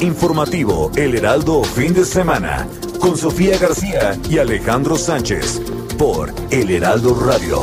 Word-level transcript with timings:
Informativo 0.00 0.90
El 0.96 1.14
Heraldo 1.14 1.62
Fin 1.62 1.92
de 1.92 2.06
Semana 2.06 2.66
con 3.00 3.18
Sofía 3.18 3.58
García 3.58 4.18
y 4.30 4.38
Alejandro 4.38 4.96
Sánchez 4.96 5.60
por 5.98 6.32
El 6.50 6.70
Heraldo 6.70 7.14
Radio. 7.20 7.58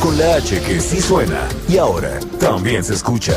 Con 0.00 0.16
la 0.16 0.36
H 0.36 0.60
que 0.60 0.80
sí 0.80 1.00
suena 1.00 1.48
y 1.68 1.78
ahora 1.78 2.20
también 2.38 2.84
se 2.84 2.94
escucha. 2.94 3.36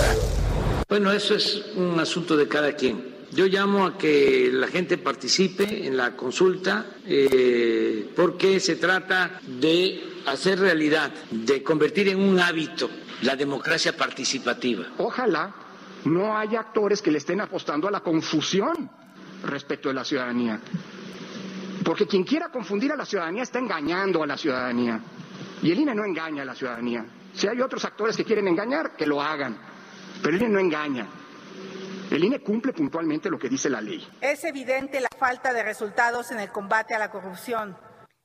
Bueno, 0.87 1.11
eso 1.11 1.33
es 1.33 1.65
un 1.75 1.99
asunto 1.99 2.37
de 2.37 2.47
cada 2.47 2.73
quien. 2.73 3.15
Yo 3.31 3.47
llamo 3.47 3.87
a 3.87 3.97
que 3.97 4.51
la 4.53 4.67
gente 4.67 4.99
participe 4.99 5.87
en 5.87 5.97
la 5.97 6.15
consulta 6.15 6.85
eh, 7.07 8.11
porque 8.15 8.59
se 8.59 8.75
trata 8.75 9.41
de 9.59 10.21
hacer 10.27 10.59
realidad, 10.59 11.11
de 11.31 11.63
convertir 11.63 12.09
en 12.09 12.19
un 12.19 12.39
hábito 12.39 12.91
la 13.23 13.35
democracia 13.35 13.97
participativa. 13.97 14.85
Ojalá 14.99 15.64
no 16.05 16.37
haya 16.37 16.59
actores 16.59 17.01
que 17.01 17.11
le 17.11 17.17
estén 17.17 17.41
apostando 17.41 17.87
a 17.87 17.91
la 17.91 18.01
confusión 18.01 18.89
respecto 19.43 19.89
de 19.89 19.95
la 19.95 20.03
ciudadanía. 20.03 20.59
Porque 21.83 22.07
quien 22.07 22.23
quiera 22.23 22.49
confundir 22.49 22.91
a 22.91 22.95
la 22.95 23.05
ciudadanía 23.05 23.43
está 23.43 23.59
engañando 23.59 24.23
a 24.23 24.27
la 24.27 24.37
ciudadanía. 24.37 24.99
Y 25.61 25.71
el 25.71 25.79
INE 25.79 25.93
no 25.93 26.05
engaña 26.05 26.41
a 26.43 26.45
la 26.45 26.55
ciudadanía. 26.55 27.05
Si 27.33 27.47
hay 27.47 27.61
otros 27.61 27.85
actores 27.85 28.15
que 28.15 28.23
quieren 28.23 28.47
engañar, 28.47 28.95
que 28.95 29.05
lo 29.05 29.21
hagan. 29.21 29.57
Pero 30.21 30.35
el 30.35 30.41
INE 30.41 30.51
no 30.51 30.59
engaña. 30.59 31.07
El 32.09 32.23
INE 32.23 32.39
cumple 32.39 32.71
puntualmente 32.71 33.29
lo 33.29 33.37
que 33.37 33.49
dice 33.49 33.69
la 33.69 33.81
ley. 33.81 34.07
Es 34.21 34.43
evidente 34.43 34.99
la 34.99 35.09
falta 35.17 35.53
de 35.53 35.63
resultados 35.63 36.31
en 36.31 36.39
el 36.39 36.51
combate 36.51 36.93
a 36.93 36.99
la 36.99 37.09
corrupción. 37.09 37.75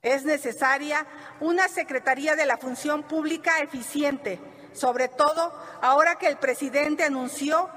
Es 0.02 0.24
necesaria 0.24 1.06
una 1.40 1.68
Secretaría 1.68 2.36
de 2.36 2.46
la 2.46 2.56
Función 2.56 3.02
Pública 3.02 3.58
eficiente, 3.60 4.40
sobre 4.72 5.08
todo 5.08 5.52
ahora 5.82 6.16
que 6.16 6.26
el 6.26 6.38
presidente 6.38 7.04
anunció 7.04 7.68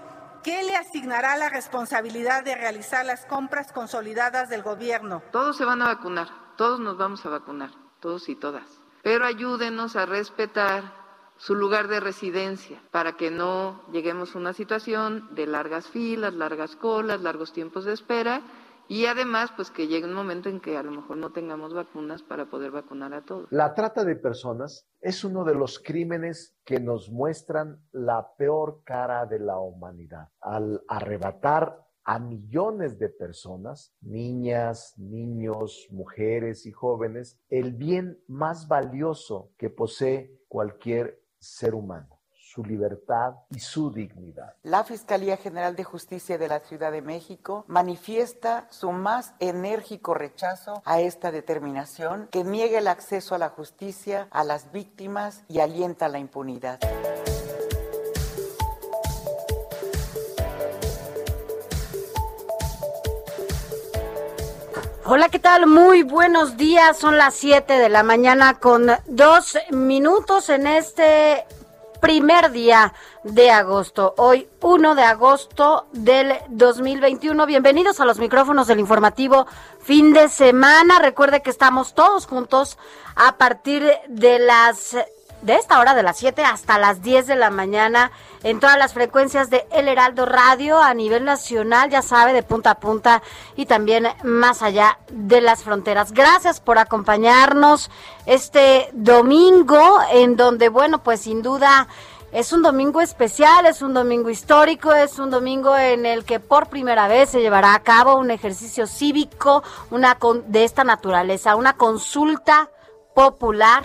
que 0.44 0.64
le 0.64 0.76
asignará 0.76 1.38
la 1.38 1.50
responsabilidad 1.50 2.44
de 2.44 2.56
realizar 2.56 3.06
las 3.06 3.26
compras 3.26 3.72
consolidadas 3.72 4.50
del 4.50 4.62
gobierno. 4.62 5.24
Todos 5.32 5.58
se 5.58 5.66
van 5.66 5.82
a 5.82 5.86
vacunar, 5.86 6.28
todos 6.58 6.80
nos 6.80 6.98
vamos 6.98 7.26
a 7.26 7.30
vacunar, 7.30 7.72
todos 8.00 8.28
y 8.30 8.36
todas. 8.36 8.66
Pero 9.02 9.26
ayúdenos 9.26 9.96
a 9.96 10.06
respetar 10.06 10.84
su 11.38 11.56
lugar 11.56 11.88
de 11.88 12.00
residencia 12.00 12.82
para 12.92 13.14
que 13.14 13.32
no 13.32 13.82
lleguemos 13.92 14.36
a 14.36 14.38
una 14.38 14.54
situación 14.54 15.34
de 15.34 15.48
largas 15.48 15.88
filas, 15.88 16.34
largas 16.34 16.76
colas, 16.76 17.22
largos 17.22 17.54
tiempos 17.54 17.86
de 17.86 17.94
espera 17.94 18.42
y 18.88 19.06
además 19.06 19.52
pues 19.56 19.72
que 19.72 19.88
llegue 19.88 20.06
un 20.06 20.14
momento 20.14 20.50
en 20.50 20.60
que 20.60 20.78
a 20.78 20.84
lo 20.84 20.92
mejor 20.92 21.18
no 21.18 21.32
tengamos 21.32 21.74
vacunas 21.74 22.24
para 22.24 22.50
poder 22.50 22.72
vacunar 22.72 23.14
a 23.14 23.24
todos. 23.24 23.48
La 23.52 23.74
trata 23.74 24.04
de 24.04 24.16
personas 24.16 24.88
es 25.02 25.24
uno 25.24 25.44
de 25.44 25.56
los 25.56 25.80
crímenes 25.80 26.56
que 26.64 26.80
nos 26.80 27.10
muestran 27.10 27.80
la 27.92 28.34
peor 28.38 28.82
cara 28.84 29.26
de 29.26 29.40
la 29.40 29.60
humanidad. 29.60 30.30
Al 30.42 30.82
arrebatar 30.88 31.84
a 32.06 32.20
millones 32.20 33.00
de 33.00 33.10
personas, 33.10 33.94
niñas, 34.02 34.94
niños, 34.98 35.88
mujeres 35.90 36.66
y 36.66 36.72
jóvenes, 36.72 37.40
el 37.50 37.74
bien 37.74 38.22
más 38.28 38.68
valioso 38.68 39.52
que 39.58 39.70
posee 39.70 40.42
cualquier 40.48 41.22
ser 41.40 41.76
humano, 41.76 42.13
su 42.54 42.64
libertad 42.64 43.34
y 43.50 43.60
su 43.60 43.92
dignidad. 43.92 44.54
La 44.62 44.84
Fiscalía 44.84 45.38
General 45.38 45.76
de 45.76 45.84
Justicia 45.84 46.38
de 46.38 46.48
la 46.48 46.60
Ciudad 46.60 46.92
de 46.92 47.02
México 47.02 47.66
manifiesta 47.68 48.68
su 48.70 48.92
más 48.92 49.34
enérgico 49.40 50.14
rechazo 50.14 50.84
a 50.86 51.00
esta 51.00 51.32
determinación 51.32 52.28
que 52.32 52.44
niega 52.44 52.78
el 52.78 52.88
acceso 52.88 53.34
a 53.34 53.40
la 53.40 53.50
justicia 53.50 54.28
a 54.30 54.44
las 54.44 54.72
víctimas 54.72 55.44
y 55.48 55.62
alienta 55.62 56.10
la 56.10 56.20
impunidad. 56.20 56.80
Hola, 65.06 65.30
¿qué 65.30 65.40
tal? 65.40 65.66
Muy 65.66 66.04
buenos 66.04 66.56
días. 66.56 66.98
Son 66.98 67.18
las 67.18 67.34
7 67.34 67.74
de 67.74 67.90
la 67.90 68.04
mañana 68.04 68.60
con 68.60 68.88
dos 69.08 69.58
minutos 69.72 70.50
en 70.50 70.68
este 70.68 71.46
primer 72.04 72.52
día 72.52 72.94
de 73.24 73.50
agosto. 73.50 74.14
Hoy 74.18 74.50
1 74.60 74.94
de 74.94 75.04
agosto 75.04 75.88
del 75.94 76.34
2021. 76.50 77.46
Bienvenidos 77.46 78.02
a 78.02 78.06
los 78.06 78.20
micrófonos 78.20 78.68
del 78.68 78.82
informativo 78.82 79.48
fin 79.80 80.12
de 80.12 80.28
semana. 80.28 81.00
Recuerde 81.00 81.42
que 81.42 81.50
estamos 81.50 81.94
todos 81.94 82.28
juntos 82.28 82.78
a 83.16 83.38
partir 83.38 83.90
de 84.10 84.40
las 84.40 84.98
de 85.44 85.56
esta 85.56 85.80
hora 85.80 85.94
de 85.94 86.04
las 86.04 86.18
7 86.18 86.44
hasta 86.44 86.78
las 86.80 87.02
10 87.02 87.28
de 87.28 87.36
la 87.36 87.50
mañana 87.50 88.12
en 88.44 88.62
todas 88.62 88.78
las 88.78 88.94
frecuencias 88.94 89.50
de 89.50 89.68
El 89.72 89.90
Heraldo 89.90 90.26
Radio 90.26 90.82
a 90.82 90.94
nivel 90.94 91.26
nacional, 91.26 91.90
ya 91.90 92.02
sabe, 92.02 92.32
de 92.32 92.44
punta 92.44 92.72
a 92.72 92.80
punta 92.80 93.22
y 93.58 93.66
también 93.66 94.08
más 94.24 94.62
allá 94.62 95.00
de 95.12 95.42
las 95.42 95.64
fronteras. 95.64 96.14
Gracias 96.14 96.62
por 96.62 96.78
acompañarnos 96.78 97.92
este 98.26 98.90
domingo 98.94 100.00
en 100.14 100.38
donde, 100.38 100.70
bueno, 100.70 101.04
pues 101.04 101.22
sin 101.22 101.42
duda 101.42 101.90
es 102.32 102.54
un 102.54 102.62
domingo 102.62 103.02
especial, 103.02 103.66
es 103.66 103.82
un 103.82 103.94
domingo 103.94 104.30
histórico, 104.30 104.94
es 104.94 105.20
un 105.20 105.30
domingo 105.30 105.78
en 105.78 106.06
el 106.06 106.24
que 106.24 106.40
por 106.40 106.68
primera 106.68 107.10
vez 107.10 107.30
se 107.30 107.42
llevará 107.42 107.76
a 107.76 107.84
cabo 107.84 108.16
un 108.16 108.32
ejercicio 108.32 108.88
cívico 108.88 109.62
una 109.92 110.18
de 110.48 110.64
esta 110.64 110.86
naturaleza, 110.86 111.58
una 111.58 111.74
consulta 111.74 112.70
popular 113.14 113.84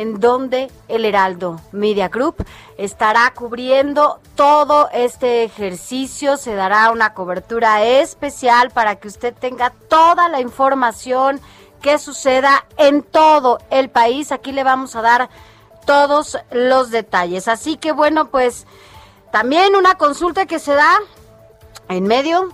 en 0.00 0.18
donde 0.18 0.70
el 0.88 1.04
Heraldo 1.04 1.60
Media 1.72 2.08
Group 2.08 2.42
estará 2.78 3.34
cubriendo 3.34 4.18
todo 4.34 4.88
este 4.94 5.44
ejercicio. 5.44 6.38
Se 6.38 6.54
dará 6.54 6.90
una 6.90 7.12
cobertura 7.12 7.84
especial 7.84 8.70
para 8.70 8.96
que 8.96 9.08
usted 9.08 9.34
tenga 9.34 9.74
toda 9.90 10.30
la 10.30 10.40
información 10.40 11.38
que 11.82 11.98
suceda 11.98 12.64
en 12.78 13.02
todo 13.02 13.58
el 13.68 13.90
país. 13.90 14.32
Aquí 14.32 14.52
le 14.52 14.64
vamos 14.64 14.96
a 14.96 15.02
dar 15.02 15.28
todos 15.84 16.38
los 16.50 16.90
detalles. 16.90 17.46
Así 17.46 17.76
que 17.76 17.92
bueno, 17.92 18.30
pues 18.30 18.66
también 19.30 19.76
una 19.76 19.96
consulta 19.96 20.46
que 20.46 20.60
se 20.60 20.72
da 20.72 20.96
en 21.90 22.04
medio 22.04 22.48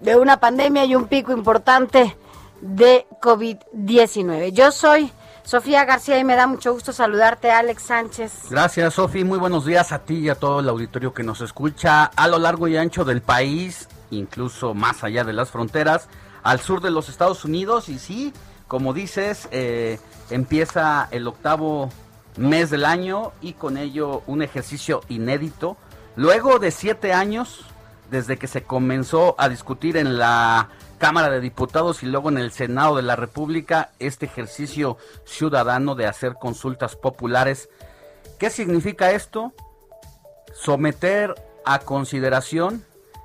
de 0.00 0.16
una 0.16 0.40
pandemia 0.40 0.86
y 0.86 0.94
un 0.94 1.06
pico 1.06 1.32
importante 1.32 2.16
de 2.62 3.06
COVID-19. 3.20 4.52
Yo 4.52 4.72
soy 4.72 5.12
Sofía 5.52 5.84
García 5.84 6.18
y 6.18 6.24
me 6.24 6.34
da 6.34 6.46
mucho 6.46 6.72
gusto 6.72 6.94
saludarte, 6.94 7.50
Alex 7.50 7.82
Sánchez. 7.82 8.32
Gracias, 8.48 8.94
Sofía. 8.94 9.22
Muy 9.22 9.38
buenos 9.38 9.66
días 9.66 9.92
a 9.92 9.98
ti 9.98 10.14
y 10.14 10.30
a 10.30 10.34
todo 10.34 10.60
el 10.60 10.68
auditorio 10.70 11.12
que 11.12 11.22
nos 11.22 11.42
escucha 11.42 12.04
a 12.04 12.26
lo 12.26 12.38
largo 12.38 12.68
y 12.68 12.78
ancho 12.78 13.04
del 13.04 13.20
país, 13.20 13.86
incluso 14.10 14.72
más 14.72 15.04
allá 15.04 15.24
de 15.24 15.34
las 15.34 15.50
fronteras, 15.50 16.08
al 16.42 16.58
sur 16.60 16.80
de 16.80 16.90
los 16.90 17.10
Estados 17.10 17.44
Unidos. 17.44 17.90
Y 17.90 17.98
sí, 17.98 18.32
como 18.66 18.94
dices, 18.94 19.46
eh, 19.50 20.00
empieza 20.30 21.08
el 21.10 21.28
octavo 21.28 21.90
mes 22.38 22.70
del 22.70 22.86
año 22.86 23.32
y 23.42 23.52
con 23.52 23.76
ello 23.76 24.22
un 24.26 24.40
ejercicio 24.40 25.02
inédito. 25.10 25.76
Luego 26.16 26.60
de 26.60 26.70
siete 26.70 27.12
años, 27.12 27.66
desde 28.10 28.38
que 28.38 28.46
se 28.46 28.62
comenzó 28.62 29.34
a 29.36 29.50
discutir 29.50 29.98
en 29.98 30.16
la 30.16 30.70
Cámara 31.02 31.30
de 31.30 31.40
Diputados 31.40 32.04
y 32.04 32.06
luego 32.06 32.28
en 32.28 32.38
el 32.38 32.52
Senado 32.52 32.94
de 32.94 33.02
la 33.02 33.16
República 33.16 33.90
este 33.98 34.26
ejercicio 34.26 34.98
ciudadano 35.24 35.96
de 35.96 36.06
hacer 36.06 36.34
consultas 36.34 36.94
populares. 36.94 37.68
¿Qué 38.38 38.50
significa 38.50 39.10
esto? 39.10 39.52
Someter 40.54 41.34
a 41.64 41.80
consideración 41.80 42.84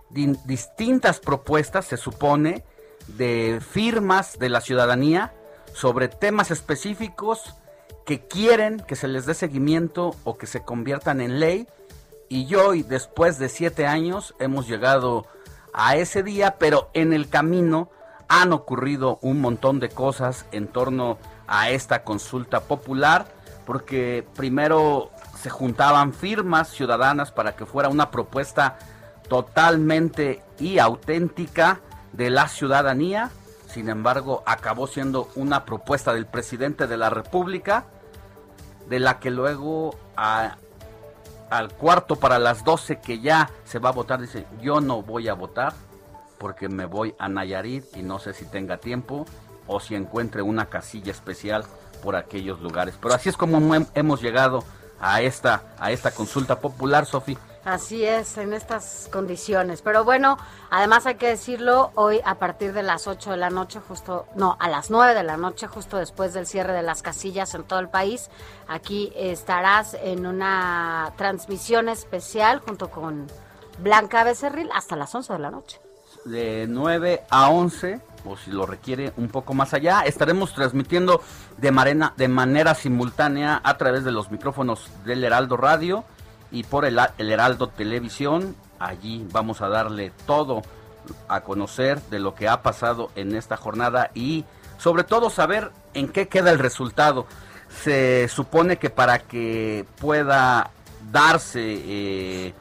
distintas 0.10 1.20
propuestas, 1.20 1.86
se 1.86 1.98
supone, 1.98 2.64
de 3.10 3.62
firmas 3.62 4.40
de 4.40 4.50
la 4.50 4.62
ciudadanía 4.62 5.36
sobre 5.72 6.08
temas 6.08 6.50
específicos 6.50 7.54
que 8.08 8.26
quieren 8.26 8.80
que 8.80 8.96
se 8.96 9.08
les 9.08 9.28
dé 9.28 9.36
seguimiento 9.36 10.16
o 10.24 10.36
que 10.40 10.48
se 10.48 10.64
conviertan 10.64 11.22
en 11.22 11.40
ley. 11.40 11.68
Y 12.28 12.56
hoy, 12.56 12.82
después 12.82 13.38
de 13.38 13.50
siete 13.50 13.86
años, 13.86 14.34
hemos 14.40 14.68
llegado 14.68 15.28
a 15.78 15.96
ese 15.96 16.24
día, 16.24 16.56
pero 16.58 16.90
en 16.94 17.14
el 17.14 17.30
camino 17.30 17.90
han 18.28 18.52
ocurrido 18.52 19.20
un 19.22 19.40
montón 19.40 19.80
de 19.80 19.90
cosas 19.90 20.46
en 20.52 20.68
torno 20.68 21.20
a 21.48 21.70
esta 21.70 22.04
consulta 22.04 22.62
popular, 22.62 23.28
porque 23.66 24.28
primero 24.36 25.12
se 25.40 25.50
juntaban 25.50 26.14
firmas 26.14 26.70
ciudadanas 26.70 27.32
para 27.32 27.56
que 27.56 27.66
fuera 27.66 27.90
una 27.90 28.10
propuesta 28.10 28.80
totalmente 29.30 30.44
y 30.60 30.80
auténtica 30.80 31.80
de 32.12 32.32
la 32.32 32.48
ciudadanía. 32.48 33.30
Sin 33.68 33.90
embargo, 33.90 34.42
acabó 34.48 34.88
siendo 34.88 35.30
una 35.36 35.64
propuesta 35.64 36.14
del 36.14 36.26
presidente 36.26 36.88
de 36.88 36.98
la 36.98 37.12
República, 37.12 37.86
de 38.90 39.00
la 39.00 39.20
que 39.20 39.30
luego 39.30 39.96
al 41.50 41.74
cuarto 41.74 42.18
para 42.18 42.40
las 42.40 42.64
12 42.64 43.00
que 43.00 43.20
ya 43.20 43.50
se 43.66 43.80
va 43.80 43.90
a 43.90 43.94
votar, 43.94 44.22
dice, 44.22 44.46
yo 44.62 44.82
no 44.82 45.02
voy 45.02 45.28
a 45.28 45.34
votar 45.34 45.74
porque 46.38 46.70
me 46.70 46.86
voy 46.86 47.16
a 47.20 47.30
Nayarit 47.30 47.86
y 47.96 48.04
no 48.04 48.20
sé 48.20 48.34
si 48.34 48.46
tenga 48.46 48.78
tiempo 48.78 49.26
o 49.66 49.80
si 49.80 49.96
encuentre 49.96 50.42
una 50.42 50.68
casilla 50.68 51.12
especial 51.12 51.66
por 52.04 52.16
aquellos 52.16 52.62
lugares. 52.62 52.96
Pero 53.02 53.14
así 53.14 53.30
es 53.30 53.38
como 53.38 53.60
hemos 53.94 54.22
llegado 54.22 54.64
a 55.00 55.22
esta, 55.22 55.64
a 55.80 55.92
esta 55.92 56.12
consulta 56.12 56.60
popular, 56.60 57.06
Sofi. 57.06 57.38
Así 57.68 58.06
es, 58.06 58.38
en 58.38 58.54
estas 58.54 59.10
condiciones. 59.12 59.82
Pero 59.82 60.06
bueno, 60.06 60.38
además 60.70 61.06
hay 61.06 61.16
que 61.16 61.28
decirlo, 61.28 61.92
hoy 61.96 62.22
a 62.24 62.36
partir 62.36 62.72
de 62.72 62.82
las 62.82 63.08
8 63.08 63.32
de 63.32 63.36
la 63.36 63.50
noche, 63.50 63.82
justo, 63.86 64.26
no, 64.36 64.56
a 64.58 64.70
las 64.70 64.90
9 64.90 65.14
de 65.14 65.24
la 65.24 65.36
noche, 65.36 65.68
justo 65.68 65.98
después 65.98 66.34
del 66.34 66.48
cierre 66.48 66.72
de 66.72 66.82
las 66.82 67.02
casillas 67.02 67.54
en 67.56 67.66
todo 67.66 67.80
el 67.80 67.90
país, 67.90 68.30
aquí 68.70 69.12
estarás 69.18 69.96
en 69.96 70.26
una 70.26 71.12
transmisión 71.18 71.90
especial 71.90 72.62
junto 72.62 72.90
con 72.90 73.28
Blanca 73.80 74.24
Becerril 74.24 74.70
hasta 74.74 74.96
las 74.96 75.14
11 75.14 75.34
de 75.34 75.40
la 75.40 75.52
noche. 75.52 75.82
De 76.24 76.68
9 76.70 77.24
a 77.30 77.50
11 77.50 78.00
o 78.24 78.38
si 78.38 78.50
lo 78.50 78.66
requiere 78.66 79.12
un 79.18 79.28
poco 79.28 79.54
más 79.54 79.74
allá. 79.74 80.04
Estaremos 80.04 80.54
transmitiendo 80.54 81.22
de, 81.58 81.72
manera 82.30 82.76
simultánea 82.76 83.60
a 83.62 83.78
través 83.78 84.06
de 84.06 84.14
los 84.14 84.32
micrófonos 84.32 84.90
del 85.04 85.22
Heraldo 85.26 85.58
Radio 85.58 86.06
y 86.52 86.64
por 86.64 86.86
el, 86.86 87.00
Heraldo 87.18 87.70
Televisión. 87.70 88.56
Allí 88.80 89.28
vamos 89.32 89.62
a 89.62 89.70
darle 89.70 90.12
todo 90.26 90.62
a 91.28 91.42
conocer 91.42 92.02
de 92.04 92.20
lo 92.20 92.36
que 92.36 92.48
ha 92.48 92.62
pasado 92.62 93.12
en 93.16 93.36
esta 93.36 93.58
jornada 93.58 94.12
y 94.14 94.46
sobre 94.78 95.04
todo 95.04 95.30
saber 95.30 95.72
en 95.94 96.10
qué 96.10 96.28
queda 96.28 96.52
el 96.52 96.60
resultado. 96.60 97.26
Se 97.70 98.28
supone 98.28 98.78
que 98.78 98.90
para 98.90 99.20
que 99.20 99.86
pueda 100.00 100.72
darse 101.12 101.62
eh, 101.64 102.54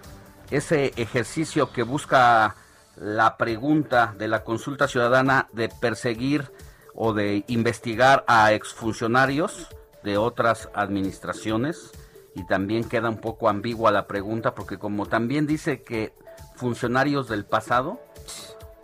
ese 0.50 0.92
ejercicio 0.96 1.72
que 1.72 1.82
busca 1.82 2.56
la 2.96 3.36
pregunta 3.36 4.14
de 4.16 4.28
la 4.28 4.42
consulta 4.42 4.88
ciudadana 4.88 5.48
de 5.52 5.68
perseguir 5.68 6.50
o 6.94 7.12
de 7.12 7.44
investigar 7.48 8.24
a 8.26 8.52
exfuncionarios 8.52 9.68
de 10.02 10.16
otras 10.16 10.70
administraciones 10.74 11.92
y 12.36 12.44
también 12.44 12.84
queda 12.84 13.08
un 13.08 13.16
poco 13.16 13.48
ambigua 13.48 13.90
la 13.90 14.06
pregunta 14.06 14.54
porque 14.54 14.78
como 14.78 15.06
también 15.06 15.46
dice 15.46 15.82
que 15.82 16.12
funcionarios 16.54 17.28
del 17.28 17.46
pasado 17.46 17.98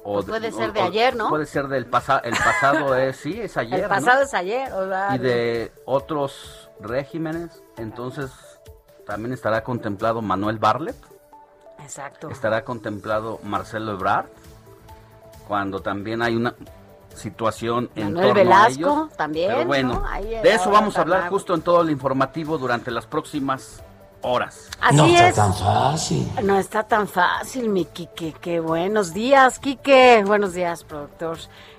o 0.05 0.15
pues 0.15 0.27
puede 0.27 0.51
ser 0.51 0.73
de 0.73 0.81
ayer, 0.81 1.15
¿no? 1.15 1.29
Puede 1.29 1.45
ser 1.45 1.69
del 1.69 1.85
pasado, 1.85 2.23
el 2.25 2.33
pasado 2.33 2.97
es 2.97 3.17
sí, 3.19 3.39
es 3.39 3.57
ayer. 3.59 3.81
El 3.81 3.89
pasado 3.89 4.23
es 4.23 4.33
ayer, 4.33 4.73
Y 5.15 5.19
de 5.19 5.71
otros 5.85 6.71
regímenes, 6.81 7.63
entonces 7.77 8.33
también 9.07 9.35
estará 9.35 9.63
contemplado 9.63 10.23
Manuel 10.23 10.59
Barlet. 10.59 10.97
Exacto. 11.79 12.31
Estará 12.31 12.65
contemplado 12.65 13.39
Marcelo 13.45 13.93
Ebrard, 13.93 14.27
cuando 15.47 15.81
también 15.81 16.23
hay 16.23 16.37
una 16.37 16.55
situación 17.15 17.91
en 17.95 18.15
torno 18.15 18.35
Velasco, 18.35 18.65
a 18.65 18.69
ellos. 18.69 19.13
también. 19.17 19.51
Pero 19.53 19.67
bueno, 19.67 20.03
de 20.21 20.53
eso 20.53 20.71
vamos 20.71 20.97
a 20.97 21.03
hablar 21.03 21.29
justo 21.29 21.55
en 21.55 21.63
todo 21.63 21.83
el 21.83 21.91
informativo 21.91 22.59
durante 22.59 22.91
las 22.91 23.07
próximas 23.07 23.83
horas. 24.23 24.69
Así 24.81 24.97
no 24.97 25.07
está 25.07 25.33
tan 25.33 25.55
fácil. 25.55 26.33
No 26.43 26.59
está 26.59 26.83
tan 26.85 27.09
fácil, 27.09 27.69
mi 27.69 27.85
Quique. 27.85 28.35
Qué 28.41 28.61
buenos 28.61 29.13
días, 29.13 29.59
Quique. 29.59 30.23
Buenos 30.25 30.55
días, 30.55 30.85
productor. 30.85 31.39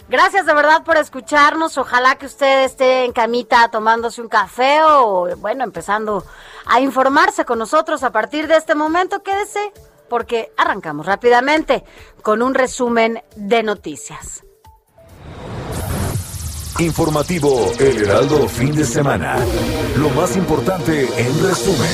Gracias 0.09 0.45
de 0.45 0.53
verdad 0.53 0.83
por 0.83 0.97
escucharnos. 0.97 1.77
Ojalá 1.77 2.15
que 2.15 2.25
usted 2.25 2.65
esté 2.65 3.05
en 3.05 3.13
camita 3.13 3.69
tomándose 3.69 4.21
un 4.21 4.27
café 4.27 4.81
o, 4.83 5.35
bueno, 5.37 5.63
empezando 5.63 6.23
a 6.65 6.81
informarse 6.81 7.45
con 7.45 7.59
nosotros 7.59 8.03
a 8.03 8.11
partir 8.11 8.47
de 8.47 8.57
este 8.57 8.75
momento. 8.75 9.23
Quédese 9.23 9.71
porque 10.09 10.51
arrancamos 10.57 11.05
rápidamente 11.05 11.83
con 12.21 12.41
un 12.41 12.53
resumen 12.53 13.23
de 13.35 13.63
noticias. 13.63 14.43
Informativo 16.79 17.71
El 17.79 18.01
Heraldo 18.01 18.47
Fin 18.49 18.75
de 18.75 18.83
Semana. 18.83 19.37
Lo 19.95 20.09
más 20.09 20.35
importante 20.35 21.07
en 21.17 21.43
resumen. 21.43 21.89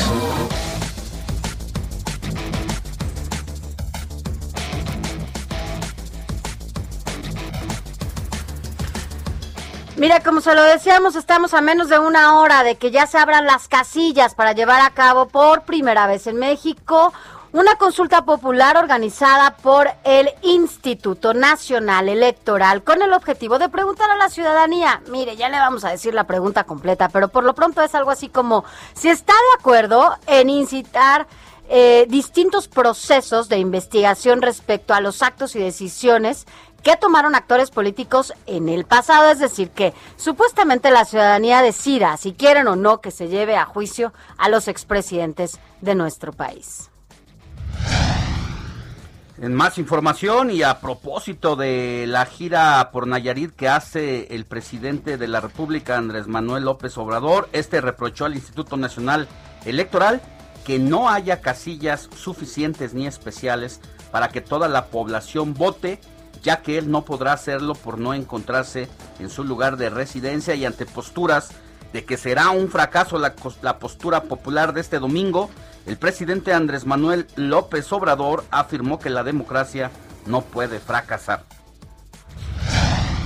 Mira, 9.97 10.21
como 10.21 10.39
se 10.39 10.55
lo 10.55 10.63
decíamos, 10.63 11.17
estamos 11.17 11.53
a 11.53 11.59
menos 11.59 11.89
de 11.89 11.99
una 11.99 12.39
hora 12.39 12.63
de 12.63 12.75
que 12.75 12.89
ya 12.89 13.05
se 13.05 13.17
abran 13.17 13.45
las 13.45 13.67
casillas 13.67 14.33
para 14.33 14.53
llevar 14.53 14.79
a 14.79 14.91
cabo 14.91 15.27
por 15.27 15.63
primera 15.63 16.07
vez 16.07 16.25
en 16.25 16.37
México 16.37 17.11
una 17.51 17.75
consulta 17.75 18.25
popular 18.25 18.77
organizada 18.77 19.57
por 19.57 19.89
el 20.03 20.29
Instituto 20.43 21.33
Nacional 21.33 22.07
Electoral 22.07 22.83
con 22.83 23.01
el 23.01 23.11
objetivo 23.13 23.57
de 23.57 23.69
preguntar 23.69 24.11
a 24.11 24.17
la 24.17 24.29
ciudadanía, 24.29 25.01
mire, 25.09 25.35
ya 25.35 25.49
le 25.49 25.57
vamos 25.57 25.83
a 25.83 25.89
decir 25.89 26.13
la 26.13 26.25
pregunta 26.25 26.65
completa, 26.65 27.09
pero 27.09 27.29
por 27.29 27.43
lo 27.43 27.55
pronto 27.55 27.81
es 27.81 27.95
algo 27.95 28.11
así 28.11 28.29
como 28.29 28.65
si 28.93 29.09
está 29.09 29.33
de 29.33 29.59
acuerdo 29.59 30.15
en 30.27 30.49
incitar 30.49 31.27
eh, 31.69 32.05
distintos 32.09 32.67
procesos 32.67 33.49
de 33.49 33.57
investigación 33.57 34.41
respecto 34.41 34.93
a 34.93 35.01
los 35.01 35.21
actos 35.23 35.55
y 35.55 35.59
decisiones 35.59 36.45
que 36.83 36.97
tomaron 36.97 37.35
actores 37.35 37.71
políticos 37.71 38.33
en 38.45 38.69
el 38.69 38.85
pasado, 38.85 39.31
es 39.31 39.39
decir, 39.39 39.71
que 39.71 39.93
supuestamente 40.15 40.91
la 40.91 41.05
ciudadanía 41.05 41.61
decida 41.61 42.15
si 42.17 42.33
quieren 42.33 42.67
o 42.67 42.75
no 42.75 43.01
que 43.01 43.11
se 43.11 43.27
lleve 43.27 43.55
a 43.55 43.65
juicio 43.65 44.13
a 44.37 44.49
los 44.49 44.67
expresidentes 44.67 45.59
de 45.81 45.95
nuestro 45.95 46.31
país. 46.31 46.89
En 49.41 49.53
más 49.53 49.77
información 49.77 50.51
y 50.51 50.63
a 50.63 50.81
propósito 50.81 51.55
de 51.55 52.05
la 52.07 52.25
gira 52.25 52.89
por 52.91 53.07
Nayarit 53.07 53.55
que 53.55 53.69
hace 53.69 54.35
el 54.35 54.45
presidente 54.45 55.17
de 55.17 55.29
la 55.29 55.39
República, 55.39 55.97
Andrés 55.97 56.27
Manuel 56.27 56.65
López 56.65 56.97
Obrador, 56.97 57.47
este 57.53 57.79
reprochó 57.79 58.25
al 58.25 58.35
Instituto 58.35 58.75
Nacional 58.75 59.29
Electoral 59.63 60.21
que 60.65 60.77
no 60.77 61.09
haya 61.09 61.39
casillas 61.39 62.09
suficientes 62.17 62.93
ni 62.93 63.07
especiales 63.07 63.79
para 64.11 64.27
que 64.27 64.41
toda 64.41 64.67
la 64.67 64.87
población 64.87 65.53
vote 65.53 66.01
ya 66.43 66.61
que 66.61 66.77
él 66.77 66.91
no 66.91 67.05
podrá 67.05 67.31
hacerlo 67.31 67.75
por 67.75 67.97
no 67.97 68.13
encontrarse 68.13 68.89
en 69.19 69.29
su 69.29 69.45
lugar 69.45 69.77
de 69.77 69.89
residencia 69.89 70.55
y 70.55 70.65
ante 70.65 70.85
posturas 70.85 71.51
de 71.93 72.05
que 72.05 72.17
será 72.17 72.49
un 72.51 72.69
fracaso 72.69 73.17
la, 73.17 73.79
postura 73.79 74.23
popular 74.23 74.73
de 74.73 74.81
este 74.81 74.99
domingo, 74.99 75.49
el 75.89 75.97
presidente 75.97 76.53
Andrés 76.53 76.85
Manuel 76.85 77.25
López 77.35 77.91
Obrador 77.91 78.43
afirmó 78.51 78.99
que 78.99 79.09
la 79.09 79.23
democracia 79.23 79.89
no 80.27 80.41
puede 80.41 80.79
fracasar. 80.79 81.43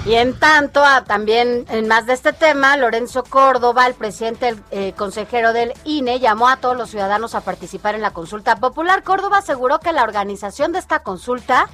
Y 0.06 0.14
en 0.14 0.40
tanto, 0.40 0.82
también 1.06 1.66
en 1.68 1.90
más 1.90 2.06
de 2.06 2.14
este 2.14 2.32
tema, 2.32 2.78
Lorenzo 2.78 3.26
Córdoba, 3.26 3.86
el 3.86 3.96
presidente 3.96 4.56
eh, 4.72 4.94
consejero 4.96 5.52
del 5.52 5.74
INE, 5.84 6.22
llamó 6.22 6.48
a 6.48 6.56
todos 6.56 6.78
los 6.78 6.90
ciudadanos 6.90 7.36
a 7.36 7.42
participar 7.42 7.96
en 7.96 8.02
la 8.02 8.12
consulta 8.12 8.56
popular. 8.56 9.04
Córdoba 9.04 9.40
aseguró 9.40 9.80
que 9.80 9.92
la 9.92 10.04
organización 10.04 10.72
de 10.72 10.80
esta 10.80 11.00
consulta 11.04 11.68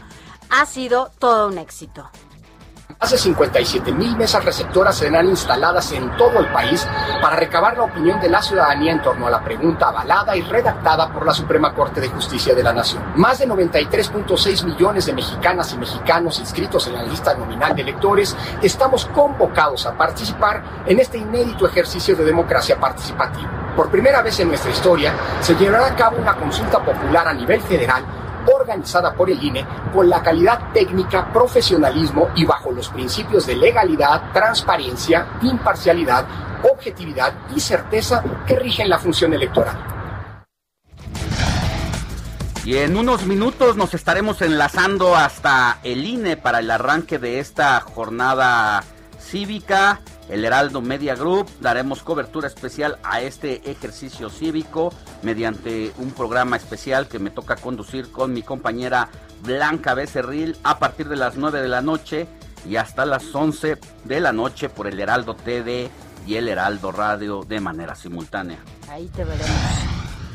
ha 0.50 0.66
sido 0.66 1.12
todo 1.20 1.50
un 1.50 1.60
éxito. 1.60 2.10
De 3.00 3.18
57 3.18 3.92
mil 3.94 4.16
mesas 4.18 4.46
receptoras 4.46 4.96
serán 4.98 5.28
instaladas 5.30 5.92
en 5.94 6.16
todo 6.16 6.38
el 6.38 6.52
país 6.52 6.86
para 7.20 7.38
recabar 7.38 7.76
la 7.76 7.86
opinión 7.86 8.20
de 8.20 8.30
la 8.30 8.40
ciudadanía 8.40 8.92
en 8.92 9.02
torno 9.02 9.26
a 9.26 9.32
la 9.32 9.44
pregunta 9.44 9.88
avalada 9.88 10.36
y 10.36 10.44
redactada 10.44 11.12
por 11.12 11.26
la 11.26 11.34
Suprema 11.34 11.74
Corte 11.74 12.02
de 12.02 12.10
Justicia 12.10 12.54
de 12.54 12.62
la 12.62 12.72
Nación. 12.72 13.02
Más 13.16 13.40
de 13.40 13.48
93.6 13.48 14.64
millones 14.64 15.08
de 15.08 15.14
mexicanas 15.14 15.74
y 15.74 15.78
mexicanos 15.78 16.40
inscritos 16.40 16.86
en 16.86 16.94
la 16.94 17.04
lista 17.04 17.34
nominal 17.34 17.76
de 17.76 17.82
electores 17.82 18.36
estamos 18.62 19.06
convocados 19.06 19.88
a 19.88 19.98
participar 19.98 20.62
en 20.86 21.00
este 21.00 21.18
inédito 21.18 21.66
ejercicio 21.66 22.16
de 22.16 22.26
democracia 22.26 22.80
participativa. 22.80 23.74
Por 23.76 23.90
primera 23.90 24.22
vez 24.22 24.40
en 24.40 24.50
nuestra 24.50 24.70
historia 24.70 25.16
se 25.42 25.56
llevará 25.56 25.88
a 25.88 25.96
cabo 25.96 26.18
una 26.18 26.36
consulta 26.36 26.78
popular 26.84 27.28
a 27.28 27.34
nivel 27.34 27.62
federal 27.62 28.04
organizada 28.70 29.14
por 29.16 29.30
el 29.32 29.44
INE 29.44 29.66
con 29.94 30.08
la 30.08 30.22
calidad 30.22 30.72
técnica, 30.72 31.32
profesionalismo 31.34 32.30
y 32.36 32.46
bajo 32.46 32.72
los 32.72 32.90
principios 32.90 33.48
de 33.48 33.56
legalidad, 33.56 34.32
transparencia, 34.32 35.40
imparcialidad, 35.42 36.26
objetividad 36.72 37.34
y 37.56 37.60
certeza 37.60 38.24
que 38.46 38.56
rigen 38.58 38.90
la 38.90 39.00
función 39.00 39.34
electoral. 39.34 39.76
Y 42.64 42.78
en 42.78 42.96
unos 42.98 43.26
minutos 43.26 43.76
nos 43.76 43.96
estaremos 43.96 44.44
enlazando 44.44 45.16
hasta 45.16 45.80
el 45.82 46.06
INE 46.06 46.38
para 46.38 46.60
el 46.60 46.70
arranque 46.70 47.18
de 47.18 47.40
esta 47.40 47.80
jornada 47.80 48.84
cívica 49.20 50.02
el 50.30 50.46
Heraldo 50.46 50.82
Media 50.82 51.16
Group. 51.16 51.50
Daremos 51.60 52.04
cobertura 52.04 52.48
especial 52.48 52.98
a 53.04 53.22
este 53.22 53.70
ejercicio 53.70 54.30
cívico 54.30 54.94
mediante 55.24 55.92
un 55.98 56.12
programa 56.12 56.56
especial 56.56 57.08
que 57.08 57.20
me 57.20 57.32
toca 57.32 57.56
conducir 57.56 58.12
con 58.12 58.34
mi 58.34 58.44
compañera 58.44 59.10
Blanca 59.44 59.94
Becerril 59.94 60.58
a 60.64 60.80
partir 60.80 61.10
de 61.10 61.16
las 61.16 61.36
9 61.36 61.62
de 61.62 61.68
la 61.68 61.82
noche 61.82 62.28
y 62.66 62.76
hasta 62.76 63.06
las 63.06 63.34
11 63.34 63.78
de 64.06 64.20
la 64.20 64.32
noche 64.32 64.70
por 64.70 64.88
el 64.88 65.00
Heraldo 65.00 65.36
TV 65.36 65.90
y 66.26 66.36
el 66.36 66.48
Heraldo 66.48 66.92
Radio 66.92 67.44
de 67.48 67.60
manera 67.60 67.96
simultánea. 67.96 68.60
Ahí 68.90 69.08
te 69.08 69.24
veremos. 69.24 69.50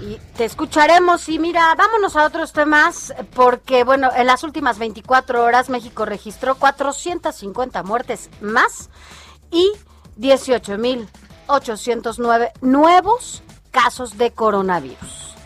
Y 0.01 0.19
te 0.37 0.45
escucharemos 0.45 1.29
y 1.29 1.39
mira, 1.39 1.73
vámonos 1.77 2.17
a 2.17 2.25
otros 2.25 2.53
temas 2.53 3.15
porque 3.35 3.85
bueno, 3.85 4.11
en 4.15 4.27
las 4.27 4.43
últimas 4.43 4.79
24 4.79 5.45
horas 5.45 5.71
México 5.71 6.05
registró 6.05 6.57
450 6.57 7.83
muertes 7.85 8.29
más 8.41 8.91
y 9.55 9.73
18.809 10.19 12.53
nuevos 12.61 13.43
casos 13.71 14.19
de 14.19 14.33
coronavirus. 14.33 15.37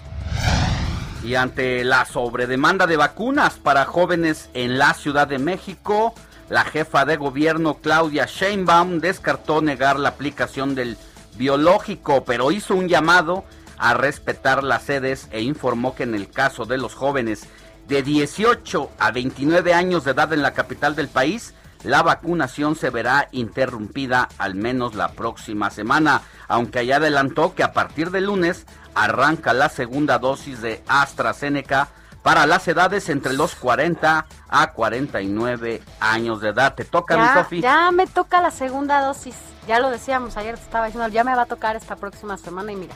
Y 1.23 1.35
ante 1.35 1.85
la 1.85 2.07
sobredemanda 2.07 2.87
de 2.87 2.97
vacunas 2.97 3.55
para 3.55 3.85
jóvenes 3.85 4.49
en 4.55 4.79
la 4.79 4.95
Ciudad 4.95 5.29
de 5.29 5.39
México, 5.39 6.15
la 6.49 6.65
jefa 6.65 7.05
de 7.05 7.17
gobierno 7.17 7.79
Claudia 7.83 8.27
Sheinbaum 8.27 9.01
descartó 9.01 9.61
negar 9.61 9.99
la 9.99 10.09
aplicación 10.11 10.75
del 10.75 10.97
biológico, 11.37 12.25
pero 12.25 12.51
hizo 12.51 12.75
un 12.75 12.89
llamado 12.89 13.45
a 13.77 13.93
respetar 13.95 14.65
las 14.65 14.85
sedes 14.85 15.29
e 15.31 15.43
informó 15.43 15.95
que 15.95 16.05
en 16.05 16.15
el 16.15 16.31
caso 16.31 16.65
de 16.65 16.79
los 16.79 16.95
jóvenes 16.95 17.47
de 17.89 18.03
18 18.03 18.91
a 18.99 19.11
29 19.11 19.75
años 19.75 20.05
de 20.05 20.13
edad 20.13 20.33
en 20.33 20.41
la 20.43 20.53
capital 20.53 20.97
del 20.97 21.09
país, 21.09 21.53
la 21.85 22.03
vacunación 22.03 22.77
se 22.77 22.91
verá 22.91 23.29
interrumpida 23.33 24.29
al 24.39 24.55
menos 24.55 24.95
la 24.95 25.13
próxima 25.13 25.71
semana, 25.71 26.23
aunque 26.49 26.87
ya 26.87 26.97
adelantó 26.97 27.55
que 27.55 27.63
a 27.63 27.73
partir 27.73 28.11
de 28.11 28.21
lunes 28.21 28.67
arranca 28.95 29.53
la 29.53 29.69
segunda 29.69 30.19
dosis 30.19 30.61
de 30.61 30.83
AstraZeneca 30.89 31.89
para 32.23 32.47
las 32.47 32.67
edades 32.69 33.09
entre 33.09 33.33
los 33.33 33.55
40 33.55 34.27
a 34.49 34.73
49 34.73 35.83
años 36.01 36.41
de 36.41 36.51
edad. 36.51 36.75
¿Te 36.75 36.85
toca, 36.85 37.17
ya, 37.17 37.23
mi 37.23 37.41
Sofi? 37.41 37.61
Ya 37.61 37.91
me 37.91 38.07
toca 38.07 38.43
la 38.43 38.51
segunda 38.51 39.01
dosis. 39.01 39.37
Ya 39.67 39.79
lo 39.81 39.91
decíamos 39.91 40.37
ayer, 40.37 40.57
te 40.57 40.63
estaba 40.63 40.87
diciendo, 40.87 41.09
ya 41.09 41.25
me 41.25 41.35
va 41.35 41.43
a 41.43 41.47
tocar 41.47 41.77
esta 41.77 41.97
próxima 41.97 42.37
semana 42.37 42.73
y 42.73 42.77
mira, 42.77 42.95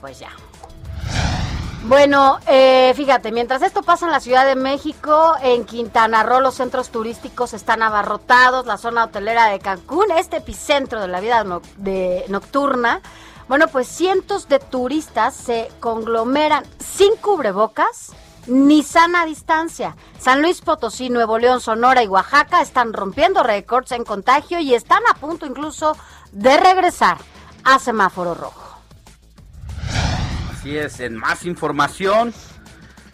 pues 0.00 0.18
ya. 0.18 0.30
Bueno, 1.84 2.38
eh, 2.46 2.92
fíjate, 2.94 3.32
mientras 3.32 3.62
esto 3.62 3.82
pasa 3.82 4.04
en 4.04 4.12
la 4.12 4.20
Ciudad 4.20 4.44
de 4.44 4.54
México, 4.54 5.34
en 5.42 5.64
Quintana 5.64 6.22
Roo 6.22 6.40
los 6.40 6.54
centros 6.54 6.90
turísticos 6.90 7.54
están 7.54 7.82
abarrotados, 7.82 8.66
la 8.66 8.76
zona 8.76 9.04
hotelera 9.04 9.46
de 9.46 9.60
Cancún, 9.60 10.10
este 10.14 10.36
epicentro 10.36 11.00
de 11.00 11.08
la 11.08 11.20
vida 11.20 11.42
nocturna, 11.42 13.00
bueno, 13.48 13.66
pues 13.68 13.88
cientos 13.88 14.46
de 14.46 14.58
turistas 14.58 15.34
se 15.34 15.68
conglomeran 15.80 16.64
sin 16.78 17.16
cubrebocas 17.16 18.12
ni 18.46 18.82
sana 18.82 19.24
distancia. 19.24 19.96
San 20.18 20.42
Luis 20.42 20.60
Potosí, 20.60 21.08
Nuevo 21.08 21.38
León, 21.38 21.62
Sonora 21.62 22.02
y 22.02 22.08
Oaxaca 22.08 22.60
están 22.60 22.92
rompiendo 22.92 23.42
récords 23.42 23.92
en 23.92 24.04
contagio 24.04 24.60
y 24.60 24.74
están 24.74 25.02
a 25.10 25.14
punto 25.14 25.46
incluso 25.46 25.96
de 26.30 26.58
regresar 26.58 27.16
a 27.64 27.78
semáforo 27.78 28.34
rojo. 28.34 28.69
Así 30.60 30.76
es, 30.76 31.00
en 31.00 31.16
más 31.16 31.46
información, 31.46 32.34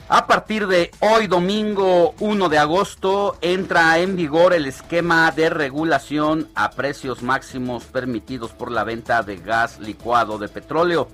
a 0.08 0.26
partir 0.26 0.66
de 0.66 0.90
hoy 0.98 1.28
domingo 1.28 2.16
1 2.18 2.48
de 2.48 2.58
agosto 2.58 3.38
entra 3.40 4.00
en 4.00 4.16
vigor 4.16 4.52
el 4.52 4.66
esquema 4.66 5.30
de 5.30 5.48
regulación 5.48 6.48
a 6.56 6.72
precios 6.72 7.22
máximos 7.22 7.84
permitidos 7.84 8.50
por 8.50 8.72
la 8.72 8.82
venta 8.82 9.22
de 9.22 9.36
gas 9.36 9.78
licuado 9.78 10.38
de 10.38 10.48
petróleo. 10.48 11.06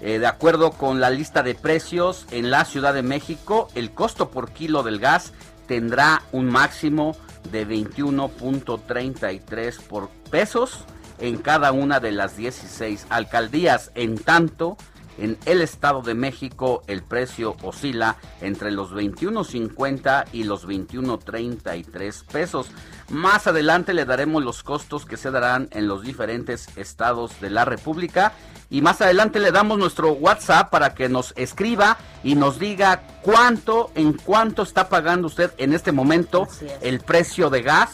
Eh, 0.00 0.18
de 0.18 0.26
acuerdo 0.26 0.70
con 0.70 1.00
la 1.00 1.10
lista 1.10 1.42
de 1.42 1.54
precios 1.54 2.24
en 2.30 2.50
la 2.50 2.64
Ciudad 2.64 2.94
de 2.94 3.02
México, 3.02 3.68
el 3.74 3.90
costo 3.90 4.30
por 4.30 4.52
kilo 4.52 4.82
del 4.82 4.98
gas 4.98 5.34
tendrá 5.66 6.22
un 6.32 6.46
máximo 6.46 7.14
de 7.52 7.68
21.33 7.68 9.82
por 9.82 10.08
pesos 10.30 10.86
en 11.18 11.36
cada 11.36 11.72
una 11.72 12.00
de 12.00 12.12
las 12.12 12.38
16 12.38 13.08
alcaldías. 13.10 13.90
En 13.94 14.16
tanto, 14.16 14.78
en 15.18 15.36
el 15.44 15.60
Estado 15.60 16.02
de 16.02 16.14
México 16.14 16.82
el 16.86 17.02
precio 17.02 17.56
oscila 17.62 18.16
entre 18.40 18.70
los 18.70 18.92
21.50 18.92 20.26
y 20.32 20.44
los 20.44 20.66
21.33 20.66 22.24
pesos. 22.24 22.68
Más 23.10 23.46
adelante 23.46 23.94
le 23.94 24.04
daremos 24.04 24.42
los 24.42 24.62
costos 24.62 25.04
que 25.04 25.16
se 25.16 25.30
darán 25.30 25.68
en 25.72 25.88
los 25.88 26.02
diferentes 26.02 26.68
estados 26.76 27.40
de 27.40 27.50
la 27.50 27.64
República 27.64 28.32
y 28.70 28.82
más 28.82 29.00
adelante 29.00 29.40
le 29.40 29.50
damos 29.50 29.78
nuestro 29.78 30.12
WhatsApp 30.12 30.70
para 30.70 30.94
que 30.94 31.08
nos 31.08 31.32
escriba 31.36 31.98
y 32.22 32.34
nos 32.34 32.58
diga 32.58 33.02
cuánto, 33.22 33.90
en 33.94 34.12
cuánto 34.12 34.62
está 34.62 34.88
pagando 34.88 35.26
usted 35.26 35.52
en 35.58 35.72
este 35.72 35.92
momento 35.92 36.46
el 36.82 37.00
precio 37.00 37.50
de 37.50 37.62
gas 37.62 37.90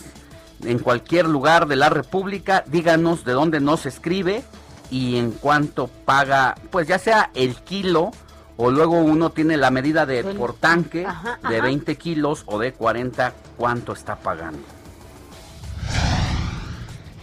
en 0.62 0.78
cualquier 0.78 1.26
lugar 1.26 1.66
de 1.66 1.76
la 1.76 1.90
República. 1.90 2.64
Díganos 2.66 3.24
de 3.24 3.32
dónde 3.32 3.60
nos 3.60 3.86
escribe 3.86 4.42
y 4.90 5.16
en 5.16 5.32
cuánto 5.32 5.88
paga, 5.88 6.54
pues 6.70 6.86
ya 6.88 6.98
sea 6.98 7.30
el 7.34 7.56
kilo 7.56 8.10
o 8.56 8.70
luego 8.70 8.98
uno 8.98 9.30
tiene 9.30 9.56
la 9.56 9.70
medida 9.70 10.06
de 10.06 10.22
por 10.22 10.54
tanque 10.54 11.04
Ajá, 11.06 11.38
de 11.48 11.56
ajá. 11.56 11.64
20 11.64 11.96
kilos 11.96 12.44
o 12.46 12.58
de 12.58 12.72
40, 12.72 13.32
cuánto 13.56 13.92
está 13.92 14.16
pagando. 14.16 14.60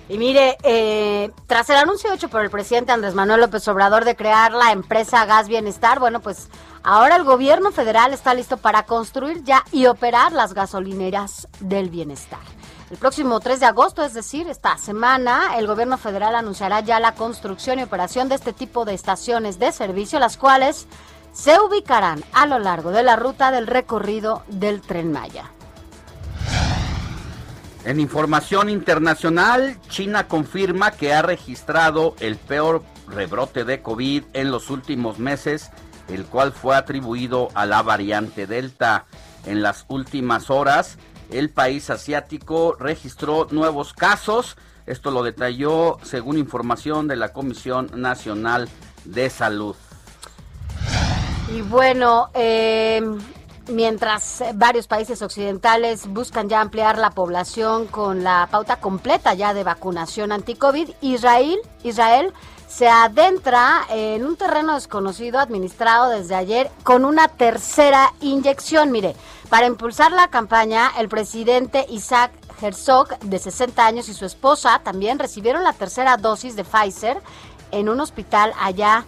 Y 0.10 0.18
mire, 0.18 0.58
eh, 0.63 1.32
tras 1.48 1.70
el 1.70 1.77
anuncio 1.77 2.12
hecho 2.12 2.27
por 2.27 2.41
el 2.41 2.50
presidente 2.50 2.91
Andrés 2.91 3.13
Manuel 3.13 3.39
López 3.39 3.65
Obrador 3.70 4.03
de 4.03 4.18
crear 4.18 4.51
la 4.51 4.74
empresa 4.74 5.25
Gas 5.25 5.48
Bienestar, 5.48 6.00
bueno, 6.00 6.20
pues 6.20 6.50
ahora 6.84 7.15
el 7.15 7.24
gobierno 7.24 7.72
federal 7.72 8.13
está 8.13 8.34
listo 8.34 8.58
para 8.58 8.84
construir 8.84 9.41
ya 9.46 9.63
y 9.72 9.86
operar 9.86 10.34
las 10.34 10.53
gasolineras 10.53 11.48
del 11.62 11.89
bienestar. 11.89 12.41
El 12.91 12.98
próximo 12.98 13.39
3 13.39 13.62
de 13.62 13.65
agosto, 13.67 14.03
es 14.03 14.13
decir, 14.13 14.50
esta 14.50 14.77
semana, 14.77 15.57
el 15.57 15.65
gobierno 15.65 15.98
federal 15.98 16.36
anunciará 16.36 16.81
ya 16.81 17.00
la 17.00 17.15
construcción 17.15 17.79
y 17.79 17.83
operación 17.83 18.27
de 18.27 18.36
este 18.36 18.51
tipo 18.51 18.83
de 18.83 18.93
estaciones 18.93 19.60
de 19.60 19.71
servicio, 19.71 20.19
las 20.19 20.36
cuales 20.36 20.88
se 21.31 21.57
ubicarán 21.57 22.21
a 22.33 22.45
lo 22.48 22.60
largo 22.60 22.91
de 22.91 23.03
la 23.03 23.15
ruta 23.15 23.50
del 23.50 23.65
recorrido 23.65 24.43
del 24.50 24.81
tren 24.81 25.10
Maya. 25.13 25.45
En 27.86 28.01
información 28.01 28.69
internacional, 28.69 29.79
China 29.88 30.27
confirma 30.27 30.91
que 30.91 31.13
ha 31.13 31.21
registrado 31.21 32.13
el 32.19 32.36
peor 32.36 32.83
rebrote 33.07 33.63
de 33.63 33.81
COVID 33.81 34.24
en 34.33 34.51
los 34.51 34.69
últimos 34.69 35.17
meses, 35.17 35.71
el 36.10 36.25
cual 36.25 36.51
fue 36.51 36.75
atribuido 36.75 37.48
a 37.53 37.65
la 37.65 37.83
variante 37.83 38.48
Delta. 38.48 39.05
En 39.45 39.63
las 39.63 39.86
últimas 39.88 40.50
horas, 40.50 40.98
el 41.31 41.50
país 41.50 41.89
asiático 41.89 42.75
registró 42.79 43.47
nuevos 43.51 43.93
casos. 43.93 44.57
Esto 44.85 45.11
lo 45.11 45.23
detalló 45.23 45.97
según 46.03 46.38
información 46.38 47.07
de 47.07 47.15
la 47.15 47.33
Comisión 47.33 47.89
Nacional 47.95 48.69
de 49.05 49.29
Salud. 49.29 49.75
Y 51.53 51.61
bueno, 51.61 52.29
eh, 52.33 53.01
mientras 53.69 54.43
varios 54.55 54.88
países 54.88 55.21
occidentales 55.21 56.07
buscan 56.07 56.50
ya 56.50 56.61
ampliar 56.61 56.97
la 56.97 57.11
población 57.11 57.88
con 57.88 58.23
la 58.23 58.47
pauta 58.51 58.77
completa 58.79 59.33
ya 59.33 59.53
de 59.53 59.63
vacunación 59.63 60.31
anti-COVID, 60.31 60.89
Israel, 61.01 61.59
Israel 61.83 62.33
se 62.71 62.87
adentra 62.87 63.81
en 63.89 64.25
un 64.25 64.37
terreno 64.37 64.75
desconocido 64.75 65.39
administrado 65.39 66.09
desde 66.09 66.35
ayer 66.35 66.71
con 66.83 67.03
una 67.03 67.27
tercera 67.27 68.13
inyección. 68.21 68.91
Mire, 68.91 69.15
para 69.49 69.67
impulsar 69.67 70.13
la 70.13 70.29
campaña, 70.29 70.91
el 70.97 71.09
presidente 71.09 71.85
Isaac 71.89 72.31
Herzog, 72.61 73.19
de 73.19 73.39
60 73.39 73.85
años, 73.85 74.07
y 74.07 74.13
su 74.13 74.25
esposa 74.25 74.79
también 74.83 75.19
recibieron 75.19 75.63
la 75.63 75.73
tercera 75.73 76.15
dosis 76.15 76.55
de 76.55 76.63
Pfizer 76.63 77.17
en 77.71 77.89
un 77.89 77.99
hospital 77.99 78.53
allá 78.57 79.03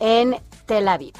en 0.00 0.36
Tel 0.66 0.88
Aviv. 0.88 1.14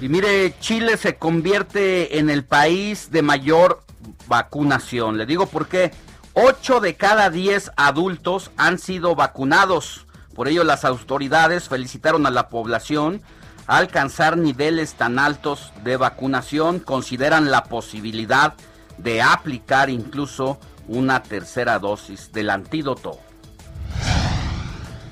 Y 0.00 0.08
mire, 0.08 0.58
Chile 0.58 0.96
se 0.96 1.16
convierte 1.16 2.18
en 2.18 2.30
el 2.30 2.44
país 2.44 3.10
de 3.12 3.22
mayor 3.22 3.84
vacunación. 4.26 5.18
Le 5.18 5.26
digo 5.26 5.46
por 5.46 5.68
qué. 5.68 5.92
8 6.36 6.80
de 6.80 6.96
cada 6.96 7.30
10 7.30 7.70
adultos 7.76 8.50
han 8.56 8.80
sido 8.80 9.14
vacunados. 9.14 10.06
Por 10.34 10.48
ello 10.48 10.64
las 10.64 10.84
autoridades 10.84 11.68
felicitaron 11.68 12.26
a 12.26 12.30
la 12.30 12.48
población 12.48 13.22
a 13.68 13.76
alcanzar 13.76 14.36
niveles 14.36 14.94
tan 14.94 15.20
altos 15.20 15.72
de 15.84 15.96
vacunación. 15.96 16.80
Consideran 16.80 17.52
la 17.52 17.62
posibilidad 17.64 18.54
de 18.98 19.22
aplicar 19.22 19.90
incluso 19.90 20.58
una 20.88 21.22
tercera 21.22 21.78
dosis 21.78 22.32
del 22.32 22.50
antídoto. 22.50 23.20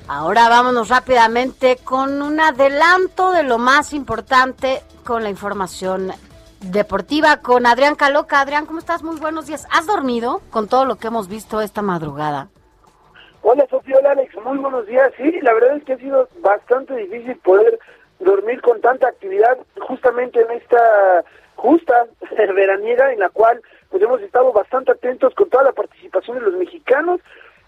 Ahora 0.09 0.49
vámonos 0.49 0.89
rápidamente 0.89 1.77
con 1.77 2.21
un 2.21 2.41
adelanto 2.41 3.31
de 3.31 3.43
lo 3.43 3.59
más 3.59 3.93
importante 3.93 4.83
con 5.05 5.23
la 5.23 5.29
información 5.29 6.11
deportiva 6.71 7.37
con 7.37 7.65
Adrián 7.65 7.95
Caloca. 7.95 8.39
Adrián, 8.39 8.65
¿cómo 8.65 8.79
estás? 8.79 9.03
Muy 9.03 9.19
buenos 9.19 9.47
días. 9.47 9.67
¿Has 9.71 9.85
dormido 9.85 10.41
con 10.49 10.67
todo 10.67 10.85
lo 10.85 10.95
que 10.95 11.07
hemos 11.07 11.27
visto 11.27 11.61
esta 11.61 11.81
madrugada? 11.81 12.49
Hola 13.41 13.65
Sofía, 13.69 13.97
hola 13.99 14.11
Alex, 14.11 14.33
muy 14.43 14.57
buenos 14.57 14.87
días. 14.87 15.11
Sí, 15.17 15.39
la 15.41 15.53
verdad 15.53 15.75
es 15.75 15.83
que 15.83 15.93
ha 15.93 15.97
sido 15.97 16.29
bastante 16.39 16.95
difícil 16.95 17.35
poder 17.39 17.77
dormir 18.19 18.61
con 18.61 18.79
tanta 18.79 19.09
actividad 19.09 19.57
justamente 19.81 20.39
en 20.39 20.51
esta 20.51 21.25
justa 21.55 22.05
veraniega 22.55 23.11
en 23.11 23.19
la 23.19 23.29
cual 23.29 23.61
pues 23.89 24.01
hemos 24.01 24.21
estado 24.21 24.53
bastante 24.53 24.93
atentos 24.93 25.35
con 25.35 25.49
toda 25.49 25.65
la 25.65 25.73
participación 25.73 26.39
de 26.39 26.45
los 26.45 26.53
mexicanos 26.55 27.19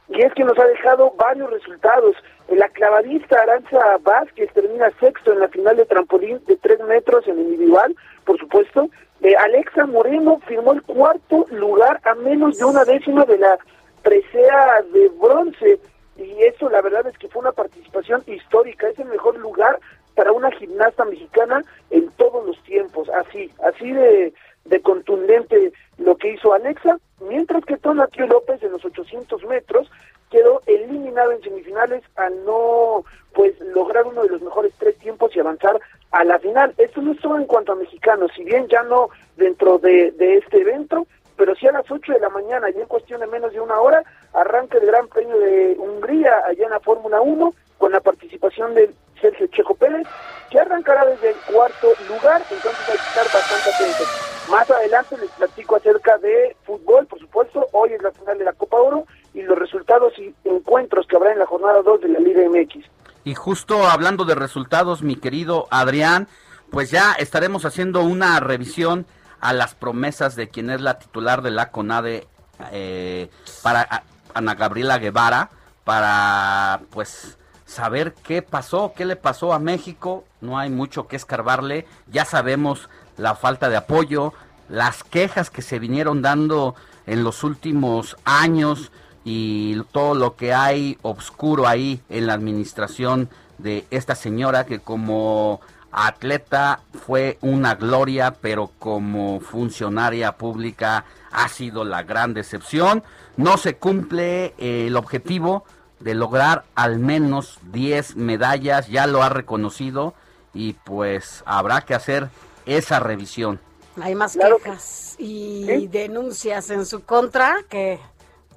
y 0.09 0.21
es 0.21 0.33
que 0.33 0.43
nos 0.43 0.57
ha 0.59 0.65
dejado 0.65 1.13
varios 1.17 1.49
resultados. 1.49 2.15
La 2.49 2.69
clavadista 2.69 3.41
Aranza 3.41 3.97
Vázquez 4.01 4.51
termina 4.53 4.91
sexto 4.99 5.33
en 5.33 5.39
la 5.39 5.47
final 5.47 5.77
de 5.77 5.85
trampolín 5.85 6.39
de 6.45 6.57
tres 6.57 6.79
metros 6.81 7.27
en 7.27 7.39
individual, 7.39 7.95
por 8.23 8.37
supuesto. 8.37 8.89
Eh, 9.21 9.35
Alexa 9.37 9.85
Moreno 9.85 10.39
firmó 10.47 10.73
el 10.73 10.83
cuarto 10.83 11.47
lugar 11.51 11.99
a 12.03 12.13
menos 12.15 12.57
de 12.57 12.65
una 12.65 12.85
décima 12.85 13.25
de 13.25 13.37
la 13.39 13.57
presea 14.03 14.83
de 14.93 15.09
bronce 15.09 15.79
y 16.17 16.43
eso 16.43 16.69
la 16.69 16.81
verdad 16.81 17.07
es 17.07 17.17
que 17.17 17.27
fue 17.27 17.41
una 17.41 17.51
participación 17.51 18.23
histórica, 18.27 18.87
es 18.87 18.99
el 18.99 19.07
mejor 19.07 19.37
lugar 19.37 19.79
para 20.15 20.31
una 20.31 20.51
gimnasta 20.51 21.03
mexicana 21.05 21.61
en 21.89 22.09
todos 22.11 22.45
los 22.45 22.61
tiempos, 22.63 23.09
así, 23.09 23.51
así 23.63 23.91
de, 23.91 24.33
de 24.65 24.81
contundente 24.81 25.73
lo 25.97 26.15
que 26.15 26.33
hizo 26.33 26.53
Alexa, 26.53 26.99
mientras 27.19 27.63
que 27.65 27.77
Tonatio 27.77 28.27
López 28.27 28.61
en 28.63 28.71
los 28.71 28.83
800 28.83 29.43
metros 29.45 29.89
quedó 30.29 30.61
eliminado 30.65 31.31
en 31.31 31.41
semifinales 31.41 32.03
al 32.15 32.43
no 32.45 33.03
pues 33.33 33.59
lograr 33.59 34.05
uno 34.05 34.23
de 34.23 34.29
los 34.29 34.41
mejores 34.41 34.73
tres 34.79 34.97
tiempos 34.97 35.35
y 35.35 35.39
avanzar 35.39 35.79
a 36.11 36.23
la 36.23 36.39
final. 36.39 36.73
Esto 36.77 37.01
no 37.01 37.11
es 37.11 37.19
solo 37.19 37.37
en 37.37 37.45
cuanto 37.45 37.73
a 37.73 37.75
mexicanos, 37.75 38.31
si 38.35 38.43
bien 38.43 38.67
ya 38.67 38.81
no 38.83 39.09
dentro 39.35 39.77
de, 39.77 40.13
este 40.37 40.61
evento, 40.61 41.05
pero 41.35 41.53
si 41.55 41.67
a 41.67 41.73
las 41.73 41.89
8 41.89 42.13
de 42.13 42.19
la 42.19 42.29
mañana 42.29 42.69
y 42.69 42.79
en 42.79 42.87
cuestión 42.87 43.19
de 43.19 43.27
menos 43.27 43.51
de 43.51 43.59
una 43.59 43.79
hora 43.79 44.03
arranca 44.33 44.77
el 44.77 44.85
Gran 44.85 45.07
Premio 45.09 45.37
de 45.37 45.75
Hungría 45.77 46.45
allá 46.45 46.63
en 46.63 46.71
la 46.71 46.79
Fórmula 46.79 47.19
1 47.19 47.53
con 47.77 47.91
la 47.91 47.99
participación 47.99 48.73
de 48.73 48.91
Sergio 49.25 49.47
Checo 49.47 49.75
Pérez, 49.75 50.07
que 50.51 50.59
arrancará 50.59 51.05
desde 51.05 51.31
el 51.31 51.35
cuarto 51.51 51.87
lugar, 52.07 52.43
entonces 52.51 52.89
hay 52.89 52.97
que 52.97 53.03
estar 53.03 53.25
bastante 53.25 53.69
atentos. 53.73 54.07
Más 54.49 54.69
adelante 54.69 55.17
les 55.17 55.31
platico 55.31 55.75
acerca 55.75 56.17
de 56.19 56.55
fútbol, 56.63 57.07
por 57.07 57.19
supuesto, 57.19 57.67
hoy 57.71 57.93
es 57.93 58.01
la 58.03 58.11
final 58.11 58.37
de 58.37 58.45
la 58.45 58.53
Copa 58.53 58.77
Oro 58.77 59.05
y 59.33 59.41
los 59.41 59.57
resultados 59.57 60.13
y 60.19 60.33
encuentros 60.43 61.07
que 61.07 61.15
habrá 61.15 61.31
en 61.31 61.39
la 61.39 61.47
jornada 61.47 61.81
2 61.81 62.01
de 62.01 62.09
la 62.09 62.19
Liga 62.19 62.41
MX. 62.47 62.85
Y 63.23 63.33
justo 63.33 63.87
hablando 63.87 64.23
de 64.25 64.35
resultados, 64.35 65.01
mi 65.01 65.15
querido 65.15 65.67
Adrián, 65.71 66.27
pues 66.69 66.91
ya 66.91 67.13
estaremos 67.13 67.65
haciendo 67.65 68.01
una 68.01 68.39
revisión 68.39 69.07
a 69.39 69.53
las 69.53 69.73
promesas 69.73 70.35
de 70.35 70.49
quien 70.49 70.69
es 70.69 70.81
la 70.81 70.99
titular 70.99 71.41
de 71.41 71.51
la 71.51 71.71
CONADE 71.71 72.27
eh, 72.71 73.29
para 73.63 74.03
Ana 74.35 74.53
Gabriela 74.53 74.99
Guevara, 74.99 75.49
para 75.83 76.81
pues 76.91 77.39
saber 77.65 78.13
qué 78.13 78.41
pasó, 78.41 78.93
qué 78.95 79.05
le 79.05 79.15
pasó 79.15 79.53
a 79.53 79.59
México. 79.59 80.23
No 80.41 80.57
hay 80.57 80.69
mucho 80.69 81.07
que 81.07 81.15
escarbarle, 81.15 81.85
ya 82.11 82.25
sabemos 82.25 82.89
la 83.17 83.35
falta 83.35 83.69
de 83.69 83.77
apoyo, 83.77 84.33
las 84.69 85.03
quejas 85.03 85.49
que 85.49 85.61
se 85.61 85.79
vinieron 85.79 86.21
dando 86.21 86.75
en 87.05 87.23
los 87.23 87.43
últimos 87.43 88.17
años 88.25 88.91
y 89.23 89.81
todo 89.91 90.15
lo 90.15 90.35
que 90.35 90.53
hay 90.53 90.97
oscuro 91.01 91.67
ahí 91.67 92.01
en 92.09 92.27
la 92.27 92.33
administración 92.33 93.29
de 93.57 93.85
esta 93.89 94.15
señora 94.15 94.65
que 94.65 94.79
como 94.79 95.61
atleta 95.91 96.81
fue 97.05 97.37
una 97.41 97.75
gloria, 97.75 98.35
pero 98.41 98.71
como 98.79 99.39
funcionaria 99.39 100.33
pública 100.33 101.05
ha 101.31 101.47
sido 101.47 101.85
la 101.85 102.03
gran 102.03 102.33
decepción. 102.33 103.03
No 103.37 103.57
se 103.57 103.77
cumple 103.77 104.53
el 104.57 104.95
objetivo 104.95 105.65
de 106.05 106.13
lograr 106.13 106.65
al 106.75 106.99
menos 106.99 107.59
10 107.71 108.15
medallas, 108.15 108.87
ya 108.89 109.07
lo 109.07 109.23
ha 109.23 109.29
reconocido 109.29 110.13
y 110.53 110.73
pues 110.73 111.41
habrá 111.47 111.81
que 111.81 111.95
hacer 111.95 112.29
esa 112.67 112.99
revisión. 112.99 113.59
Hay 113.99 114.13
más 114.13 114.37
quejas 114.37 115.15
y 115.17 115.87
denuncias 115.87 116.69
en 116.69 116.85
su 116.85 117.03
contra 117.05 117.63
que 117.67 117.99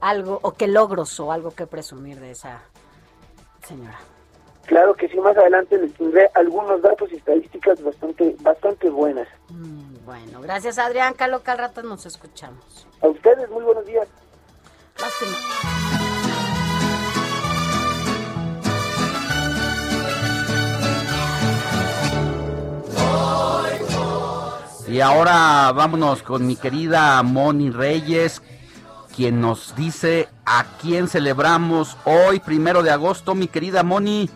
algo 0.02 0.38
o 0.42 0.52
que 0.52 0.68
logros 0.68 1.18
o 1.20 1.32
algo 1.32 1.52
que 1.52 1.66
presumir 1.66 2.20
de 2.20 2.32
esa 2.32 2.60
señora. 3.66 3.98
Claro 4.66 4.94
que 4.94 5.08
sí, 5.08 5.16
más 5.18 5.34
adelante 5.34 5.78
les 5.78 5.94
tendré 5.94 6.30
algunos 6.34 6.82
datos 6.82 7.10
y 7.10 7.16
estadísticas 7.16 7.82
bastante 7.82 8.36
bastante 8.40 8.90
buenas. 8.90 9.26
Mm, 9.48 10.04
bueno, 10.04 10.42
gracias 10.42 10.76
Adrián, 10.76 11.14
Calo, 11.14 11.40
al 11.46 11.58
rato 11.58 11.82
nos 11.82 12.04
escuchamos. 12.04 12.86
A 13.00 13.08
ustedes, 13.08 13.48
muy 13.48 13.62
buenos 13.62 13.86
días. 13.86 14.06
Lástima. 15.00 16.07
Y 24.88 25.00
ahora 25.00 25.70
vámonos 25.72 26.22
con 26.22 26.46
mi 26.46 26.56
querida 26.56 27.22
Moni 27.22 27.70
Reyes, 27.70 28.42
quien 29.14 29.40
nos 29.40 29.76
dice 29.76 30.28
a 30.46 30.64
quién 30.80 31.08
celebramos 31.08 31.96
hoy, 32.04 32.40
primero 32.40 32.82
de 32.82 32.90
agosto, 32.90 33.34
mi 33.34 33.48
querida 33.48 33.82
Moni. 33.82 34.30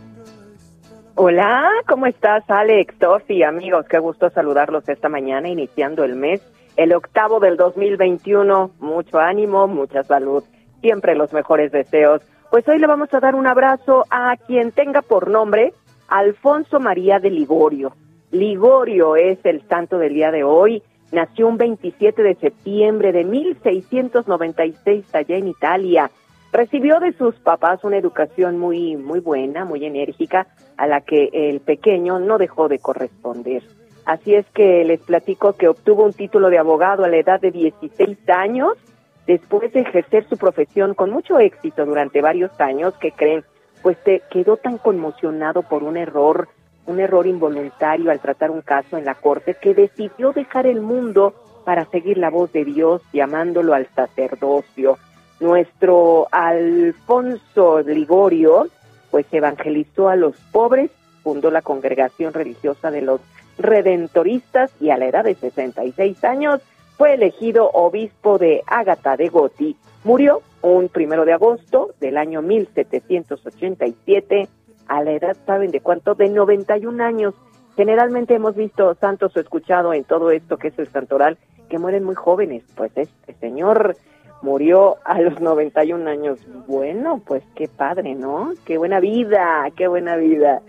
Hola, 1.14 1.68
¿cómo 1.88 2.06
estás, 2.06 2.44
Alex, 2.48 2.98
Tofi, 2.98 3.42
amigos? 3.42 3.86
Qué 3.88 3.98
gusto 3.98 4.30
saludarlos 4.30 4.88
esta 4.88 5.08
mañana, 5.08 5.48
iniciando 5.48 6.04
el 6.04 6.16
mes, 6.16 6.40
el 6.76 6.92
octavo 6.92 7.40
del 7.40 7.56
2021. 7.56 8.72
Mucho 8.78 9.18
ánimo, 9.18 9.66
mucha 9.66 10.04
salud, 10.04 10.44
siempre 10.80 11.14
los 11.14 11.32
mejores 11.32 11.72
deseos. 11.72 12.22
Pues 12.50 12.68
hoy 12.68 12.78
le 12.78 12.86
vamos 12.86 13.12
a 13.14 13.20
dar 13.20 13.34
un 13.34 13.46
abrazo 13.46 14.04
a 14.10 14.36
quien 14.36 14.70
tenga 14.70 15.00
por 15.00 15.28
nombre 15.28 15.72
Alfonso 16.08 16.78
María 16.78 17.18
de 17.18 17.30
Ligorio. 17.30 17.94
Ligorio 18.32 19.14
es 19.14 19.38
el 19.44 19.60
santo 19.68 19.98
del 19.98 20.14
día 20.14 20.30
de 20.30 20.42
hoy. 20.42 20.82
Nació 21.12 21.46
un 21.46 21.58
27 21.58 22.22
de 22.22 22.34
septiembre 22.36 23.12
de 23.12 23.24
1696 23.24 25.04
allá 25.14 25.36
en 25.36 25.48
Italia. 25.48 26.10
Recibió 26.50 26.98
de 26.98 27.12
sus 27.12 27.34
papás 27.36 27.84
una 27.84 27.98
educación 27.98 28.58
muy, 28.58 28.96
muy 28.96 29.20
buena, 29.20 29.66
muy 29.66 29.84
enérgica, 29.84 30.46
a 30.78 30.86
la 30.86 31.02
que 31.02 31.28
el 31.32 31.60
pequeño 31.60 32.20
no 32.20 32.38
dejó 32.38 32.68
de 32.68 32.78
corresponder. 32.78 33.62
Así 34.06 34.34
es 34.34 34.46
que 34.54 34.82
les 34.84 35.00
platico 35.00 35.52
que 35.52 35.68
obtuvo 35.68 36.04
un 36.04 36.14
título 36.14 36.48
de 36.48 36.58
abogado 36.58 37.04
a 37.04 37.08
la 37.08 37.18
edad 37.18 37.40
de 37.40 37.50
16 37.50 38.18
años, 38.30 38.78
después 39.26 39.70
de 39.74 39.80
ejercer 39.80 40.26
su 40.26 40.38
profesión 40.38 40.94
con 40.94 41.10
mucho 41.10 41.38
éxito 41.38 41.84
durante 41.84 42.22
varios 42.22 42.58
años, 42.60 42.94
que 42.98 43.12
creen, 43.12 43.44
pues 43.82 44.02
te 44.02 44.22
quedó 44.30 44.56
tan 44.56 44.78
conmocionado 44.78 45.62
por 45.62 45.82
un 45.82 45.98
error, 45.98 46.48
un 46.86 47.00
error 47.00 47.26
involuntario 47.26 48.10
al 48.10 48.20
tratar 48.20 48.50
un 48.50 48.62
caso 48.62 48.96
en 48.96 49.04
la 49.04 49.14
corte, 49.14 49.56
que 49.60 49.74
decidió 49.74 50.32
dejar 50.32 50.66
el 50.66 50.80
mundo 50.80 51.34
para 51.64 51.84
seguir 51.86 52.18
la 52.18 52.30
voz 52.30 52.52
de 52.52 52.64
Dios, 52.64 53.02
llamándolo 53.12 53.74
al 53.74 53.88
sacerdocio. 53.94 54.98
Nuestro 55.40 56.28
Alfonso 56.30 57.80
Ligorio, 57.80 58.68
pues 59.10 59.26
evangelizó 59.32 60.08
a 60.08 60.16
los 60.16 60.36
pobres, 60.52 60.90
fundó 61.22 61.50
la 61.50 61.62
congregación 61.62 62.32
religiosa 62.32 62.90
de 62.90 63.02
los 63.02 63.20
redentoristas 63.58 64.72
y 64.80 64.90
a 64.90 64.96
la 64.96 65.06
edad 65.06 65.24
de 65.24 65.34
66 65.34 66.24
años 66.24 66.60
fue 66.96 67.14
elegido 67.14 67.70
obispo 67.70 68.38
de 68.38 68.62
Ágata 68.66 69.16
de 69.16 69.28
Goti. 69.28 69.76
Murió 70.04 70.42
un 70.62 70.88
primero 70.88 71.24
de 71.24 71.32
agosto 71.32 71.94
del 72.00 72.16
año 72.16 72.42
1787 72.42 74.48
a 74.88 75.02
la 75.02 75.12
edad, 75.12 75.36
¿saben 75.46 75.70
de 75.70 75.80
cuánto? 75.80 76.14
De 76.14 76.28
91 76.28 77.02
años. 77.02 77.34
Generalmente 77.76 78.34
hemos 78.34 78.54
visto 78.54 78.94
santos 78.96 79.36
o 79.36 79.40
escuchado 79.40 79.92
en 79.94 80.04
todo 80.04 80.30
esto 80.30 80.58
que 80.58 80.68
es 80.68 80.78
el 80.78 80.88
santoral 80.88 81.38
que 81.68 81.78
mueren 81.78 82.04
muy 82.04 82.14
jóvenes. 82.14 82.64
Pues 82.76 82.92
este 82.96 83.34
señor 83.34 83.96
murió 84.42 84.96
a 85.04 85.20
los 85.20 85.40
91 85.40 86.08
años. 86.10 86.38
Bueno, 86.66 87.22
pues 87.24 87.42
qué 87.54 87.68
padre, 87.68 88.14
¿no? 88.14 88.52
Qué 88.66 88.76
buena 88.76 89.00
vida, 89.00 89.66
qué 89.76 89.88
buena 89.88 90.16
vida. 90.16 90.60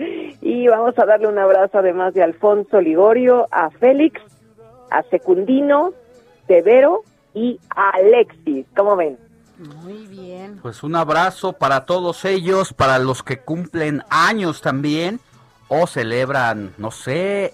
Y 0.42 0.68
vamos 0.68 0.98
a 0.98 1.06
darle 1.06 1.28
un 1.28 1.40
abrazo 1.40 1.80
además 1.80 2.14
de 2.14 2.24
Alfonso 2.24 2.80
Ligorio, 2.80 3.48
a 3.52 3.70
Félix, 3.72 4.22
a 4.90 5.04
Secundino, 5.04 5.92
Severo 6.48 7.02
y 7.34 7.60
a 7.76 7.90
Alexis. 7.90 8.66
¿Cómo 8.76 8.96
ven? 8.96 9.18
Muy 9.64 10.08
bien. 10.08 10.60
Pues 10.62 10.84
un 10.84 10.96
abrazo 10.96 11.54
para 11.54 11.86
todos 11.86 12.26
ellos, 12.26 12.74
para 12.74 13.00
los 13.00 13.24
que 13.24 13.40
cumplen 13.40 14.04
años 14.10 14.62
también 14.62 15.20
o 15.68 15.88
celebran, 15.88 16.74
no 16.78 16.92
sé, 16.92 17.54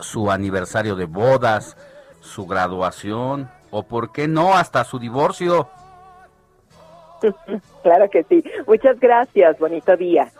su 0.00 0.30
aniversario 0.30 0.96
de 0.96 1.04
bodas, 1.04 1.76
su 2.20 2.46
graduación, 2.46 3.50
o 3.70 3.82
por 3.82 4.12
qué 4.12 4.28
no 4.28 4.54
hasta 4.54 4.84
su 4.84 4.98
divorcio. 4.98 5.68
claro 7.82 8.08
que 8.10 8.24
sí. 8.24 8.42
Muchas 8.66 8.98
gracias. 8.98 9.58
Bonito 9.58 9.96
día. 9.96 10.30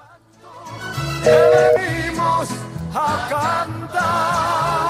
a 2.94 3.28
cantar. 3.28 4.89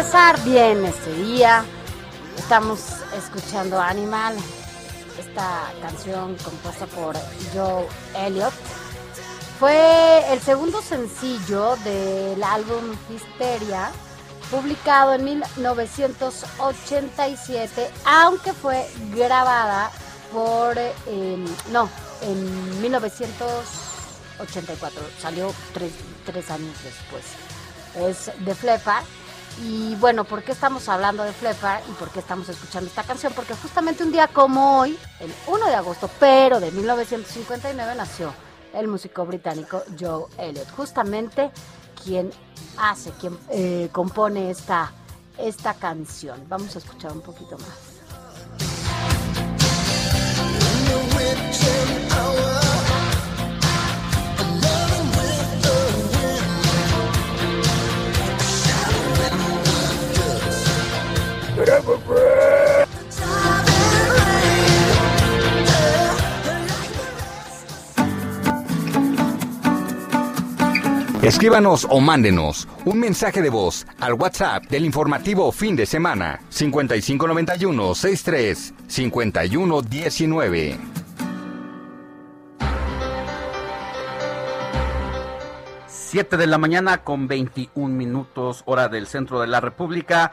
Pasar 0.00 0.40
bien 0.44 0.84
este 0.86 1.12
día. 1.12 1.62
Estamos 2.38 2.80
escuchando 3.18 3.78
Animal, 3.78 4.34
esta 5.18 5.70
canción 5.82 6.38
compuesta 6.42 6.86
por 6.86 7.14
Joe 7.52 7.86
Elliott. 8.16 8.54
Fue 9.58 10.24
el 10.32 10.40
segundo 10.40 10.80
sencillo 10.80 11.76
del 11.84 12.42
álbum 12.42 12.96
Hysteria, 13.10 13.90
publicado 14.50 15.12
en 15.12 15.26
1987, 15.26 17.90
aunque 18.06 18.54
fue 18.54 18.88
grabada 19.14 19.90
por, 20.32 20.78
eh, 20.78 21.36
no, 21.70 21.90
en 22.22 22.80
1984, 22.80 25.02
salió 25.20 25.52
tres, 25.74 25.92
tres 26.24 26.50
años 26.50 26.74
después. 26.82 27.26
Es 27.96 28.30
de 28.42 28.54
Flepa. 28.54 29.02
Y 29.58 29.94
bueno, 29.96 30.24
¿por 30.24 30.42
qué 30.42 30.52
estamos 30.52 30.88
hablando 30.88 31.22
de 31.22 31.32
Flepa 31.32 31.80
y 31.88 31.92
por 31.92 32.10
qué 32.10 32.20
estamos 32.20 32.48
escuchando 32.48 32.88
esta 32.88 33.02
canción? 33.02 33.32
Porque 33.34 33.54
justamente 33.54 34.02
un 34.02 34.12
día 34.12 34.28
como 34.28 34.80
hoy, 34.80 34.98
el 35.20 35.32
1 35.46 35.66
de 35.66 35.74
agosto, 35.74 36.08
pero 36.18 36.60
de 36.60 36.70
1959, 36.70 37.94
nació 37.96 38.32
el 38.72 38.88
músico 38.88 39.26
británico 39.26 39.82
Joe 39.98 40.26
Elliott. 40.38 40.70
Justamente 40.70 41.50
quien 42.02 42.30
hace, 42.78 43.10
quien 43.12 43.36
eh, 43.50 43.88
compone 43.92 44.50
esta, 44.50 44.92
esta 45.38 45.74
canción. 45.74 46.44
Vamos 46.48 46.74
a 46.76 46.78
escuchar 46.78 47.12
un 47.12 47.20
poquito 47.20 47.58
más. 47.58 47.90
Escríbanos 71.22 71.86
o 71.90 72.00
mándenos 72.00 72.66
un 72.86 72.98
mensaje 72.98 73.42
de 73.42 73.50
voz 73.50 73.86
al 74.00 74.14
WhatsApp 74.14 74.64
del 74.70 74.86
informativo 74.86 75.52
fin 75.52 75.76
de 75.76 75.84
semana 75.84 76.40
5591 76.48 77.94
63 77.94 78.74
51 78.86 79.82
19. 79.82 80.78
Siete 85.86 86.36
de 86.36 86.46
la 86.46 86.58
mañana 86.58 87.04
con 87.04 87.28
21 87.28 87.94
minutos 87.94 88.62
hora 88.64 88.88
del 88.88 89.06
centro 89.06 89.40
de 89.40 89.46
la 89.46 89.60
República. 89.60 90.32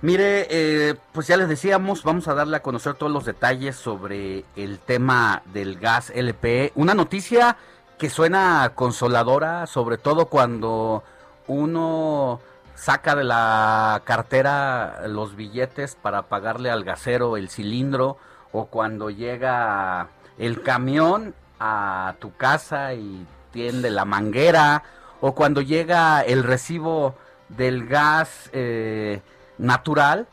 Mire, 0.00 0.46
eh, 0.50 0.94
pues 1.12 1.26
ya 1.26 1.36
les 1.36 1.48
decíamos, 1.48 2.04
vamos 2.04 2.28
a 2.28 2.34
darle 2.34 2.56
a 2.56 2.62
conocer 2.62 2.94
todos 2.94 3.10
los 3.10 3.24
detalles 3.24 3.74
sobre 3.74 4.44
el 4.54 4.78
tema 4.78 5.42
del 5.46 5.76
gas 5.76 6.12
LP. 6.14 6.72
Una 6.76 6.94
noticia 6.94 7.56
que 7.98 8.08
suena 8.08 8.72
consoladora, 8.76 9.66
sobre 9.66 9.98
todo 9.98 10.26
cuando 10.26 11.02
uno 11.48 12.40
saca 12.76 13.16
de 13.16 13.24
la 13.24 14.02
cartera 14.04 15.02
los 15.08 15.34
billetes 15.34 15.96
para 15.96 16.22
pagarle 16.22 16.70
al 16.70 16.84
gasero 16.84 17.36
el 17.36 17.48
cilindro 17.48 18.18
o 18.52 18.66
cuando 18.66 19.10
llega 19.10 20.10
el 20.38 20.62
camión 20.62 21.34
a 21.58 22.14
tu 22.20 22.36
casa 22.36 22.94
y 22.94 23.26
tiende 23.50 23.90
la 23.90 24.04
manguera 24.04 24.84
o 25.20 25.34
cuando 25.34 25.60
llega 25.60 26.20
el 26.20 26.44
recibo 26.44 27.16
del 27.48 27.88
gas 27.88 28.48
eh, 28.52 29.22
natural. 29.58 30.26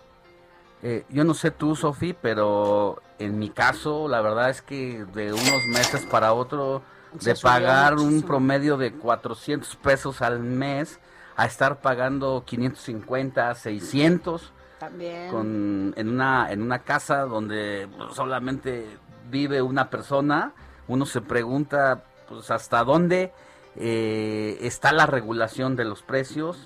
Eh, 0.84 1.04
yo 1.10 1.24
no 1.24 1.34
sé 1.34 1.52
tú, 1.52 1.76
Sofi, 1.76 2.14
pero 2.14 3.02
en 3.20 3.40
mi 3.40 3.50
caso 3.50 4.08
la 4.08 4.22
verdad 4.22 4.50
es 4.50 4.62
que 4.62 5.06
de 5.14 5.34
unos 5.34 5.66
meses 5.68 6.06
para 6.06 6.34
otro 6.34 6.82
de 7.14 7.36
pagar 7.36 7.96
un 7.96 8.22
promedio 8.24 8.78
de 8.78 8.92
400 8.92 9.76
pesos 9.78 10.22
al 10.22 10.40
mes 10.40 11.00
a 11.36 11.46
estar 11.46 11.82
pagando 11.82 12.44
550, 12.46 13.56
600 13.56 14.52
También. 14.80 15.32
con 15.32 15.94
en 15.96 16.10
una 16.10 16.52
en 16.52 16.62
una 16.62 16.80
casa 16.80 17.22
donde 17.22 17.88
solamente 18.14 18.86
vive 19.30 19.62
una 19.62 19.90
persona, 19.90 20.54
uno 20.88 21.06
se 21.06 21.22
pregunta 21.22 22.04
pues 22.28 22.52
hasta 22.52 22.84
dónde 22.84 23.32
eh, 23.78 24.58
está 24.62 24.92
la 24.94 25.06
regulación 25.06 25.76
de 25.76 25.84
los 25.86 26.02
precios 26.02 26.58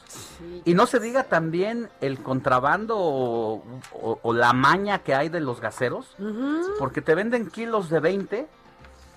y 0.65 0.73
no 0.73 0.85
se 0.85 0.99
diga 0.99 1.23
también 1.23 1.89
el 2.01 2.21
contrabando 2.21 2.97
o, 2.97 3.63
o- 3.93 4.19
o 4.21 4.33
la 4.33 4.53
maña 4.53 4.99
que 4.99 5.15
hay 5.15 5.29
de 5.29 5.39
los 5.39 5.59
gaseros, 5.61 6.15
porque 6.77 7.01
te 7.01 7.15
venden 7.15 7.49
kilos 7.49 7.89
de 7.89 7.99
20 7.99 8.47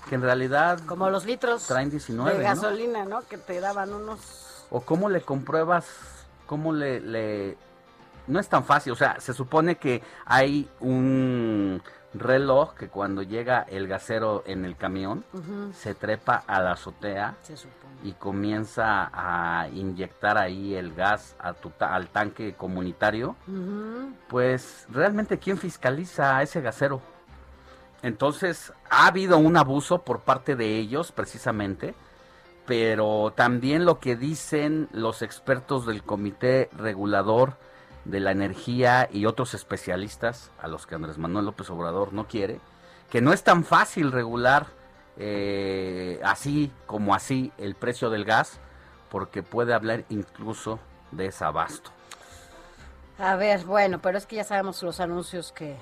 que 0.09 0.15
en 0.17 0.23
realidad 0.23 0.81
Como 0.87 1.09
los 1.11 1.25
litros 1.27 1.65
traen 1.67 1.91
19, 1.91 2.39
de 2.39 2.43
gasolina, 2.43 3.05
¿no? 3.05 3.23
Que 3.29 3.39
te 3.39 3.61
daban 3.61 3.93
unos... 3.93 4.65
¿O 4.71 4.81
cómo 4.81 5.09
le 5.09 5.21
compruebas? 5.21 5.87
¿Cómo 6.47 6.73
le, 6.73 7.01
le- 7.01 7.57
No 8.27 8.41
es 8.41 8.49
tan 8.49 8.65
fácil, 8.65 8.93
o 8.95 8.97
sea, 8.97 9.21
se 9.21 9.33
supone 9.33 9.77
que 9.77 10.03
hay 10.25 10.69
un 10.81 11.81
reloj 12.15 12.75
que 12.75 12.89
cuando 12.89 13.23
llega 13.23 13.63
el 13.63 13.87
gasero 13.89 14.43
en 14.47 14.65
el 14.65 14.77
camión, 14.77 15.25
se 15.75 15.95
trepa 15.95 16.43
a 16.47 16.61
la 16.61 16.73
azotea 16.73 17.37
Se 17.43 17.57
supone. 17.57 17.82
Y 18.03 18.13
comienza 18.13 19.11
a 19.13 19.69
inyectar 19.69 20.37
ahí 20.39 20.75
el 20.75 20.95
gas 20.95 21.37
a 21.39 21.53
tu 21.55 21.71
ta- 21.71 21.95
al 21.95 22.09
tanque 22.09 22.55
comunitario, 22.55 23.37
pues 24.29 24.87
realmente 24.91 25.39
¿quién 25.39 25.59
fiscaliza 25.59 26.37
a 26.37 26.43
ese 26.43 26.61
gasero? 26.61 27.01
Entonces, 28.03 28.73
ha 28.91 29.07
habido 29.07 29.39
un 29.39 29.57
abuso 29.57 30.03
por 30.03 30.21
parte 30.21 30.57
de 30.57 30.77
ellos, 30.79 31.13
precisamente, 31.13 31.95
pero 32.67 33.33
también 33.37 33.85
lo 33.85 34.01
que 34.01 34.17
dicen 34.17 34.89
los 34.93 35.23
expertos 35.23 35.87
del 35.87 36.03
Comité 36.03 36.69
Regulador 36.77 37.57
de 38.05 38.19
la 38.19 38.33
Energía 38.33 39.09
y 39.13 39.27
otros 39.27 39.55
especialistas, 39.55 40.51
a 40.61 40.67
los 40.67 40.87
que 40.87 40.97
Andrés 40.97 41.19
Manuel 41.19 41.45
López 41.47 41.71
Obrador 41.71 42.13
no 42.13 42.27
quiere, 42.27 42.61
que 43.11 43.21
no 43.21 43.33
es 43.33 43.45
tan 43.45 43.63
fácil 43.65 44.11
regular 44.11 44.67
eh, 45.17 46.21
así 46.25 46.73
como 46.87 47.15
así 47.15 47.53
el 47.59 47.75
precio 47.75 48.11
del 48.11 48.25
gas, 48.25 48.59
porque 49.11 49.43
puede 49.43 49.75
hablar 49.75 50.05
incluso 50.09 50.79
de 51.11 51.25
desabasto. 51.25 51.91
A 53.19 53.37
ver, 53.37 53.65
bueno, 53.65 54.01
pero 54.01 54.19
es 54.19 54.27
que 54.27 54.37
ya 54.37 54.45
sabemos 54.45 54.83
los 54.83 54.99
anuncios 55.01 55.53
que, 55.53 55.77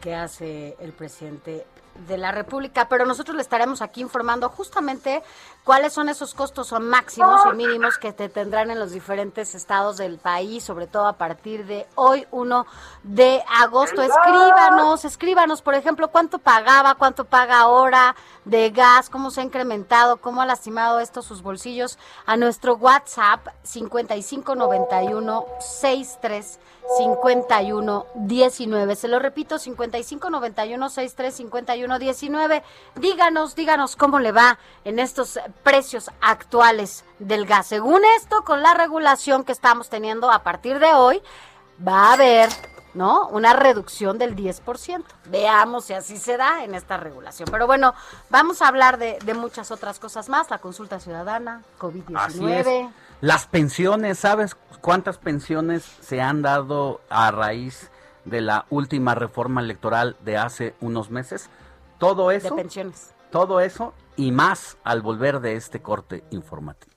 que 0.00 0.14
hace 0.14 0.76
el 0.78 0.92
presidente 0.92 1.66
de 2.06 2.18
la 2.18 2.32
República, 2.32 2.88
pero 2.88 3.06
nosotros 3.06 3.36
le 3.36 3.42
estaremos 3.42 3.82
aquí 3.82 4.00
informando 4.00 4.48
justamente 4.48 5.22
cuáles 5.64 5.92
son 5.92 6.08
esos 6.08 6.34
costos 6.34 6.72
o 6.72 6.80
máximos 6.80 7.40
y 7.52 7.56
mínimos 7.56 7.98
que 7.98 8.12
te 8.12 8.28
tendrán 8.28 8.70
en 8.70 8.78
los 8.78 8.92
diferentes 8.92 9.54
estados 9.54 9.96
del 9.96 10.18
país, 10.18 10.62
sobre 10.62 10.86
todo 10.86 11.06
a 11.06 11.14
partir 11.14 11.66
de 11.66 11.86
hoy, 11.94 12.26
1 12.30 12.66
de 13.02 13.42
agosto. 13.60 14.02
Escríbanos, 14.02 15.04
escríbanos, 15.04 15.62
por 15.62 15.74
ejemplo, 15.74 16.08
cuánto 16.08 16.38
pagaba, 16.38 16.94
cuánto 16.94 17.24
paga 17.24 17.60
ahora 17.60 18.14
de 18.44 18.70
gas, 18.70 19.10
cómo 19.10 19.30
se 19.30 19.40
ha 19.40 19.44
incrementado, 19.44 20.18
cómo 20.18 20.42
ha 20.42 20.46
lastimado 20.46 21.00
esto 21.00 21.22
sus 21.22 21.42
bolsillos 21.42 21.98
a 22.26 22.36
nuestro 22.36 22.76
WhatsApp 22.76 23.48
5591 23.62 25.46
63 25.58 26.60
51 26.96 28.06
19. 28.14 28.96
Se 28.96 29.08
lo 29.08 29.18
repito, 29.18 29.58
55 29.58 30.30
91 30.30 30.88
63 30.88 31.34
51 31.34 31.98
19. 31.98 32.62
Díganos, 32.94 33.54
díganos 33.54 33.96
cómo 33.96 34.18
le 34.18 34.32
va 34.32 34.58
en 34.84 34.98
estos 34.98 35.38
precios 35.62 36.10
actuales 36.20 37.04
del 37.18 37.46
gas. 37.46 37.66
Según 37.66 38.02
esto, 38.16 38.42
con 38.44 38.62
la 38.62 38.74
regulación 38.74 39.44
que 39.44 39.52
estamos 39.52 39.88
teniendo 39.88 40.30
a 40.30 40.42
partir 40.42 40.78
de 40.78 40.94
hoy, 40.94 41.20
va 41.86 42.10
a 42.10 42.12
haber, 42.14 42.48
¿no? 42.94 43.28
Una 43.28 43.52
reducción 43.52 44.18
del 44.18 44.36
10%. 44.36 45.04
Veamos 45.26 45.86
si 45.86 45.94
así 45.94 46.16
se 46.18 46.36
da 46.36 46.64
en 46.64 46.74
esta 46.74 46.96
regulación. 46.96 47.48
Pero 47.50 47.66
bueno, 47.66 47.94
vamos 48.30 48.62
a 48.62 48.68
hablar 48.68 48.98
de, 48.98 49.18
de 49.24 49.34
muchas 49.34 49.70
otras 49.70 49.98
cosas 49.98 50.28
más. 50.28 50.50
La 50.50 50.58
consulta 50.58 51.00
ciudadana, 51.00 51.62
COVID-19. 51.78 52.90
Las 53.26 53.48
pensiones, 53.48 54.20
¿sabes 54.20 54.56
cuántas 54.80 55.18
pensiones 55.18 55.82
se 55.82 56.20
han 56.20 56.42
dado 56.42 57.00
a 57.08 57.32
raíz 57.32 57.90
de 58.24 58.40
la 58.40 58.66
última 58.70 59.16
reforma 59.16 59.60
electoral 59.60 60.16
de 60.24 60.36
hace 60.36 60.76
unos 60.80 61.10
meses? 61.10 61.50
Todo 61.98 62.30
eso. 62.30 62.50
De 62.54 62.62
pensiones. 62.62 63.14
Todo 63.32 63.58
eso 63.58 63.94
y 64.14 64.30
más 64.30 64.76
al 64.84 65.02
volver 65.02 65.40
de 65.40 65.56
este 65.56 65.82
corte 65.82 66.22
informativo. 66.30 66.92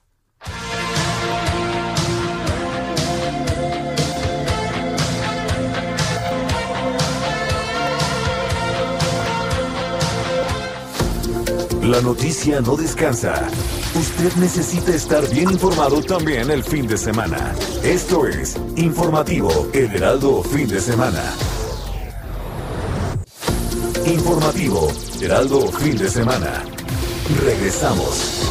La 11.82 12.02
noticia 12.02 12.62
no 12.62 12.76
descansa. 12.76 13.50
Usted 13.96 14.32
necesita 14.36 14.94
estar 14.94 15.28
bien 15.30 15.50
informado 15.50 16.02
también 16.04 16.52
el 16.52 16.64
fin 16.64 16.86
de 16.86 16.96
semana. 16.96 17.56
Esto 17.84 18.28
es 18.28 18.56
Informativo 18.76 19.50
El 19.74 19.96
Heraldo 19.96 20.44
Fin 20.44 20.68
de 20.68 20.80
Semana. 20.80 21.24
Informativo 24.06 24.88
Heraldo 25.20 25.72
Fin 25.72 25.98
de 25.98 26.08
Semana. 26.08 26.64
Regresamos. 27.44 28.46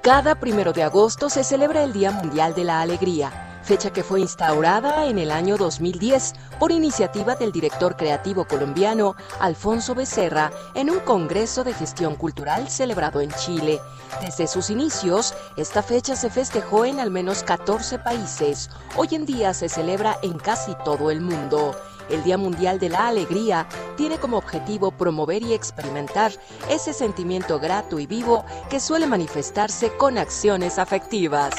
Cada 0.00 0.40
primero 0.40 0.72
de 0.72 0.82
agosto 0.82 1.28
se 1.28 1.44
celebra 1.44 1.84
el 1.84 1.92
Día 1.92 2.10
Mundial 2.10 2.54
de 2.54 2.64
la 2.64 2.80
Alegría 2.80 3.51
fecha 3.62 3.92
que 3.92 4.02
fue 4.02 4.20
instaurada 4.20 5.06
en 5.06 5.18
el 5.18 5.30
año 5.30 5.56
2010 5.56 6.34
por 6.58 6.72
iniciativa 6.72 7.34
del 7.34 7.52
director 7.52 7.96
creativo 7.96 8.44
colombiano 8.46 9.14
Alfonso 9.40 9.94
Becerra 9.94 10.50
en 10.74 10.90
un 10.90 11.00
Congreso 11.00 11.64
de 11.64 11.72
Gestión 11.72 12.16
Cultural 12.16 12.68
celebrado 12.68 13.20
en 13.20 13.30
Chile. 13.32 13.80
Desde 14.20 14.46
sus 14.46 14.70
inicios, 14.70 15.34
esta 15.56 15.82
fecha 15.82 16.16
se 16.16 16.30
festejó 16.30 16.84
en 16.84 17.00
al 17.00 17.10
menos 17.10 17.42
14 17.42 17.98
países. 17.98 18.70
Hoy 18.96 19.08
en 19.12 19.26
día 19.26 19.54
se 19.54 19.68
celebra 19.68 20.18
en 20.22 20.38
casi 20.38 20.74
todo 20.84 21.10
el 21.10 21.20
mundo. 21.20 21.74
El 22.08 22.22
Día 22.24 22.36
Mundial 22.36 22.78
de 22.78 22.88
la 22.90 23.08
Alegría 23.08 23.66
tiene 23.96 24.18
como 24.18 24.36
objetivo 24.36 24.90
promover 24.90 25.42
y 25.42 25.54
experimentar 25.54 26.32
ese 26.68 26.92
sentimiento 26.92 27.58
grato 27.58 27.98
y 27.98 28.06
vivo 28.06 28.44
que 28.68 28.80
suele 28.80 29.06
manifestarse 29.06 29.96
con 29.96 30.18
acciones 30.18 30.78
afectivas. 30.78 31.54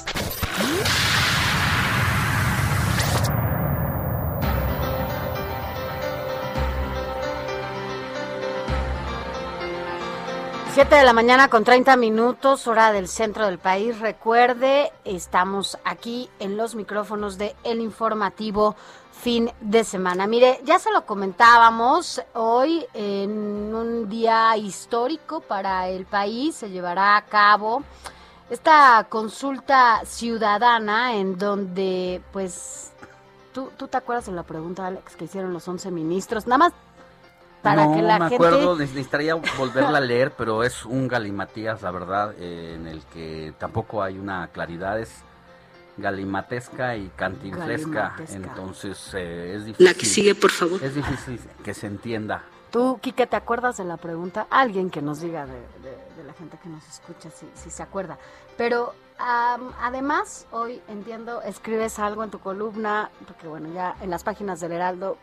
Siete 10.73 10.95
de 10.95 11.03
la 11.03 11.13
mañana 11.13 11.49
con 11.49 11.63
30 11.63 11.95
minutos, 11.97 12.65
hora 12.65 12.91
del 12.91 13.07
centro 13.07 13.45
del 13.45 13.59
país. 13.59 13.99
Recuerde, 13.99 14.91
estamos 15.05 15.77
aquí 15.83 16.31
en 16.39 16.57
los 16.57 16.73
micrófonos 16.73 17.37
de 17.37 17.55
El 17.63 17.79
Informativo 17.79 18.75
fin 19.11 19.51
de 19.61 19.83
semana. 19.83 20.25
Mire, 20.25 20.61
ya 20.63 20.79
se 20.79 20.91
lo 20.91 21.05
comentábamos, 21.05 22.23
hoy 22.33 22.87
en 22.95 23.75
un 23.75 24.09
día 24.09 24.57
histórico 24.57 25.41
para 25.41 25.89
el 25.89 26.07
país 26.07 26.55
se 26.55 26.71
llevará 26.71 27.17
a 27.17 27.25
cabo 27.25 27.83
esta 28.49 29.05
consulta 29.09 30.01
ciudadana 30.05 31.15
en 31.15 31.37
donde, 31.37 32.19
pues, 32.31 32.93
¿tú, 33.53 33.69
tú 33.77 33.87
te 33.87 33.97
acuerdas 33.97 34.25
de 34.25 34.31
la 34.31 34.41
pregunta, 34.41 34.87
Alex, 34.87 35.15
que 35.15 35.25
hicieron 35.25 35.53
los 35.53 35.67
11 35.67 35.91
ministros? 35.91 36.47
Nada 36.47 36.57
más 36.57 36.73
para 37.63 37.85
no, 37.85 37.95
que 37.95 38.01
la 38.03 38.19
me 38.19 38.29
gente... 38.29 38.35
acuerdo, 38.35 38.75
necesitaría 38.77 39.35
volverla 39.57 39.97
a 39.97 40.01
leer, 40.01 40.31
pero 40.37 40.63
es 40.63 40.85
un 40.85 41.07
galimatías, 41.07 41.81
la 41.81 41.91
verdad, 41.91 42.35
eh, 42.37 42.73
en 42.75 42.87
el 42.87 43.01
que 43.05 43.53
tampoco 43.57 44.03
hay 44.03 44.19
una 44.19 44.47
claridad, 44.49 44.99
es 44.99 45.09
galimatesca 45.97 46.95
y 46.95 47.09
cantinflesca, 47.15 47.91
Galimatesca. 48.17 48.35
entonces 48.35 49.11
eh, 49.13 49.53
es 49.55 49.65
difícil. 49.65 49.85
La 49.85 49.93
que 49.93 50.05
sigue, 50.05 50.35
por 50.35 50.51
favor. 50.51 50.83
Es 50.83 50.95
difícil 50.95 51.39
que 51.63 51.73
se 51.73 51.87
entienda. 51.87 52.43
Tú, 52.71 52.97
Quique, 52.99 53.27
¿te 53.27 53.35
acuerdas 53.35 53.77
de 53.77 53.85
la 53.85 53.97
pregunta? 53.97 54.47
Alguien 54.49 54.89
que 54.89 55.01
nos 55.01 55.21
diga 55.21 55.45
de, 55.45 55.53
de- 55.53 56.13
de 56.17 56.23
la 56.23 56.33
gente 56.33 56.57
que 56.61 56.69
nos 56.69 56.83
escucha 56.87 57.29
si, 57.29 57.47
si 57.53 57.69
se 57.69 57.83
acuerda. 57.83 58.17
Pero 58.57 58.93
am, 59.19 59.71
además, 59.79 60.47
hoy 60.51 60.81
entiendo, 60.87 61.41
escribes 61.43 61.99
algo 61.99 62.23
en 62.23 62.31
tu 62.31 62.39
columna, 62.39 63.11
porque 63.27 63.47
bueno, 63.47 63.69
ya 63.73 63.95
en 64.01 64.09
las 64.09 64.23
páginas 64.23 64.59
del 64.59 64.71
Heraldo, 64.71 65.17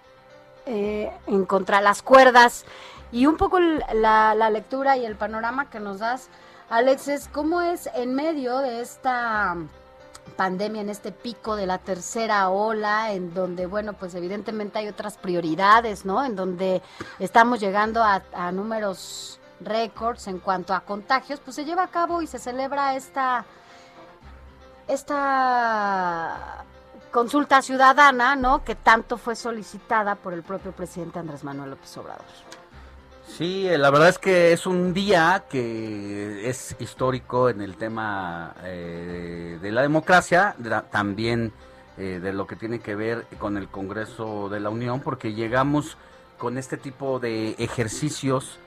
eh, 0.72 1.10
en 1.26 1.46
contra 1.46 1.80
las 1.80 2.00
cuerdas, 2.00 2.64
y 3.10 3.26
un 3.26 3.36
poco 3.36 3.58
la, 3.58 4.50
lectura 4.50 4.96
y 4.96 5.04
el 5.04 5.16
panorama 5.16 5.68
que 5.68 5.80
nos 5.80 5.98
das, 5.98 6.28
Alex, 6.68 7.08
es 7.08 7.26
cómo 7.26 7.60
es 7.60 7.90
en 7.94 8.14
medio 8.14 8.58
de 8.58 8.80
esta 8.80 9.56
pandemia, 10.36 10.80
en 10.82 10.88
este 10.88 11.10
pico 11.10 11.56
de 11.56 11.66
la 11.66 11.78
tercera 11.78 12.50
ola, 12.50 13.12
en 13.12 13.34
donde, 13.34 13.66
bueno, 13.66 13.94
pues 13.94 14.14
evidentemente 14.14 14.78
hay 14.78 14.86
otras 14.86 15.18
prioridades, 15.18 16.04
¿no? 16.04 16.24
En 16.24 16.36
donde 16.36 16.82
estamos 17.18 17.58
llegando 17.58 18.04
a, 18.04 18.22
a 18.32 18.52
números 18.52 19.40
récords 19.60 20.28
en 20.28 20.38
cuanto 20.38 20.72
a 20.72 20.82
contagios, 20.82 21.40
pues 21.40 21.56
se 21.56 21.64
lleva 21.64 21.82
a 21.82 21.88
cabo 21.88 22.22
y 22.22 22.28
se 22.28 22.38
celebra 22.38 22.94
esta, 22.94 23.44
esta 24.86 26.64
consulta 27.10 27.62
ciudadana, 27.62 28.36
¿no? 28.36 28.64
Que 28.64 28.74
tanto 28.74 29.18
fue 29.18 29.36
solicitada 29.36 30.14
por 30.14 30.32
el 30.32 30.42
propio 30.42 30.72
presidente 30.72 31.18
Andrés 31.18 31.44
Manuel 31.44 31.70
López 31.70 31.96
Obrador. 31.96 32.24
Sí, 33.26 33.68
eh, 33.68 33.78
la 33.78 33.90
verdad 33.90 34.08
es 34.08 34.18
que 34.18 34.52
es 34.52 34.66
un 34.66 34.92
día 34.92 35.44
que 35.48 36.48
es 36.48 36.76
histórico 36.80 37.48
en 37.48 37.60
el 37.60 37.76
tema 37.76 38.54
eh, 38.64 39.58
de 39.62 39.72
la 39.72 39.82
democracia, 39.82 40.56
también 40.90 41.52
eh, 41.96 42.18
de 42.20 42.32
lo 42.32 42.46
que 42.46 42.56
tiene 42.56 42.80
que 42.80 42.94
ver 42.96 43.26
con 43.38 43.56
el 43.56 43.68
Congreso 43.68 44.48
de 44.48 44.58
la 44.58 44.70
Unión, 44.70 45.00
porque 45.00 45.32
llegamos 45.32 45.96
con 46.38 46.58
este 46.58 46.76
tipo 46.76 47.20
de 47.20 47.52
ejercicios, 47.58 48.58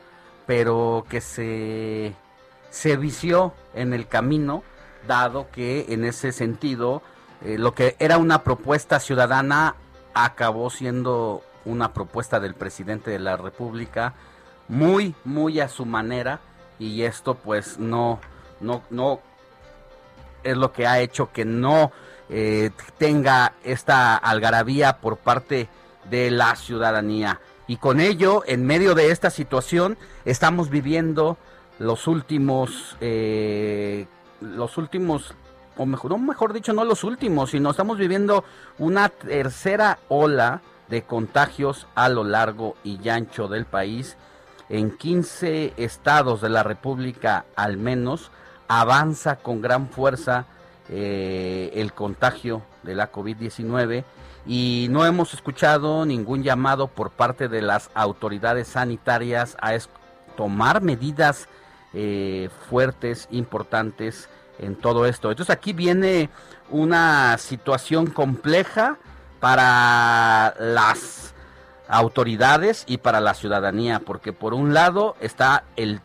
pero 0.46 1.06
que 1.10 1.20
se, 1.20 2.14
se 2.70 2.96
vició 2.96 3.54
en 3.74 3.94
el 3.94 4.08
camino, 4.08 4.64
dado 5.08 5.52
que 5.52 5.88
en 5.90 6.06
ese 6.06 6.32
sentido 6.32 7.02
eh, 7.44 7.58
lo 7.58 7.74
que 7.74 7.96
era 8.00 8.18
una 8.18 8.44
propuesta 8.44 9.00
ciudadana 9.00 9.76
acabó 10.14 10.70
siendo 10.70 11.42
una 11.66 11.94
propuesta 11.94 12.40
del 12.40 12.56
presidente 12.56 13.12
de 13.12 13.20
la 13.20 13.38
República 13.38 14.14
muy 14.68 15.16
muy 15.26 15.60
a 15.60 15.68
su 15.68 15.86
manera 15.86 16.40
y 16.80 17.04
esto 17.04 17.36
pues 17.36 17.80
no 17.80 18.20
no 18.60 18.84
no 18.90 19.20
es 20.44 20.58
lo 20.58 20.72
que 20.72 20.88
ha 20.88 21.00
hecho 21.00 21.32
que 21.32 21.46
no 21.46 21.92
eh, 22.30 22.72
tenga 22.98 23.54
esta 23.64 24.16
algarabía 24.16 24.98
por 24.98 25.18
parte 25.18 25.70
de 26.10 26.32
la 26.32 26.56
ciudadanía. 26.56 27.40
Y 27.68 27.78
con 27.78 28.00
ello 28.00 28.44
en 28.46 28.66
medio 28.66 28.96
de 28.96 29.12
esta 29.12 29.30
situación 29.30 29.98
estamos 30.26 30.70
viviendo 30.70 31.38
los 31.80 32.08
últimos 32.08 32.98
eh, 33.02 34.08
los 34.42 34.78
últimos 34.78 35.34
o 35.78 35.86
mejor, 35.86 36.54
dicho, 36.54 36.74
no 36.74 36.84
los 36.84 37.04
últimos, 37.04 37.52
sino 37.52 37.72
estamos 37.72 37.98
viviendo 37.98 38.44
una 38.78 39.10
tercera 39.10 40.00
ola 40.08 40.62
de 40.90 41.04
contagios 41.04 41.88
a 41.96 42.10
lo 42.10 42.24
largo 42.24 42.76
y 42.84 43.10
ancho 43.10 43.48
del 43.48 43.66
país. 43.66 44.18
En 44.70 44.96
15 44.96 45.74
estados 45.78 46.42
de 46.42 46.50
la 46.50 46.64
República 46.64 47.46
al 47.56 47.78
menos 47.78 48.32
avanza 48.68 49.38
con 49.38 49.62
gran 49.62 49.90
fuerza 49.90 50.46
eh, 50.90 51.72
el 51.76 51.94
contagio 51.94 52.64
de 52.84 52.96
la 52.96 53.12
COVID-19 53.12 54.04
y 54.46 54.88
no 54.90 55.06
hemos 55.06 55.34
escuchado 55.34 56.06
ningún 56.06 56.44
llamado 56.44 56.88
por 56.88 57.12
parte 57.12 57.48
de 57.48 57.62
las 57.62 57.90
autoridades 57.94 58.68
sanitarias 58.68 59.58
a 59.62 59.78
tomar 60.36 60.82
medidas 60.82 61.48
eh, 61.94 62.50
fuertes, 62.70 63.28
importantes 63.32 64.28
en 64.64 64.76
todo 64.76 65.06
esto. 65.06 65.30
Entonces 65.30 65.54
aquí 65.54 65.74
viene 65.74 66.30
una 66.70 67.38
situación 67.38 68.08
compleja 68.08 68.98
para 69.40 70.56
las 70.60 71.34
autoridades 71.88 72.86
y 72.88 72.98
para 72.98 73.20
la 73.20 73.34
ciudadanía, 73.34 74.00
porque 74.00 74.34
por 74.34 74.54
un 74.54 74.74
lado 74.74 75.16
está 75.20 75.66
el 75.76 76.02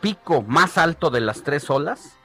pico 0.00 0.42
más 0.42 0.78
alto 0.78 1.10
de 1.10 1.20
las 1.20 1.42
tres 1.42 1.70
olas, 1.70 2.16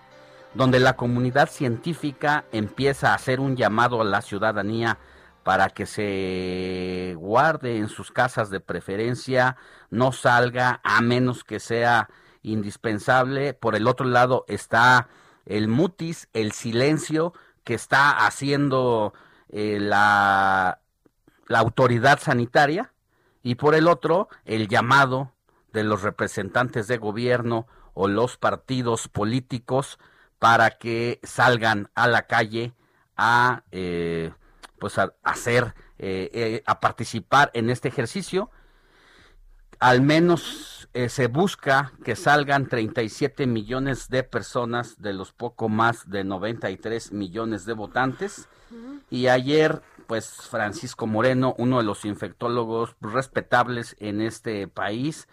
donde 0.53 0.79
la 0.79 0.95
comunidad 0.95 1.49
científica 1.49 2.43
empieza 2.51 3.11
a 3.11 3.15
hacer 3.15 3.39
un 3.39 3.55
llamado 3.55 4.01
a 4.01 4.05
la 4.05 4.21
ciudadanía 4.21 4.97
para 5.43 5.69
que 5.69 5.85
se 5.85 7.15
guarde 7.17 7.77
en 7.77 7.87
sus 7.87 8.11
casas 8.11 8.49
de 8.49 8.59
preferencia, 8.59 9.57
no 9.89 10.11
salga 10.11 10.81
a 10.83 11.01
menos 11.01 11.43
que 11.43 11.59
sea 11.59 12.09
indispensable. 12.43 13.53
Por 13.53 13.75
el 13.75 13.87
otro 13.87 14.05
lado 14.05 14.45
está 14.47 15.07
el 15.45 15.67
mutis, 15.67 16.27
el 16.33 16.51
silencio 16.51 17.33
que 17.63 17.73
está 17.73 18.25
haciendo 18.25 19.13
eh, 19.49 19.77
la, 19.79 20.79
la 21.47 21.59
autoridad 21.59 22.19
sanitaria 22.19 22.93
y 23.43 23.55
por 23.55 23.75
el 23.75 23.87
otro 23.87 24.29
el 24.45 24.67
llamado 24.67 25.31
de 25.73 25.83
los 25.83 26.01
representantes 26.01 26.87
de 26.87 26.97
gobierno 26.97 27.67
o 27.93 28.07
los 28.07 28.37
partidos 28.37 29.07
políticos 29.07 29.99
para 30.39 30.71
que 30.71 31.19
salgan 31.23 31.89
a 31.93 32.07
la 32.07 32.23
calle 32.23 32.73
a 33.15 33.63
eh, 33.71 34.31
pues 34.79 34.97
a, 34.97 35.13
hacer 35.23 35.75
eh, 35.99 36.31
eh, 36.33 36.63
a 36.65 36.79
participar 36.79 37.51
en 37.53 37.69
este 37.69 37.87
ejercicio. 37.87 38.49
Al 39.79 40.01
menos 40.01 40.80
eh, 40.93 41.09
se 41.09 41.27
busca 41.27 41.93
que 42.03 42.15
salgan 42.15 42.67
37 42.67 43.47
millones 43.47 44.09
de 44.09 44.23
personas 44.23 45.01
de 45.01 45.13
los 45.13 45.31
poco 45.31 45.69
más 45.69 46.09
de 46.09 46.23
93 46.23 47.11
millones 47.11 47.65
de 47.65 47.73
votantes 47.73 48.49
y 49.09 49.27
ayer 49.27 49.81
pues 50.07 50.29
Francisco 50.29 51.07
Moreno, 51.07 51.55
uno 51.57 51.77
de 51.77 51.85
los 51.85 52.03
infectólogos 52.03 52.97
respetables 52.99 53.95
en 53.99 54.19
este 54.19 54.67
país, 54.67 55.29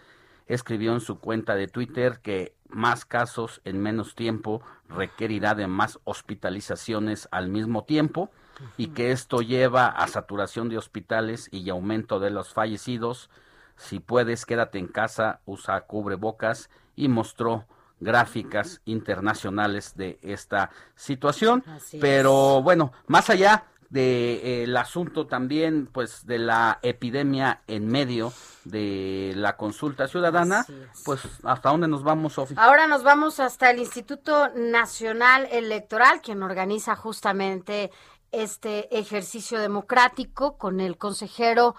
escribió 0.47 0.93
en 0.93 1.01
su 1.01 1.19
cuenta 1.19 1.55
de 1.55 1.67
Twitter 1.67 2.19
que 2.21 2.53
más 2.69 3.03
casos 3.03 3.59
en 3.65 3.81
menos 3.81 4.15
tiempo 4.15 4.61
requerirá 4.87 5.55
de 5.55 5.67
más 5.67 5.99
hospitalizaciones 6.05 7.27
al 7.31 7.49
mismo 7.49 7.83
tiempo 7.83 8.31
y 8.77 8.87
que 8.87 9.11
esto 9.11 9.41
lleva 9.41 9.87
a 9.87 10.07
saturación 10.07 10.69
de 10.69 10.77
hospitales 10.77 11.49
y 11.51 11.69
aumento 11.69 12.19
de 12.19 12.29
los 12.29 12.53
fallecidos. 12.53 13.29
Si 13.79 13.99
puedes, 13.99 14.45
quédate 14.45 14.77
en 14.77 14.87
casa, 14.87 15.39
usa 15.45 15.79
cubrebocas 15.81 16.69
y 16.97 17.07
mostró 17.07 17.65
gráficas 18.01 18.81
internacionales 18.83 19.95
de 19.95 20.19
esta 20.21 20.69
situación. 20.95 21.63
Pero 22.01 22.61
bueno, 22.61 22.91
más 23.07 23.29
allá 23.29 23.63
del 23.89 24.75
asunto 24.77 25.27
también, 25.27 25.87
pues, 25.87 26.25
de 26.25 26.39
la 26.39 26.79
epidemia 26.81 27.61
en 27.67 27.87
medio 27.87 28.33
de 28.65 29.31
la 29.35 29.55
consulta 29.55 30.07
ciudadana, 30.07 30.65
pues, 31.05 31.21
¿hasta 31.43 31.69
dónde 31.69 31.87
nos 31.87 32.03
vamos, 32.03 32.33
Sofía? 32.33 32.61
Ahora 32.61 32.85
nos 32.85 33.03
vamos 33.03 33.39
hasta 33.39 33.71
el 33.71 33.79
Instituto 33.79 34.49
Nacional 34.55 35.47
Electoral, 35.51 36.21
quien 36.21 36.43
organiza 36.43 36.95
justamente 36.97 37.91
este 38.31 38.95
ejercicio 38.99 39.57
democrático 39.59 40.57
con 40.57 40.81
el 40.81 40.97
consejero 40.97 41.75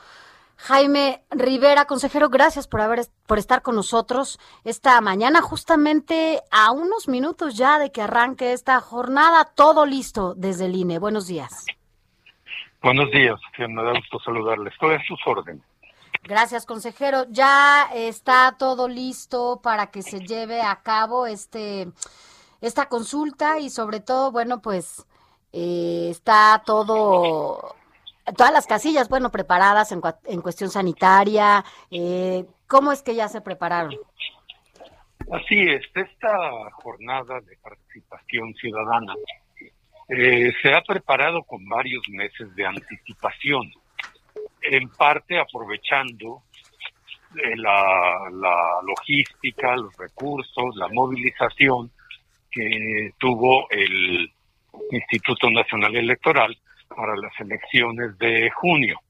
Jaime 0.63 1.25
Rivera, 1.31 1.87
consejero, 1.87 2.29
gracias 2.29 2.69
por 2.69 2.83
haber 2.83 3.07
por 3.27 3.39
estar 3.39 3.63
con 3.63 3.77
nosotros 3.77 4.39
esta 4.63 5.01
mañana, 5.01 5.41
justamente 5.41 6.43
a 6.51 6.71
unos 6.71 7.09
minutos 7.09 7.57
ya 7.57 7.79
de 7.79 7.91
que 7.91 8.03
arranque 8.03 8.53
esta 8.53 8.79
jornada, 8.81 9.47
todo 9.47 9.87
listo 9.87 10.35
desde 10.35 10.67
el 10.67 10.77
INE. 10.77 10.99
Buenos 10.99 11.27
días. 11.27 11.65
Buenos 12.83 13.11
días, 13.11 13.41
me 13.59 13.83
da 13.83 13.93
gusto 13.93 14.21
saludarles. 14.21 14.75
Estoy 14.75 14.97
a 14.97 15.03
sus 15.05 15.19
órdenes. 15.27 15.65
Gracias, 16.25 16.67
consejero. 16.67 17.25
Ya 17.31 17.89
está 17.95 18.57
todo 18.59 18.87
listo 18.87 19.61
para 19.63 19.87
que 19.87 20.03
se 20.03 20.21
lleve 20.21 20.61
a 20.61 20.83
cabo 20.83 21.27
este 21.27 21.89
esta 22.61 22.91
consulta 22.91 23.59
y 23.59 23.71
sobre 23.71 24.01
todo, 24.01 24.31
bueno, 24.31 24.61
pues 24.61 25.07
eh, 25.55 26.09
está 26.11 26.63
todo 26.67 27.75
todas 28.37 28.53
las 28.53 28.67
casillas, 28.67 29.09
bueno, 29.09 29.31
preparadas 29.31 29.93
en, 29.93 30.01
en 30.25 30.41
cuestión 30.41 30.71
sanitaria. 30.71 31.65
Eh, 31.91 32.45
¿Cómo 32.67 32.93
es 32.93 33.03
que 33.03 33.15
ya 33.15 33.29
se 33.29 33.41
prepararon? 33.41 33.95
Así 35.33 35.61
es, 35.61 35.83
esta 35.95 36.71
jornada 36.73 37.41
de 37.41 37.57
participación 37.63 38.53
ciudadana 38.55 39.15
eh, 40.09 40.53
se 40.61 40.75
ha 40.75 40.81
preparado 40.81 41.43
con 41.45 41.65
varios 41.69 42.03
meses 42.09 42.53
de 42.57 42.67
anticipación, 42.67 43.71
en 44.63 44.89
parte 44.89 45.39
aprovechando 45.39 46.43
eh, 47.37 47.57
la, 47.57 48.29
la 48.33 48.57
logística, 48.85 49.77
los 49.77 49.97
recursos, 49.97 50.75
la 50.75 50.89
movilización 50.89 51.93
que 52.51 53.13
tuvo 53.19 53.71
el 53.71 54.33
Instituto 54.91 55.49
Nacional 55.51 55.95
Electoral 55.95 56.57
para 56.95 57.17
las 57.17 57.33
elecciones 57.39 58.19
de 58.19 58.51
junio. 58.51 59.01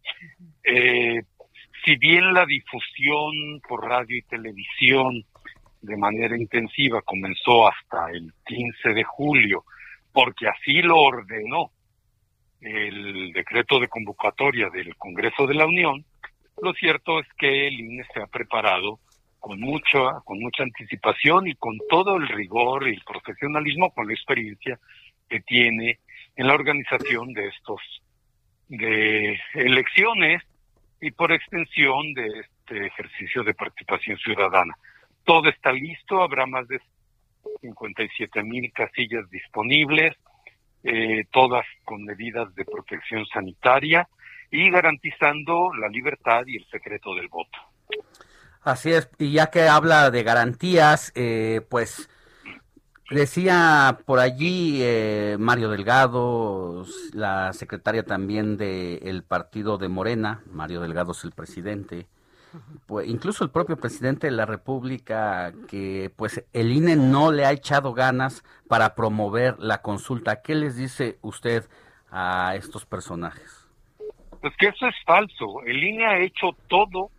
Eh, 0.65 1.23
si 1.85 1.97
bien 1.97 2.33
la 2.35 2.45
difusión 2.47 3.61
por 3.67 3.89
radio 3.89 4.17
y 4.17 4.23
televisión 4.23 5.25
de 5.81 5.97
manera 5.97 6.37
intensiva 6.37 7.01
comenzó 7.03 7.69
hasta 7.69 8.11
el 8.11 8.33
15 8.47 8.91
de 8.91 9.05
julio, 9.05 9.65
porque 10.13 10.47
así 10.49 10.83
lo 10.83 10.99
ordenó 10.99 11.71
el 12.61 13.33
decreto 13.33 13.81
de 13.81 13.89
convocatoria 13.89 14.69
del 14.69 14.95
Congreso 14.97 15.47
de 15.47 15.55
la 15.55 15.67
Unión, 15.67 16.05
lo 16.61 16.75
cierto 16.75 17.21
es 17.21 17.27
que 17.39 17.69
el 17.69 17.81
INE 17.81 18.05
se 18.13 18.21
ha 18.21 18.27
preparado 18.27 18.99
con 19.39 19.59
mucha, 19.59 20.21
con 20.25 20.39
mucha 20.39 20.63
anticipación 20.63 21.49
y 21.49 21.55
con 21.55 21.79
todo 21.89 22.17
el 22.17 22.29
rigor 22.29 22.87
y 22.87 22.95
el 22.95 23.03
profesionalismo, 23.03 23.91
con 23.93 24.07
la 24.07 24.13
experiencia 24.13 24.79
que 25.27 25.41
tiene 25.41 25.99
en 26.37 26.47
la 26.47 26.55
organización 26.55 27.33
de 27.33 27.49
estos 27.49 27.81
de 28.69 29.39
elecciones 29.55 30.43
y 31.01 31.11
por 31.11 31.33
extensión 31.33 32.15
de 32.15 32.27
este 32.41 32.87
ejercicio 32.87 33.43
de 33.43 33.55
participación 33.55 34.17
ciudadana. 34.19 34.75
Todo 35.25 35.49
está 35.49 35.73
listo, 35.73 36.23
habrá 36.23 36.47
más 36.47 36.69
de 36.69 36.81
57 37.61 38.43
mil 38.43 38.73
casillas 38.73 39.29
disponibles, 39.31 40.17
eh, 40.85 41.25
todas 41.33 41.67
con 41.85 42.05
medidas 42.05 42.55
de 42.55 42.65
protección 42.65 43.27
sanitaria 43.27 44.09
y 44.51 44.71
garantizando 44.71 45.73
la 45.75 45.89
libertad 45.89 46.43
y 46.47 46.57
el 46.57 46.67
secreto 46.71 47.15
del 47.15 47.29
voto. 47.29 47.59
Así 48.63 48.93
es, 48.93 49.11
y 49.19 49.33
ya 49.33 49.51
que 49.51 49.63
habla 49.63 50.11
de 50.11 50.23
garantías, 50.23 51.13
eh, 51.15 51.63
pues 51.71 52.09
Decía 53.11 53.99
por 54.07 54.21
allí 54.21 54.79
eh, 54.83 55.37
Mario 55.37 55.69
Delgado, 55.69 56.85
la 57.13 57.53
secretaria 57.53 58.05
también 58.05 58.57
del 58.57 59.25
partido 59.25 59.79
de 59.79 59.89
Morena, 59.89 60.45
Mario 60.47 60.81
Delgado 60.81 61.11
es 61.11 61.25
el 61.25 61.33
presidente, 61.33 62.07
pues 62.87 63.09
incluso 63.09 63.43
el 63.43 63.51
propio 63.51 63.77
presidente 63.77 64.29
de 64.29 64.31
la 64.31 64.47
República, 64.47 65.53
que 65.67 66.13
pues 66.15 66.45
el 66.53 66.71
INE 66.71 66.95
no 66.95 67.33
le 67.33 67.47
ha 67.47 67.51
echado 67.51 67.95
ganas 67.95 68.45
para 68.69 68.95
promover 68.95 69.59
la 69.59 69.83
consulta. 69.83 70.41
¿Qué 70.41 70.55
les 70.55 70.77
dice 70.77 71.19
usted 71.21 71.69
a 72.13 72.55
estos 72.55 72.87
personajes? 72.87 73.67
Pues 74.41 74.57
que 74.57 74.69
eso 74.69 74.87
es 74.87 74.95
falso. 75.05 75.63
El 75.67 75.83
INE 75.83 76.07
ha 76.07 76.21
hecho 76.21 76.57
todo 76.69 77.11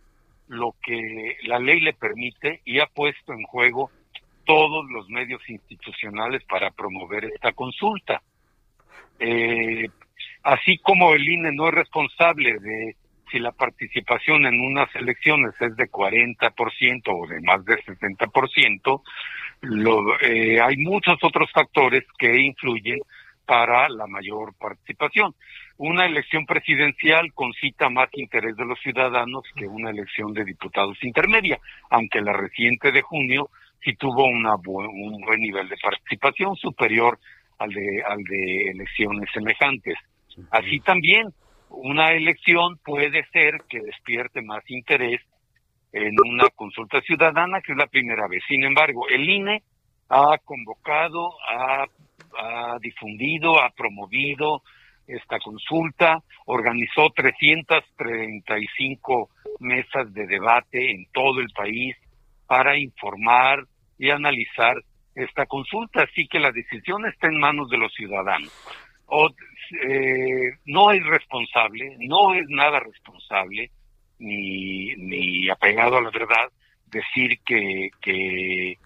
lo 0.48 0.74
que 0.82 1.36
la 1.44 1.58
ley 1.58 1.80
le 1.80 1.92
permite 1.92 2.62
y 2.64 2.80
ha 2.80 2.86
puesto 2.86 3.34
en 3.34 3.42
juego 3.42 3.90
todos 4.44 4.88
los 4.90 5.08
medios 5.08 5.40
institucionales 5.48 6.42
para 6.44 6.70
promover 6.70 7.24
esta 7.26 7.52
consulta. 7.52 8.22
Eh, 9.18 9.88
así 10.42 10.78
como 10.78 11.14
el 11.14 11.28
INE 11.28 11.52
no 11.52 11.68
es 11.68 11.74
responsable 11.74 12.58
de 12.58 12.96
si 13.30 13.38
la 13.38 13.52
participación 13.52 14.44
en 14.46 14.60
unas 14.60 14.94
elecciones 14.94 15.54
es 15.60 15.74
de 15.76 15.90
40% 15.90 17.02
o 17.06 17.26
de 17.26 17.40
más 17.40 17.64
de 17.64 17.82
60%, 17.82 19.02
lo, 19.62 20.20
eh, 20.20 20.60
hay 20.60 20.76
muchos 20.76 21.16
otros 21.22 21.50
factores 21.50 22.04
que 22.18 22.38
influyen 22.40 23.00
para 23.46 23.88
la 23.88 24.06
mayor 24.06 24.54
participación. 24.58 25.34
Una 25.78 26.06
elección 26.06 26.46
presidencial 26.46 27.32
concita 27.32 27.88
más 27.88 28.08
interés 28.12 28.56
de 28.56 28.66
los 28.66 28.78
ciudadanos 28.80 29.42
que 29.56 29.66
una 29.66 29.90
elección 29.90 30.32
de 30.32 30.44
diputados 30.44 31.02
intermedia, 31.02 31.58
aunque 31.90 32.20
la 32.20 32.34
reciente 32.34 32.92
de 32.92 33.02
junio 33.02 33.50
si 33.84 33.94
tuvo 33.94 34.24
una 34.24 34.54
un 34.54 35.20
buen 35.20 35.40
nivel 35.40 35.68
de 35.68 35.76
participación 35.76 36.56
superior 36.56 37.18
al 37.58 37.70
de, 37.70 38.02
al 38.06 38.22
de 38.24 38.70
elecciones 38.70 39.28
semejantes. 39.32 39.96
Así 40.50 40.80
también, 40.80 41.32
una 41.68 42.12
elección 42.12 42.78
puede 42.84 43.24
ser 43.32 43.62
que 43.68 43.80
despierte 43.80 44.42
más 44.42 44.62
interés 44.68 45.20
en 45.92 46.14
una 46.24 46.48
consulta 46.50 47.00
ciudadana 47.02 47.60
que 47.60 47.72
es 47.72 47.78
la 47.78 47.86
primera 47.86 48.26
vez. 48.28 48.42
Sin 48.48 48.64
embargo, 48.64 49.06
el 49.08 49.28
INE 49.28 49.62
ha 50.08 50.38
convocado, 50.44 51.32
ha, 51.48 51.84
ha 52.38 52.78
difundido, 52.80 53.62
ha 53.62 53.70
promovido 53.70 54.62
esta 55.06 55.38
consulta, 55.38 56.22
organizó 56.46 57.10
335 57.10 59.28
mesas 59.60 60.12
de 60.14 60.26
debate 60.26 60.90
en 60.92 61.06
todo 61.12 61.40
el 61.40 61.50
país 61.50 61.94
para 62.46 62.78
informar, 62.78 63.66
y 64.02 64.10
analizar 64.10 64.74
esta 65.14 65.46
consulta. 65.46 66.02
Así 66.02 66.26
que 66.26 66.40
la 66.40 66.50
decisión 66.50 67.06
está 67.06 67.28
en 67.28 67.38
manos 67.38 67.70
de 67.70 67.78
los 67.78 67.94
ciudadanos. 67.94 68.52
Eh, 69.84 70.50
no 70.66 70.90
es 70.90 71.04
responsable, 71.06 71.96
no 72.00 72.34
es 72.34 72.44
nada 72.48 72.80
responsable 72.80 73.70
ni, 74.18 74.92
ni 74.96 75.48
apegado 75.48 75.98
a 75.98 76.02
la 76.02 76.10
verdad 76.10 76.50
decir 76.86 77.38
que, 77.46 77.90
que 78.00 78.76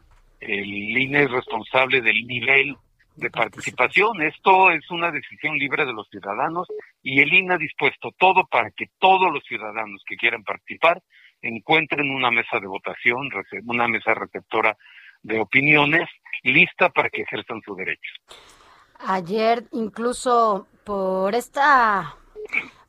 el 0.41 0.99
INE 0.99 1.23
es 1.23 1.31
responsable 1.31 2.03
del 2.03 2.27
nivel 2.27 2.77
de 3.15 3.31
participación. 3.31 4.21
Esto 4.21 4.71
es 4.71 4.91
una 4.91 5.11
decisión 5.11 5.57
libre 5.57 5.87
de 5.87 5.95
los 5.95 6.09
ciudadanos 6.11 6.69
y 7.03 7.21
el 7.21 7.33
INE 7.33 7.55
ha 7.55 7.59
dispuesto 7.59 8.11
todo 8.19 8.45
para 8.47 8.71
que 8.71 8.87
todos 8.99 9.33
los 9.33 9.43
ciudadanos 9.45 10.03
que 10.07 10.17
quieran 10.17 10.45
participar 10.45 11.01
encuentren 11.41 12.11
una 12.11 12.31
mesa 12.31 12.61
de 12.61 12.67
votación, 12.67 13.31
una 13.65 13.89
mesa 13.89 14.13
receptora 14.13 14.77
de 15.23 15.41
opiniones 15.41 16.09
lista 16.43 16.89
para 16.91 17.11
que 17.11 17.23
ejerzan 17.23 17.61
su 17.65 17.75
derecho. 17.75 18.13
Ayer 18.99 19.65
incluso 19.73 20.67
por 20.85 21.35
esta 21.35 22.17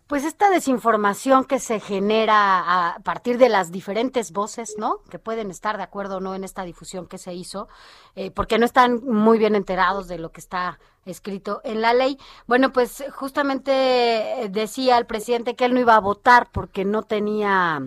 pues 0.07 0.23
esta 0.23 0.49
desinformación 0.49 1.43
que 1.43 1.59
se 1.59 1.81
genera 1.81 2.95
a 2.95 2.99
partir 2.99 3.37
de 3.37 3.49
las 3.49 3.73
diferentes 3.73 4.31
voces, 4.31 4.75
¿no? 4.77 5.01
Que 5.09 5.19
pueden 5.19 5.51
estar 5.51 5.75
de 5.75 5.83
acuerdo 5.83 6.17
o 6.17 6.19
no 6.21 6.33
en 6.33 6.45
esta 6.45 6.63
difusión 6.63 7.07
que 7.07 7.17
se 7.17 7.33
hizo, 7.33 7.67
eh, 8.15 8.31
porque 8.31 8.57
no 8.57 8.65
están 8.65 9.03
muy 9.05 9.37
bien 9.37 9.53
enterados 9.53 10.07
de 10.07 10.17
lo 10.17 10.31
que 10.31 10.39
está 10.39 10.79
escrito 11.05 11.59
en 11.65 11.81
la 11.81 11.93
ley. 11.93 12.17
Bueno, 12.47 12.71
pues 12.71 13.03
justamente 13.11 14.43
eh, 14.43 14.49
decía 14.49 14.97
el 14.97 15.05
presidente 15.05 15.55
que 15.55 15.65
él 15.65 15.73
no 15.73 15.81
iba 15.81 15.95
a 15.95 16.01
votar 16.01 16.47
porque 16.53 16.85
no 16.85 17.03
tenía 17.03 17.81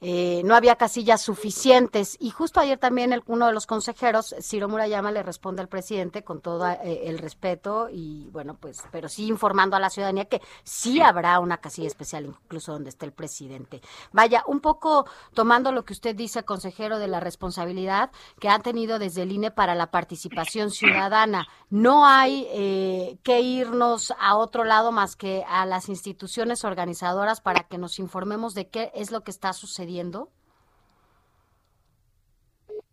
eh, 0.00 0.42
no 0.44 0.54
había 0.54 0.76
casillas 0.76 1.20
suficientes. 1.20 2.16
Y 2.20 2.30
justo 2.30 2.60
ayer 2.60 2.78
también 2.78 3.12
el, 3.12 3.22
uno 3.26 3.46
de 3.46 3.52
los 3.52 3.66
consejeros, 3.66 4.34
Ciro 4.40 4.68
Murayama, 4.68 5.12
le 5.12 5.22
responde 5.22 5.60
al 5.60 5.68
presidente 5.68 6.24
con 6.24 6.40
todo 6.40 6.66
eh, 6.68 7.02
el 7.04 7.18
respeto 7.18 7.88
y 7.90 8.28
bueno, 8.30 8.54
pues, 8.54 8.82
pero 8.90 9.08
sí 9.08 9.26
informando 9.26 9.76
a 9.76 9.80
la 9.80 9.90
ciudadanía 9.90 10.24
que 10.24 10.40
sí 10.64 11.00
habrá 11.00 11.38
una 11.38 11.58
casilla 11.58 11.88
especial, 11.88 12.24
incluso 12.26 12.72
donde 12.72 12.90
esté 12.90 13.06
el 13.06 13.12
presidente. 13.12 13.82
Vaya, 14.12 14.42
un 14.46 14.60
poco 14.60 15.06
tomando 15.34 15.72
lo 15.72 15.84
que 15.84 15.92
usted 15.92 16.16
dice, 16.16 16.44
consejero, 16.44 16.98
de 16.98 17.08
la 17.08 17.20
responsabilidad 17.20 18.10
que 18.38 18.48
han 18.48 18.62
tenido 18.62 18.98
desde 18.98 19.22
el 19.22 19.32
INE 19.32 19.50
para 19.50 19.74
la 19.74 19.90
participación 19.90 20.70
ciudadana. 20.70 21.46
No 21.68 22.06
hay 22.06 22.46
eh, 22.50 23.18
que 23.22 23.40
irnos 23.40 24.14
a 24.18 24.36
otro 24.36 24.64
lado 24.64 24.92
más 24.92 25.16
que 25.16 25.44
a 25.46 25.66
las 25.66 25.88
instituciones 25.88 26.64
organizadoras 26.64 27.40
para 27.40 27.64
que 27.64 27.78
nos 27.78 27.98
informemos 27.98 28.54
de 28.54 28.68
qué 28.68 28.90
es 28.94 29.10
lo 29.10 29.22
que 29.22 29.30
está 29.30 29.52
sucediendo 29.52 29.89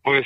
pues 0.04 0.26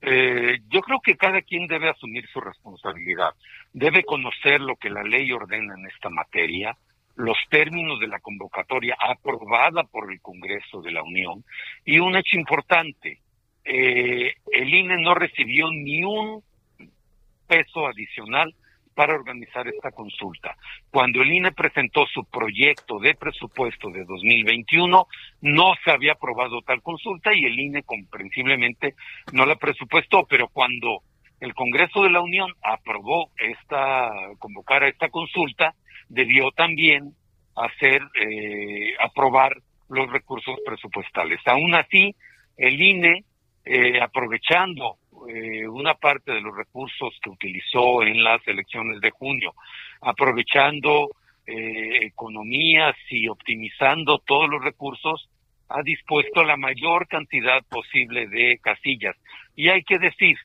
eh, 0.00 0.58
yo 0.70 0.80
creo 0.80 1.00
que 1.00 1.16
cada 1.16 1.42
quien 1.42 1.66
debe 1.66 1.90
asumir 1.90 2.26
su 2.28 2.40
responsabilidad, 2.40 3.34
debe 3.72 4.04
conocer 4.04 4.60
lo 4.60 4.76
que 4.76 4.90
la 4.90 5.02
ley 5.02 5.30
ordena 5.32 5.74
en 5.78 5.86
esta 5.86 6.08
materia, 6.08 6.76
los 7.14 7.36
términos 7.50 8.00
de 8.00 8.08
la 8.08 8.20
convocatoria 8.20 8.96
aprobada 8.98 9.84
por 9.84 10.10
el 10.10 10.20
Congreso 10.20 10.80
de 10.80 10.92
la 10.92 11.02
Unión 11.02 11.44
y 11.84 11.98
un 11.98 12.16
hecho 12.16 12.38
importante, 12.38 13.20
eh, 13.64 14.32
el 14.50 14.74
INE 14.74 14.96
no 14.96 15.14
recibió 15.14 15.70
ni 15.70 16.02
un 16.02 16.42
peso 17.46 17.86
adicional 17.86 18.54
para 18.94 19.14
organizar 19.14 19.66
esta 19.68 19.90
consulta. 19.90 20.56
Cuando 20.90 21.22
el 21.22 21.32
INE 21.32 21.52
presentó 21.52 22.06
su 22.06 22.24
proyecto 22.24 22.98
de 22.98 23.14
presupuesto 23.14 23.90
de 23.90 24.04
2021, 24.04 25.06
no 25.40 25.72
se 25.84 25.90
había 25.90 26.12
aprobado 26.12 26.60
tal 26.62 26.82
consulta 26.82 27.34
y 27.34 27.44
el 27.44 27.58
INE 27.58 27.82
comprensiblemente 27.82 28.94
no 29.32 29.46
la 29.46 29.56
presupuestó, 29.56 30.24
pero 30.28 30.48
cuando 30.48 31.02
el 31.40 31.54
Congreso 31.54 32.02
de 32.04 32.10
la 32.10 32.20
Unión 32.20 32.52
aprobó 32.62 33.30
esta 33.36 34.10
convocar 34.38 34.84
a 34.84 34.88
esta 34.88 35.08
consulta, 35.08 35.74
debió 36.08 36.50
también 36.52 37.14
hacer 37.56 38.02
eh, 38.20 38.94
aprobar 39.00 39.56
los 39.88 40.10
recursos 40.10 40.56
presupuestales. 40.64 41.40
Aún 41.46 41.74
así, 41.74 42.14
el 42.56 42.80
INE 42.80 43.24
eh, 43.64 44.00
aprovechando 44.00 44.96
eh, 45.28 45.66
una 45.68 45.94
parte 45.94 46.32
de 46.32 46.40
los 46.40 46.56
recursos 46.56 47.18
que 47.22 47.30
utilizó 47.30 48.02
en 48.02 48.22
las 48.22 48.46
elecciones 48.46 49.00
de 49.00 49.10
junio, 49.10 49.54
aprovechando 50.00 51.10
eh, 51.46 52.04
economías 52.06 52.96
y 53.10 53.28
optimizando 53.28 54.18
todos 54.18 54.48
los 54.48 54.62
recursos, 54.62 55.28
ha 55.68 55.82
dispuesto 55.82 56.44
la 56.44 56.56
mayor 56.56 57.08
cantidad 57.08 57.62
posible 57.64 58.26
de 58.28 58.58
casillas. 58.62 59.16
Y 59.56 59.68
hay 59.68 59.82
que 59.82 59.98
decir, 59.98 60.36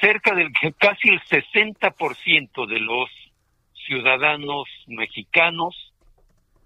cerca 0.00 0.34
del 0.34 0.52
casi 0.78 1.08
el 1.08 1.20
60% 1.20 2.66
de 2.66 2.80
los 2.80 3.10
ciudadanos 3.86 4.68
mexicanos 4.86 5.87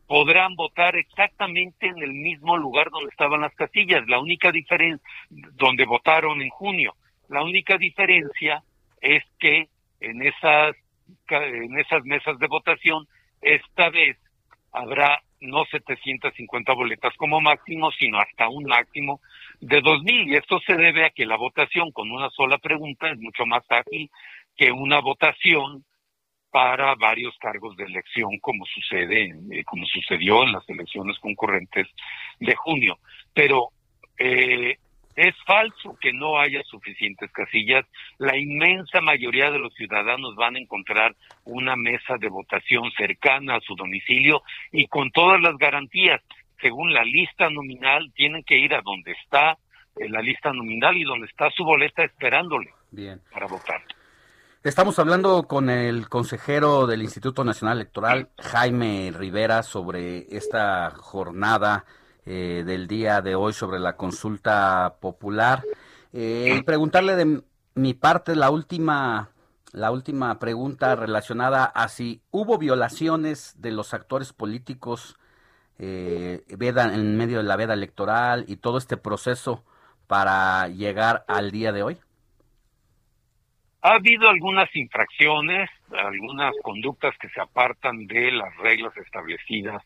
podrán 0.06 0.54
votar 0.56 0.96
exactamente 0.96 1.86
en 1.86 1.98
el 2.02 2.12
mismo 2.12 2.56
lugar 2.56 2.90
donde 2.90 3.10
estaban 3.10 3.40
las 3.40 3.54
casillas. 3.54 4.06
La 4.08 4.18
única 4.18 4.52
diferencia, 4.52 5.06
donde 5.30 5.84
votaron 5.84 6.42
en 6.42 6.50
junio, 6.50 6.94
la 7.28 7.42
única 7.42 7.78
diferencia 7.78 8.62
es 9.00 9.24
que 9.38 9.68
en 10.00 10.22
esas, 10.22 10.76
en 11.28 11.78
esas 11.78 12.04
mesas 12.04 12.38
de 12.38 12.46
votación, 12.46 13.06
esta 13.40 13.90
vez 13.90 14.18
habrá 14.72 15.22
no 15.40 15.64
750 15.64 16.72
boletas 16.72 17.14
como 17.16 17.40
máximo, 17.40 17.90
sino 17.92 18.18
hasta 18.18 18.48
un 18.48 18.64
máximo 18.64 19.20
de 19.60 19.82
2.000. 19.82 20.28
Y 20.28 20.36
esto 20.36 20.60
se 20.60 20.76
debe 20.76 21.04
a 21.04 21.10
que 21.10 21.26
la 21.26 21.36
votación 21.36 21.90
con 21.90 22.10
una 22.10 22.30
sola 22.30 22.58
pregunta 22.58 23.10
es 23.10 23.18
mucho 23.18 23.44
más 23.44 23.64
ágil 23.68 24.10
que 24.56 24.70
una 24.70 25.00
votación 25.00 25.84
para 26.52 26.94
varios 26.96 27.34
cargos 27.38 27.74
de 27.78 27.84
elección, 27.84 28.38
como 28.38 28.66
sucede, 28.66 29.34
eh, 29.50 29.64
como 29.64 29.86
sucedió 29.86 30.42
en 30.44 30.52
las 30.52 30.68
elecciones 30.68 31.18
concurrentes 31.18 31.88
de 32.38 32.54
junio. 32.54 32.98
Pero 33.32 33.70
eh, 34.18 34.76
es 35.16 35.34
falso 35.46 35.96
que 35.98 36.12
no 36.12 36.38
haya 36.38 36.62
suficientes 36.64 37.32
casillas. 37.32 37.86
La 38.18 38.36
inmensa 38.36 39.00
mayoría 39.00 39.50
de 39.50 39.58
los 39.58 39.72
ciudadanos 39.74 40.34
van 40.36 40.56
a 40.56 40.58
encontrar 40.58 41.16
una 41.44 41.74
mesa 41.74 42.18
de 42.18 42.28
votación 42.28 42.90
cercana 42.98 43.56
a 43.56 43.60
su 43.60 43.74
domicilio 43.74 44.42
y 44.70 44.86
con 44.88 45.10
todas 45.10 45.40
las 45.40 45.56
garantías. 45.56 46.20
Según 46.60 46.92
la 46.92 47.02
lista 47.02 47.48
nominal, 47.48 48.12
tienen 48.14 48.44
que 48.44 48.58
ir 48.58 48.74
a 48.74 48.82
donde 48.82 49.12
está 49.12 49.56
eh, 49.96 50.06
la 50.10 50.20
lista 50.20 50.52
nominal 50.52 50.98
y 50.98 51.04
donde 51.04 51.26
está 51.26 51.50
su 51.50 51.64
boleta 51.64 52.04
esperándole 52.04 52.70
para 53.32 53.46
votar. 53.46 53.82
Estamos 54.64 55.00
hablando 55.00 55.48
con 55.48 55.68
el 55.68 56.08
consejero 56.08 56.86
del 56.86 57.02
Instituto 57.02 57.42
Nacional 57.42 57.78
Electoral, 57.78 58.28
Jaime 58.38 59.12
Rivera, 59.12 59.64
sobre 59.64 60.28
esta 60.36 60.92
jornada 60.92 61.84
eh, 62.24 62.62
del 62.64 62.86
día 62.86 63.22
de 63.22 63.34
hoy 63.34 63.54
sobre 63.54 63.80
la 63.80 63.96
consulta 63.96 64.98
popular. 65.00 65.64
Eh, 66.12 66.54
y 66.56 66.62
preguntarle 66.62 67.16
de 67.16 67.42
mi 67.74 67.94
parte 67.94 68.36
la 68.36 68.50
última, 68.50 69.30
la 69.72 69.90
última 69.90 70.38
pregunta 70.38 70.94
relacionada 70.94 71.64
a 71.64 71.88
si 71.88 72.22
hubo 72.30 72.56
violaciones 72.56 73.56
de 73.58 73.72
los 73.72 73.92
actores 73.94 74.32
políticos 74.32 75.16
eh, 75.80 76.44
veda, 76.56 76.94
en 76.94 77.16
medio 77.16 77.38
de 77.38 77.44
la 77.44 77.56
veda 77.56 77.74
electoral 77.74 78.44
y 78.46 78.58
todo 78.58 78.78
este 78.78 78.96
proceso 78.96 79.64
para 80.06 80.68
llegar 80.68 81.24
al 81.26 81.50
día 81.50 81.72
de 81.72 81.82
hoy. 81.82 81.98
Ha 83.82 83.94
habido 83.94 84.28
algunas 84.28 84.74
infracciones, 84.76 85.68
algunas 85.90 86.54
conductas 86.62 87.16
que 87.18 87.28
se 87.30 87.40
apartan 87.40 88.06
de 88.06 88.30
las 88.30 88.56
reglas 88.58 88.96
establecidas 88.96 89.82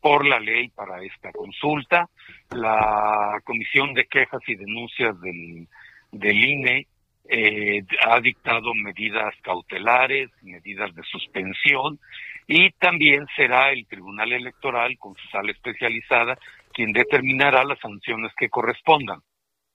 por 0.00 0.26
la 0.26 0.40
ley 0.40 0.68
para 0.68 1.02
esta 1.02 1.30
consulta. 1.30 2.08
La 2.50 3.40
Comisión 3.44 3.92
de 3.92 4.06
Quejas 4.06 4.40
y 4.46 4.54
Denuncias 4.54 5.14
del, 5.20 5.68
INE 6.12 6.86
eh, 7.28 7.82
ha 8.06 8.18
dictado 8.20 8.72
medidas 8.74 9.34
cautelares, 9.42 10.30
medidas 10.42 10.94
de 10.94 11.02
suspensión 11.02 11.98
y 12.46 12.70
también 12.72 13.26
será 13.36 13.72
el 13.72 13.86
Tribunal 13.86 14.32
Electoral 14.32 14.96
con 14.98 15.14
su 15.16 15.28
sala 15.28 15.52
especializada 15.52 16.38
quien 16.72 16.92
determinará 16.92 17.64
las 17.64 17.78
sanciones 17.78 18.32
que 18.36 18.48
correspondan. 18.48 19.20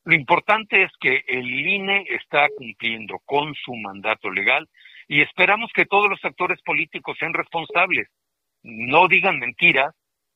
Lo 0.10 0.16
importante 0.16 0.82
es 0.82 0.92
que 1.00 1.24
el 1.28 1.48
INE 1.48 2.04
está 2.10 2.50
cumpliendo 2.58 3.20
con 3.26 3.54
su 3.54 3.76
mandato 3.76 4.32
legal 4.32 4.68
y 5.08 5.22
esperamos 5.22 5.70
que 5.72 5.86
todos 5.86 6.10
los 6.10 6.26
actores 6.26 6.60
políticos 6.64 7.16
sean 7.20 7.32
responsables, 7.32 8.08
no 8.64 9.08
digan 9.08 9.38
mentiras 9.38 9.94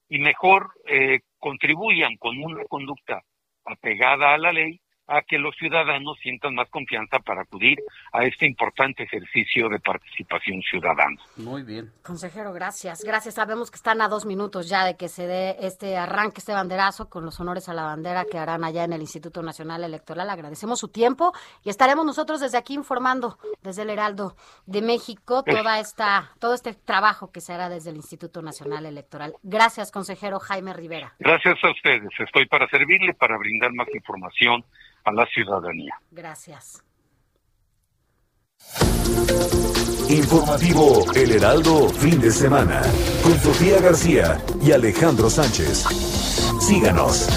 y 0.09 0.19
mejor 0.19 0.73
eh, 0.85 1.21
contribuyan 1.39 2.17
con 2.17 2.37
una 2.37 2.63
conducta 2.65 3.23
apegada 3.65 4.35
a 4.35 4.37
la 4.37 4.53
ley 4.53 4.79
a 5.07 5.21
que 5.21 5.37
los 5.37 5.55
ciudadanos 5.55 6.17
sientan 6.21 6.55
más 6.55 6.69
confianza 6.69 7.19
para 7.19 7.41
acudir 7.41 7.79
a 8.11 8.23
este 8.25 8.45
importante 8.45 9.03
ejercicio 9.03 9.67
de 9.69 9.79
participación 9.79 10.61
ciudadana. 10.61 11.17
Muy 11.37 11.63
bien. 11.63 11.91
Consejero, 12.03 12.53
gracias. 12.53 13.03
Gracias. 13.03 13.35
Sabemos 13.35 13.69
que 13.69 13.75
están 13.75 14.01
a 14.01 14.07
dos 14.07 14.25
minutos 14.25 14.69
ya 14.69 14.85
de 14.85 14.95
que 14.95 15.09
se 15.09 15.27
dé 15.27 15.57
este 15.59 15.97
arranque, 15.97 16.39
este 16.39 16.53
banderazo 16.53 17.09
con 17.09 17.25
los 17.25 17.39
honores 17.39 17.67
a 17.67 17.73
la 17.73 17.83
bandera 17.83 18.25
que 18.25 18.37
harán 18.37 18.63
allá 18.63 18.83
en 18.83 18.93
el 18.93 19.01
Instituto 19.01 19.43
Nacional 19.43 19.83
Electoral. 19.83 20.29
Agradecemos 20.29 20.79
su 20.79 20.87
tiempo 20.87 21.33
y 21.63 21.69
estaremos 21.69 22.05
nosotros 22.05 22.39
desde 22.39 22.57
aquí 22.57 22.73
informando, 22.73 23.37
desde 23.61 23.81
el 23.81 23.89
Heraldo 23.89 24.35
de 24.65 24.81
México, 24.81 25.43
toda 25.43 25.79
esta, 25.79 26.31
todo 26.39 26.53
este 26.53 26.73
trabajo 26.73 27.31
que 27.31 27.41
se 27.41 27.53
hará 27.53 27.67
desde 27.67 27.89
el 27.89 27.97
Instituto 27.97 28.41
Nacional 28.41 28.85
Electoral. 28.85 29.33
Gracias, 29.43 29.91
consejero 29.91 30.39
Jaime 30.39 30.73
Rivera. 30.73 31.13
Gracias 31.19 31.61
a 31.63 31.71
ustedes. 31.71 32.09
Estoy 32.19 32.45
para 32.45 32.67
servirle, 32.69 33.13
para 33.13 33.37
brindar 33.37 33.73
más 33.73 33.87
información 33.93 34.63
a 35.03 35.11
la 35.11 35.25
ciudadanía. 35.27 35.99
Gracias. 36.11 36.83
Informativo 40.09 41.11
El 41.15 41.31
Heraldo, 41.31 41.89
fin 41.89 42.19
de 42.19 42.31
semana, 42.31 42.81
con 43.23 43.33
Sofía 43.39 43.81
García 43.81 44.37
y 44.61 44.71
Alejandro 44.71 45.29
Sánchez. 45.29 45.85
Síganos. 46.59 47.27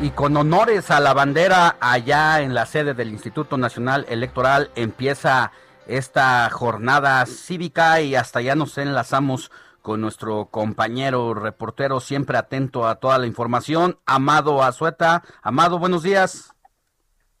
Y 0.00 0.10
con 0.10 0.36
honores 0.36 0.90
a 0.90 1.00
la 1.00 1.14
bandera 1.14 1.76
allá 1.80 2.40
en 2.40 2.54
la 2.54 2.66
sede 2.66 2.94
del 2.94 3.10
Instituto 3.10 3.56
Nacional 3.56 4.04
Electoral 4.08 4.70
empieza 4.74 5.52
esta 5.86 6.48
jornada 6.50 7.24
cívica 7.26 8.00
y 8.00 8.14
hasta 8.14 8.40
ya 8.40 8.54
nos 8.54 8.78
enlazamos 8.78 9.50
con 9.82 10.00
nuestro 10.00 10.46
compañero 10.46 11.34
reportero 11.34 12.00
siempre 12.00 12.38
atento 12.38 12.86
a 12.86 12.94
toda 12.94 13.18
la 13.18 13.26
información, 13.26 13.98
Amado 14.06 14.62
Azueta. 14.62 15.22
Amado, 15.42 15.78
buenos 15.78 16.02
días. 16.02 16.54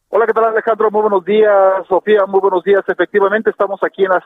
Hola, 0.08 0.26
¿qué 0.26 0.32
tal 0.34 0.44
Alejandro? 0.44 0.90
Muy 0.90 1.00
buenos 1.00 1.24
días, 1.24 1.86
Sofía, 1.88 2.26
muy 2.26 2.40
buenos 2.40 2.62
días. 2.64 2.82
Efectivamente, 2.86 3.48
estamos 3.48 3.80
aquí 3.82 4.04
en 4.04 4.10
las 4.10 4.24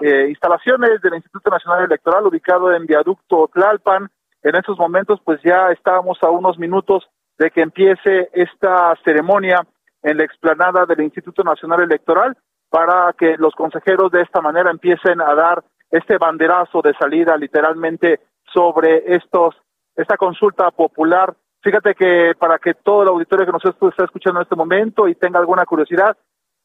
eh, 0.00 0.28
instalaciones 0.28 1.00
del 1.02 1.14
Instituto 1.14 1.50
Nacional 1.50 1.84
Electoral, 1.84 2.26
ubicado 2.26 2.72
en 2.72 2.86
Viaducto 2.86 3.48
Tlalpan. 3.52 4.10
En 4.42 4.56
estos 4.56 4.78
momentos, 4.78 5.20
pues 5.24 5.40
ya 5.44 5.70
estamos 5.70 6.18
a 6.22 6.30
unos 6.30 6.58
minutos 6.58 7.08
de 7.38 7.50
que 7.50 7.60
empiece 7.60 8.30
esta 8.32 8.94
ceremonia 9.04 9.64
en 10.02 10.16
la 10.16 10.24
explanada 10.24 10.86
del 10.86 11.02
Instituto 11.02 11.44
Nacional 11.44 11.82
Electoral 11.82 12.36
para 12.70 13.12
que 13.18 13.36
los 13.38 13.54
consejeros 13.54 14.10
de 14.10 14.22
esta 14.22 14.40
manera 14.40 14.70
empiecen 14.70 15.20
a 15.20 15.34
dar 15.34 15.62
este 15.90 16.18
banderazo 16.18 16.82
de 16.82 16.94
salida 16.94 17.36
literalmente 17.36 18.20
sobre 18.52 19.14
estos 19.14 19.54
esta 19.96 20.16
consulta 20.16 20.70
popular. 20.70 21.34
Fíjate 21.62 21.94
que 21.94 22.32
para 22.38 22.58
que 22.58 22.74
todo 22.74 23.02
el 23.02 23.08
auditorio 23.08 23.44
que 23.44 23.52
nos 23.52 23.64
está 23.64 24.04
escuchando 24.04 24.40
en 24.40 24.44
este 24.44 24.56
momento 24.56 25.08
y 25.08 25.14
tenga 25.14 25.38
alguna 25.38 25.66
curiosidad, 25.66 26.16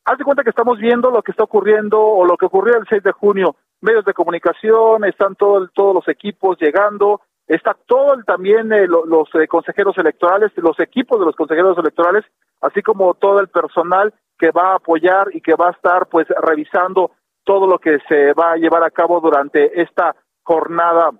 haz 0.05 0.17
de 0.17 0.23
cuenta 0.23 0.43
que 0.43 0.51
estamos 0.51 0.77
viendo 0.77 1.11
lo 1.11 1.21
que 1.21 1.31
está 1.31 1.43
ocurriendo 1.43 1.99
o 1.99 2.25
lo 2.25 2.37
que 2.37 2.45
ocurrió 2.45 2.77
el 2.77 2.87
6 2.87 3.03
de 3.03 3.11
junio. 3.11 3.55
Medios 3.81 4.05
de 4.05 4.13
comunicación, 4.13 5.03
están 5.03 5.35
todo, 5.35 5.67
todos 5.73 5.95
los 5.95 6.07
equipos 6.07 6.57
llegando, 6.59 7.21
está 7.47 7.75
todo 7.85 8.13
el, 8.13 8.23
también 8.23 8.71
eh, 8.71 8.87
los 8.87 9.27
eh, 9.35 9.47
consejeros 9.47 9.97
electorales, 9.97 10.51
los 10.55 10.79
equipos 10.79 11.19
de 11.19 11.25
los 11.25 11.35
consejeros 11.35 11.77
electorales, 11.77 12.23
así 12.61 12.81
como 12.81 13.15
todo 13.15 13.39
el 13.39 13.49
personal 13.49 14.13
que 14.39 14.51
va 14.51 14.71
a 14.71 14.75
apoyar 14.75 15.27
y 15.33 15.41
que 15.41 15.55
va 15.55 15.67
a 15.67 15.71
estar 15.71 16.07
pues 16.07 16.27
revisando 16.41 17.11
todo 17.45 17.67
lo 17.67 17.79
que 17.79 17.99
se 18.09 18.33
va 18.33 18.53
a 18.53 18.57
llevar 18.57 18.83
a 18.83 18.91
cabo 18.91 19.21
durante 19.21 19.81
esta 19.81 20.15
jornada 20.43 21.11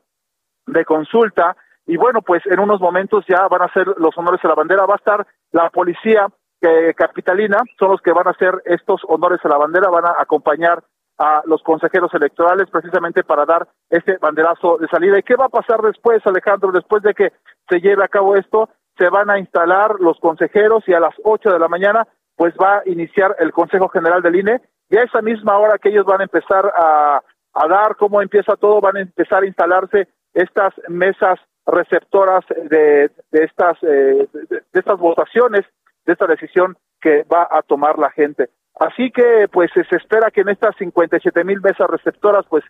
de 0.68 0.84
consulta. 0.84 1.56
Y 1.86 1.98
bueno, 1.98 2.22
pues 2.22 2.44
en 2.46 2.60
unos 2.60 2.82
momentos 2.82 3.24
ya 3.28 3.48
van 3.48 3.62
a 3.62 3.74
ser 3.74 3.88
los 3.98 4.18
honores 4.18 4.44
a 4.44 4.48
la 4.48 4.56
bandera, 4.56 4.86
va 4.86 4.96
a 4.96 4.98
estar 4.98 5.28
la 5.52 5.70
policía 5.70 6.28
eh, 6.62 6.94
capitalina, 6.96 7.58
son 7.78 7.92
los 7.92 8.02
que 8.02 8.12
van 8.12 8.28
a 8.28 8.32
hacer 8.32 8.62
estos 8.66 9.02
honores 9.08 9.40
a 9.44 9.50
la 9.50 9.58
bandera, 9.58 9.90
van 9.90 10.06
a 10.06 10.16
acompañar 10.20 10.84
a 11.18 11.44
los 11.46 11.62
consejeros 11.64 12.14
electorales 12.14 12.70
precisamente 12.70 13.24
para 13.24 13.46
dar 13.46 13.68
este 13.90 14.18
banderazo 14.18 14.78
de 14.78 14.88
salida. 14.88 15.20
¿Y 15.20 15.24
qué 15.24 15.36
va 15.36 15.46
a 15.46 15.50
pasar 15.50 15.82
después, 15.82 16.26
Alejandro? 16.26 16.72
Después 16.72 17.04
de 17.04 17.14
que 17.14 17.32
se 17.70 17.80
lleve 17.80 18.04
a 18.04 18.10
cabo 18.10 18.36
esto, 18.36 18.70
se 18.98 19.10
van 19.10 19.30
a 19.30 19.40
instalar 19.40 20.00
los 20.00 20.20
consejeros 20.20 20.84
y 20.88 20.94
a 20.94 21.00
las 21.00 21.14
8 21.24 21.52
de 21.52 21.60
la 21.60 21.68
mañana 21.68 22.08
pues 22.36 22.54
va 22.62 22.80
a 22.80 22.82
iniciar 22.86 23.36
el 23.40 23.54
Consejo 23.54 23.88
General 23.90 24.22
del 24.22 24.36
INE 24.36 24.62
y 24.90 24.98
a 24.98 25.04
esa 25.04 25.22
misma 25.22 25.58
hora 25.58 25.78
que 25.78 25.90
ellos 25.90 26.06
van 26.06 26.22
a 26.22 26.26
empezar 26.26 26.72
a, 26.76 27.22
a 27.54 27.68
dar 27.68 27.96
cómo 27.96 28.22
empieza 28.22 28.56
todo, 28.56 28.82
van 28.82 28.98
a 28.98 29.02
empezar 29.02 29.44
a 29.44 29.48
instalarse 29.48 30.08
estas 30.34 30.74
mesas 30.90 31.40
receptoras 31.66 32.46
de, 32.70 33.10
de 33.32 33.44
estas 33.44 33.78
eh, 33.82 34.28
de 34.34 34.80
estas 34.80 35.00
votaciones, 35.00 35.66
de 36.06 36.14
esta 36.14 36.28
decisión 36.28 36.78
que 37.02 37.24
va 37.24 37.48
a 37.50 37.62
tomar 37.64 37.98
la 37.98 38.12
gente. 38.12 38.50
Así 38.80 39.10
que 39.12 39.48
pues 39.52 39.72
se 39.74 39.96
espera 39.96 40.30
que 40.32 40.42
en 40.42 40.50
estas 40.50 40.76
57 40.78 41.44
mil 41.44 41.62
mesas 41.62 41.90
receptoras 41.90 42.46
pues 42.50 42.64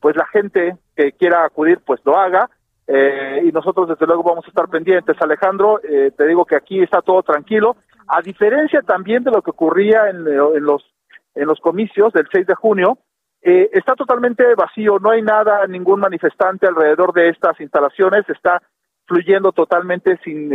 pues 0.00 0.16
la 0.16 0.26
gente 0.26 0.76
que 0.96 1.12
quiera 1.12 1.44
acudir 1.44 1.80
pues 1.86 2.00
lo 2.04 2.18
haga 2.18 2.50
eh, 2.86 3.42
y 3.44 3.52
nosotros 3.52 3.88
desde 3.88 4.06
luego 4.06 4.22
vamos 4.22 4.44
a 4.44 4.48
estar 4.48 4.68
pendientes. 4.68 5.16
Alejandro, 5.20 5.80
eh, 5.82 6.10
te 6.16 6.26
digo 6.26 6.44
que 6.44 6.56
aquí 6.56 6.82
está 6.82 7.00
todo 7.00 7.22
tranquilo, 7.22 7.76
a 8.08 8.20
diferencia 8.20 8.82
también 8.82 9.24
de 9.24 9.30
lo 9.30 9.40
que 9.40 9.50
ocurría 9.50 10.10
en, 10.10 10.26
en 10.26 10.64
los 10.64 10.93
en 11.34 11.46
los 11.46 11.60
comicios 11.60 12.12
del 12.12 12.28
6 12.32 12.46
de 12.46 12.54
junio, 12.54 12.98
eh, 13.42 13.70
está 13.72 13.94
totalmente 13.94 14.54
vacío, 14.54 14.98
no 14.98 15.10
hay 15.10 15.22
nada, 15.22 15.66
ningún 15.66 16.00
manifestante 16.00 16.66
alrededor 16.66 17.12
de 17.12 17.28
estas 17.28 17.60
instalaciones, 17.60 18.28
está 18.28 18.62
fluyendo 19.06 19.52
totalmente 19.52 20.18
sin, 20.24 20.50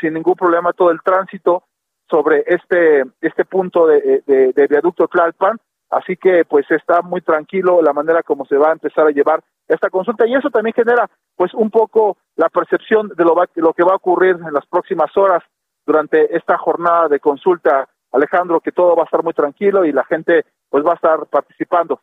sin 0.00 0.14
ningún 0.14 0.34
problema 0.34 0.72
todo 0.72 0.90
el 0.90 1.00
tránsito 1.02 1.64
sobre 2.10 2.44
este, 2.46 3.04
este 3.20 3.44
punto 3.44 3.86
de, 3.86 4.22
de, 4.26 4.66
viaducto 4.66 5.08
Tlalpan, 5.08 5.58
así 5.90 6.16
que 6.16 6.44
pues 6.44 6.70
está 6.70 7.00
muy 7.00 7.20
tranquilo 7.20 7.80
la 7.80 7.92
manera 7.92 8.22
como 8.22 8.44
se 8.44 8.56
va 8.56 8.70
a 8.70 8.72
empezar 8.72 9.06
a 9.06 9.12
llevar 9.12 9.42
esta 9.68 9.88
consulta 9.88 10.26
y 10.26 10.34
eso 10.34 10.50
también 10.50 10.74
genera 10.74 11.08
pues 11.36 11.54
un 11.54 11.70
poco 11.70 12.18
la 12.36 12.48
percepción 12.48 13.08
de 13.16 13.24
lo, 13.24 13.34
lo 13.54 13.72
que 13.72 13.84
va 13.84 13.92
a 13.92 13.96
ocurrir 13.96 14.36
en 14.36 14.52
las 14.52 14.66
próximas 14.66 15.16
horas 15.16 15.42
durante 15.86 16.36
esta 16.36 16.58
jornada 16.58 17.08
de 17.08 17.20
consulta, 17.20 17.88
Alejandro, 18.12 18.60
que 18.60 18.72
todo 18.72 18.94
va 18.94 19.02
a 19.02 19.06
estar 19.06 19.22
muy 19.22 19.32
tranquilo 19.32 19.84
y 19.84 19.92
la 19.92 20.04
gente 20.04 20.44
pues 20.68 20.84
va 20.84 20.92
a 20.92 20.94
estar 20.94 21.26
participando. 21.26 22.00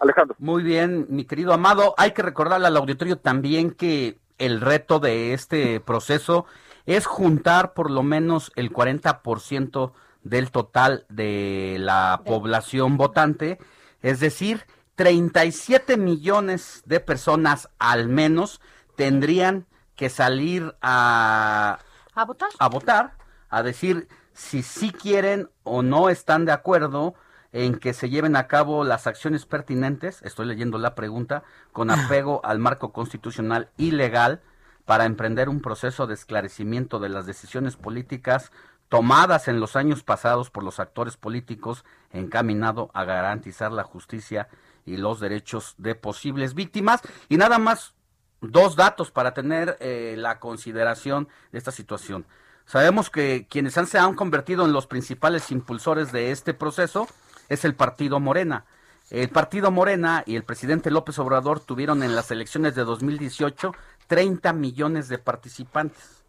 Alejandro. 0.00 0.36
Muy 0.38 0.62
bien, 0.62 1.06
mi 1.10 1.26
querido 1.26 1.52
Amado, 1.52 1.94
hay 1.98 2.12
que 2.12 2.22
recordarle 2.22 2.66
al 2.66 2.76
auditorio 2.76 3.18
también 3.18 3.72
que 3.72 4.18
el 4.38 4.60
reto 4.60 4.98
de 4.98 5.34
este 5.34 5.80
proceso 5.80 6.46
es 6.86 7.06
juntar 7.06 7.74
por 7.74 7.90
lo 7.90 8.02
menos 8.02 8.52
el 8.56 8.72
40% 8.72 9.92
del 10.22 10.50
total 10.50 11.04
de 11.08 11.76
la 11.78 12.22
población 12.24 12.96
votante, 12.96 13.58
es 14.00 14.20
decir, 14.20 14.64
37 14.94 15.96
millones 15.96 16.82
de 16.86 17.00
personas 17.00 17.68
al 17.78 18.08
menos 18.08 18.60
tendrían 18.96 19.66
que 19.96 20.08
salir 20.08 20.74
a, 20.80 21.78
a 22.14 22.24
votar. 22.24 22.50
A 22.58 22.68
votar, 22.68 23.12
a 23.48 23.62
decir 23.62 24.08
si 24.34 24.62
sí 24.62 24.90
quieren 24.92 25.50
o 25.62 25.82
no 25.82 26.08
están 26.08 26.44
de 26.44 26.52
acuerdo 26.52 27.14
en 27.52 27.76
que 27.76 27.92
se 27.92 28.08
lleven 28.08 28.34
a 28.36 28.48
cabo 28.48 28.82
las 28.82 29.06
acciones 29.06 29.44
pertinentes, 29.44 30.22
estoy 30.22 30.46
leyendo 30.46 30.78
la 30.78 30.94
pregunta, 30.94 31.44
con 31.72 31.90
apego 31.90 32.40
al 32.44 32.58
marco 32.58 32.92
constitucional 32.92 33.68
y 33.76 33.90
legal 33.90 34.40
para 34.86 35.04
emprender 35.04 35.48
un 35.48 35.60
proceso 35.60 36.06
de 36.06 36.14
esclarecimiento 36.14 36.98
de 36.98 37.10
las 37.10 37.26
decisiones 37.26 37.76
políticas 37.76 38.50
tomadas 38.88 39.48
en 39.48 39.60
los 39.60 39.76
años 39.76 40.02
pasados 40.02 40.50
por 40.50 40.64
los 40.64 40.80
actores 40.80 41.16
políticos 41.16 41.84
encaminado 42.10 42.90
a 42.92 43.04
garantizar 43.04 43.72
la 43.72 43.84
justicia 43.84 44.48
y 44.84 44.96
los 44.96 45.20
derechos 45.20 45.74
de 45.78 45.94
posibles 45.94 46.54
víctimas. 46.54 47.00
Y 47.28 47.36
nada 47.36 47.58
más 47.58 47.94
dos 48.42 48.76
datos 48.76 49.10
para 49.10 49.32
tener 49.32 49.78
eh, 49.80 50.16
la 50.18 50.40
consideración 50.40 51.28
de 51.52 51.58
esta 51.58 51.70
situación. 51.70 52.26
Sabemos 52.72 53.10
que 53.10 53.46
quienes 53.50 53.76
han, 53.76 53.86
se 53.86 53.98
han 53.98 54.14
convertido 54.14 54.64
en 54.64 54.72
los 54.72 54.86
principales 54.86 55.50
impulsores 55.50 56.10
de 56.10 56.30
este 56.30 56.54
proceso 56.54 57.06
es 57.50 57.66
el 57.66 57.74
partido 57.74 58.18
Morena. 58.18 58.64
El 59.10 59.28
partido 59.28 59.70
Morena 59.70 60.24
y 60.24 60.36
el 60.36 60.42
presidente 60.42 60.90
López 60.90 61.18
Obrador 61.18 61.60
tuvieron 61.60 62.02
en 62.02 62.16
las 62.16 62.30
elecciones 62.30 62.74
de 62.74 62.84
2018 62.84 63.74
30 64.06 64.54
millones 64.54 65.08
de 65.08 65.18
participantes. 65.18 66.24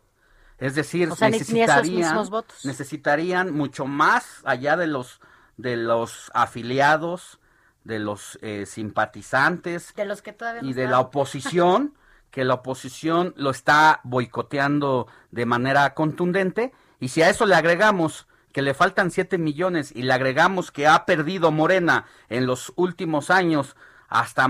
Es 0.58 0.76
decir, 0.76 1.08
necesitarían, 1.22 2.30
necesitarían 2.66 3.54
mucho 3.54 3.86
más 3.86 4.41
allá 4.44 4.76
de 4.76 4.88
los 4.88 5.22
de 5.56 5.78
los 5.78 6.30
afiliados, 6.34 7.39
de 7.86 8.00
los 8.00 8.38
eh, 8.41 8.66
simpatizantes 8.66 9.94
de 9.96 10.04
los 10.04 10.22
que 10.22 10.36
y 10.62 10.74
de 10.74 10.88
la 10.89 11.00
oposición, 11.00 11.94
que 12.34 12.44
la 12.44 12.56
oposición 12.56 13.36
lo 13.38 13.52
está 13.52 14.02
boicoteando 14.04 15.06
de 15.30 15.46
manera 15.46 15.94
contundente. 15.94 16.74
Y 17.00 17.10
si 17.10 17.22
a 17.22 17.30
eso 17.30 17.46
le 17.46 17.54
agregamos 17.54 18.28
que 18.52 18.64
le 18.64 18.74
faltan 18.74 19.12
7 19.12 19.38
millones 19.38 19.92
y 19.96 20.02
le 20.02 20.14
agregamos 20.14 20.72
que 20.72 20.88
ha 20.88 21.06
perdido 21.06 21.52
Morena 21.52 22.06
en 22.30 22.48
los 22.48 22.74
últimos 22.76 23.30
años 23.30 23.76
hasta 24.08 24.48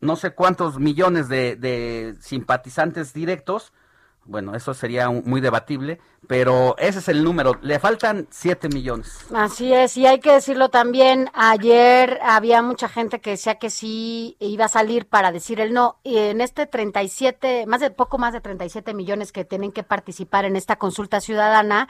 no 0.00 0.14
sé 0.14 0.30
cuántos 0.34 0.78
millones 0.78 1.28
de, 1.28 2.14
simpatizantes 2.20 3.12
directos, 3.12 3.72
bueno, 4.24 4.54
eso 4.54 4.72
sería 4.72 5.10
muy 5.10 5.40
debatible, 5.40 6.00
pero 6.28 6.76
ese 6.78 7.00
es 7.00 7.08
el 7.08 7.24
número. 7.24 7.58
Le 7.62 7.78
faltan 7.78 8.28
7 8.30 8.68
millones. 8.68 9.26
Así 9.34 9.72
es, 9.72 9.96
y 9.96 10.06
hay 10.06 10.20
que 10.20 10.32
decirlo 10.32 10.68
también, 10.68 11.28
ayer 11.34 12.20
había 12.22 12.62
mucha 12.62 12.88
gente 12.88 13.20
que 13.20 13.30
decía 13.30 13.56
que 13.56 13.70
sí 13.70 14.36
iba 14.38 14.66
a 14.66 14.68
salir 14.68 15.06
para 15.06 15.32
decir 15.32 15.60
el 15.60 15.72
no. 15.72 15.98
Y 16.04 16.18
en 16.18 16.40
este 16.40 16.66
37, 16.66 17.66
más 17.66 17.80
de 17.80 17.90
poco 17.90 18.18
más 18.18 18.32
de 18.32 18.40
37 18.40 18.94
millones 18.94 19.32
que 19.32 19.44
tienen 19.44 19.72
que 19.72 19.82
participar 19.82 20.44
en 20.44 20.56
esta 20.56 20.76
consulta 20.76 21.20
ciudadana, 21.20 21.88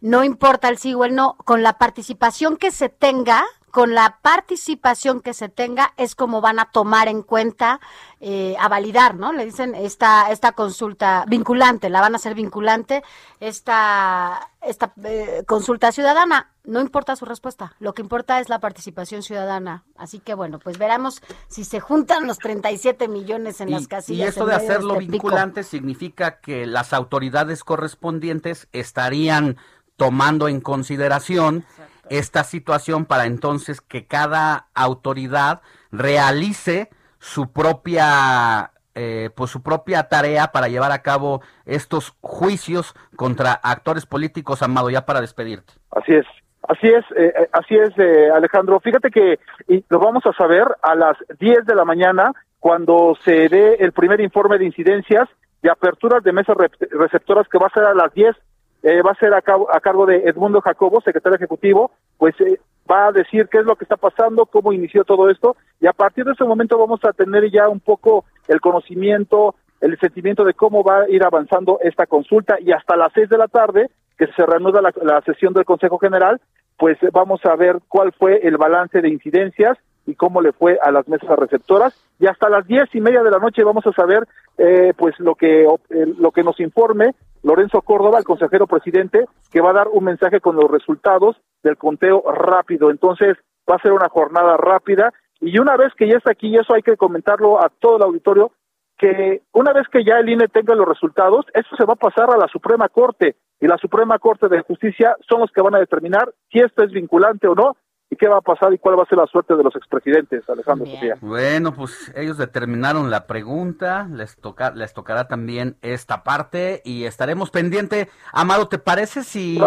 no 0.00 0.24
importa 0.24 0.68
el 0.68 0.78
sí 0.78 0.94
o 0.94 1.04
el 1.04 1.14
no, 1.14 1.36
con 1.44 1.62
la 1.62 1.78
participación 1.78 2.56
que 2.56 2.70
se 2.70 2.88
tenga, 2.88 3.44
con 3.74 3.92
la 3.92 4.20
participación 4.22 5.20
que 5.20 5.34
se 5.34 5.48
tenga 5.48 5.94
es 5.96 6.14
como 6.14 6.40
van 6.40 6.60
a 6.60 6.66
tomar 6.66 7.08
en 7.08 7.22
cuenta, 7.22 7.80
eh, 8.20 8.54
a 8.60 8.68
validar, 8.68 9.16
¿no? 9.16 9.32
Le 9.32 9.44
dicen 9.44 9.74
esta, 9.74 10.30
esta 10.30 10.52
consulta 10.52 11.24
vinculante, 11.26 11.90
la 11.90 12.00
van 12.00 12.12
a 12.12 12.18
hacer 12.18 12.36
vinculante, 12.36 13.02
esta, 13.40 14.48
esta 14.62 14.92
eh, 15.02 15.42
consulta 15.48 15.90
ciudadana. 15.90 16.52
No 16.62 16.80
importa 16.80 17.16
su 17.16 17.24
respuesta, 17.24 17.74
lo 17.80 17.94
que 17.94 18.02
importa 18.02 18.38
es 18.38 18.48
la 18.48 18.60
participación 18.60 19.24
ciudadana. 19.24 19.82
Así 19.96 20.20
que 20.20 20.34
bueno, 20.34 20.60
pues 20.60 20.78
veremos 20.78 21.20
si 21.48 21.64
se 21.64 21.80
juntan 21.80 22.28
los 22.28 22.38
37 22.38 23.08
millones 23.08 23.60
en 23.60 23.72
las 23.72 23.88
casillas. 23.88 24.26
Y 24.26 24.28
esto 24.28 24.46
de 24.46 24.54
hacerlo 24.54 25.00
este 25.00 25.06
vinculante 25.10 25.64
significa 25.64 26.38
que 26.38 26.64
las 26.64 26.92
autoridades 26.92 27.64
correspondientes 27.64 28.68
estarían 28.70 29.56
tomando 29.96 30.46
en 30.46 30.60
consideración 30.60 31.64
esta 32.10 32.44
situación 32.44 33.06
para 33.06 33.26
entonces 33.26 33.80
que 33.80 34.06
cada 34.06 34.66
autoridad 34.74 35.62
realice 35.90 36.90
su 37.18 37.52
propia 37.52 38.72
eh, 38.96 39.30
pues 39.34 39.50
su 39.50 39.60
propia 39.60 40.04
tarea 40.04 40.52
para 40.52 40.68
llevar 40.68 40.92
a 40.92 41.02
cabo 41.02 41.42
estos 41.66 42.16
juicios 42.20 42.94
contra 43.16 43.52
actores 43.52 44.06
políticos, 44.06 44.62
Amado, 44.62 44.88
ya 44.88 45.04
para 45.04 45.20
despedirte. 45.20 45.72
Así 45.90 46.14
es, 46.14 46.26
así 46.68 46.86
es, 46.86 47.04
eh, 47.16 47.32
eh, 47.36 47.48
así 47.50 47.74
es, 47.74 47.90
Alejandro. 48.32 48.78
Fíjate 48.78 49.10
que 49.10 49.40
y 49.66 49.84
lo 49.88 49.98
vamos 49.98 50.24
a 50.26 50.32
saber 50.32 50.64
a 50.80 50.94
las 50.94 51.16
10 51.40 51.66
de 51.66 51.74
la 51.74 51.84
mañana 51.84 52.32
cuando 52.60 53.16
se 53.24 53.48
dé 53.48 53.74
el 53.80 53.90
primer 53.90 54.20
informe 54.20 54.58
de 54.58 54.66
incidencias 54.66 55.28
de 55.60 55.70
aperturas 55.70 56.22
de 56.22 56.32
mesas 56.32 56.56
receptoras 56.90 57.48
que 57.48 57.58
va 57.58 57.66
a 57.66 57.74
ser 57.74 57.84
a 57.84 57.94
las 57.94 58.14
10 58.14 58.36
eh, 58.84 59.00
va 59.02 59.12
a 59.12 59.14
ser 59.14 59.32
a, 59.32 59.40
cargo 59.40 60.06
de 60.06 60.18
Edmundo 60.26 60.60
Jacobo, 60.60 61.00
secretario 61.00 61.36
ejecutivo, 61.36 61.90
pues 62.18 62.38
eh, 62.40 62.60
va 62.90 63.06
a 63.06 63.12
decir 63.12 63.48
qué 63.50 63.58
es 63.58 63.64
lo 63.64 63.76
que 63.76 63.84
está 63.84 63.96
pasando, 63.96 64.44
cómo 64.44 64.74
inició 64.74 65.04
todo 65.04 65.30
esto, 65.30 65.56
y 65.80 65.86
a 65.86 65.94
partir 65.94 66.24
de 66.24 66.32
ese 66.32 66.44
momento 66.44 66.78
vamos 66.78 67.00
a 67.04 67.14
tener 67.14 67.50
ya 67.50 67.68
un 67.68 67.80
poco 67.80 68.26
el 68.46 68.60
conocimiento, 68.60 69.54
el 69.80 69.98
sentimiento 69.98 70.44
de 70.44 70.52
cómo 70.52 70.84
va 70.84 71.00
a 71.00 71.08
ir 71.08 71.24
avanzando 71.24 71.78
esta 71.82 72.06
consulta, 72.06 72.58
y 72.60 72.72
hasta 72.72 72.96
las 72.96 73.10
seis 73.14 73.28
de 73.30 73.38
la 73.38 73.48
tarde, 73.48 73.90
que 74.18 74.26
se 74.28 74.46
reanuda 74.46 74.80
la 74.80 75.20
sesión 75.22 75.54
del 75.54 75.64
Consejo 75.64 75.98
General, 75.98 76.40
pues 76.78 76.98
vamos 77.12 77.40
a 77.46 77.56
ver 77.56 77.78
cuál 77.88 78.12
fue 78.12 78.46
el 78.46 78.58
balance 78.58 79.00
de 79.00 79.08
incidencias 79.08 79.78
y 80.06 80.14
cómo 80.14 80.40
le 80.40 80.52
fue 80.52 80.78
a 80.82 80.90
las 80.90 81.08
mesas 81.08 81.38
receptoras. 81.38 81.94
Y 82.18 82.26
hasta 82.26 82.48
las 82.48 82.66
diez 82.66 82.94
y 82.94 83.00
media 83.00 83.22
de 83.22 83.30
la 83.30 83.38
noche 83.38 83.64
vamos 83.64 83.86
a 83.86 83.92
saber 83.92 84.26
eh, 84.58 84.92
pues 84.96 85.18
lo 85.18 85.34
que 85.34 85.66
lo 85.90 86.30
que 86.30 86.42
nos 86.42 86.60
informe 86.60 87.14
Lorenzo 87.44 87.82
Córdoba, 87.82 88.18
el 88.18 88.24
consejero 88.24 88.66
presidente, 88.66 89.26
que 89.52 89.60
va 89.60 89.70
a 89.70 89.74
dar 89.74 89.88
un 89.88 90.04
mensaje 90.04 90.40
con 90.40 90.56
los 90.56 90.70
resultados 90.70 91.36
del 91.62 91.76
conteo 91.76 92.24
rápido. 92.32 92.90
Entonces 92.90 93.36
va 93.70 93.76
a 93.76 93.82
ser 93.82 93.92
una 93.92 94.08
jornada 94.08 94.56
rápida. 94.56 95.12
Y 95.40 95.58
una 95.58 95.76
vez 95.76 95.92
que 95.94 96.08
ya 96.08 96.16
está 96.16 96.32
aquí, 96.32 96.48
y 96.48 96.56
eso 96.56 96.74
hay 96.74 96.82
que 96.82 96.96
comentarlo 96.96 97.62
a 97.62 97.68
todo 97.68 97.98
el 97.98 98.02
auditorio, 98.02 98.52
que 98.96 99.42
una 99.52 99.74
vez 99.74 99.86
que 99.88 100.04
ya 100.04 100.18
el 100.18 100.28
INE 100.28 100.48
tenga 100.48 100.74
los 100.74 100.88
resultados, 100.88 101.44
eso 101.52 101.76
se 101.76 101.84
va 101.84 101.92
a 101.92 101.96
pasar 101.96 102.30
a 102.30 102.38
la 102.38 102.48
Suprema 102.48 102.88
Corte. 102.88 103.36
Y 103.60 103.66
la 103.66 103.76
Suprema 103.76 104.18
Corte 104.18 104.48
de 104.48 104.62
Justicia 104.62 105.14
son 105.28 105.40
los 105.40 105.50
que 105.50 105.60
van 105.60 105.74
a 105.74 105.80
determinar 105.80 106.32
si 106.50 106.60
esto 106.60 106.82
es 106.82 106.92
vinculante 106.92 107.46
o 107.46 107.54
no 107.54 107.76
¿Y 108.14 108.16
qué 108.16 108.28
va 108.28 108.38
a 108.38 108.42
pasar 108.42 108.72
y 108.72 108.78
cuál 108.78 108.96
va 108.96 109.02
a 109.02 109.06
ser 109.06 109.18
la 109.18 109.26
suerte 109.26 109.56
de 109.56 109.64
los 109.64 109.74
expresidentes, 109.74 110.48
Alejandro 110.48 110.86
Sofía? 110.86 111.16
Bueno, 111.20 111.74
pues 111.74 112.12
ellos 112.14 112.38
determinaron 112.38 113.10
la 113.10 113.26
pregunta, 113.26 114.06
les, 114.08 114.36
toca, 114.36 114.70
les 114.70 114.94
tocará 114.94 115.26
también 115.26 115.78
esta 115.82 116.22
parte 116.22 116.80
y 116.84 117.06
estaremos 117.06 117.50
pendiente. 117.50 118.08
Amado, 118.32 118.68
¿te 118.68 118.78
parece 118.78 119.24
si 119.24 119.58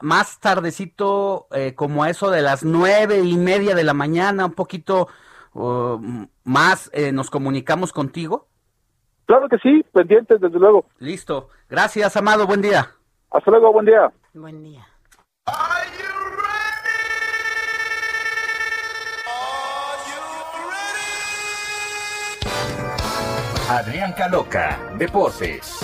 más 0.00 0.38
tardecito, 0.38 1.48
eh, 1.50 1.74
como 1.74 2.04
a 2.04 2.10
eso 2.10 2.30
de 2.30 2.42
las 2.42 2.62
nueve 2.62 3.18
y 3.18 3.36
media 3.36 3.74
de 3.74 3.82
la 3.82 3.94
mañana, 3.94 4.46
un 4.46 4.54
poquito 4.54 5.08
uh, 5.54 5.98
más, 6.44 6.88
eh, 6.92 7.10
nos 7.10 7.30
comunicamos 7.30 7.92
contigo? 7.92 8.46
Claro 9.26 9.48
que 9.48 9.58
sí, 9.58 9.84
pendientes, 9.92 10.40
desde 10.40 10.60
luego. 10.60 10.86
Listo. 11.00 11.48
Gracias, 11.68 12.16
Amado, 12.16 12.46
buen 12.46 12.62
día. 12.62 12.90
Hasta 13.32 13.50
luego, 13.50 13.72
buen 13.72 13.86
día. 13.86 14.12
Buen 14.34 14.62
día. 14.62 14.86
Adrián 23.72 24.12
Caloca, 24.12 24.78
Deportes. 24.98 25.78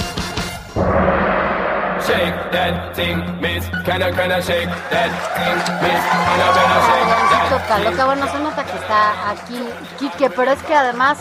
Shake 2.05 2.51
that 2.53 2.95
thing, 2.95 3.17
miss. 3.41 3.67
Can 3.87 4.03
I, 4.03 4.11
can 4.13 4.31
I 4.31 4.43
shake 4.43 4.69
that 4.91 5.11
thing, 5.33 5.57
miss? 5.81 6.03
Can 6.05 6.39
I, 6.39 6.53
can 6.53 6.69
I 6.69 6.85
shake 6.85 7.09
that 7.49 7.67
Caloca, 7.67 8.05
bueno, 8.05 8.31
se 8.31 8.39
nota 8.41 8.65
que 8.65 8.77
está 8.77 9.31
aquí 9.31 9.69
Quique, 9.99 10.29
pero 10.29 10.51
es 10.51 10.63
que 10.65 10.75
además 10.75 11.19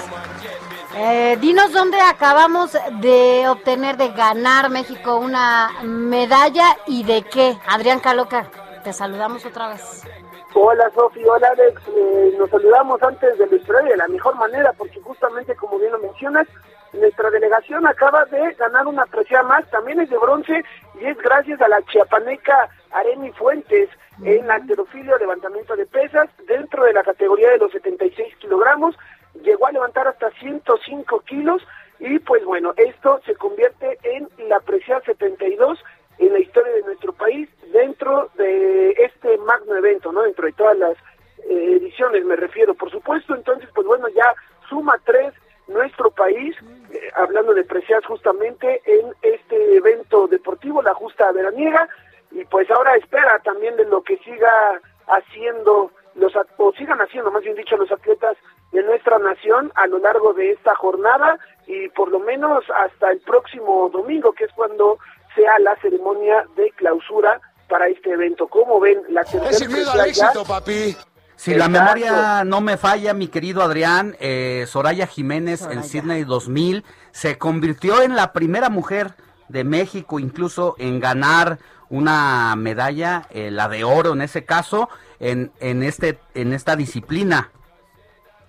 eh, 0.97 1.38
dinos 1.39 1.72
dónde 1.72 2.01
acabamos 2.01 2.78
de 2.99 3.47
obtener, 3.47 3.95
de 3.95 4.09
ganar 4.09 4.70
México 4.70 5.20
una 5.20 5.72
medalla 5.84 6.78
y 6.86 7.03
de 7.03 7.22
qué. 7.24 7.57
Adrián 7.65 8.01
Caloca, 8.01 8.51
te 8.84 8.91
saludamos 8.91 9.45
otra 9.45 9.70
vez. 9.70 10.03
Hola 10.54 10.89
Sofi, 10.95 11.24
hola 11.26 11.50
Alex, 11.50 11.82
eh, 11.89 12.34
nos 12.38 12.50
saludamos 12.50 13.02
antes 13.04 13.38
del 13.38 13.54
estrella 13.54 13.89
de 13.89 13.98
la 13.98 14.08
mejor 14.08 14.36
manera 14.36 14.72
porque 14.74 15.00
justamente 15.02 15.56
como 15.56 15.78
bien 15.78 15.91
lo 15.91 16.00
mencionas, 16.00 16.48
nuestra 16.93 17.30
delegación 17.30 17.86
acaba 17.86 18.26
de 18.26 18.54
ganar 18.54 18.88
una 18.88 19.06
preciada 19.06 19.43
más, 19.43 19.70
también 19.70 20.00
es 20.00 20.10
de 20.10 20.18
bronce 20.18 20.64
y 21.00 21.06
es 21.06 21.18
gracias 21.18 21.62
a 21.62 21.68
la 21.68 21.82
chiapaneca 21.84 22.70
Areni 22.91 23.32
Fuentes 23.34 23.89
en 24.24 24.50
alterofilia 24.50 25.18
levantamiento 25.18 25.76
de 25.76 25.86
pesas 25.86 26.30
dentro 26.48 26.86
de 26.86 26.93
la 26.93 27.04
categoría 27.04 27.52
de 27.52 27.60
los 27.60 27.72
76 27.72 28.36
kilogramos, 28.38 28.95
llegó 29.43 29.68
a 29.68 29.72
levantar 29.72 30.08
hasta 30.08 30.32
105 30.32 31.20
kilos 31.22 31.62
y 32.00 32.20
pues 32.20 32.43
bueno, 32.45 32.74
esto 32.78 33.20
se 33.26 33.36
convierte 33.36 33.98
en 34.04 34.30
la 34.48 34.60
preciada 34.62 35.02
72 35.02 35.78
en 36.20 36.34
la 36.34 36.39
historia 36.39 36.74
de 36.74 36.82
nuestro 36.84 37.13
país 37.13 37.49
dentro 37.72 38.30
de 38.36 38.91
este 38.91 39.38
magno 39.39 39.76
evento, 39.76 40.11
¿no? 40.11 40.24
Dentro 40.24 40.45
de 40.45 40.53
todas 40.53 40.78
las 40.78 40.97
eh, 41.49 41.78
ediciones 41.80 42.26
me 42.26 42.36
refiero, 42.36 42.74
por 42.74 42.91
supuesto, 42.91 43.36
entonces 43.36 43.70
pues 43.74 43.86
bueno, 43.88 44.07
ya 44.09 44.34
suma 44.70 44.99
tres 45.05 45.34
nuestro 45.68 46.11
país, 46.11 46.55
eh, 46.91 47.09
hablando 47.15 47.53
de 47.53 47.63
preciadas 47.63 48.05
justamente 48.05 48.82
en 48.86 49.13
este 49.22 49.76
evento 49.76 50.28
deportivo, 50.28 50.82
la 50.82 50.93
justa 50.93 51.32
veraniega, 51.32 51.88
y 52.32 52.43
pues 52.45 52.70
ahora 52.72 52.95
espera 52.95 53.39
también 53.39 53.76
de 53.76 53.86
lo 53.86 54.01
que 54.01 54.18
siga 54.18 54.82
haciendo 55.07 55.91
los 56.15 56.34
o 56.57 56.74
sigan 56.74 56.99
haciendo 56.99 57.32
más 57.32 57.43
bien 57.43 57.55
dicho 57.55 57.78
los 57.78 57.91
atletas 57.91 58.38
de 58.72 58.84
nuestra 58.84 59.18
nación 59.20 59.72
a 59.76 59.88
lo 59.88 59.99
largo 59.99 60.34
de 60.34 60.51
esta 60.51 60.76
jornada 60.76 61.38
y 61.68 61.89
por 61.89 62.11
lo 62.11 62.20
menos 62.20 62.63
hasta 62.76 63.11
el 63.11 63.20
próximo 63.20 63.89
domingo 63.89 64.34
que 64.34 64.45
es 64.45 64.51
cuando 64.53 64.97
sea 65.38 65.60
la 65.60 65.76
ceremonia 65.78 66.46
de 66.58 66.72
clausura 66.72 67.40
para 67.70 67.88
este 67.88 68.12
evento. 68.12 68.48
¿Cómo 68.48 68.80
ven 68.80 69.02
la 69.10 69.22
Es 69.22 69.70
miedo 69.70 69.92
al 69.92 70.10
éxito, 70.10 70.44
papi. 70.44 70.98
Si 71.36 71.54
la 71.54 71.70
memoria 71.70 72.44
no 72.44 72.62
me 72.62 72.78
falla, 72.78 73.14
mi 73.14 73.28
querido 73.28 73.62
Adrián, 73.62 74.16
eh, 74.20 74.66
Soraya 74.66 75.06
Jiménez 75.06 75.68
en 75.72 75.84
Sydney 75.84 76.24
2000 76.24 76.84
se 77.12 77.38
convirtió 77.38 78.02
en 78.02 78.16
la 78.16 78.34
primera 78.34 78.70
mujer 78.70 79.12
de 79.48 79.64
México 79.64 80.18
incluso 80.18 80.76
en 80.80 81.00
ganar 81.00 81.60
una 81.90 82.56
medalla, 82.58 83.28
eh, 83.30 83.52
la 83.52 83.70
de 83.70 83.84
oro 83.84 84.14
en 84.14 84.22
ese 84.22 84.46
caso, 84.46 84.90
en, 85.20 85.52
en, 85.60 85.84
este, 85.84 86.18
en 86.34 86.54
esta 86.54 86.76
disciplina. 86.76 87.52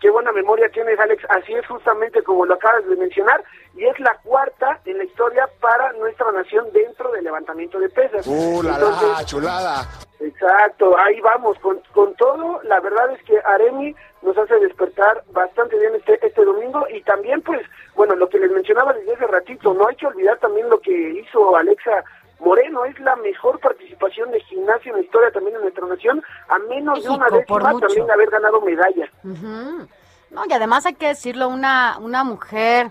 Qué 0.00 0.10
buena 0.10 0.32
memoria 0.32 0.68
tienes, 0.70 0.98
Alex. 0.98 1.24
Así 1.28 1.52
es 1.52 1.66
justamente 1.66 2.22
como 2.22 2.46
lo 2.46 2.54
acabas 2.54 2.88
de 2.88 2.96
mencionar. 2.96 3.44
Y 3.78 3.86
es 3.86 3.98
la 4.00 4.12
cuarta 4.24 4.80
en 4.84 4.98
la 4.98 5.04
historia 5.04 5.48
para 5.60 5.92
nuestra 5.92 6.32
nación 6.32 6.66
dentro 6.72 7.12
del 7.12 7.22
levantamiento 7.22 7.78
de 7.78 7.88
pesas. 7.88 8.26
¡Uh, 8.26 8.60
la, 8.60 9.24
chulada! 9.24 9.86
Exacto, 10.18 10.98
ahí 10.98 11.20
vamos. 11.20 11.56
Con, 11.60 11.80
con 11.94 12.12
todo, 12.16 12.60
la 12.64 12.80
verdad 12.80 13.12
es 13.12 13.22
que 13.22 13.38
Aremi 13.38 13.94
nos 14.22 14.36
hace 14.36 14.58
despertar 14.58 15.22
bastante 15.30 15.78
bien 15.78 15.94
este, 15.94 16.18
este 16.26 16.44
domingo. 16.44 16.86
Y 16.90 17.02
también, 17.02 17.40
pues, 17.42 17.60
bueno, 17.94 18.16
lo 18.16 18.28
que 18.28 18.40
les 18.40 18.50
mencionaba 18.50 18.92
desde 18.94 19.14
hace 19.14 19.26
ratito, 19.28 19.72
no 19.72 19.86
hay 19.86 19.94
que 19.94 20.08
olvidar 20.08 20.38
también 20.38 20.68
lo 20.68 20.80
que 20.80 21.20
hizo 21.20 21.56
Alexa 21.56 22.02
Moreno 22.40 22.84
es 22.84 22.98
la 22.98 23.14
mejor 23.16 23.60
participación 23.60 24.32
de 24.32 24.40
gimnasia 24.40 24.90
en 24.90 24.96
la 24.96 25.02
historia 25.02 25.30
también 25.30 25.54
de 25.54 25.62
nuestra 25.62 25.86
nación, 25.86 26.22
a 26.48 26.58
menos 26.58 27.02
de 27.02 27.10
una 27.10 27.28
décima 27.30 27.78
también 27.78 28.10
haber 28.10 28.30
ganado 28.30 28.60
medalla. 28.60 29.08
No, 29.22 30.42
y 30.46 30.52
además 30.52 30.84
hay 30.84 30.94
que 30.94 31.08
decirlo, 31.08 31.48
una, 31.48 31.96
una 31.98 32.22
mujer 32.22 32.90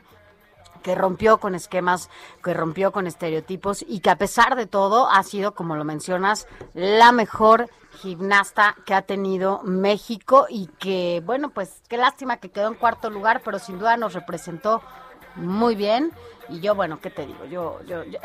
que 0.81 0.95
rompió 0.95 1.37
con 1.39 1.55
esquemas, 1.55 2.09
que 2.43 2.53
rompió 2.53 2.91
con 2.91 3.07
estereotipos 3.07 3.83
y 3.87 3.99
que 3.99 4.09
a 4.09 4.17
pesar 4.17 4.55
de 4.55 4.65
todo 4.65 5.09
ha 5.09 5.23
sido, 5.23 5.53
como 5.53 5.75
lo 5.75 5.83
mencionas, 5.83 6.47
la 6.73 7.11
mejor 7.11 7.69
gimnasta 8.01 8.75
que 8.85 8.93
ha 8.93 9.01
tenido 9.01 9.61
México 9.63 10.45
y 10.49 10.67
que, 10.79 11.21
bueno, 11.25 11.49
pues 11.49 11.81
qué 11.87 11.97
lástima 11.97 12.37
que 12.37 12.49
quedó 12.49 12.67
en 12.67 12.75
cuarto 12.75 13.09
lugar, 13.09 13.41
pero 13.43 13.59
sin 13.59 13.79
duda 13.79 13.97
nos 13.97 14.13
representó 14.13 14.81
muy 15.35 15.75
bien. 15.75 16.11
Y 16.49 16.61
yo, 16.61 16.75
bueno, 16.75 16.99
¿qué 17.01 17.09
te 17.09 17.25
digo? 17.25 17.43
Yo, 17.45 17.81
yo, 17.85 18.05
yo 18.05 18.19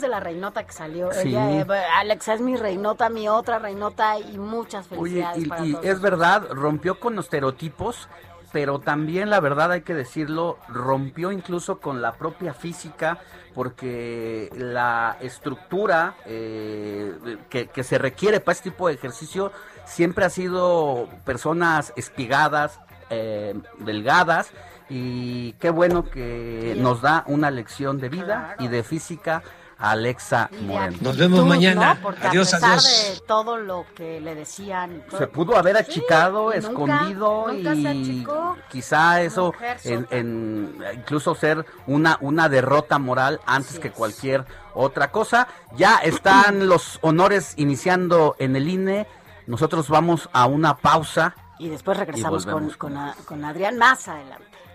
de 0.00 0.08
la 0.08 0.20
reinota 0.20 0.64
que 0.64 0.72
salió? 0.72 1.10
Sí. 1.12 1.30
Ella, 1.30 1.50
eh, 1.50 1.66
Alexa 1.96 2.34
es 2.34 2.40
mi 2.40 2.56
reinota, 2.56 3.08
mi 3.10 3.28
otra 3.28 3.58
reinota 3.58 4.18
y 4.18 4.38
muchas 4.38 4.86
felicidades 4.86 5.50
Oye, 5.50 5.76
y, 5.82 5.84
y 5.84 5.88
es 5.88 6.00
verdad, 6.00 6.46
rompió 6.50 7.00
con 7.00 7.16
los 7.16 7.26
estereotipos, 7.26 8.08
pero 8.52 8.80
también 8.80 9.30
la 9.30 9.40
verdad 9.40 9.72
hay 9.72 9.82
que 9.82 9.94
decirlo, 9.94 10.58
rompió 10.68 11.32
incluso 11.32 11.78
con 11.78 12.02
la 12.02 12.12
propia 12.12 12.54
física, 12.54 13.18
porque 13.54 14.50
la 14.56 15.16
estructura 15.20 16.14
eh, 16.26 17.38
que, 17.48 17.84
se 17.84 17.98
requiere 17.98 18.40
para 18.40 18.56
este 18.56 18.70
tipo 18.70 18.88
de 18.88 18.94
ejercicio 18.94 19.52
siempre 19.84 20.24
ha 20.24 20.30
sido 20.30 21.08
personas 21.24 21.92
espigadas, 21.96 22.80
eh, 23.10 23.54
delgadas, 23.78 24.50
y 24.88 25.52
qué 25.54 25.70
bueno 25.70 26.10
que 26.10 26.74
nos 26.76 27.00
da 27.00 27.22
una 27.28 27.50
lección 27.50 27.98
de 27.98 28.08
vida 28.08 28.56
y 28.58 28.66
de 28.66 28.82
física 28.82 29.42
Alexa 29.80 30.50
Moreno. 30.62 30.96
Nos 31.00 31.16
vemos 31.16 31.44
mañana. 31.46 31.98
Porque 32.02 32.26
adiós, 32.26 32.52
a 32.52 32.56
pesar 32.58 32.70
adiós. 32.72 33.14
de 33.14 33.20
todo 33.26 33.56
lo 33.56 33.86
que 33.96 34.20
le 34.20 34.34
decían. 34.34 35.02
Se 35.16 35.26
pudo 35.26 35.56
haber 35.56 35.76
achicado, 35.76 36.52
escondido 36.52 37.46
nunca 37.48 37.74
y 37.74 37.86
achicó. 37.86 38.56
quizá 38.70 39.22
eso, 39.22 39.54
en, 39.84 40.06
en- 40.10 40.78
incluso 40.94 41.34
ser 41.34 41.64
una, 41.86 42.18
una 42.20 42.48
derrota 42.48 42.98
moral 42.98 43.40
antes 43.46 43.78
que 43.78 43.90
cualquier 43.90 44.44
otra 44.74 45.10
cosa. 45.10 45.48
Ya 45.76 45.96
están 45.98 46.66
los 46.68 46.98
honores 47.02 47.54
iniciando 47.56 48.36
en 48.38 48.56
el 48.56 48.68
INE. 48.68 49.06
Nosotros 49.46 49.88
vamos 49.88 50.28
a 50.32 50.46
una 50.46 50.76
pausa. 50.76 51.34
Y 51.58 51.68
después 51.68 51.96
regresamos 51.98 52.44
con, 52.44 52.52
volvemos. 52.54 52.76
con, 52.76 52.96
a- 52.96 53.14
con 53.24 53.44
Adrián 53.44 53.76
más 53.78 54.06
adelante. 54.08 54.44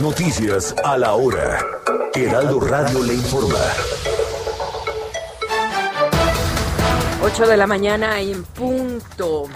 Noticias 0.00 0.72
a 0.84 0.96
la 0.96 1.14
hora. 1.14 1.58
Heraldo 2.14 2.60
Radio 2.60 3.02
le 3.02 3.14
informa. 3.14 3.58
8 7.24 7.46
de 7.48 7.56
la 7.56 7.66
mañana 7.66 8.20
en 8.20 8.44
punto. 8.44 9.48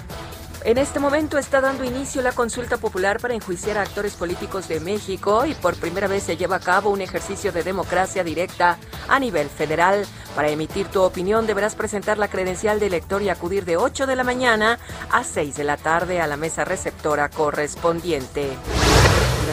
En 0.64 0.76
este 0.76 0.98
momento 0.98 1.38
está 1.38 1.60
dando 1.60 1.84
inicio 1.84 2.20
la 2.20 2.32
consulta 2.32 2.78
popular 2.78 3.20
para 3.20 3.34
enjuiciar 3.34 3.78
a 3.78 3.82
actores 3.82 4.14
políticos 4.14 4.66
de 4.66 4.80
México 4.80 5.46
y 5.46 5.54
por 5.54 5.76
primera 5.76 6.08
vez 6.08 6.24
se 6.24 6.36
lleva 6.36 6.56
a 6.56 6.60
cabo 6.60 6.90
un 6.90 7.00
ejercicio 7.00 7.52
de 7.52 7.62
democracia 7.62 8.24
directa 8.24 8.76
a 9.08 9.20
nivel 9.20 9.48
federal. 9.48 10.04
Para 10.34 10.50
emitir 10.50 10.88
tu 10.88 11.00
opinión 11.02 11.46
deberás 11.46 11.76
presentar 11.76 12.18
la 12.18 12.26
credencial 12.26 12.80
de 12.80 12.86
elector 12.86 13.22
y 13.22 13.28
acudir 13.28 13.64
de 13.64 13.76
8 13.76 14.08
de 14.08 14.16
la 14.16 14.24
mañana 14.24 14.80
a 15.12 15.22
6 15.22 15.54
de 15.54 15.64
la 15.64 15.76
tarde 15.76 16.20
a 16.20 16.26
la 16.26 16.36
mesa 16.36 16.64
receptora 16.64 17.28
correspondiente. 17.28 18.56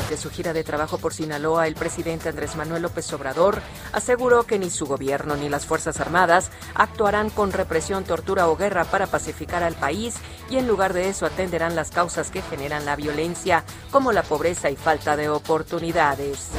Durante 0.06 0.22
su 0.22 0.30
gira 0.30 0.54
de 0.54 0.64
trabajo 0.64 1.00
por 1.00 1.16
Sinaloa, 1.16 1.66
el 1.66 1.74
presidente 1.74 2.30
Andrés 2.30 2.56
Manuel 2.56 2.84
López 2.84 3.12
Obrador 3.14 3.60
aseguró 3.92 4.44
que 4.44 4.60
ni 4.60 4.70
su 4.70 4.86
gobierno 4.86 5.36
ni 5.36 5.50
las 5.50 5.66
Fuerzas 5.66 6.00
Armadas 6.00 6.52
actuarán 6.76 7.32
con 7.32 7.52
represión, 7.52 8.04
tortura 8.04 8.48
o 8.48 8.56
guerra 8.56 8.84
para 8.84 9.08
pacificar 9.08 9.64
al 9.64 9.74
país 9.74 10.14
y 10.50 10.58
en 10.58 10.68
lugar 10.68 10.94
de 10.94 11.10
eso 11.10 11.26
atenderán 11.26 11.76
las 11.76 11.92
causas 11.92 12.32
que 12.32 12.42
generan 12.42 12.86
la 12.86 12.96
violencia, 12.96 13.64
como 13.92 14.12
la 14.12 14.24
pobreza 14.24 14.70
y 14.70 14.76
falta 14.76 15.16
de 15.16 15.30
oportunidades. 15.30 16.50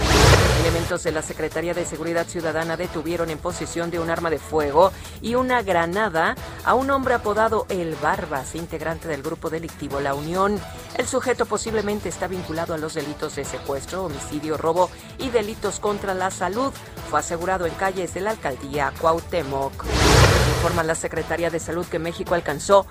Elementos 0.60 1.04
de 1.04 1.12
la 1.12 1.22
Secretaría 1.22 1.74
de 1.74 1.84
Seguridad 1.84 2.26
Ciudadana 2.26 2.76
detuvieron 2.76 3.30
en 3.30 3.38
posesión 3.38 3.90
de 3.90 4.00
un 4.00 4.10
arma 4.10 4.30
de 4.30 4.40
fuego 4.40 4.90
y 5.22 5.36
una 5.36 5.62
granada 5.62 6.34
a 6.64 6.74
un 6.74 6.90
hombre 6.90 7.14
apodado 7.14 7.66
El 7.68 7.94
Barbas, 7.94 8.56
integrante 8.56 9.06
del 9.06 9.22
grupo 9.22 9.48
delictivo 9.48 10.00
La 10.00 10.14
Unión. 10.14 10.58
El 10.96 11.06
sujeto 11.06 11.46
posiblemente 11.46 12.08
está 12.08 12.26
vinculado 12.26 12.74
a 12.74 12.78
los 12.78 12.94
delitos 12.94 13.36
de 13.36 13.44
secuestro, 13.44 14.04
homicidio, 14.04 14.56
robo 14.56 14.90
y 15.18 15.28
delitos 15.28 15.78
contra 15.78 16.14
la 16.14 16.32
salud. 16.32 16.72
Fue 17.10 17.20
asegurado 17.20 17.66
en 17.66 17.74
calles 17.74 18.14
de 18.14 18.22
la 18.22 18.30
alcaldía 18.30 18.92
Cuauhtémoc. 19.00 19.84
Informa 20.56 20.82
la 20.82 20.94
Secretaría 20.94 21.50
de 21.50 21.60
Salud 21.60 21.86
que 21.86 21.98
México 21.98 22.34
alcanzó 22.34 22.86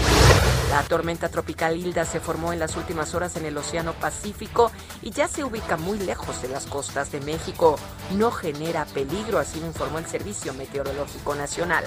La 0.70 0.82
tormenta 0.84 1.28
tropical 1.28 1.76
Hilda 1.76 2.04
se 2.04 2.20
formó 2.20 2.52
en 2.52 2.58
las 2.58 2.76
últimas 2.76 3.14
horas 3.14 3.36
en 3.36 3.46
el 3.46 3.56
Océano 3.56 3.92
Pacífico 3.94 4.70
y 5.02 5.10
ya 5.10 5.26
se 5.26 5.42
ubica 5.42 5.76
muy 5.76 5.98
lejos 5.98 6.40
de 6.42 6.48
las 6.48 6.66
costas 6.66 7.10
de 7.10 7.20
México. 7.22 7.78
No 8.16 8.30
genera 8.30 8.84
peligro, 8.84 9.38
así 9.38 9.60
lo 9.60 9.66
informó 9.66 9.98
el 9.98 10.06
Servicio 10.06 10.54
Meteorológico 10.54 11.34
Nacional. 11.34 11.84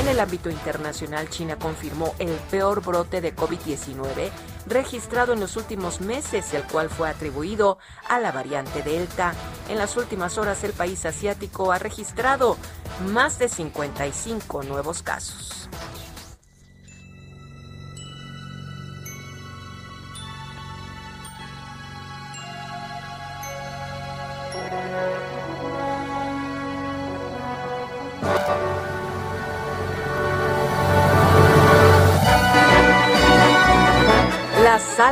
En 0.00 0.08
el 0.08 0.20
ámbito 0.20 0.50
internacional, 0.50 1.28
China 1.28 1.56
confirmó 1.58 2.14
el 2.18 2.32
peor 2.50 2.82
brote 2.82 3.20
de 3.20 3.36
COVID-19 3.36 4.30
registrado 4.66 5.32
en 5.32 5.40
los 5.40 5.56
últimos 5.56 6.00
meses, 6.00 6.52
el 6.54 6.64
cual 6.64 6.90
fue 6.90 7.08
atribuido 7.08 7.78
a 8.08 8.20
la 8.20 8.32
variante 8.32 8.82
Delta. 8.82 9.34
En 9.68 9.78
las 9.78 9.96
últimas 9.96 10.38
horas, 10.38 10.62
el 10.64 10.72
país 10.72 11.04
asiático 11.06 11.72
ha 11.72 11.78
registrado 11.78 12.56
más 13.12 13.38
de 13.38 13.48
55 13.48 14.62
nuevos 14.64 15.02
casos. 15.02 15.68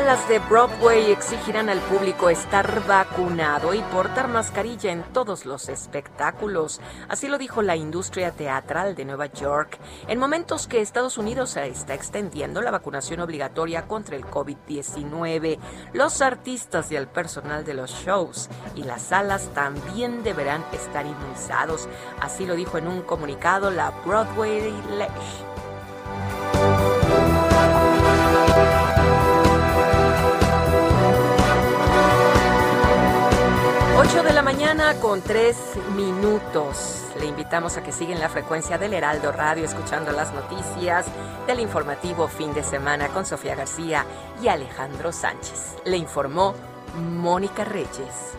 Las 0.09 0.20
salas 0.20 0.28
de 0.30 0.38
Broadway 0.48 1.11
exigirán 1.11 1.68
al 1.68 1.80
público 1.80 2.30
estar 2.30 2.86
vacunado 2.86 3.74
y 3.74 3.82
portar 3.92 4.26
mascarilla 4.28 4.90
en 4.90 5.02
todos 5.12 5.44
los 5.44 5.68
espectáculos. 5.68 6.80
Así 7.11 7.28
lo 7.28 7.36
dijo 7.36 7.61
la 7.61 7.76
industria 7.76 8.30
teatral 8.30 8.94
de 8.94 9.04
Nueva 9.04 9.26
York. 9.26 9.78
En 10.06 10.18
momentos 10.18 10.66
que 10.66 10.80
Estados 10.80 11.18
Unidos 11.18 11.59
está 11.59 11.92
extendiendo 11.92 12.62
la 12.62 12.70
vacunación 12.70 13.20
obligatoria 13.20 13.86
contra 13.86 14.16
el 14.16 14.24
COVID-19, 14.24 15.59
los 15.92 16.22
artistas 16.22 16.90
y 16.90 16.96
el 16.96 17.06
personal 17.06 17.66
de 17.66 17.74
los 17.74 17.90
shows 17.90 18.48
y 18.76 18.84
las 18.84 19.02
salas 19.02 19.50
también 19.52 20.22
deberán 20.22 20.64
estar 20.72 21.04
inmunizados. 21.04 21.86
Así 22.18 22.46
lo 22.46 22.54
dijo 22.54 22.78
en 22.78 22.88
un 22.88 23.02
comunicado 23.02 23.70
la 23.70 23.90
Broadway 24.06 24.72
League. 24.96 25.12
8 34.11 34.22
de 34.22 34.32
la 34.32 34.40
mañana 34.42 34.94
con 35.00 35.20
3 35.20 35.56
minutos. 35.94 37.04
Le 37.20 37.26
invitamos 37.26 37.76
a 37.76 37.82
que 37.82 37.92
siga 37.92 38.14
en 38.14 38.20
la 38.20 38.30
frecuencia 38.30 38.78
del 38.78 38.94
Heraldo 38.94 39.32
Radio 39.32 39.66
escuchando 39.66 40.12
las 40.12 40.32
noticias 40.32 41.04
del 41.46 41.61
informativo 41.61 42.26
fin 42.26 42.54
de 42.54 42.64
semana 42.64 43.09
con 43.09 43.26
Sofía 43.26 43.54
García 43.54 44.06
y 44.42 44.48
Alejandro 44.48 45.12
Sánchez. 45.12 45.76
Le 45.84 45.98
informó 45.98 46.54
Mónica 46.96 47.66
Reyes. 47.66 48.38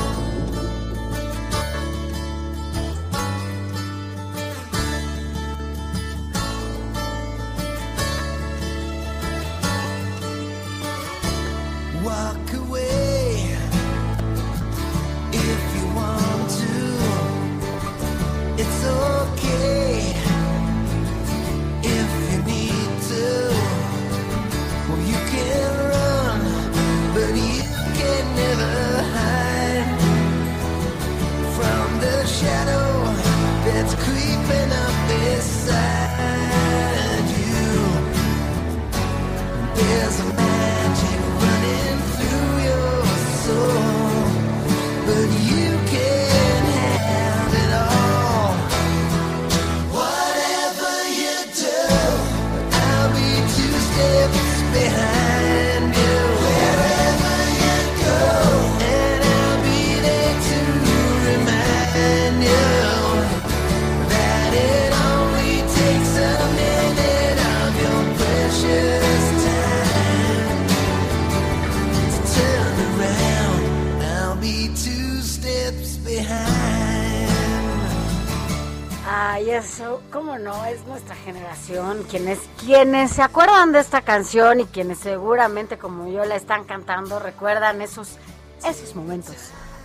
Se 83.11 83.21
acuerdan 83.21 83.73
de 83.73 83.79
esta 83.79 84.01
canción 84.01 84.61
y 84.61 84.65
quienes 84.65 84.99
seguramente 84.99 85.77
como 85.77 86.07
yo 86.09 86.23
la 86.23 86.35
están 86.35 86.63
cantando, 86.63 87.19
recuerdan 87.19 87.81
esos, 87.81 88.17
esos 88.65 88.95
momentos 88.95 89.35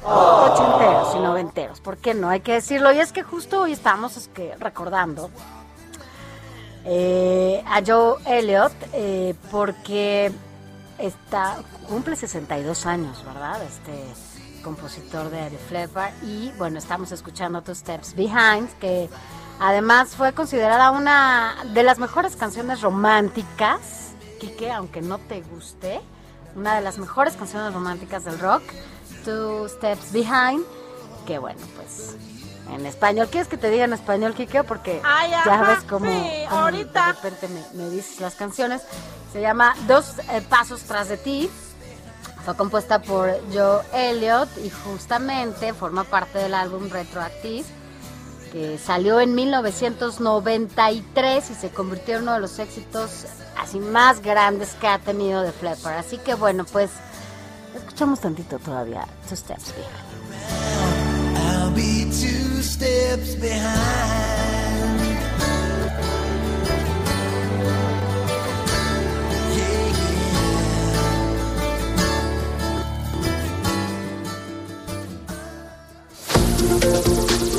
ochenteros 0.05 1.15
y 1.17 1.19
noventeros, 1.19 1.81
¿por 1.81 1.97
qué 1.97 2.15
no? 2.15 2.29
Hay 2.29 2.41
que 2.41 2.53
decirlo, 2.53 2.93
y 2.93 3.01
es 3.01 3.13
que 3.13 3.25
justo 3.25 3.63
hoy 3.63 3.73
estamos 3.73 4.31
recordando 4.61 5.31
eh, 6.85 7.65
a 7.67 7.83
Joe 7.85 8.15
Elliott, 8.27 8.73
eh, 8.93 9.35
porque 9.51 10.31
está, 10.99 11.57
cumple 11.89 12.15
62 12.15 12.87
años, 12.87 13.25
¿verdad? 13.25 13.61
Este 13.65 14.63
compositor 14.63 15.31
de 15.31 15.51
The 15.51 15.59
Flipper. 15.59 16.13
Y 16.23 16.53
bueno, 16.59 16.79
estamos 16.79 17.11
escuchando 17.11 17.63
Two 17.63 17.75
Steps 17.75 18.15
Behind, 18.15 18.69
que 18.79 19.09
además 19.61 20.11
fue 20.17 20.33
considerada 20.33 20.91
una 20.91 21.57
de 21.73 21.83
las 21.83 21.99
mejores 21.99 22.37
canciones 22.37 22.81
románticas, 22.81 24.13
Kike, 24.41 24.71
aunque 24.73 25.01
no 25.03 25.19
te 25.19 25.41
guste, 25.43 26.01
una 26.55 26.75
de 26.75 26.81
las 26.83 26.99
mejores 26.99 27.35
canciones 27.37 27.73
románticas 27.73 28.25
del 28.25 28.39
rock, 28.39 28.63
Two 29.25 29.69
Steps 29.69 30.13
Behind, 30.13 30.65
que 31.27 31.39
bueno, 31.39 31.61
pues 31.77 32.17
en 32.73 32.85
español. 32.87 33.29
¿Quieres 33.31 33.49
que 33.49 33.57
te 33.57 33.71
diga 33.71 33.85
en 33.85 33.93
español, 33.93 34.35
Kike? 34.35 34.65
Porque 34.65 35.01
Ay, 35.05 35.31
ya 35.31 35.41
ajá, 35.43 35.75
ves 35.75 35.85
cómo, 35.89 36.07
sí, 36.11 36.45
cómo 36.49 36.61
ahorita. 36.63 37.07
de 37.07 37.13
repente 37.13 37.49
me, 37.49 37.83
me 37.85 37.91
dices 37.91 38.21
las 38.21 38.35
canciones. 38.35 38.83
Se 39.33 39.41
llama 39.41 39.75
Dos 39.87 40.19
eh, 40.31 40.43
Pasos 40.49 40.83
Tras 40.83 41.09
de 41.09 41.17
Ti. 41.17 41.51
Fue 42.45 42.57
compuesta 42.57 43.03
por 43.03 43.31
Joe 43.53 43.83
Elliott 43.93 44.49
y 44.65 44.71
justamente 44.71 45.73
forma 45.75 46.05
parte 46.05 46.39
del 46.39 46.55
álbum 46.55 46.89
Retroactive, 46.89 47.65
salió 48.83 49.21
en 49.21 49.35
1993 49.35 51.51
y 51.51 51.55
se 51.55 51.69
convirtió 51.71 52.17
en 52.17 52.23
uno 52.23 52.33
de 52.35 52.41
los 52.41 52.59
éxitos 52.59 53.27
así 53.59 53.79
más 53.79 54.23
grandes 54.23 54.75
que 54.81 54.89
ha 54.89 54.99
tenido 54.99 55.45
The 55.45 55.53
Flipper. 55.53 55.93
Así 55.95 56.19
que 56.19 56.35
bueno, 56.35 56.65
pues 56.65 56.91
escuchamos 57.75 58.21
tantito 58.21 58.59
todavía 58.59 59.07
Two 59.29 59.37
Steps 59.37 59.75
Behind. 59.75 60.07
I'll 61.67 61.71
be 61.71 62.05
two 62.05 62.63
steps 62.63 63.35
behind. 63.37 64.07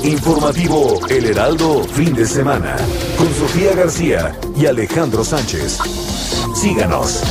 Informativo 0.07 1.05
El 1.09 1.25
Heraldo, 1.25 1.83
fin 1.83 2.13
de 2.13 2.25
semana. 2.25 2.77
Con 3.17 3.27
Sofía 3.33 3.75
García 3.75 4.39
y 4.55 4.65
Alejandro 4.65 5.21
Sánchez. 5.21 5.79
Síganos. 6.55 7.21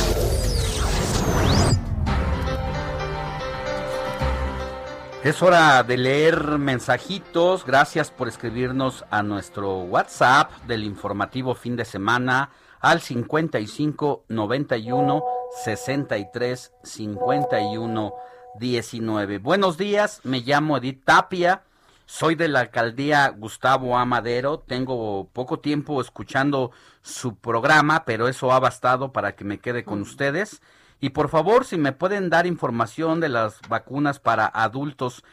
Es 5.23 5.41
hora 5.41 5.81
de 5.81 5.97
leer 5.97 6.59
mensajitos. 6.59 7.65
Gracias 7.65 8.11
por 8.11 8.27
escribirnos 8.27 9.05
a 9.09 9.23
nuestro 9.23 9.79
WhatsApp 9.79 10.51
del 10.67 10.83
informativo 10.83 11.55
fin 11.55 11.75
de 11.75 11.83
semana 11.83 12.51
al 12.79 13.01
55 13.01 14.25
91 14.27 15.23
63 15.63 16.73
51 16.83 18.13
19. 18.59 19.37
Buenos 19.39 19.77
días, 19.79 20.21
me 20.23 20.41
llamo 20.41 20.77
Edith 20.77 21.03
Tapia. 21.03 21.63
Soy 22.07 22.35
de 22.35 22.47
la 22.47 22.61
alcaldía 22.61 23.29
Gustavo 23.29 23.97
Amadero. 23.97 24.59
Tengo 24.59 25.29
poco 25.33 25.59
tiempo 25.59 26.01
escuchando 26.01 26.71
su 27.01 27.35
programa, 27.35 28.05
pero 28.05 28.27
eso 28.27 28.51
ha 28.51 28.59
bastado 28.59 29.11
para 29.11 29.35
que 29.35 29.43
me 29.43 29.59
quede 29.59 29.83
con 29.83 30.01
ustedes. 30.01 30.61
Y 31.01 31.09
por 31.09 31.29
favor, 31.29 31.65
si 31.65 31.77
me 31.77 31.91
pueden 31.91 32.29
dar 32.29 32.47
información 32.47 33.19
de 33.19 33.29
las 33.29 33.59
vacunas 33.69 34.19
para 34.19 34.47
adultos 34.47 35.23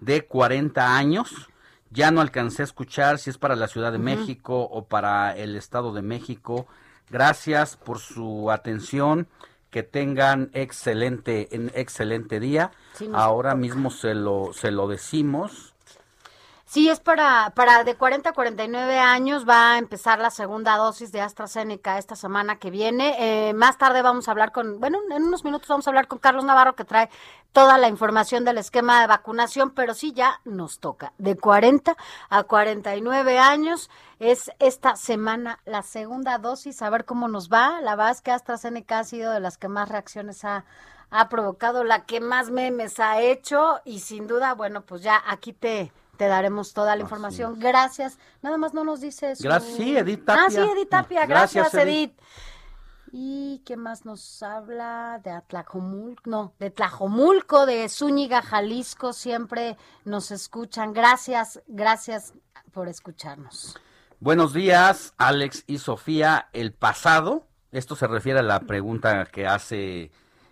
de 0.00 0.26
40 0.26 0.96
años. 0.96 1.48
Ya 1.90 2.10
no 2.10 2.20
alcancé 2.20 2.62
a 2.62 2.64
escuchar 2.64 3.18
si 3.18 3.30
es 3.30 3.38
para 3.38 3.54
la 3.54 3.68
Ciudad 3.68 3.92
de. 3.92 3.98
México 3.98 4.62
o 4.62 4.86
para 4.86 5.36
el 5.36 5.54
Estado 5.54 5.92
de 5.92 6.02
México. 6.02 6.66
Gracias 7.10 7.76
por 7.76 8.00
su 8.00 8.50
atención. 8.50 9.28
Que 9.70 9.82
tengan 9.82 10.50
excelente, 10.52 11.54
en 11.54 11.70
excelente 11.74 12.40
día. 12.40 12.72
Sí, 12.94 13.08
Ahora 13.12 13.54
mismo 13.54 13.90
se 13.90 14.14
lo, 14.14 14.52
se 14.52 14.70
lo 14.70 14.88
decimos. 14.88 15.73
Sí, 16.74 16.88
es 16.88 16.98
para, 16.98 17.52
para 17.54 17.84
de 17.84 17.94
40 17.94 18.30
a 18.30 18.32
49 18.32 18.98
años. 18.98 19.48
Va 19.48 19.74
a 19.74 19.78
empezar 19.78 20.18
la 20.18 20.30
segunda 20.30 20.76
dosis 20.76 21.12
de 21.12 21.20
AstraZeneca 21.20 21.98
esta 21.98 22.16
semana 22.16 22.58
que 22.58 22.72
viene. 22.72 23.14
Eh, 23.20 23.54
más 23.54 23.78
tarde 23.78 24.02
vamos 24.02 24.26
a 24.26 24.32
hablar 24.32 24.50
con, 24.50 24.80
bueno, 24.80 24.98
en 25.12 25.22
unos 25.22 25.44
minutos 25.44 25.68
vamos 25.68 25.86
a 25.86 25.90
hablar 25.90 26.08
con 26.08 26.18
Carlos 26.18 26.44
Navarro 26.44 26.74
que 26.74 26.84
trae 26.84 27.10
toda 27.52 27.78
la 27.78 27.86
información 27.86 28.44
del 28.44 28.58
esquema 28.58 29.00
de 29.00 29.06
vacunación, 29.06 29.70
pero 29.70 29.94
sí 29.94 30.12
ya 30.14 30.40
nos 30.44 30.80
toca. 30.80 31.12
De 31.16 31.36
40 31.36 31.96
a 32.28 32.42
49 32.42 33.38
años 33.38 33.88
es 34.18 34.50
esta 34.58 34.96
semana 34.96 35.60
la 35.66 35.82
segunda 35.82 36.38
dosis. 36.38 36.82
A 36.82 36.90
ver 36.90 37.04
cómo 37.04 37.28
nos 37.28 37.50
va. 37.50 37.80
La 37.82 37.94
verdad 37.94 38.10
es 38.10 38.20
que 38.20 38.32
AstraZeneca 38.32 38.98
ha 38.98 39.04
sido 39.04 39.30
de 39.30 39.38
las 39.38 39.58
que 39.58 39.68
más 39.68 39.88
reacciones 39.88 40.44
ha 40.44 40.64
ha 41.10 41.28
provocado, 41.28 41.84
la 41.84 42.04
que 42.04 42.20
más 42.20 42.50
memes 42.50 42.98
ha 42.98 43.20
hecho 43.20 43.80
y 43.84 44.00
sin 44.00 44.26
duda, 44.26 44.54
bueno, 44.54 44.80
pues 44.80 45.02
ya 45.02 45.22
aquí 45.28 45.52
te, 45.52 45.92
te 46.16 46.26
daremos 46.26 46.72
toda 46.72 46.96
la 46.96 47.02
información. 47.02 47.58
Gracias. 47.58 48.18
Nada 48.42 48.56
más 48.56 48.74
no 48.74 48.84
nos 48.84 49.00
dice 49.00 49.36
su... 49.36 49.42
Gracias, 49.42 49.76
sí, 49.76 49.96
Edith 49.96 50.22
Ah, 50.28 50.46
Tapia. 50.46 50.64
sí, 50.64 50.70
Edith 50.70 50.88
Tapia. 50.88 51.26
Gracias, 51.26 51.64
Gracias, 51.72 51.82
Edith. 51.86 52.10
Edith. 52.10 52.20
¿Y 53.16 53.62
qué 53.64 53.76
más 53.76 54.04
nos 54.04 54.42
habla? 54.42 55.20
De 55.22 55.30
Atlajomulco, 55.30 56.22
no, 56.28 56.52
de 56.58 56.70
Tlajomulco, 56.70 57.64
de 57.64 57.88
Zúñiga, 57.88 58.42
Jalisco, 58.42 59.12
siempre 59.12 59.76
nos 60.04 60.32
escuchan. 60.32 60.92
Gracias, 60.92 61.62
gracias 61.68 62.34
por 62.72 62.88
escucharnos. 62.88 63.76
Buenos 64.18 64.52
días, 64.52 65.14
Alex 65.16 65.62
y 65.68 65.78
Sofía. 65.78 66.48
El 66.52 66.72
pasado, 66.72 67.46
esto 67.70 67.94
se 67.94 68.08
refiere 68.08 68.40
a 68.40 68.42
la 68.42 68.60
pregunta 68.60 69.26
que 69.26 69.46
hace 69.46 70.10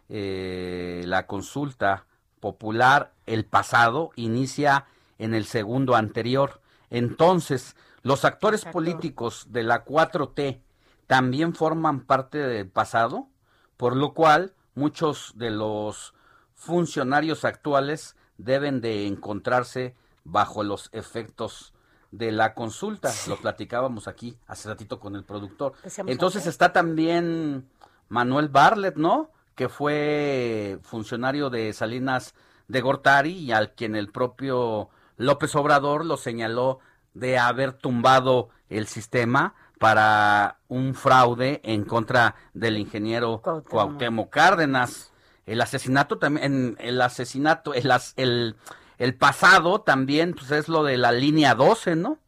eh, 0.08 1.02
la 1.06 1.26
consulta 1.26 2.06
popular, 2.38 3.12
el 3.26 3.44
pasado, 3.44 4.10
inicia 4.14 4.86
en 5.22 5.34
el 5.34 5.44
segundo 5.44 5.94
anterior. 5.94 6.60
Entonces, 6.90 7.76
los 8.02 8.24
actores 8.24 8.64
políticos 8.64 9.46
de 9.50 9.62
la 9.62 9.84
4T 9.84 10.60
también 11.06 11.54
forman 11.54 12.00
parte 12.00 12.38
del 12.38 12.68
pasado, 12.68 13.28
por 13.76 13.96
lo 13.96 14.14
cual 14.14 14.54
muchos 14.74 15.32
de 15.36 15.50
los 15.50 16.14
funcionarios 16.54 17.44
actuales 17.44 18.16
deben 18.36 18.80
de 18.80 19.06
encontrarse 19.06 19.94
bajo 20.24 20.62
los 20.64 20.88
efectos 20.92 21.72
de 22.10 22.32
la 22.32 22.54
consulta. 22.54 23.12
Lo 23.28 23.36
platicábamos 23.36 24.08
aquí 24.08 24.36
hace 24.46 24.68
ratito 24.68 25.00
con 25.00 25.16
el 25.16 25.24
productor. 25.24 25.74
Entonces 26.06 26.46
está 26.46 26.72
también 26.72 27.68
Manuel 28.08 28.48
Barlet, 28.48 28.96
¿no? 28.96 29.30
Que 29.54 29.68
fue 29.68 30.78
funcionario 30.82 31.50
de 31.50 31.72
Salinas 31.72 32.34
de 32.68 32.80
Gortari 32.80 33.32
y 33.32 33.52
al 33.52 33.72
quien 33.72 33.96
el 33.96 34.10
propio 34.10 34.90
López 35.16 35.54
Obrador 35.54 36.04
lo 36.04 36.16
señaló 36.16 36.80
de 37.14 37.38
haber 37.38 37.72
tumbado 37.72 38.48
el 38.70 38.86
sistema 38.86 39.54
para 39.78 40.58
un 40.68 40.94
fraude 40.94 41.60
en 41.64 41.84
contra 41.84 42.36
del 42.54 42.78
ingeniero 42.78 43.40
Cuauhtémoc 43.68 44.30
Cárdenas. 44.30 45.12
El 45.44 45.60
asesinato 45.60 46.18
también, 46.18 46.76
el 46.78 47.00
asesinato, 47.02 47.74
el, 47.74 47.90
as- 47.90 48.14
el, 48.16 48.56
el 48.98 49.14
pasado 49.14 49.80
también, 49.80 50.34
pues 50.34 50.50
es 50.52 50.68
lo 50.68 50.84
de 50.84 50.96
la 50.96 51.10
línea 51.12 51.54
12, 51.54 51.96
¿no? 51.96 52.18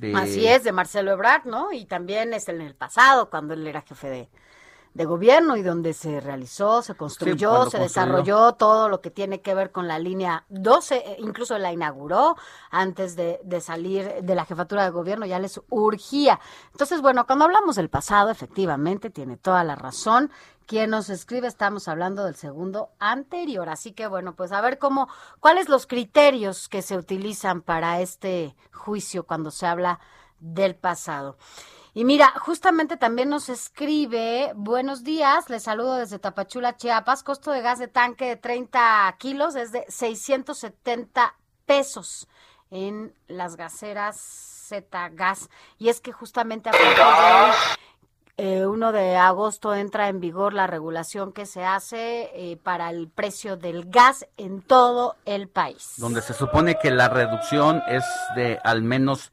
De- 0.00 0.14
Así 0.16 0.46
es, 0.46 0.64
de 0.64 0.72
Marcelo 0.72 1.12
Ebrard, 1.12 1.44
¿no? 1.44 1.72
Y 1.72 1.84
también 1.84 2.34
es 2.34 2.48
en 2.48 2.60
el 2.60 2.74
pasado, 2.74 3.30
cuando 3.30 3.54
él 3.54 3.64
era 3.66 3.82
jefe 3.82 4.08
de, 4.10 4.28
de 4.94 5.04
gobierno 5.04 5.56
y 5.56 5.62
donde 5.62 5.94
se 5.94 6.20
realizó, 6.20 6.82
se 6.82 6.94
construyó, 6.94 7.34
se 7.34 7.56
construyó. 7.56 7.82
desarrolló 7.82 8.52
todo 8.52 8.88
lo 8.88 9.00
que 9.00 9.10
tiene 9.10 9.40
que 9.40 9.54
ver 9.54 9.72
con 9.72 9.88
la 9.88 9.98
línea 9.98 10.44
12, 10.50 10.96
eh, 10.96 11.16
incluso 11.18 11.56
la 11.58 11.72
inauguró 11.72 12.36
antes 12.70 13.16
de, 13.16 13.40
de 13.42 13.60
salir 13.60 14.22
de 14.22 14.34
la 14.34 14.44
jefatura 14.44 14.84
de 14.84 14.90
gobierno, 14.90 15.24
ya 15.24 15.38
les 15.38 15.60
urgía. 15.70 16.40
Entonces, 16.72 17.00
bueno, 17.00 17.26
cuando 17.26 17.46
hablamos 17.46 17.76
del 17.76 17.88
pasado, 17.88 18.30
efectivamente, 18.30 19.10
tiene 19.10 19.36
toda 19.36 19.64
la 19.64 19.74
razón. 19.74 20.30
Quien 20.66 20.90
nos 20.90 21.10
escribe, 21.10 21.48
estamos 21.48 21.88
hablando 21.88 22.24
del 22.24 22.36
segundo 22.36 22.90
anterior. 22.98 23.68
Así 23.68 23.92
que, 23.92 24.06
bueno, 24.06 24.34
pues 24.34 24.52
a 24.52 24.60
ver 24.60 24.78
cómo, 24.78 25.08
cuáles 25.40 25.68
los 25.68 25.86
criterios 25.86 26.68
que 26.68 26.82
se 26.82 26.96
utilizan 26.96 27.62
para 27.62 28.00
este 28.00 28.54
juicio 28.72 29.24
cuando 29.24 29.50
se 29.50 29.66
habla 29.66 30.00
del 30.38 30.74
pasado. 30.74 31.36
Y 31.94 32.06
mira, 32.06 32.32
justamente 32.40 32.96
también 32.96 33.28
nos 33.28 33.50
escribe, 33.50 34.52
buenos 34.54 35.04
días, 35.04 35.50
les 35.50 35.64
saludo 35.64 35.96
desde 35.96 36.18
Tapachula, 36.18 36.74
Chiapas, 36.74 37.22
costo 37.22 37.50
de 37.50 37.60
gas 37.60 37.78
de 37.78 37.86
tanque 37.86 38.24
de 38.28 38.36
30 38.36 39.14
kilos 39.18 39.56
es 39.56 39.72
de 39.72 39.84
670 39.88 41.34
pesos 41.66 42.28
en 42.70 43.12
las 43.28 43.56
gaseras 43.56 44.16
Z 44.18 45.10
Gas. 45.10 45.50
Y 45.76 45.90
es 45.90 46.00
que 46.00 46.12
justamente 46.12 46.70
a 46.70 46.72
partir 46.72 46.88
de 48.38 48.62
eh, 48.62 48.66
1 48.66 48.92
de 48.92 49.16
agosto 49.16 49.74
entra 49.74 50.08
en 50.08 50.18
vigor 50.18 50.54
la 50.54 50.66
regulación 50.66 51.30
que 51.34 51.44
se 51.44 51.62
hace 51.62 52.30
eh, 52.34 52.56
para 52.56 52.88
el 52.88 53.10
precio 53.10 53.58
del 53.58 53.90
gas 53.90 54.26
en 54.38 54.62
todo 54.62 55.16
el 55.26 55.46
país. 55.46 55.92
donde 55.98 56.22
se 56.22 56.32
supone 56.32 56.78
que 56.80 56.90
la 56.90 57.10
reducción 57.10 57.82
es 57.86 58.04
de 58.34 58.58
al 58.64 58.80
menos 58.80 59.30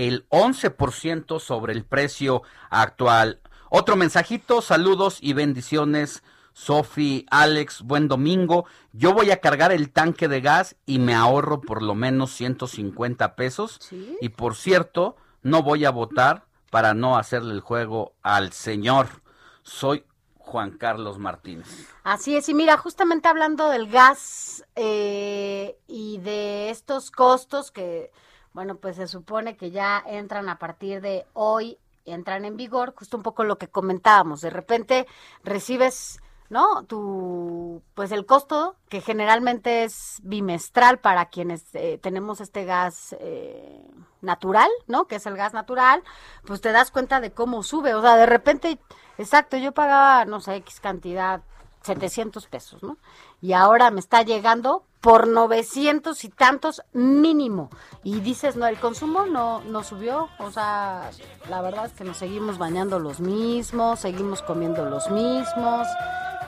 el 0.00 0.26
11% 0.30 1.40
sobre 1.40 1.74
el 1.74 1.84
precio 1.84 2.42
actual. 2.70 3.40
Otro 3.68 3.96
mensajito, 3.96 4.62
saludos 4.62 5.18
y 5.20 5.34
bendiciones. 5.34 6.22
Sofi, 6.54 7.26
Alex, 7.30 7.82
buen 7.82 8.08
domingo. 8.08 8.64
Yo 8.92 9.12
voy 9.12 9.30
a 9.30 9.40
cargar 9.40 9.72
el 9.72 9.90
tanque 9.90 10.26
de 10.26 10.40
gas 10.40 10.76
y 10.86 10.98
me 10.98 11.14
ahorro 11.14 11.60
por 11.60 11.82
lo 11.82 11.94
menos 11.94 12.32
150 12.32 13.36
pesos. 13.36 13.78
Y 14.20 14.30
por 14.30 14.56
cierto, 14.56 15.16
no 15.42 15.62
voy 15.62 15.84
a 15.84 15.90
votar 15.90 16.46
para 16.70 16.94
no 16.94 17.18
hacerle 17.18 17.52
el 17.52 17.60
juego 17.60 18.14
al 18.22 18.52
señor. 18.52 19.22
Soy 19.62 20.04
Juan 20.38 20.78
Carlos 20.78 21.18
Martínez. 21.18 21.88
Así 22.04 22.36
es, 22.36 22.48
y 22.48 22.54
mira, 22.54 22.78
justamente 22.78 23.28
hablando 23.28 23.68
del 23.68 23.88
gas 23.88 24.64
eh, 24.76 25.78
y 25.86 26.18
de 26.18 26.70
estos 26.70 27.10
costos 27.10 27.70
que, 27.70 28.10
bueno, 28.52 28.76
pues 28.76 28.96
se 28.96 29.06
supone 29.06 29.56
que 29.56 29.70
ya 29.70 30.02
entran 30.06 30.48
a 30.48 30.58
partir 30.58 31.00
de 31.00 31.26
hoy, 31.34 31.78
entran 32.04 32.44
en 32.44 32.56
vigor, 32.56 32.94
justo 32.96 33.16
un 33.16 33.22
poco 33.22 33.44
lo 33.44 33.58
que 33.58 33.68
comentábamos, 33.68 34.40
de 34.40 34.50
repente 34.50 35.06
recibes, 35.44 36.20
¿no? 36.48 36.84
Tu, 36.84 37.80
pues 37.94 38.10
el 38.10 38.26
costo 38.26 38.74
que 38.88 39.00
generalmente 39.00 39.84
es 39.84 40.18
bimestral 40.22 40.98
para 40.98 41.26
quienes 41.26 41.72
eh, 41.74 41.98
tenemos 42.02 42.40
este 42.40 42.64
gas 42.64 43.14
eh, 43.20 43.80
natural, 44.20 44.68
¿no? 44.88 45.06
Que 45.06 45.16
es 45.16 45.26
el 45.26 45.36
gas 45.36 45.54
natural, 45.54 46.02
pues 46.44 46.60
te 46.60 46.72
das 46.72 46.90
cuenta 46.90 47.20
de 47.20 47.32
cómo 47.32 47.62
sube, 47.62 47.94
o 47.94 48.02
sea, 48.02 48.16
de 48.16 48.26
repente, 48.26 48.80
exacto, 49.16 49.56
yo 49.56 49.72
pagaba, 49.72 50.24
no 50.24 50.40
sé, 50.40 50.56
X 50.56 50.80
cantidad, 50.80 51.42
700 51.82 52.46
pesos, 52.48 52.82
¿no? 52.82 52.98
Y 53.40 53.52
ahora 53.52 53.92
me 53.92 54.00
está 54.00 54.22
llegando 54.22 54.84
por 55.00 55.26
900 55.26 56.24
y 56.24 56.28
tantos 56.28 56.82
mínimo. 56.92 57.70
Y 58.04 58.20
dices, 58.20 58.56
no, 58.56 58.66
el 58.66 58.78
consumo 58.78 59.26
no, 59.26 59.60
no 59.62 59.82
subió, 59.82 60.28
o 60.38 60.50
sea, 60.50 61.10
la 61.48 61.62
verdad 61.62 61.86
es 61.86 61.92
que 61.92 62.04
nos 62.04 62.18
seguimos 62.18 62.58
bañando 62.58 62.98
los 62.98 63.20
mismos, 63.20 64.00
seguimos 64.00 64.42
comiendo 64.42 64.84
los 64.84 65.10
mismos, 65.10 65.86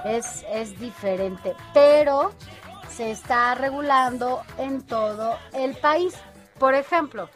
es, 0.05 0.45
es 0.51 0.79
diferente, 0.79 1.55
pero 1.73 2.33
se 2.91 3.11
está 3.11 3.55
regulando 3.55 4.43
en 4.59 4.83
todo 4.83 5.37
el 5.55 5.77
país. 5.77 6.15
Por 6.59 6.75
ejemplo, 6.75 7.29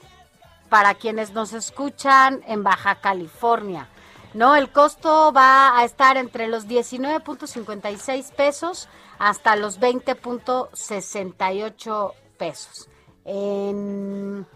para 0.69 0.95
quienes 0.95 1.33
nos 1.33 1.53
escuchan 1.53 2.43
en 2.47 2.63
Baja 2.63 2.97
California, 2.97 3.89
¿no? 4.37 4.55
El 4.55 4.71
costo 4.71 5.33
va 5.33 5.77
a 5.79 5.85
estar 5.85 6.17
entre 6.17 6.47
los 6.47 6.69
19.56 6.69 8.33
pesos 8.35 8.89
hasta 9.19 9.57
los 9.57 9.81
20.68 9.81 12.13
pesos. 12.37 12.89
En 13.25 14.47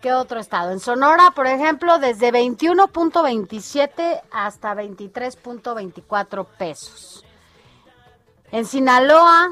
¿qué 0.00 0.14
otro 0.14 0.40
estado? 0.40 0.72
En 0.72 0.80
Sonora, 0.80 1.32
por 1.32 1.46
ejemplo, 1.46 1.98
desde 1.98 2.32
21.27 2.32 4.22
hasta 4.32 4.74
23.24 4.74 6.46
pesos. 6.58 7.24
En 8.50 8.64
Sinaloa, 8.66 9.50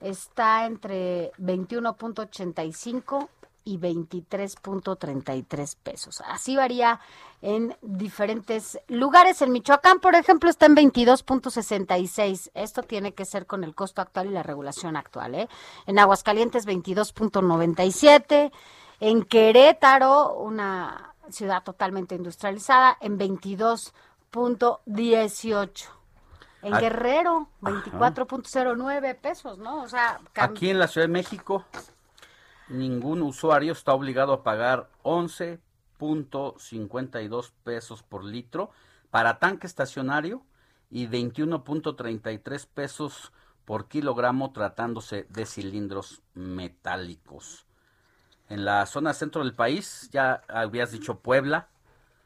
está 0.00 0.66
entre 0.66 1.32
21.85 1.32 3.28
y 3.64 3.78
23.33 3.78 5.76
pesos. 5.82 6.22
Así 6.26 6.54
varía 6.56 7.00
en 7.42 7.76
diferentes 7.82 8.80
lugares. 8.88 9.42
En 9.42 9.52
Michoacán, 9.52 10.00
por 10.00 10.14
ejemplo, 10.14 10.48
está 10.48 10.64
en 10.66 10.76
22.66. 10.76 12.50
Esto 12.54 12.82
tiene 12.82 13.12
que 13.12 13.26
ser 13.26 13.46
con 13.46 13.64
el 13.64 13.74
costo 13.74 14.02
actual 14.02 14.28
y 14.28 14.30
la 14.30 14.42
regulación 14.42 14.96
actual. 14.96 15.34
¿eh? 15.34 15.48
En 15.86 15.98
Aguascalientes, 15.98 16.66
22.97. 16.66 18.50
En 19.00 19.22
Querétaro, 19.24 20.34
una 20.34 21.14
ciudad 21.30 21.62
totalmente 21.62 22.14
industrializada, 22.14 22.96
en 23.00 23.18
22.18. 23.18 25.99
En 26.62 26.78
Guerrero, 26.78 27.48
24.09 27.62 29.18
pesos, 29.18 29.58
¿no? 29.58 29.82
O 29.82 29.88
sea, 29.88 30.20
cam- 30.34 30.50
Aquí 30.50 30.70
en 30.70 30.78
la 30.78 30.88
Ciudad 30.88 31.06
de 31.06 31.12
México, 31.12 31.64
ningún 32.68 33.22
usuario 33.22 33.72
está 33.72 33.94
obligado 33.94 34.32
a 34.32 34.42
pagar 34.42 34.88
11.52 35.02 37.52
pesos 37.64 38.02
por 38.02 38.24
litro 38.24 38.70
para 39.10 39.38
tanque 39.38 39.66
estacionario 39.66 40.42
y 40.90 41.06
21.33 41.06 42.66
pesos 42.66 43.32
por 43.64 43.88
kilogramo 43.88 44.52
tratándose 44.52 45.26
de 45.30 45.46
cilindros 45.46 46.22
metálicos. 46.34 47.66
En 48.48 48.64
la 48.64 48.84
zona 48.86 49.14
centro 49.14 49.44
del 49.44 49.54
país, 49.54 50.10
ya 50.12 50.42
habías 50.48 50.90
dicho 50.90 51.20
Puebla. 51.20 51.68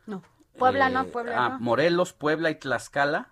No, 0.07 0.23
Puebla 0.59 0.89
eh, 0.89 0.93
no, 0.93 1.05
Puebla 1.07 1.45
ah, 1.45 1.49
no. 1.51 1.61
Morelos, 1.61 2.15
Puebla 2.15 2.49
y 2.51 2.55
Tlaxcala, 2.55 3.29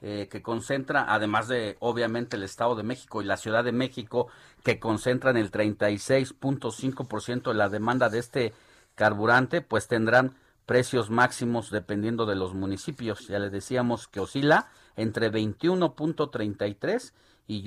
eh, 0.00 0.28
que 0.30 0.42
concentra, 0.42 1.12
además 1.12 1.48
de 1.48 1.76
obviamente 1.80 2.36
el 2.36 2.44
Estado 2.44 2.76
de 2.76 2.84
México 2.84 3.20
y 3.20 3.24
la 3.24 3.36
Ciudad 3.36 3.64
de 3.64 3.72
México, 3.72 4.28
que 4.62 4.78
concentran 4.78 5.36
el 5.36 5.50
36.5% 5.50 7.48
de 7.48 7.54
la 7.54 7.68
demanda 7.68 8.08
de 8.08 8.20
este 8.20 8.54
carburante, 8.94 9.60
pues 9.60 9.88
tendrán 9.88 10.36
precios 10.66 11.10
máximos 11.10 11.70
dependiendo 11.70 12.26
de 12.26 12.36
los 12.36 12.54
municipios. 12.54 13.26
Ya 13.26 13.38
les 13.38 13.50
decíamos 13.50 14.06
que 14.06 14.20
oscila 14.20 14.68
entre 14.96 15.32
21.33 15.32 17.12
y 17.46 17.64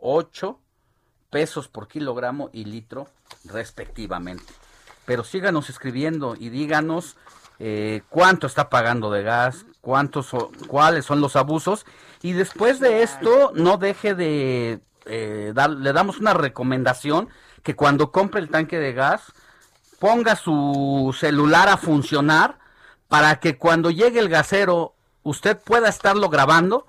8 0.00 0.58
pesos 1.30 1.68
por 1.68 1.88
kilogramo 1.88 2.50
y 2.52 2.64
litro 2.64 3.06
respectivamente. 3.44 4.52
Pero 5.04 5.24
síganos 5.24 5.68
escribiendo 5.70 6.36
y 6.38 6.48
díganos 6.48 7.16
eh, 7.58 8.02
cuánto 8.08 8.46
está 8.46 8.70
pagando 8.70 9.10
de 9.10 9.22
gas, 9.22 9.66
cuántos, 9.82 10.26
so- 10.26 10.50
cuáles 10.68 11.04
son 11.04 11.20
los 11.20 11.36
abusos. 11.36 11.84
Y 12.22 12.32
después 12.32 12.80
de 12.80 13.02
esto, 13.02 13.52
no 13.54 13.76
deje 13.76 14.14
de 14.14 14.80
eh, 15.04 15.52
dar, 15.54 15.68
le 15.70 15.92
damos 15.92 16.18
una 16.18 16.32
recomendación 16.32 17.28
que 17.62 17.76
cuando 17.76 18.10
compre 18.10 18.40
el 18.40 18.48
tanque 18.48 18.78
de 18.78 18.94
gas, 18.94 19.32
ponga 19.98 20.34
su 20.36 21.14
celular 21.18 21.68
a 21.68 21.76
funcionar 21.76 22.58
para 23.08 23.38
que 23.40 23.58
cuando 23.58 23.90
llegue 23.90 24.18
el 24.20 24.28
gasero 24.30 24.94
usted 25.22 25.58
pueda 25.58 25.88
estarlo 25.88 26.28
grabando 26.28 26.86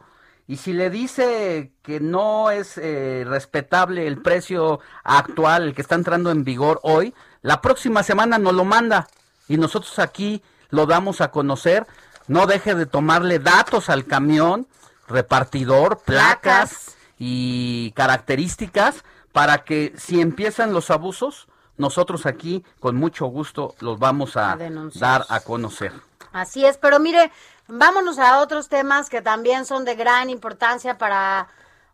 y 0.47 0.57
si 0.57 0.73
le 0.73 0.89
dice 0.89 1.71
que 1.83 1.99
no 1.99 2.49
es 2.49 2.77
eh, 2.77 3.23
respetable 3.27 4.07
el 4.07 4.21
precio 4.21 4.79
actual, 5.03 5.63
el 5.63 5.75
que 5.75 5.81
está 5.81 5.95
entrando 5.95 6.31
en 6.31 6.43
vigor 6.43 6.79
hoy, 6.83 7.13
la 7.41 7.61
próxima 7.61 8.03
semana 8.03 8.37
nos 8.39 8.53
lo 8.53 8.65
manda 8.65 9.07
y 9.47 9.57
nosotros 9.57 9.99
aquí 9.99 10.41
lo 10.69 10.85
damos 10.85 11.21
a 11.21 11.29
conocer. 11.31 11.85
No 12.27 12.45
deje 12.45 12.75
de 12.75 12.85
tomarle 12.85 13.39
datos 13.39 13.89
al 13.89 14.05
camión, 14.05 14.67
repartidor, 15.07 15.99
placas 15.99 16.95
y 17.19 17.91
características 17.91 19.03
para 19.31 19.63
que 19.63 19.93
si 19.97 20.21
empiezan 20.21 20.73
los 20.73 20.89
abusos, 20.91 21.47
nosotros 21.77 22.25
aquí 22.25 22.63
con 22.79 22.95
mucho 22.95 23.25
gusto 23.25 23.75
los 23.79 23.99
vamos 23.99 24.37
a, 24.37 24.53
A 24.53 24.57
dar 24.95 25.25
a 25.27 25.39
conocer. 25.41 25.91
Así 26.31 26.65
es, 26.65 26.77
pero 26.77 26.99
mire, 26.99 27.31
vámonos 27.67 28.19
a 28.19 28.39
otros 28.39 28.69
temas 28.69 29.09
que 29.09 29.21
también 29.21 29.65
son 29.65 29.85
de 29.85 29.95
gran 29.95 30.29
importancia 30.29 30.97
para 30.97 31.47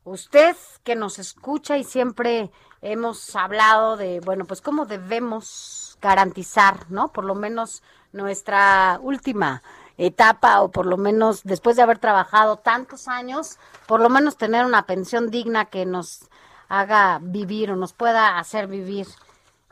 usted 0.04 0.56
que 0.84 0.96
nos 0.96 1.20
escucha 1.20 1.78
y 1.78 1.84
siempre 1.84 2.52
hemos 2.82 3.36
hablado 3.36 3.98
de, 3.98 4.20
bueno, 4.22 4.46
pues 4.46 4.62
cómo 4.62 4.86
debemos 4.86 5.98
garantizar, 6.02 6.90
¿no? 6.90 7.10
Por 7.10 7.26
lo 7.26 7.36
menos 7.36 7.84
nuestra 8.14 9.00
última 9.02 9.62
etapa 10.00 10.62
o 10.62 10.72
por 10.72 10.86
lo 10.86 10.98
menos 10.98 11.44
después 11.44 11.76
de 11.76 11.82
haber 11.82 12.00
trabajado 12.00 12.58
tantos 12.58 13.08
años, 13.08 13.60
por 13.86 14.00
lo 14.00 14.10
menos 14.10 14.38
tener 14.38 14.66
una 14.66 14.86
pensión 14.86 15.30
digna 15.30 15.66
que 15.66 15.86
nos 15.86 16.30
haga 16.70 17.20
vivir 17.22 17.72
o 17.72 17.76
nos 17.76 17.92
pueda 17.94 18.40
hacer 18.40 18.68
vivir 18.68 19.08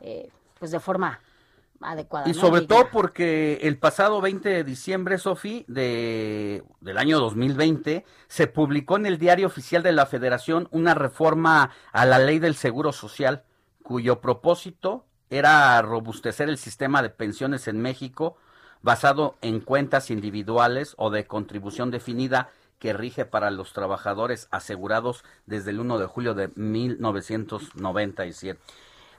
eh, 0.02 0.30
pues 0.60 0.72
de 0.72 0.82
forma 0.82 1.22
adecuada. 1.80 2.28
Y 2.28 2.34
¿no? 2.34 2.40
sobre 2.42 2.62
Digna. 2.62 2.76
todo 2.76 2.90
porque 2.92 3.60
el 3.62 3.78
pasado 3.78 4.20
20 4.20 4.50
de 4.50 4.64
diciembre, 4.66 5.18
Sofi, 5.18 5.64
de, 5.70 6.62
del 6.82 6.98
año 6.98 7.20
2020, 7.20 8.04
se 8.28 8.48
publicó 8.48 8.98
en 8.98 9.06
el 9.06 9.18
Diario 9.18 9.48
Oficial 9.48 9.82
de 9.82 9.94
la 9.94 10.08
Federación 10.08 10.68
una 10.72 10.94
reforma 10.94 11.72
a 11.94 12.06
la 12.06 12.20
ley 12.20 12.40
del 12.40 12.56
Seguro 12.56 12.92
Social, 12.92 13.44
cuyo 13.82 14.20
propósito 14.20 15.06
era 15.30 15.82
robustecer 15.82 16.50
el 16.50 16.58
sistema 16.58 17.02
de 17.02 17.12
pensiones 17.12 17.70
en 17.70 17.82
México 17.82 18.38
basado 18.82 19.36
en 19.42 19.60
cuentas 19.60 20.10
individuales 20.12 20.94
o 20.98 21.10
de 21.10 21.28
contribución 21.28 21.92
definida 21.92 22.50
que 22.80 22.94
rige 22.94 23.26
para 23.26 23.52
los 23.52 23.74
trabajadores 23.74 24.48
asegurados 24.52 25.24
desde 25.46 25.72
el 25.72 25.80
1 25.80 26.00
de 26.00 26.06
julio 26.06 26.34
de 26.34 26.50
1997. 26.56 28.60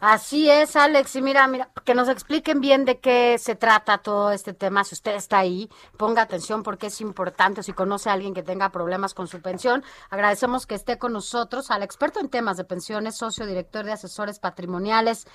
Así 0.01 0.49
es, 0.49 0.77
Alex. 0.77 1.17
Y 1.17 1.23
mira, 1.23 1.49
mira, 1.49 1.71
que 1.85 1.95
nos 1.95 2.09
expliquen 2.09 2.61
bien 2.61 2.85
de 2.85 3.01
qué 3.01 3.37
se 3.37 3.57
trata 3.57 3.99
todo 3.99 4.31
este 4.31 4.55
tema. 4.55 4.85
Si 4.85 4.95
usted 4.95 5.17
está 5.17 5.39
ahí, 5.39 5.69
ponga 5.97 6.23
atención 6.23 6.63
porque 6.63 6.87
es 6.87 7.01
importante. 7.01 7.65
Si 7.65 7.73
conoce 7.73 8.09
a 8.09 8.13
alguien 8.13 8.33
que 8.33 8.45
tenga 8.45 8.71
problemas 8.71 9.13
con 9.13 9.27
su 9.27 9.43
pensión, 9.43 9.83
agradecemos 10.09 10.67
que 10.67 10.77
esté 10.77 10.99
con 10.99 11.13
nosotros 11.13 11.73
al 11.73 11.83
experto 11.83 12.21
en 12.21 12.29
temas 12.29 12.57
de 12.57 12.65
pensiones, 12.65 13.17
socio 13.17 13.45
director 13.45 13.85
de 13.85 13.93
asesores 13.93 14.39
patrimoniales, 14.39 15.27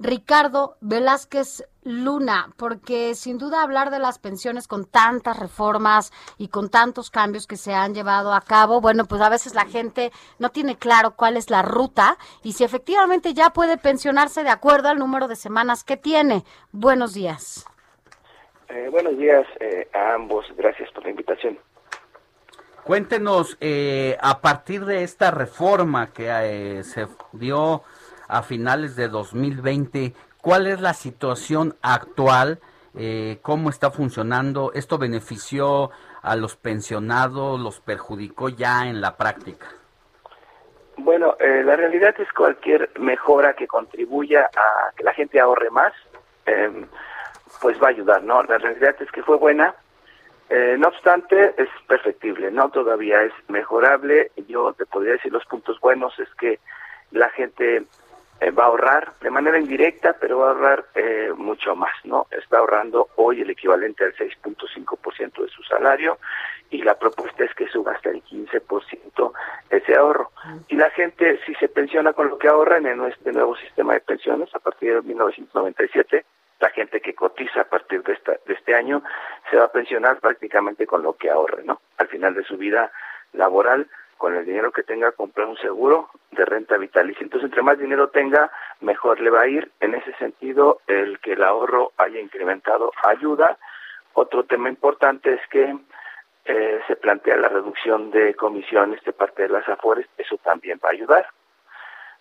Ricardo 0.00 0.76
Velázquez 0.80 1.68
Luna, 1.82 2.52
porque 2.56 3.14
sin 3.14 3.38
duda 3.38 3.62
hablar 3.62 3.90
de 3.90 3.98
las 3.98 4.18
pensiones 4.18 4.66
con 4.66 4.86
tantas 4.86 5.38
reformas 5.38 6.12
y 6.38 6.48
con 6.48 6.70
tantos 6.70 7.10
cambios 7.10 7.46
que 7.46 7.56
se 7.56 7.74
han 7.74 7.94
llevado 7.94 8.32
a 8.32 8.40
cabo, 8.40 8.80
bueno, 8.80 9.04
pues 9.04 9.20
a 9.20 9.28
veces 9.28 9.54
la 9.54 9.66
gente 9.66 10.10
no 10.38 10.50
tiene 10.50 10.76
claro 10.76 11.12
cuál 11.16 11.36
es 11.36 11.50
la 11.50 11.62
ruta 11.62 12.16
y 12.42 12.52
si 12.52 12.64
efectivamente 12.64 13.34
ya 13.34 13.50
puede 13.50 13.76
pensionarse 13.76 14.42
de 14.42 14.50
acuerdo 14.50 14.88
al 14.88 14.98
número 14.98 15.28
de 15.28 15.36
semanas 15.36 15.84
que 15.84 15.96
tiene. 15.96 16.44
Buenos 16.72 17.14
días. 17.14 17.66
Eh, 18.68 18.88
buenos 18.90 19.18
días 19.18 19.46
eh, 19.58 19.88
a 19.92 20.14
ambos, 20.14 20.46
gracias 20.56 20.90
por 20.92 21.04
la 21.04 21.10
invitación. 21.10 21.58
Cuéntenos, 22.84 23.58
eh, 23.60 24.16
a 24.20 24.40
partir 24.40 24.84
de 24.84 25.02
esta 25.02 25.30
reforma 25.30 26.12
que 26.12 26.28
eh, 26.28 26.82
se 26.82 27.06
dio 27.32 27.82
a 28.30 28.42
finales 28.42 28.96
de 28.96 29.08
2020, 29.08 30.14
¿cuál 30.40 30.66
es 30.66 30.80
la 30.80 30.94
situación 30.94 31.76
actual? 31.82 32.60
Eh, 32.96 33.38
¿Cómo 33.42 33.70
está 33.70 33.90
funcionando? 33.90 34.72
¿Esto 34.74 34.98
benefició 34.98 35.90
a 36.22 36.36
los 36.36 36.56
pensionados? 36.56 37.60
¿Los 37.60 37.80
perjudicó 37.80 38.48
ya 38.48 38.86
en 38.86 39.00
la 39.00 39.16
práctica? 39.16 39.66
Bueno, 40.96 41.36
eh, 41.40 41.62
la 41.64 41.76
realidad 41.76 42.14
es 42.18 42.30
cualquier 42.32 42.90
mejora 42.98 43.54
que 43.54 43.66
contribuya 43.66 44.50
a 44.54 44.92
que 44.94 45.04
la 45.04 45.14
gente 45.14 45.40
ahorre 45.40 45.70
más, 45.70 45.92
eh, 46.46 46.86
pues 47.60 47.80
va 47.82 47.86
a 47.86 47.90
ayudar, 47.90 48.22
¿no? 48.22 48.42
La 48.42 48.58
realidad 48.58 48.94
es 49.00 49.10
que 49.10 49.22
fue 49.22 49.36
buena, 49.36 49.74
eh, 50.50 50.74
no 50.76 50.88
obstante 50.88 51.54
es 51.56 51.68
perfectible, 51.86 52.50
¿no? 52.50 52.70
Todavía 52.70 53.22
es 53.22 53.32
mejorable. 53.46 54.32
Yo 54.48 54.72
te 54.72 54.84
podría 54.84 55.12
decir 55.12 55.32
los 55.32 55.44
puntos 55.44 55.78
buenos 55.78 56.18
es 56.18 56.28
que 56.34 56.58
la 57.12 57.30
gente 57.30 57.84
eh, 58.40 58.50
va 58.50 58.64
a 58.64 58.66
ahorrar 58.66 59.12
de 59.20 59.30
manera 59.30 59.58
indirecta, 59.58 60.16
pero 60.18 60.38
va 60.38 60.48
a 60.48 60.52
ahorrar 60.52 60.84
eh, 60.94 61.30
mucho 61.36 61.76
más, 61.76 61.92
¿no? 62.04 62.26
Está 62.30 62.58
ahorrando 62.58 63.08
hoy 63.16 63.42
el 63.42 63.50
equivalente 63.50 64.04
al 64.04 64.14
6.5% 64.14 65.42
de 65.42 65.48
su 65.48 65.62
salario 65.64 66.18
y 66.70 66.82
la 66.82 66.98
propuesta 66.98 67.44
es 67.44 67.54
que 67.54 67.68
suba 67.68 67.92
hasta 67.92 68.10
el 68.10 68.22
15% 68.24 69.32
ese 69.70 69.94
ahorro. 69.94 70.30
Y 70.68 70.76
la 70.76 70.90
gente, 70.90 71.38
si 71.44 71.54
se 71.56 71.68
pensiona 71.68 72.12
con 72.12 72.28
lo 72.28 72.38
que 72.38 72.48
ahorra 72.48 72.78
en 72.78 73.04
este 73.04 73.32
nuevo 73.32 73.56
sistema 73.56 73.94
de 73.94 74.00
pensiones 74.00 74.54
a 74.54 74.58
partir 74.58 74.94
de 74.94 75.02
1997, 75.02 76.24
la 76.60 76.70
gente 76.70 77.00
que 77.00 77.14
cotiza 77.14 77.62
a 77.62 77.64
partir 77.64 78.02
de, 78.02 78.12
esta, 78.12 78.32
de 78.46 78.54
este 78.54 78.74
año 78.74 79.02
se 79.50 79.56
va 79.56 79.64
a 79.64 79.72
pensionar 79.72 80.18
prácticamente 80.20 80.86
con 80.86 81.02
lo 81.02 81.14
que 81.14 81.30
ahorre, 81.30 81.64
¿no? 81.64 81.80
Al 81.96 82.08
final 82.08 82.34
de 82.34 82.44
su 82.44 82.56
vida 82.56 82.92
laboral, 83.32 83.88
con 84.20 84.36
el 84.36 84.44
dinero 84.44 84.70
que 84.70 84.82
tenga, 84.82 85.12
comprar 85.12 85.46
un 85.46 85.56
seguro 85.56 86.10
de 86.32 86.44
renta 86.44 86.76
vitalicia. 86.76 87.24
Entonces, 87.24 87.48
entre 87.48 87.62
más 87.62 87.78
dinero 87.78 88.10
tenga, 88.10 88.52
mejor 88.82 89.18
le 89.18 89.30
va 89.30 89.40
a 89.40 89.48
ir. 89.48 89.72
En 89.80 89.94
ese 89.94 90.12
sentido, 90.18 90.82
el 90.86 91.18
que 91.20 91.32
el 91.32 91.42
ahorro 91.42 91.92
haya 91.96 92.20
incrementado 92.20 92.92
ayuda. 93.02 93.56
Otro 94.12 94.44
tema 94.44 94.68
importante 94.68 95.32
es 95.32 95.40
que 95.48 95.74
eh, 96.44 96.80
se 96.86 96.96
plantea 96.96 97.38
la 97.38 97.48
reducción 97.48 98.10
de 98.10 98.34
comisiones 98.34 99.02
de 99.04 99.14
parte 99.14 99.44
de 99.44 99.48
las 99.48 99.66
AFORES, 99.66 100.06
eso 100.18 100.36
también 100.36 100.78
va 100.84 100.90
a 100.90 100.92
ayudar. 100.92 101.26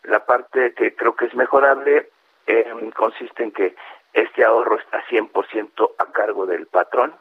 La 0.03 0.25
parte 0.25 0.73
que 0.75 0.95
creo 0.95 1.17
que 1.17 1.25
es 1.25 1.35
mejorable 1.35 2.11
eh, 2.47 2.91
consiste 2.95 3.43
en 3.43 3.51
que 3.51 3.75
este 4.13 4.45
ahorro 4.45 4.79
está 4.79 5.03
100% 5.09 5.91
a 5.97 6.05
cargo 6.13 6.45
del 6.45 6.67
patrón, 6.67 7.13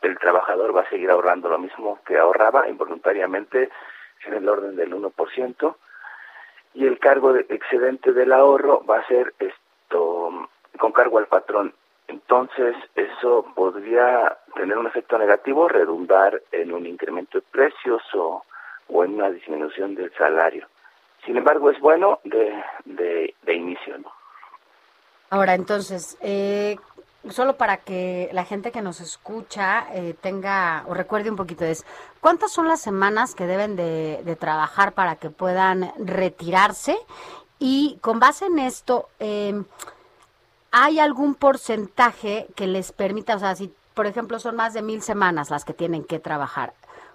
el 0.00 0.18
trabajador 0.18 0.74
va 0.74 0.80
a 0.80 0.88
seguir 0.88 1.10
ahorrando 1.10 1.50
lo 1.50 1.58
mismo 1.58 2.00
que 2.06 2.16
ahorraba 2.16 2.66
involuntariamente 2.66 3.68
en 4.26 4.34
el 4.34 4.48
orden 4.48 4.76
del 4.76 4.92
1%, 4.92 5.76
y 6.74 6.86
el 6.86 6.98
cargo 6.98 7.32
de 7.32 7.46
excedente 7.48 8.12
del 8.12 8.32
ahorro 8.32 8.84
va 8.84 8.98
a 8.98 9.06
ser 9.06 9.34
esto 9.38 10.48
con 10.78 10.92
cargo 10.92 11.18
al 11.18 11.26
patrón. 11.26 11.74
Entonces, 12.08 12.74
eso 12.94 13.46
podría 13.54 14.38
tener 14.54 14.76
un 14.78 14.86
efecto 14.86 15.18
negativo, 15.18 15.68
redundar 15.68 16.42
en 16.50 16.72
un 16.72 16.86
incremento 16.86 17.38
de 17.38 17.44
precios 17.50 18.02
o, 18.14 18.44
o 18.88 19.04
en 19.04 19.14
una 19.14 19.30
disminución 19.30 19.94
del 19.94 20.12
salario. 20.14 20.66
Sin 21.24 21.36
embargo, 21.36 21.70
es 21.70 21.78
bueno 21.80 22.20
de, 22.24 22.62
de, 22.84 23.34
de 23.42 23.54
inicio, 23.54 23.98
¿no? 23.98 24.12
Ahora, 25.30 25.54
entonces, 25.54 26.18
eh, 26.20 26.76
solo 27.30 27.56
para 27.56 27.78
que 27.78 28.28
la 28.32 28.44
gente 28.44 28.72
que 28.72 28.82
nos 28.82 29.00
escucha 29.00 29.86
eh, 29.92 30.14
tenga 30.20 30.84
o 30.88 30.94
recuerde 30.94 31.30
un 31.30 31.36
poquito 31.36 31.64
es, 31.64 31.84
¿cuántas 32.20 32.52
son 32.52 32.68
las 32.68 32.80
semanas 32.80 33.34
que 33.34 33.46
deben 33.46 33.76
de, 33.76 34.36
trabajar 34.38 34.92
para 34.92 35.16
que 35.16 35.30
puedan 35.30 35.92
retirarse? 35.98 36.98
Y 37.58 37.98
con 38.00 38.18
base 38.18 38.46
en 38.46 38.58
esto, 38.58 39.08
eh, 39.20 39.62
¿hay 40.72 40.98
algún 40.98 41.34
porcentaje 41.34 42.48
que 42.56 42.66
les 42.66 42.92
permita, 42.92 43.36
o 43.36 43.38
sea, 43.38 43.54
si 43.54 43.72
por 43.94 44.06
ejemplo 44.06 44.38
son 44.38 44.56
más 44.56 44.74
de 44.74 44.82
mil 44.82 45.02
semanas 45.02 45.50
las 45.50 45.64
que 45.64 45.74
tienen 45.74 46.04
que 46.04 46.18
trabajar, 46.18 46.72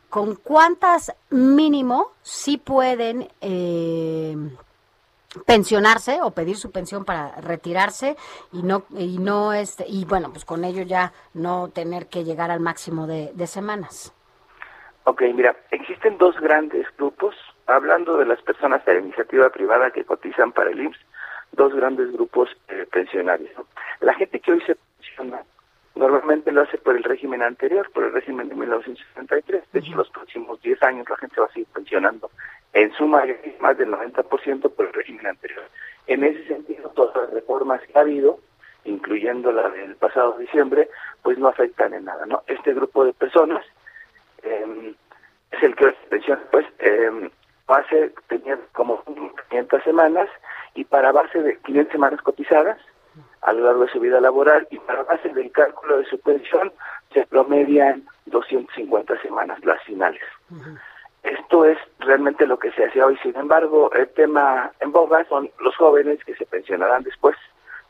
¿con 0.09 0.35
cuántas 0.35 1.13
mínimo 1.29 2.11
sí 2.21 2.57
pueden... 2.57 3.29
Eh, 3.41 4.38
pensionarse 5.45 6.20
o 6.22 6.32
pedir 6.32 6.56
su 6.56 6.72
pensión 6.72 7.06
para 7.06 7.36
retirarse 7.41 8.16
y 8.54 8.64
no 8.64 8.86
y 8.98 9.18
no 9.18 9.54
este 9.54 9.86
y 9.88 10.06
bueno 10.06 10.32
pues 10.32 10.45
con 10.45 10.64
ello 10.64 10.84
ya 10.84 11.12
no 11.34 11.70
tener 11.70 12.08
que 12.08 12.24
llegar 12.24 12.49
al 12.49 12.60
máximo 12.60 13.08
de, 13.08 13.32
de 13.34 13.48
semanas 13.48 14.14
Ok, 15.10 15.22
mira, 15.34 15.56
existen 15.72 16.18
dos 16.18 16.38
grandes 16.41 16.86
grupos 16.98 17.34
hablando 17.66 18.18
de 18.18 18.26
las 18.26 18.41
personas 18.41 18.84
de 18.84 18.95
la 18.95 18.99
iniciativa 18.99 19.49
privada 19.49 19.90
que 19.91 20.04
cotizan 20.04 20.52
para 20.52 20.70
el 20.70 20.82
IMSS, 20.82 20.99
dos 21.54 21.74
grandes 21.74 22.12
grupos 22.12 22.49
eh, 22.68 22.86
pensionarios. 22.91 23.49
¿no? 23.58 23.66
La 24.02 24.14
gente 24.16 24.41
que 24.41 24.52
hoy 24.52 24.62
se 24.66 24.76
pensiona 24.76 25.44
normalmente 25.98 26.52
lo 26.52 26.61
hace 26.61 26.78
por 26.78 26.95
el 26.95 27.03
régimen 27.03 27.41
anterior, 27.41 27.90
por 27.91 28.03
el 28.03 28.14
régimen 28.14 28.49
de 28.49 28.56
1973. 28.56 29.64
De 29.72 29.80
hecho, 29.80 29.95
los 29.95 30.10
próximos 30.10 30.61
10 30.61 30.84
años 30.84 31.10
la 31.10 31.18
gente 31.18 31.40
va 31.40 31.48
a 31.48 31.52
seguir 31.52 31.68
pensionando 31.74 32.30
en 32.74 32.91
suma 32.94 33.24
más 33.60 33.78
del 33.78 33.90
90% 33.90 34.74
por 34.74 34.86
el 34.86 34.94
régimen 34.94 35.28
anterior. 35.28 35.64
En 36.07 36.24
ese 36.24 36.48
sentido, 36.48 36.90
todas 36.90 37.15
las 37.15 37.32
reformas 37.32 37.82
que 37.82 37.98
ha 37.98 38.02
habido, 38.02 38.40
incluyendo 38.86 39.52
la 39.52 39.69
del 39.69 39.95
pasado 39.95 40.38
diciembre, 40.38 40.90
pues 41.24 41.38
no 41.38 41.48
afectan 41.48 41.94
en 41.94 42.06
nada. 42.06 42.26
¿no? 42.26 42.44
Este 42.48 42.74
grupo 42.74 43.06
de 43.06 43.14
personas 43.14 43.65
eh, 44.44 44.94
es 45.52 45.64
el 45.64 45.76
que 45.76 45.94
pensiona, 46.10 46.41
pues 46.52 46.65
eh, 46.80 47.30
base 47.65 48.14
tenía 48.28 48.57
como 48.74 49.03
500 49.49 49.84
semanas 49.84 50.30
y 50.76 50.86
para 50.86 51.11
base 51.11 51.41
de 51.41 51.57
500 51.57 51.91
semanas 51.91 52.22
cotizadas 52.22 52.78
a 53.48 53.53
lo 53.53 53.64
largo 53.64 53.86
de 53.86 53.91
su 53.91 54.02
vida 54.02 54.19
laboral 54.19 54.68
y 54.69 54.78
para 54.80 55.03
base 55.03 55.30
del 55.30 55.49
cálculo 55.53 55.99
de 55.99 56.06
su 56.06 56.19
pensión 56.19 56.69
se 57.14 57.26
promedian 57.28 58.03
250 58.26 59.22
semanas 59.22 59.64
las 59.64 59.82
finales. 59.84 60.22
Esto 61.24 61.64
es 61.64 61.78
realmente 61.99 62.45
lo 62.45 62.60
que 62.60 62.72
se 62.74 62.84
hacía 62.84 63.06
hoy. 63.06 63.18
Sin 63.24 63.38
embargo, 63.38 63.90
el 63.94 64.10
tema 64.10 64.74
en 64.82 64.91
boga 64.91 65.24
son 65.30 65.49
los 65.61 65.74
jóvenes 65.78 66.22
que 66.26 66.36
se 66.36 66.45
pensionarán 66.45 67.03
después, 67.03 67.38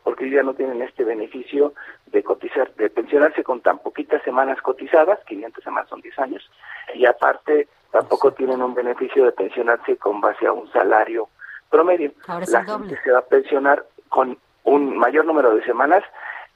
porque 0.03 0.29
ya 0.29 0.43
no 0.43 0.53
tienen 0.53 0.79
este 0.83 1.03
beneficio 1.03 1.73
de 2.05 2.21
cotizar, 2.21 2.71
de 2.75 2.91
pensionarse 2.91 3.43
con 3.43 3.61
tan 3.61 3.79
poquitas 3.79 4.21
semanas 4.21 4.61
cotizadas, 4.61 5.17
500 5.25 5.63
semanas 5.63 5.89
son 5.89 6.01
10 6.01 6.19
años, 6.19 6.51
y 6.93 7.07
aparte 7.07 7.67
tampoco 7.91 8.31
tienen 8.31 8.61
un 8.61 8.75
beneficio 8.75 9.25
de 9.25 9.31
pensionarse 9.31 9.97
con 9.97 10.21
base 10.21 10.45
a 10.45 10.53
un 10.53 10.71
salario 10.71 11.29
promedio. 11.71 12.11
Ahora 12.27 12.45
La 12.47 12.61
doble. 12.61 12.89
gente 12.89 13.03
se 13.03 13.11
va 13.11 13.19
a 13.19 13.25
pensionar 13.25 13.83
con 14.09 14.37
un 14.67 14.97
mayor 14.97 15.25
número 15.25 15.55
de 15.55 15.63
semanas. 15.63 16.03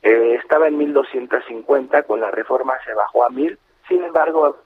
Eh, 0.03 0.37
estaba 0.41 0.67
en 0.67 0.77
1250, 0.77 2.03
con 2.03 2.19
la 2.19 2.29
reforma 2.31 2.73
se 2.85 2.93
bajó 2.93 3.25
a 3.25 3.29
1000. 3.29 3.57
Sin 3.87 4.03
embargo, 4.03 4.57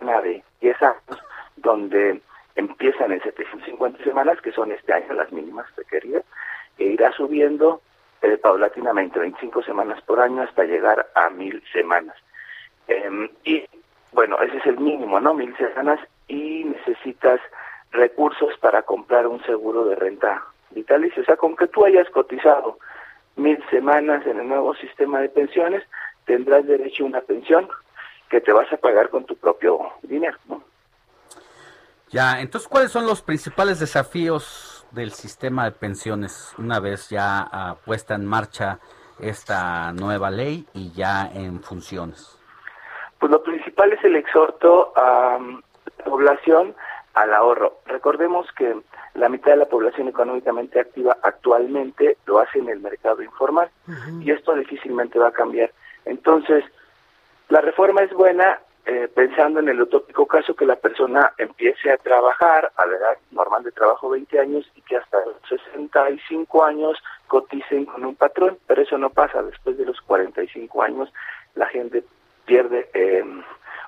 una 0.00 0.20
de 0.20 0.42
10 0.60 0.82
años, 0.82 1.22
donde 1.56 2.20
empiezan 2.56 3.12
en 3.12 3.22
750 3.22 4.02
semanas, 4.02 4.40
que 4.40 4.52
son 4.52 4.72
este 4.72 4.92
año 4.92 5.12
las 5.12 5.30
mínimas 5.32 5.66
requeridas, 5.76 6.24
e 6.76 6.84
irá 6.84 7.12
subiendo 7.12 7.80
eh, 8.22 8.36
paulatinamente 8.36 9.18
25 9.18 9.62
semanas 9.62 10.00
por 10.02 10.20
año 10.20 10.42
hasta 10.42 10.64
llegar 10.64 11.08
a 11.14 11.30
1000 11.30 11.62
semanas. 11.72 12.16
Em, 12.88 13.28
y 13.44 13.64
bueno, 14.12 14.40
ese 14.40 14.56
es 14.56 14.66
el 14.66 14.78
mínimo, 14.78 15.20
¿no? 15.20 15.34
Mil 15.34 15.56
semanas 15.56 16.00
y 16.26 16.64
necesitas 16.64 17.40
recursos 17.92 18.56
para 18.58 18.82
comprar 18.82 19.26
un 19.26 19.42
seguro 19.44 19.84
de 19.84 19.94
renta 19.94 20.42
vitalicia. 20.70 21.22
O 21.22 21.24
sea, 21.24 21.36
con 21.36 21.54
que 21.54 21.68
tú 21.68 21.84
hayas 21.84 22.08
cotizado 22.10 22.78
mil 23.38 23.62
semanas 23.70 24.26
en 24.26 24.40
el 24.40 24.48
nuevo 24.48 24.74
sistema 24.74 25.20
de 25.20 25.28
pensiones, 25.28 25.84
tendrás 26.24 26.66
derecho 26.66 27.04
a 27.04 27.06
una 27.06 27.20
pensión 27.20 27.68
que 28.28 28.40
te 28.40 28.52
vas 28.52 28.70
a 28.72 28.76
pagar 28.76 29.08
con 29.08 29.24
tu 29.24 29.36
propio 29.36 29.78
dinero, 30.02 30.36
¿no? 30.48 30.62
Ya, 32.10 32.40
entonces, 32.40 32.68
¿cuáles 32.68 32.90
son 32.90 33.06
los 33.06 33.20
principales 33.20 33.80
desafíos 33.80 34.86
del 34.92 35.12
sistema 35.12 35.64
de 35.64 35.72
pensiones 35.72 36.54
una 36.56 36.80
vez 36.80 37.10
ya 37.10 37.46
ah, 37.52 37.76
puesta 37.84 38.14
en 38.14 38.24
marcha 38.24 38.78
esta 39.20 39.92
nueva 39.92 40.30
ley 40.30 40.66
y 40.72 40.92
ya 40.92 41.30
en 41.34 41.62
funciones? 41.62 42.38
Pues 43.18 43.30
lo 43.30 43.42
principal 43.42 43.92
es 43.92 44.02
el 44.04 44.16
exhorto 44.16 44.92
a 44.96 45.38
mm, 45.38 45.62
la 45.98 46.04
población 46.04 46.74
al 47.14 47.34
ahorro. 47.34 47.78
Recordemos 47.86 48.46
que 48.52 48.74
la 49.14 49.28
mitad 49.28 49.52
de 49.52 49.58
la 49.58 49.66
población 49.66 50.08
económicamente 50.08 50.80
activa 50.80 51.16
actualmente 51.22 52.16
lo 52.26 52.38
hace 52.38 52.58
en 52.58 52.68
el 52.68 52.80
mercado 52.80 53.22
informal 53.22 53.70
y 54.20 54.30
esto 54.30 54.54
difícilmente 54.54 55.18
va 55.18 55.28
a 55.28 55.32
cambiar. 55.32 55.72
Entonces, 56.04 56.64
la 57.48 57.60
reforma 57.60 58.02
es 58.02 58.12
buena 58.12 58.58
eh, 58.90 59.06
pensando 59.14 59.60
en 59.60 59.68
el 59.68 59.82
utópico 59.82 60.26
caso 60.26 60.54
que 60.54 60.64
la 60.64 60.76
persona 60.76 61.34
empiece 61.36 61.90
a 61.90 61.98
trabajar 61.98 62.72
a 62.74 62.86
la 62.86 62.96
edad 62.96 63.18
normal 63.32 63.62
de 63.62 63.72
trabajo 63.72 64.08
20 64.08 64.40
años 64.40 64.70
y 64.74 64.80
que 64.80 64.96
hasta 64.96 65.18
los 65.26 65.36
65 65.46 66.64
años 66.64 66.96
coticen 67.26 67.84
con 67.84 68.06
un 68.06 68.14
patrón, 68.14 68.56
pero 68.66 68.80
eso 68.80 68.96
no 68.96 69.10
pasa. 69.10 69.42
Después 69.42 69.76
de 69.76 69.84
los 69.84 70.00
45 70.00 70.82
años 70.82 71.12
la 71.54 71.66
gente 71.66 72.02
pierde 72.46 72.88
eh, 72.94 73.22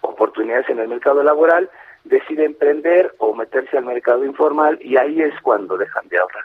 oportunidades 0.03 0.69
en 0.69 0.81
el 0.81 0.89
mercado 0.89 1.23
laboral, 1.23 1.71
decide 2.05 2.45
emprender 2.45 3.15
o 3.19 3.35
meterse 3.35 3.77
al 3.77 3.85
mercado 3.85 4.25
informal 4.25 4.79
y 4.83 4.97
ahí 4.97 5.21
es 5.21 5.35
cuando 5.43 5.77
dejan 5.77 6.09
de 6.09 6.19
ahorrar. 6.19 6.45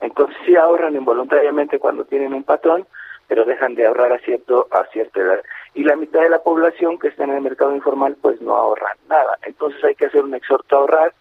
Entonces 0.00 0.36
sí 0.44 0.56
ahorran 0.56 0.96
involuntariamente 0.96 1.78
cuando 1.78 2.04
tienen 2.04 2.34
un 2.34 2.44
patrón, 2.44 2.86
pero 3.28 3.44
dejan 3.44 3.74
de 3.74 3.86
ahorrar 3.86 4.12
a 4.12 4.18
cierto 4.18 4.68
a 4.70 4.84
cierta 4.86 5.20
edad. 5.20 5.42
Y 5.74 5.84
la 5.84 5.96
mitad 5.96 6.20
de 6.20 6.28
la 6.28 6.42
población 6.42 6.98
que 6.98 7.08
está 7.08 7.24
en 7.24 7.30
el 7.30 7.40
mercado 7.40 7.74
informal 7.74 8.16
pues 8.20 8.40
no 8.40 8.56
ahorran 8.56 8.96
nada. 9.08 9.38
Entonces 9.42 9.82
hay 9.84 9.94
que 9.94 10.06
hacer 10.06 10.24
un 10.24 10.34
exhorto 10.34 10.76
a 10.76 10.80
ahorrar 10.80 11.14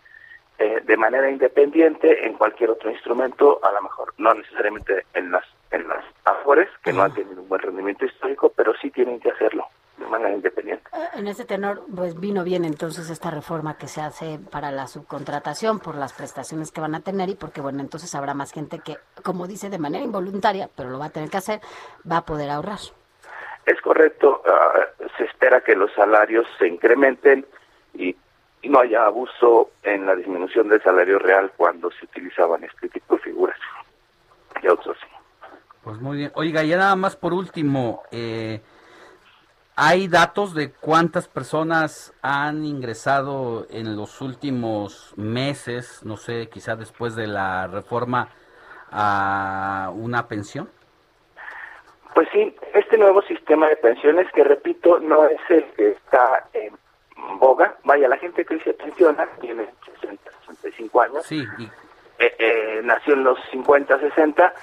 eh, 0.57 0.81
de 0.83 0.97
manera 0.97 1.29
independiente 1.29 2.25
en 2.25 2.33
cualquier 2.33 2.71
otro 2.71 2.91
instrumento, 2.91 3.59
a 3.63 3.71
lo 3.71 3.81
mejor 3.81 4.13
no 4.17 4.33
necesariamente 4.33 5.05
en 5.13 5.31
las 5.31 5.45
en 5.71 5.87
las 5.87 6.03
afores 6.25 6.69
que 6.83 6.91
no 6.91 7.03
han 7.03 7.13
tenido 7.13 7.41
un 7.41 7.47
buen 7.47 7.61
rendimiento 7.61 8.05
histórico, 8.05 8.51
pero 8.55 8.73
sí 8.81 8.91
tienen 8.91 9.19
que 9.19 9.31
hacerlo 9.31 9.67
de 9.97 10.05
manera 10.07 10.33
independiente. 10.33 10.83
En 11.13 11.27
ese 11.27 11.45
tenor, 11.45 11.83
pues 11.95 12.19
vino 12.19 12.43
bien 12.43 12.65
entonces 12.65 13.09
esta 13.09 13.31
reforma 13.31 13.77
que 13.77 13.87
se 13.87 14.01
hace 14.01 14.39
para 14.39 14.71
la 14.71 14.87
subcontratación 14.87 15.79
por 15.79 15.95
las 15.95 16.13
prestaciones 16.13 16.71
que 16.71 16.81
van 16.81 16.95
a 16.95 17.01
tener 17.01 17.29
y 17.29 17.35
porque, 17.35 17.61
bueno, 17.61 17.81
entonces 17.81 18.13
habrá 18.15 18.33
más 18.33 18.51
gente 18.51 18.79
que, 18.79 18.97
como 19.23 19.47
dice, 19.47 19.69
de 19.69 19.79
manera 19.79 20.03
involuntaria, 20.03 20.69
pero 20.75 20.89
lo 20.89 20.99
va 20.99 21.05
a 21.05 21.09
tener 21.09 21.29
que 21.29 21.37
hacer, 21.37 21.61
va 22.09 22.17
a 22.17 22.25
poder 22.25 22.49
ahorrar. 22.49 22.79
Es 23.65 23.79
correcto, 23.81 24.41
ah, 24.45 24.79
se 25.17 25.25
espera 25.25 25.61
que 25.61 25.75
los 25.75 25.91
salarios 25.93 26.47
se 26.57 26.67
incrementen 26.67 27.45
y, 27.93 28.15
y 28.61 28.69
no 28.69 28.79
haya 28.79 29.05
abuso 29.05 29.71
en 29.83 30.05
la 30.05 30.15
disminución 30.15 30.69
del 30.69 30.81
salario 30.81 31.19
real 31.19 31.51
cuando 31.55 31.91
se 31.91 32.05
utilizaban 32.05 32.63
este 32.63 32.89
tipo 32.89 33.15
de 33.15 33.21
figuras 33.21 33.57
y 34.61 34.67
otros 34.67 34.97
sí. 34.99 35.07
Pues 35.83 35.99
muy 35.99 36.17
bien. 36.17 36.31
Oiga, 36.35 36.63
ya 36.63 36.77
nada 36.77 36.95
más 36.95 37.15
por 37.15 37.33
último, 37.33 38.03
eh, 38.11 38.61
¿hay 39.83 40.07
datos 40.07 40.53
de 40.53 40.71
cuántas 40.71 41.27
personas 41.27 42.13
han 42.21 42.63
ingresado 42.65 43.65
en 43.71 43.95
los 43.95 44.21
últimos 44.21 45.11
meses, 45.17 46.01
no 46.05 46.17
sé, 46.17 46.49
quizá 46.49 46.75
después 46.75 47.15
de 47.15 47.25
la 47.25 47.65
reforma, 47.65 48.29
a 48.91 49.91
una 49.95 50.27
pensión? 50.27 50.69
Pues 52.13 52.29
sí, 52.31 52.55
este 52.75 52.95
nuevo 52.99 53.23
sistema 53.23 53.69
de 53.69 53.77
pensiones 53.77 54.31
que 54.33 54.43
repito 54.43 54.99
no 54.99 55.25
es 55.25 55.41
el 55.49 55.63
que 55.73 55.89
está 55.93 56.45
en 56.53 56.77
boga. 57.39 57.75
Vaya, 57.83 58.07
la 58.07 58.17
gente 58.17 58.45
que 58.45 58.59
se 58.59 58.75
pensiona 58.75 59.27
tiene 59.39 59.65
60, 59.99 60.31
65 60.45 61.01
años. 61.01 61.25
Sí, 61.25 61.43
y 61.57 61.63
Eh, 62.23 62.35
eh, 62.37 62.81
nació 62.83 63.15
en 63.15 63.23
los 63.23 63.39
50, 63.49 63.99
60 63.99 64.53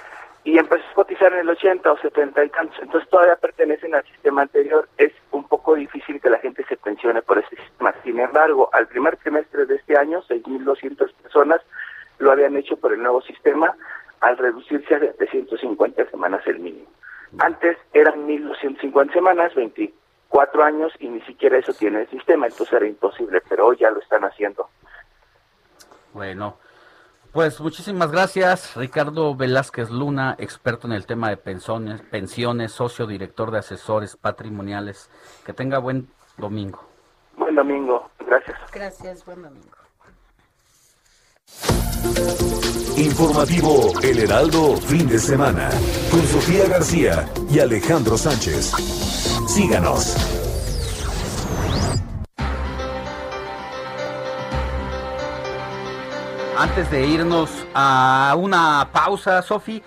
y 0.43 0.57
empezó 0.57 0.83
a 0.91 0.93
cotizar 0.93 1.33
en 1.33 1.39
el 1.39 1.49
80 1.49 1.91
o 1.91 1.97
70 1.97 2.43
y 2.45 2.49
tantos. 2.49 2.79
Entonces 2.81 3.09
todavía 3.09 3.35
pertenecen 3.35 3.93
al 3.93 4.03
sistema 4.05 4.43
anterior. 4.43 4.87
Es 4.97 5.11
un 5.31 5.43
poco 5.47 5.75
difícil 5.75 6.21
que 6.21 6.29
la 6.29 6.39
gente 6.39 6.63
se 6.65 6.77
pensione 6.77 7.21
por 7.21 7.39
ese 7.39 7.55
sistema. 7.55 7.93
Sin 8.03 8.19
embargo, 8.19 8.69
al 8.73 8.87
primer 8.87 9.17
trimestre 9.17 9.65
de 9.65 9.75
este 9.75 9.97
año, 9.97 10.21
6.200 10.23 11.13
personas 11.21 11.61
lo 12.19 12.31
habían 12.31 12.55
hecho 12.57 12.77
por 12.77 12.93
el 12.93 13.01
nuevo 13.01 13.21
sistema 13.21 13.75
al 14.21 14.37
reducirse 14.37 14.95
a 14.95 14.99
750 14.99 16.09
semanas 16.09 16.41
el 16.47 16.59
mínimo. 16.59 16.89
Antes 17.37 17.77
eran 17.93 18.27
1.250 18.27 19.13
semanas, 19.13 19.53
24 19.55 20.63
años 20.63 20.91
y 20.99 21.09
ni 21.09 21.21
siquiera 21.21 21.57
eso 21.57 21.73
tiene 21.73 22.01
el 22.01 22.09
sistema, 22.09 22.47
entonces 22.47 22.73
era 22.73 22.87
imposible, 22.87 23.41
pero 23.47 23.67
hoy 23.67 23.77
ya 23.77 23.91
lo 23.91 23.99
están 23.99 24.23
haciendo. 24.23 24.67
Bueno, 26.13 26.57
pues 27.31 27.59
muchísimas 27.61 28.11
gracias, 28.11 28.75
Ricardo 28.75 29.35
Velázquez 29.35 29.89
Luna, 29.89 30.35
experto 30.39 30.87
en 30.87 30.93
el 30.93 31.05
tema 31.05 31.29
de 31.29 31.37
pensiones, 31.37 32.01
pensiones, 32.01 32.71
socio 32.71 33.07
director 33.07 33.51
de 33.51 33.59
asesores 33.59 34.15
patrimoniales. 34.15 35.09
Que 35.45 35.53
tenga 35.53 35.79
buen 35.79 36.07
domingo. 36.37 36.83
Buen 37.37 37.55
domingo, 37.55 38.09
gracias. 38.19 38.57
Gracias, 38.71 39.25
buen 39.25 39.43
domingo. 39.43 39.77
Informativo 42.97 43.93
El 44.03 44.19
Heraldo 44.19 44.75
Fin 44.75 45.07
de 45.07 45.19
Semana 45.19 45.69
con 46.11 46.21
Sofía 46.21 46.67
García 46.67 47.29
y 47.49 47.59
Alejandro 47.59 48.17
Sánchez. 48.17 48.71
Síganos. 49.47 50.38
Antes 56.59 56.91
de 56.91 57.07
irnos 57.07 57.65
a 57.73 58.35
una 58.37 58.89
pausa, 58.91 59.41
Sofi, 59.41 59.81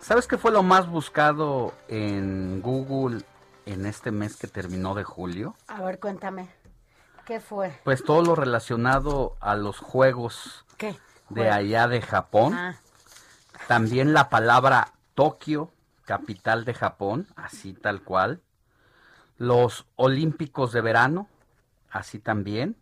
¿sabes 0.00 0.26
qué 0.26 0.38
fue 0.38 0.50
lo 0.50 0.62
más 0.62 0.88
buscado 0.88 1.74
en 1.88 2.62
Google 2.62 3.20
en 3.66 3.84
este 3.84 4.10
mes 4.10 4.38
que 4.38 4.46
terminó 4.46 4.94
de 4.94 5.04
julio? 5.04 5.54
A 5.66 5.82
ver, 5.82 6.00
cuéntame. 6.00 6.48
¿Qué 7.26 7.40
fue? 7.40 7.78
Pues 7.84 8.02
todo 8.02 8.22
lo 8.22 8.34
relacionado 8.34 9.36
a 9.38 9.54
los 9.54 9.78
juegos 9.78 10.64
¿Qué? 10.78 10.96
de 11.28 11.50
allá 11.50 11.88
de 11.88 12.00
Japón. 12.00 12.54
Ah. 12.54 12.76
También 13.68 14.14
la 14.14 14.30
palabra 14.30 14.94
Tokio, 15.14 15.72
capital 16.06 16.64
de 16.64 16.72
Japón, 16.72 17.28
así 17.36 17.74
tal 17.74 18.00
cual. 18.00 18.40
Los 19.36 19.84
Olímpicos 19.96 20.72
de 20.72 20.80
verano, 20.80 21.28
así 21.90 22.18
también. 22.18 22.76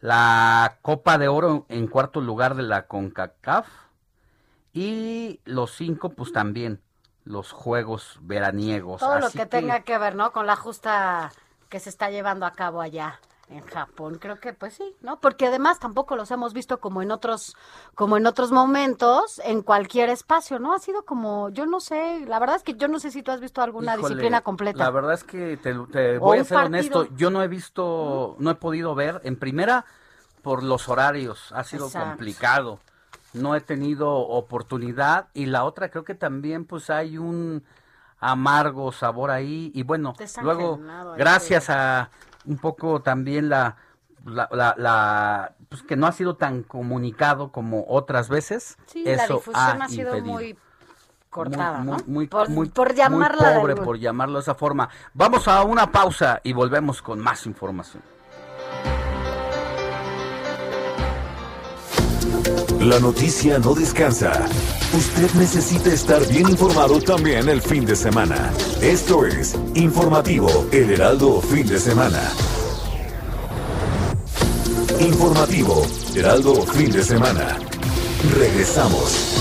La 0.00 0.78
Copa 0.82 1.18
de 1.18 1.28
Oro 1.28 1.66
en 1.68 1.86
cuarto 1.86 2.20
lugar 2.20 2.54
de 2.54 2.62
la 2.62 2.86
CONCACAF. 2.86 3.66
Y 4.72 5.40
los 5.44 5.72
cinco, 5.72 6.10
pues 6.10 6.32
también, 6.32 6.80
los 7.24 7.52
Juegos 7.52 8.18
veraniegos. 8.20 9.00
Todo 9.00 9.18
lo 9.18 9.26
Así 9.26 9.38
que 9.38 9.46
tenga 9.46 9.80
que 9.80 9.98
ver, 9.98 10.14
¿no? 10.14 10.32
Con 10.32 10.46
la 10.46 10.56
justa 10.56 11.32
que 11.68 11.80
se 11.80 11.90
está 11.90 12.10
llevando 12.10 12.46
a 12.46 12.52
cabo 12.52 12.80
allá 12.80 13.20
en 13.50 13.60
Japón. 13.62 14.18
Creo 14.20 14.38
que 14.40 14.52
pues 14.52 14.74
sí, 14.74 14.94
¿no? 15.00 15.20
Porque 15.20 15.46
además 15.46 15.78
tampoco 15.78 16.16
los 16.16 16.30
hemos 16.30 16.52
visto 16.52 16.80
como 16.80 17.02
en 17.02 17.10
otros 17.10 17.56
como 17.94 18.16
en 18.16 18.26
otros 18.26 18.52
momentos 18.52 19.40
en 19.44 19.62
cualquier 19.62 20.08
espacio, 20.10 20.58
¿no? 20.58 20.74
Ha 20.74 20.78
sido 20.78 21.04
como 21.04 21.48
yo 21.50 21.66
no 21.66 21.80
sé, 21.80 22.24
la 22.26 22.38
verdad 22.38 22.56
es 22.56 22.62
que 22.62 22.74
yo 22.74 22.88
no 22.88 22.98
sé 22.98 23.10
si 23.10 23.22
tú 23.22 23.30
has 23.30 23.40
visto 23.40 23.62
alguna 23.62 23.94
Híjole, 23.94 24.08
disciplina 24.08 24.42
completa. 24.42 24.84
La 24.84 24.90
verdad 24.90 25.14
es 25.14 25.24
que 25.24 25.56
te, 25.56 25.72
voy 26.18 26.38
a 26.38 26.44
ser 26.44 26.56
partido. 26.56 27.00
honesto, 27.00 27.16
yo 27.16 27.30
no 27.30 27.42
he 27.42 27.48
visto, 27.48 28.36
no 28.38 28.50
he 28.50 28.54
podido 28.54 28.94
ver, 28.94 29.20
en 29.24 29.36
primera, 29.36 29.84
por 30.42 30.62
los 30.62 30.88
horarios, 30.88 31.52
ha 31.52 31.64
sido 31.64 31.86
Exacto. 31.86 32.08
complicado, 32.08 32.80
no 33.32 33.54
he 33.54 33.60
tenido 33.60 34.10
oportunidad, 34.14 35.28
y 35.34 35.46
la 35.46 35.64
otra 35.64 35.90
creo 35.90 36.04
que 36.04 36.14
también 36.14 36.64
pues 36.64 36.90
hay 36.90 37.18
un 37.18 37.64
amargo 38.20 38.92
sabor 38.92 39.30
ahí, 39.30 39.70
y 39.74 39.82
bueno, 39.84 40.14
luego, 40.42 40.80
gracias 41.16 41.70
a 41.70 42.10
un 42.44 42.58
poco 42.58 43.00
también 43.02 43.48
la, 43.48 43.76
la, 44.24 44.48
la- 44.52 44.74
la- 44.76 45.54
pues 45.68 45.82
que 45.82 45.96
no 45.96 46.06
ha 46.06 46.12
sido 46.12 46.36
tan 46.36 46.62
comunicado 46.62 47.50
como 47.52 47.84
otras 47.88 48.28
veces, 48.28 48.76
Sí, 48.86 49.04
la 49.04 49.24
eso 49.24 49.34
difusión 49.34 49.82
ha, 49.82 49.88
sido 49.88 50.16
impedido 50.16 50.34
muy 50.34 50.58
cortada, 51.30 51.78
muy, 51.80 51.86
¿no? 51.98 52.04
muy, 52.06 52.26
por, 52.26 52.48
muy- 52.48 52.68
por 52.68 52.88
muy 52.88 52.96
llamarla 52.96 53.50
de 53.50 53.60
pobre, 53.60 53.76
por 53.76 53.98
llamarlo 53.98 54.34
de 54.38 54.42
esa 54.42 54.54
forma. 54.54 54.88
Vamos 55.14 55.46
a 55.48 55.62
una 55.62 55.90
pausa 55.92 56.40
y 56.42 56.52
volvemos 56.52 57.02
con 57.02 57.20
más 57.20 57.44
información. 57.46 58.02
La 62.80 63.00
noticia 63.00 63.58
no 63.58 63.74
descansa. 63.74 64.46
Usted 64.96 65.32
necesita 65.34 65.92
estar 65.92 66.24
bien 66.28 66.48
informado 66.48 67.00
también 67.00 67.48
el 67.48 67.60
fin 67.60 67.84
de 67.84 67.96
semana. 67.96 68.52
Esto 68.80 69.26
es 69.26 69.56
Informativo 69.74 70.66
El 70.70 70.92
Heraldo 70.92 71.40
Fin 71.40 71.66
de 71.66 71.80
Semana. 71.80 72.22
Informativo 75.00 75.84
Heraldo 76.14 76.54
Fin 76.66 76.92
de 76.92 77.02
Semana. 77.02 77.58
Regresamos. 78.38 79.38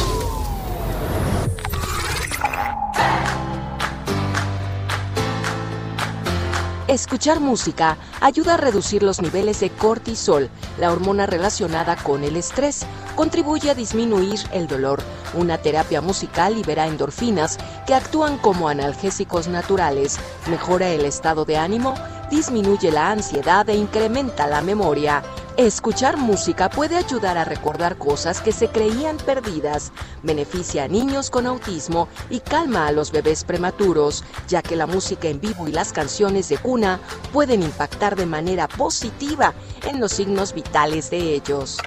Escuchar 6.88 7.42
música 7.42 7.98
ayuda 8.22 8.56
a 8.56 8.58
reducir 8.58 9.04
los 9.04 9.22
niveles 9.22 9.60
de 9.60 9.70
cortisol, 9.70 10.50
la 10.80 10.92
hormona 10.92 11.26
relacionada 11.26 11.98
con 11.98 12.24
el 12.24 12.38
estrés. 12.38 12.88
Contribuye 13.18 13.72
a 13.72 13.74
disminuir 13.74 14.40
el 14.52 14.68
dolor. 14.68 15.02
Una 15.34 15.58
terapia 15.58 16.02
musical 16.02 16.54
libera 16.54 16.86
endorfinas 16.86 17.58
que 17.88 17.96
actúan 17.96 18.38
como 18.38 18.70
analgésicos 18.70 19.48
naturales, 19.48 20.20
mejora 20.46 20.90
el 20.90 21.04
estado 21.04 21.44
de 21.44 21.58
ánimo, 21.58 21.96
disminuye 22.30 22.92
la 22.92 23.10
ansiedad 23.10 23.68
e 23.70 23.76
incrementa 23.76 24.46
la 24.46 24.62
memoria. 24.62 25.24
Escuchar 25.58 26.18
música 26.18 26.70
puede 26.70 26.96
ayudar 26.96 27.40
a 27.40 27.44
recordar 27.44 27.98
cosas 27.98 28.40
que 28.40 28.52
se 28.52 28.68
creían 28.68 29.18
perdidas, 29.18 29.92
beneficia 30.22 30.84
a 30.84 30.88
niños 30.88 31.32
con 31.32 31.48
autismo 31.48 32.10
y 32.30 32.40
calma 32.42 32.86
a 32.86 32.92
los 32.92 33.12
bebés 33.12 33.44
prematuros, 33.44 34.24
ya 34.48 34.62
que 34.62 34.76
la 34.76 34.86
música 34.86 35.28
en 35.28 35.42
vivo 35.42 35.68
y 35.68 35.72
las 35.72 35.92
canciones 35.92 36.50
de 36.50 36.60
cuna 36.60 37.00
pueden 37.34 37.64
impactar 37.64 38.16
de 38.16 38.28
manera 38.28 38.68
positiva 38.68 39.56
en 39.88 40.00
los 40.00 40.12
signos 40.12 40.54
vitales 40.54 41.10
de 41.10 41.34
ellos. 41.34 41.80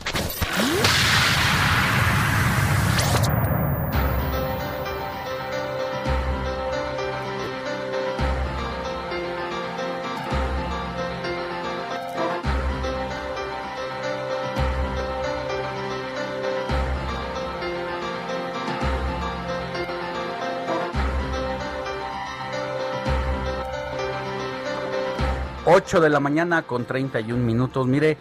8 25.91 26.01
de 26.03 26.09
la 26.09 26.21
mañana 26.21 26.63
con 26.63 26.85
31 26.85 27.45
minutos. 27.45 27.89
Mire, 27.89 28.17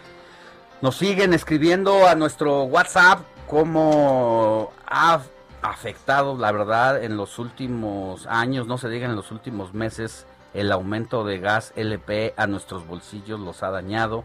nos 0.82 0.96
siguen 0.96 1.32
escribiendo 1.32 2.08
a 2.08 2.16
nuestro 2.16 2.64
WhatsApp 2.64 3.20
cómo 3.46 4.72
ha 4.88 5.20
afectado, 5.62 6.36
la 6.36 6.50
verdad, 6.50 7.00
en 7.00 7.16
los 7.16 7.38
últimos 7.38 8.26
años, 8.26 8.66
no 8.66 8.76
se 8.76 8.88
diga 8.88 9.06
en 9.06 9.14
los 9.14 9.30
últimos 9.30 9.72
meses, 9.72 10.26
el 10.52 10.72
aumento 10.72 11.22
de 11.22 11.38
gas 11.38 11.72
LP 11.76 12.34
a 12.36 12.48
nuestros 12.48 12.88
bolsillos 12.88 13.38
los 13.38 13.62
ha 13.62 13.70
dañado. 13.70 14.24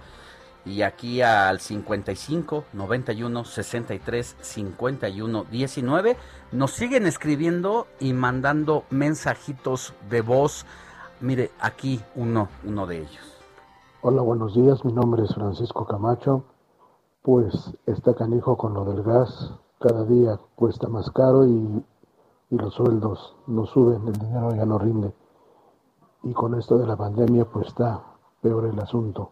Y 0.66 0.82
aquí 0.82 1.22
al 1.22 1.60
55 1.60 2.66
91 2.74 3.46
63 3.46 4.38
51 4.42 5.46
19 5.52 6.18
nos 6.52 6.72
siguen 6.72 7.06
escribiendo 7.06 7.86
y 8.00 8.14
mandando 8.14 8.86
mensajitos 8.90 9.94
de 10.10 10.22
voz. 10.22 10.66
Mire, 11.20 11.52
aquí 11.60 12.02
uno, 12.16 12.50
uno 12.64 12.88
de 12.88 13.02
ellos. 13.02 13.35
Hola, 14.08 14.22
buenos 14.22 14.54
días. 14.54 14.86
Mi 14.86 14.94
nombre 14.94 15.24
es 15.24 15.34
Francisco 15.34 15.88
Camacho. 15.88 16.44
Pues 17.24 17.76
está 17.88 18.14
canijo 18.14 18.56
con 18.56 18.76
lo 18.76 18.86
del 18.86 19.02
gas. 19.02 19.52
Cada 19.80 20.04
día 20.04 20.40
cuesta 20.54 20.88
más 20.88 21.10
caro 21.10 21.44
y, 21.48 21.84
y 22.52 22.56
los 22.56 22.76
sueldos 22.76 23.36
no 23.48 23.66
suben, 23.66 24.08
el 24.08 24.14
dinero 24.14 24.54
ya 24.54 24.64
no 24.64 24.78
rinde. 24.78 25.12
Y 26.22 26.34
con 26.34 26.54
esto 26.54 26.78
de 26.78 26.86
la 26.86 26.96
pandemia, 26.96 27.46
pues 27.46 27.70
está 27.70 28.04
peor 28.44 28.66
el 28.66 28.80
asunto. 28.80 29.32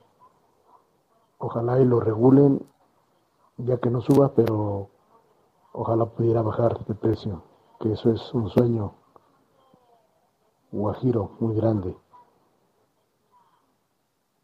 Ojalá 1.38 1.80
y 1.80 1.86
lo 1.86 2.00
regulen, 2.00 2.66
ya 3.58 3.78
que 3.78 3.91
no 3.91 4.02
suba, 4.02 4.30
pero 4.30 4.90
ojalá 5.72 6.08
pudiera 6.08 6.41
bajar 6.41 6.84
de 6.88 6.95
precio, 6.95 7.44
que 7.80 7.91
eso 7.91 8.10
es 8.10 8.34
un 8.34 8.50
sueño 8.50 8.95
guajiro 10.72 11.30
muy 11.40 11.54
grande. 11.54 11.95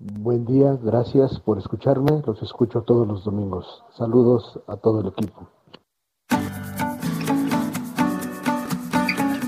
Buen 0.01 0.45
día, 0.45 0.77
gracias 0.81 1.41
por 1.41 1.57
escucharme, 1.57 2.23
los 2.26 2.41
escucho 2.41 2.84
todos 2.84 3.05
los 3.05 3.26
domingos. 3.26 3.84
Saludos 3.97 4.57
a 4.65 4.77
todo 4.77 5.01
el 5.01 5.07
equipo. 5.07 5.49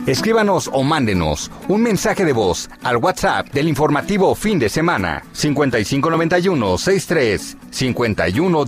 Escríbanos 0.05 0.69
o 0.73 0.83
mándenos 0.83 1.49
un 1.69 1.81
mensaje 1.81 2.25
de 2.25 2.33
voz 2.33 2.69
al 2.83 2.97
WhatsApp 2.97 3.47
del 3.53 3.69
informativo 3.69 4.35
fin 4.35 4.59
de 4.59 4.67
semana 4.67 5.23
5591 5.31 6.77
63 6.77 7.57
51 7.69 8.65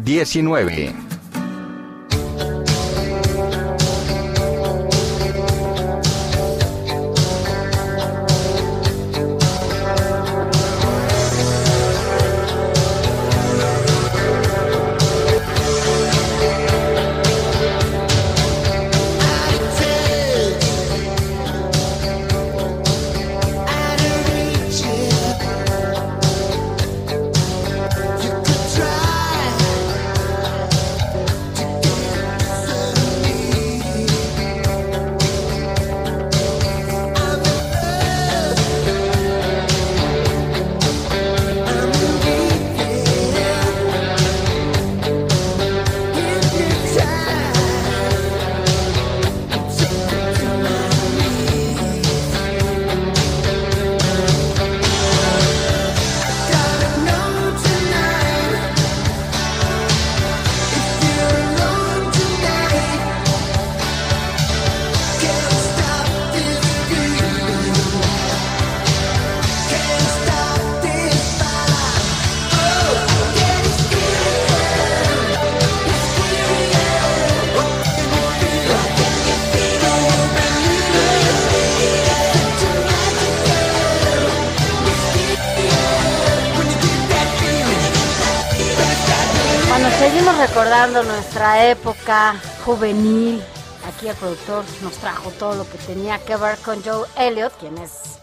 juvenil. 92.74 93.42
Aquí 93.88 94.08
el 94.08 94.16
productor 94.16 94.64
nos 94.82 94.94
trajo 94.94 95.30
todo 95.32 95.56
lo 95.56 95.70
que 95.70 95.78
tenía 95.80 96.18
que 96.20 96.36
ver 96.36 96.58
con 96.60 96.82
Joe 96.82 97.08
Elliott, 97.18 97.54
quien 97.60 97.78
es 97.78 98.20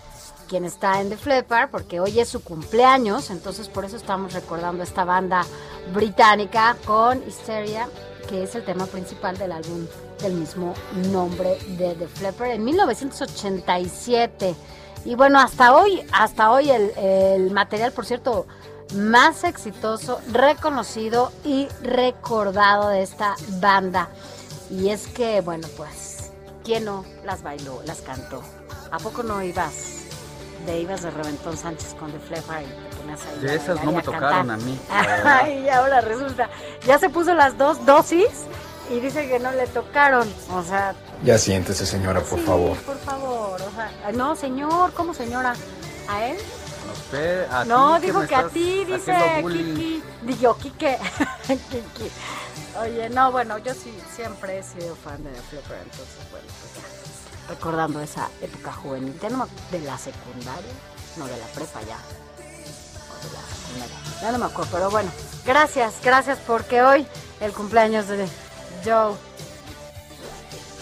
quien 0.49 0.65
está 0.65 1.01
en 1.01 1.11
The 1.11 1.17
Flipper, 1.17 1.69
porque 1.71 2.01
hoy 2.01 2.19
es 2.19 2.29
su 2.29 2.43
cumpleaños, 2.43 3.31
entonces 3.31 3.69
por 3.69 3.85
eso 3.85 3.97
estamos 3.97 4.33
recordando 4.33 4.83
esta 4.83 5.05
banda 5.05 5.47
británica 5.95 6.77
con 6.85 7.23
Hysteria, 7.23 7.89
que 8.29 8.43
es 8.43 8.57
el 8.57 8.65
tema 8.65 8.87
principal 8.87 9.39
del 9.39 9.53
álbum 9.53 9.87
del 10.21 10.33
mismo 10.33 10.75
nombre 11.13 11.57
de 11.79 11.95
The 11.95 12.09
Flipper 12.09 12.51
en 12.51 12.65
1987. 12.65 14.57
Y 15.05 15.15
bueno, 15.15 15.39
hasta 15.39 15.73
hoy, 15.77 16.03
hasta 16.13 16.51
hoy 16.51 16.71
el, 16.71 16.91
el 16.99 17.53
material, 17.53 17.93
por 17.93 18.05
cierto, 18.05 18.49
más 18.95 19.45
exitoso, 19.45 20.21
reconocido 20.33 21.31
y 21.45 21.69
recordado 21.83 22.89
de 22.89 23.03
esta 23.03 23.37
banda. 23.61 24.09
Y 24.71 24.91
es 24.91 25.07
que, 25.09 25.41
bueno, 25.41 25.67
pues, 25.77 26.31
¿quién 26.65 26.85
no 26.85 27.05
las 27.25 27.43
bailó, 27.43 27.83
las 27.85 28.01
cantó? 28.03 28.43
¿A 28.91 28.99
poco 28.99 29.23
no 29.23 29.43
ibas 29.43 29.73
de 30.67 30.81
ibas 30.81 31.03
de 31.03 31.11
Reventón 31.11 31.57
Sánchez 31.57 31.95
con 31.99 32.13
The 32.13 32.19
Flipper 32.19 32.63
y 32.63 32.67
te 32.91 32.97
ponías 32.97 33.21
ahí? 33.27 33.39
De 33.41 33.55
esas 33.57 33.85
no 33.85 33.91
y 33.91 33.95
me 33.95 34.01
a 34.01 34.03
tocaron 34.03 34.51
a 34.51 34.57
mí. 34.59 34.79
Ay, 34.91 35.69
ahora 35.69 36.01
resulta, 36.01 36.49
ya 36.87 36.99
se 36.99 37.09
puso 37.09 37.35
las 37.35 37.57
dos 37.59 37.85
dosis 37.85 38.29
y 38.91 39.01
dice 39.01 39.29
que 39.29 39.39
no 39.39 39.51
le 39.53 39.67
tocaron. 39.69 40.29
O 40.53 40.63
sea, 40.63 40.95
Ya 41.25 41.37
siéntese, 41.39 41.85
señora, 41.87 42.21
por 42.21 42.39
sí, 42.39 42.45
favor. 42.45 42.77
por 42.79 42.99
favor. 42.99 43.61
O 43.63 43.71
sea, 43.75 44.13
no, 44.15 44.37
señor, 44.37 44.93
¿cómo 44.95 45.15
señora? 45.15 45.55
¿A 46.09 46.27
él? 46.27 46.37
Usted, 46.93 47.51
a 47.51 47.65
no, 47.65 47.99
ti 48.01 48.07
dijo 48.07 48.27
que 48.27 48.35
a 48.35 48.49
ti, 48.49 48.85
dice. 48.85 49.43
Kiki. 49.43 50.03
Digo, 50.23 50.57
Kike. 50.57 50.99
Kiki. 51.47 52.11
Oye, 52.81 53.09
no, 53.11 53.33
bueno, 53.33 53.59
yo 53.59 53.75
sí 53.75 53.97
siempre 54.15 54.59
he 54.59 54.63
sido 54.63 54.95
fan 54.97 55.23
de 55.25 55.31
The 55.31 55.43
Flipper, 55.43 55.79
entonces, 55.83 56.31
bueno, 56.31 56.47
pues 56.47 56.75
ya, 56.77 57.49
recordando 57.49 58.01
esa 58.01 58.29
época 58.41 58.73
juvenil, 58.73 59.19
ya 59.21 59.29
no 59.29 59.49
de 59.71 59.81
la 59.81 59.99
secundaria, 59.99 60.73
no, 61.17 61.27
de 61.27 61.37
la 61.37 61.47
prepa 61.47 61.81
ya, 61.83 61.99
o 63.11 63.25
de 63.25 63.33
la 63.35 63.43
secundaria, 63.43 63.97
ya 64.23 64.33
no 64.33 64.39
me 64.39 64.47
acuerdo, 64.47 64.71
pero 64.73 64.91
bueno, 64.91 65.11
gracias, 65.45 65.95
gracias 66.03 66.39
porque 66.47 66.81
hoy 66.83 67.07
el 67.41 67.53
cumpleaños 67.53 68.07
de 68.07 68.29
Joe 68.85 69.15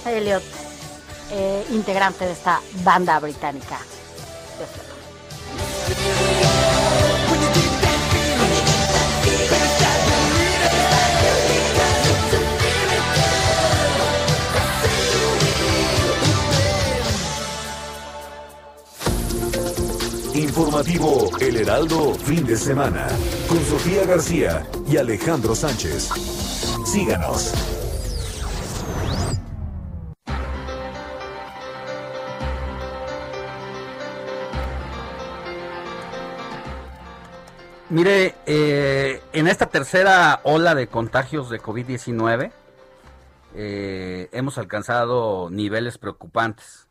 Elliot, 0.05 0.43
eh, 1.31 1.67
integrante 1.71 2.27
de 2.27 2.33
esta 2.33 2.61
banda 2.83 3.19
británica. 3.19 3.79
Informativo 20.39 21.37
El 21.41 21.57
Heraldo 21.57 22.15
Fin 22.15 22.47
de 22.47 22.57
Semana 22.57 23.09
con 23.49 23.59
Sofía 23.59 24.07
García 24.07 24.65
y 24.89 24.97
Alejandro 24.97 25.53
Sánchez. 25.53 26.11
Síganos. 26.87 27.53
Mire, 37.91 38.37
eh, 38.47 39.21
en 39.33 39.49
esta 39.49 39.67
tercera 39.67 40.39
ola 40.45 40.77
de 40.77 40.87
contagios 40.87 41.51
de 41.51 41.61
COVID-19 41.61 42.53
eh, 43.57 44.29
hemos 44.31 44.57
alcanzado 44.57 45.51
niveles 45.51 45.99
preocupantes, 45.99 46.87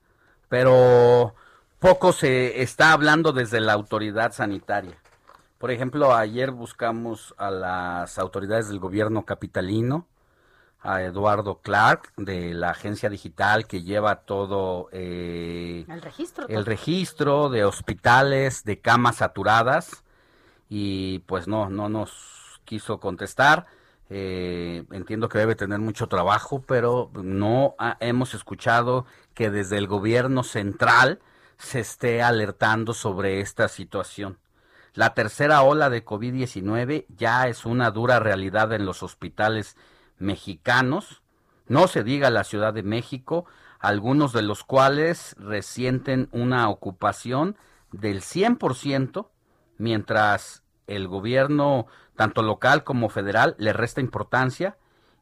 pero 0.49 1.33
poco 1.79 2.11
se 2.13 2.61
está 2.61 2.91
hablando 2.93 3.31
desde 3.33 3.59
la 3.59 3.73
autoridad 3.73 4.31
sanitaria. 4.33 4.97
Por 5.57 5.71
ejemplo, 5.71 6.13
ayer 6.13 6.51
buscamos 6.51 7.33
a 7.37 7.49
las 7.49 8.19
autoridades 8.19 8.69
del 8.69 8.79
gobierno 8.79 9.25
capitalino, 9.25 10.07
a 10.81 11.01
Eduardo 11.01 11.59
Clark 11.61 12.13
de 12.17 12.53
la 12.53 12.69
agencia 12.69 13.09
digital 13.09 13.65
que 13.65 13.81
lleva 13.81 14.17
todo 14.21 14.89
eh, 14.91 15.85
El 15.89 16.01
registro. 16.01 16.47
el 16.47 16.65
registro 16.65 17.49
de 17.49 17.65
hospitales, 17.65 18.63
de 18.63 18.79
camas 18.79 19.17
saturadas 19.17 20.03
y 20.69 21.19
pues 21.19 21.47
no, 21.47 21.69
no 21.69 21.89
nos 21.89 22.61
quiso 22.63 22.99
contestar. 22.99 23.65
Eh, 24.09 24.85
entiendo 24.91 25.27
que 25.29 25.39
debe 25.39 25.55
tener 25.55 25.79
mucho 25.79 26.07
trabajo, 26.07 26.61
pero 26.65 27.09
no 27.15 27.75
ha- 27.79 27.97
hemos 27.99 28.33
escuchado 28.35 29.05
que 29.33 29.49
desde 29.49 29.77
el 29.77 29.87
gobierno 29.87 30.43
central 30.43 31.19
se 31.57 31.79
esté 31.79 32.21
alertando 32.21 32.93
sobre 32.93 33.41
esta 33.41 33.67
situación. 33.67 34.39
La 34.93 35.13
tercera 35.13 35.61
ola 35.61 35.89
de 35.89 36.03
COVID-19 36.03 37.05
ya 37.09 37.47
es 37.47 37.65
una 37.65 37.91
dura 37.91 38.19
realidad 38.19 38.73
en 38.73 38.85
los 38.85 39.03
hospitales 39.03 39.75
mexicanos, 40.17 41.21
no 41.67 41.87
se 41.87 42.03
diga 42.03 42.29
la 42.29 42.43
Ciudad 42.43 42.73
de 42.73 42.83
México, 42.83 43.45
algunos 43.79 44.33
de 44.33 44.41
los 44.41 44.63
cuales 44.63 45.35
resienten 45.37 46.29
una 46.31 46.69
ocupación 46.69 47.57
del 47.91 48.21
100%, 48.21 49.29
mientras 49.77 50.63
el 50.87 51.07
gobierno, 51.07 51.87
tanto 52.15 52.41
local 52.41 52.83
como 52.83 53.09
federal, 53.09 53.55
le 53.59 53.73
resta 53.73 54.01
importancia 54.01 54.77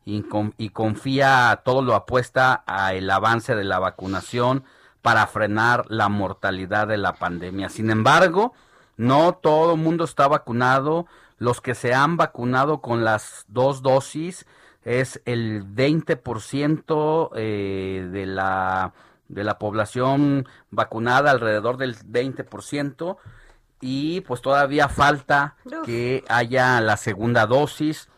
y, 0.06 0.22
con- 0.22 0.53
y 0.57 0.70
confía, 0.70 1.62
todo 1.66 1.82
lo 1.82 1.95
apuesta 1.95 2.64
a 2.68 2.94
el 2.94 3.10
avance 3.10 3.56
de 3.56 3.64
la 3.64 3.80
vacunación 3.80 4.64
para 5.06 5.27
frenar 5.27 5.86
la 5.88 6.10
mortalidad 6.10 6.88
de 6.88 6.98
la 6.98 7.14
pandemia. 7.14 7.69
Sin 7.69 7.91
embargo, 7.91 8.53
no 8.98 9.36
todo 9.36 9.73
el 9.73 9.80
mundo 9.80 10.03
está 10.03 10.27
vacunado. 10.27 11.06
Los 11.38 11.61
que 11.61 11.76
se 11.76 11.94
han 11.94 12.18
vacunado 12.18 12.82
con 12.82 13.03
las 13.03 13.45
dos 13.48 13.84
dosis 13.84 14.48
es 14.84 15.22
el 15.26 15.64
20% 15.64 17.30
eh, 17.36 18.10
de 18.11 18.26
la 18.26 18.94
de 19.27 19.44
la 19.44 19.60
población 19.60 20.48
vacunada, 20.72 21.30
alrededor 21.30 21.77
del 21.77 21.95
20%, 21.98 23.18
y 23.82 24.22
pues 24.22 24.41
todavía 24.41 24.90
falta 24.90 25.56
Uf. 25.65 25.86
que 25.86 26.23
haya 26.30 26.82
la 26.82 26.98
segunda 26.98 27.45
dosis. 27.45 28.10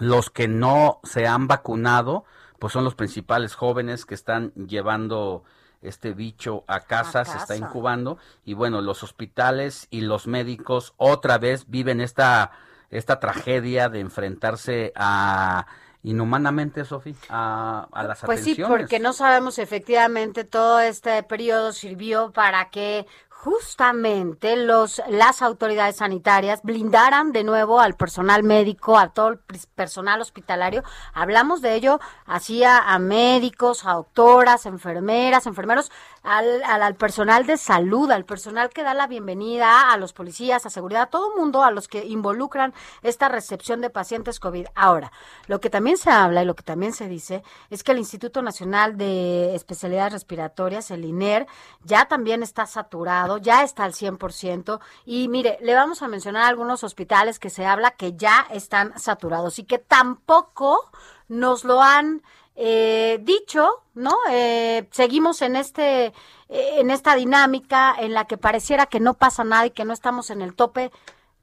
Los 0.00 0.30
que 0.30 0.48
no 0.48 1.00
se 1.04 1.26
han 1.26 1.46
vacunado, 1.46 2.24
pues 2.58 2.72
son 2.72 2.84
los 2.84 2.94
principales 2.94 3.54
jóvenes 3.54 4.06
que 4.06 4.14
están 4.14 4.52
llevando 4.54 5.44
este 5.88 6.12
bicho 6.12 6.64
a 6.66 6.80
casa, 6.86 7.24
se 7.24 7.38
está 7.38 7.56
incubando 7.56 8.18
y 8.44 8.54
bueno, 8.54 8.80
los 8.82 9.02
hospitales 9.02 9.86
y 9.90 10.02
los 10.02 10.26
médicos 10.26 10.94
otra 10.96 11.38
vez 11.38 11.68
viven 11.68 12.00
esta 12.00 12.52
esta 12.90 13.18
tragedia 13.20 13.88
de 13.88 14.00
enfrentarse 14.00 14.92
a 14.94 15.66
inhumanamente, 16.02 16.84
Sofi, 16.84 17.16
a, 17.28 17.88
a 17.90 18.04
las 18.04 18.22
Pues 18.24 18.40
sí, 18.40 18.52
atenciones. 18.52 18.68
porque 18.68 18.98
no 19.00 19.12
sabemos 19.12 19.58
efectivamente 19.58 20.44
todo 20.44 20.80
este 20.80 21.22
periodo 21.24 21.72
sirvió 21.72 22.32
para 22.32 22.70
que 22.70 23.06
justamente 23.42 24.56
los 24.56 25.02
las 25.08 25.42
autoridades 25.42 25.96
sanitarias 25.96 26.60
blindaran 26.62 27.32
de 27.32 27.44
nuevo 27.44 27.80
al 27.80 27.94
personal 27.94 28.42
médico, 28.42 28.98
a 28.98 29.10
todo 29.10 29.28
el 29.28 29.38
personal 29.74 30.20
hospitalario. 30.20 30.82
Hablamos 31.12 31.60
de 31.60 31.74
ello 31.74 32.00
así 32.24 32.64
a, 32.64 32.78
a 32.78 32.98
médicos, 32.98 33.84
a 33.84 33.92
doctoras, 33.92 34.66
enfermeras, 34.66 35.46
enfermeros, 35.46 35.92
al, 36.26 36.62
al, 36.64 36.82
al 36.82 36.94
personal 36.96 37.46
de 37.46 37.56
salud, 37.56 38.10
al 38.10 38.24
personal 38.24 38.70
que 38.70 38.82
da 38.82 38.94
la 38.94 39.06
bienvenida 39.06 39.92
a 39.92 39.96
los 39.96 40.12
policías, 40.12 40.66
a 40.66 40.70
seguridad, 40.70 41.02
a 41.02 41.06
todo 41.06 41.36
mundo, 41.36 41.62
a 41.62 41.70
los 41.70 41.86
que 41.88 42.04
involucran 42.04 42.74
esta 43.02 43.28
recepción 43.28 43.80
de 43.80 43.90
pacientes 43.90 44.40
COVID. 44.40 44.66
Ahora, 44.74 45.12
lo 45.46 45.60
que 45.60 45.70
también 45.70 45.96
se 45.96 46.10
habla 46.10 46.42
y 46.42 46.46
lo 46.46 46.56
que 46.56 46.64
también 46.64 46.92
se 46.92 47.08
dice 47.08 47.44
es 47.70 47.84
que 47.84 47.92
el 47.92 47.98
Instituto 47.98 48.42
Nacional 48.42 48.96
de 48.96 49.54
Especialidades 49.54 50.12
Respiratorias, 50.12 50.90
el 50.90 51.04
INER, 51.04 51.46
ya 51.84 52.06
también 52.06 52.42
está 52.42 52.66
saturado, 52.66 53.38
ya 53.38 53.62
está 53.62 53.84
al 53.84 53.92
100%. 53.92 54.80
Y 55.04 55.28
mire, 55.28 55.58
le 55.62 55.74
vamos 55.74 56.02
a 56.02 56.08
mencionar 56.08 56.42
algunos 56.42 56.82
hospitales 56.82 57.38
que 57.38 57.50
se 57.50 57.64
habla 57.64 57.92
que 57.92 58.16
ya 58.16 58.46
están 58.50 58.98
saturados 58.98 59.58
y 59.60 59.64
que 59.64 59.78
tampoco 59.78 60.90
nos 61.28 61.64
lo 61.64 61.82
han 61.82 62.22
eh, 62.56 63.18
dicho, 63.22 63.82
¿no? 63.94 64.16
Eh, 64.30 64.88
seguimos 64.90 65.42
en 65.42 65.56
este, 65.56 66.06
eh, 66.06 66.12
en 66.48 66.90
esta 66.90 67.14
dinámica 67.14 67.94
en 67.98 68.14
la 68.14 68.24
que 68.24 68.38
pareciera 68.38 68.86
que 68.86 68.98
no 68.98 69.14
pasa 69.14 69.44
nada 69.44 69.66
y 69.66 69.70
que 69.70 69.84
no 69.84 69.92
estamos 69.92 70.30
en 70.30 70.40
el 70.40 70.54
tope 70.54 70.90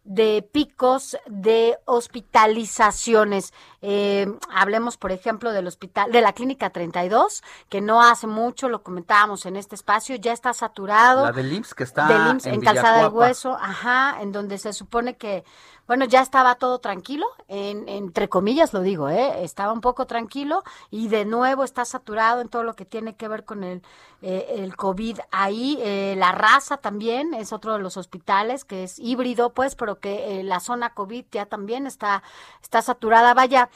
de 0.04 0.48
picos 0.52 1.18
de 1.28 1.78
hospitalizaciones. 1.86 3.54
Eh, 3.82 4.28
hablemos, 4.54 4.98
por 4.98 5.12
ejemplo, 5.12 5.52
del 5.52 5.68
hospital, 5.68 6.12
de 6.12 6.22
la 6.22 6.34
clínica 6.34 6.72
32, 6.72 7.44
que 7.70 7.80
no 7.80 8.02
hace 8.02 8.28
mucho 8.28 8.68
lo 8.68 8.84
comentábamos 8.84 9.46
en 9.46 9.56
este 9.56 9.76
espacio, 9.76 10.16
ya 10.18 10.34
está 10.34 10.54
saturado. 10.54 11.24
La 11.26 11.32
del 11.32 11.54
IMSS 11.54 11.74
que 11.74 11.84
está 11.84 12.08
del 12.08 12.32
IMSS, 12.34 12.46
en, 12.48 12.54
en 12.56 12.62
Calzada 12.62 13.04
del. 13.04 13.14
Hueso, 13.14 13.58
ajá, 13.60 14.18
en 14.22 14.32
donde 14.32 14.58
se 14.58 14.74
supone 14.74 15.16
que, 15.16 15.46
bueno, 15.88 16.06
ya 16.06 16.22
estaba 16.22 16.56
todo 16.56 16.80
tranquilo, 16.80 17.26
en, 17.48 17.88
entre 17.90 18.30
comillas 18.30 18.74
lo 18.74 18.82
digo, 18.82 19.10
¿eh? 19.10 19.44
estaba 19.44 19.74
un 19.74 19.82
poco 19.82 20.06
tranquilo 20.06 20.64
y 20.90 21.10
de 21.10 21.26
nuevo 21.26 21.64
está 21.64 21.84
saturado 21.86 22.42
en 22.42 22.50
todo 22.50 22.64
lo 22.64 22.76
que 22.76 22.86
tiene 22.86 23.16
que 23.16 23.28
ver 23.28 23.44
con 23.44 23.64
el, 23.64 23.82
eh, 24.22 24.64
el 24.64 24.78
COVID 24.78 25.20
ahí. 25.32 25.78
Eh, 25.82 26.16
la 26.18 26.32
raza 26.32 26.78
también 26.78 27.34
es 27.34 27.52
otro 27.52 27.74
de 27.74 27.80
los 27.80 27.98
hospitales 27.98 28.64
que 28.64 28.86
es 28.86 28.98
híbrido, 28.98 29.54
pues, 29.54 29.76
pero 29.76 30.00
que 30.00 30.40
eh, 30.40 30.44
la 30.44 30.62
zona 30.62 30.94
COVID 30.94 31.26
ya 31.30 31.46
también 31.46 31.86
está, 31.86 32.24
está 32.62 32.82
saturada. 32.82 33.34
Vaya, 33.34 33.70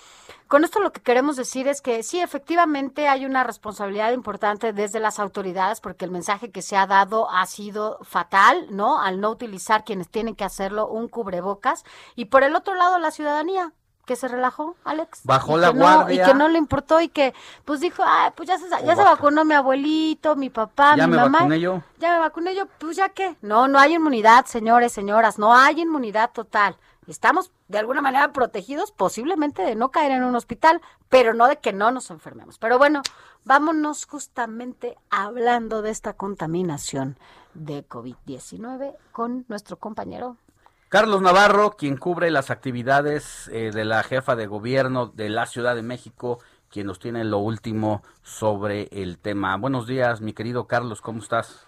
con 0.47 0.63
esto 0.63 0.79
lo 0.79 0.91
que 0.91 1.01
queremos 1.01 1.35
decir 1.35 1.67
es 1.67 1.81
que 1.81 2.03
sí, 2.03 2.19
efectivamente 2.19 3.07
hay 3.07 3.25
una 3.25 3.43
responsabilidad 3.43 4.11
importante 4.11 4.73
desde 4.73 4.99
las 4.99 5.19
autoridades 5.19 5.81
porque 5.81 6.05
el 6.05 6.11
mensaje 6.11 6.51
que 6.51 6.61
se 6.61 6.77
ha 6.77 6.87
dado 6.87 7.29
ha 7.29 7.45
sido 7.45 7.99
fatal, 8.03 8.67
¿no? 8.71 9.01
Al 9.01 9.19
no 9.19 9.29
utilizar 9.29 9.83
quienes 9.83 10.09
tienen 10.09 10.35
que 10.35 10.43
hacerlo 10.43 10.87
un 10.87 11.07
cubrebocas. 11.07 11.83
Y 12.15 12.25
por 12.25 12.43
el 12.43 12.55
otro 12.55 12.75
lado, 12.75 12.97
la 12.99 13.11
ciudadanía 13.11 13.73
que 14.07 14.15
se 14.15 14.27
relajó, 14.27 14.75
Alex. 14.85 15.19
Bajó 15.25 15.57
la 15.57 15.71
no- 15.73 15.79
guardia. 15.81 16.23
y 16.23 16.25
que 16.25 16.33
no 16.33 16.47
le 16.47 16.57
importó 16.57 16.99
y 17.01 17.09
que 17.09 17.35
pues 17.65 17.81
dijo, 17.81 18.01
ay, 18.03 18.31
pues 18.35 18.47
ya 18.49 18.57
se, 18.57 18.67
ya 18.69 18.95
se 18.95 19.03
vacunó 19.03 19.45
mi 19.45 19.53
abuelito, 19.53 20.35
mi 20.35 20.49
papá, 20.49 20.95
Ya 20.95 21.05
mi 21.05 21.11
me 21.11 21.17
mamá. 21.17 21.39
vacuné 21.39 21.59
yo. 21.59 21.83
Ya 21.99 22.13
me 22.13 22.19
vacuné 22.19 22.55
yo, 22.55 22.65
pues 22.79 22.95
ya 22.97 23.09
qué. 23.09 23.35
No, 23.41 23.67
no 23.67 23.77
hay 23.77 23.93
inmunidad, 23.95 24.45
señores, 24.45 24.93
señoras, 24.93 25.37
no 25.37 25.53
hay 25.55 25.81
inmunidad 25.81 26.31
total. 26.31 26.77
Estamos 27.05 27.51
de 27.67 27.77
alguna 27.79 28.01
manera 28.01 28.31
protegidos 28.33 28.91
posiblemente 28.91 29.61
de 29.61 29.75
no 29.75 29.91
caer 29.91 30.11
en 30.13 30.23
un 30.23 30.35
hospital, 30.35 30.81
pero 31.09 31.33
no 31.33 31.47
de 31.47 31.57
que 31.57 31.71
no 31.73 31.91
nos 31.91 32.09
enfermemos. 32.09 32.57
Pero 32.59 32.77
bueno, 32.77 33.01
vámonos 33.45 34.05
justamente 34.05 34.97
hablando 35.09 35.81
de 35.81 35.89
esta 35.91 36.13
contaminación 36.13 37.17
de 37.53 37.85
COVID-19 37.87 38.95
con 39.11 39.45
nuestro 39.47 39.77
compañero 39.77 40.37
Carlos 40.89 41.21
Navarro, 41.21 41.71
quien 41.77 41.97
cubre 41.97 42.31
las 42.31 42.49
actividades 42.49 43.49
eh, 43.51 43.71
de 43.73 43.83
la 43.83 44.03
jefa 44.03 44.37
de 44.37 44.47
gobierno 44.47 45.07
de 45.07 45.27
la 45.27 45.45
Ciudad 45.45 45.75
de 45.75 45.81
México, 45.81 46.37
quien 46.71 46.87
nos 46.87 46.97
tiene 46.97 47.25
lo 47.25 47.39
último 47.39 48.03
sobre 48.21 48.87
el 48.93 49.21
tema. 49.21 49.57
Buenos 49.57 49.85
días, 49.85 50.21
mi 50.21 50.31
querido 50.31 50.65
Carlos, 50.65 51.01
¿cómo 51.01 51.19
estás? 51.19 51.67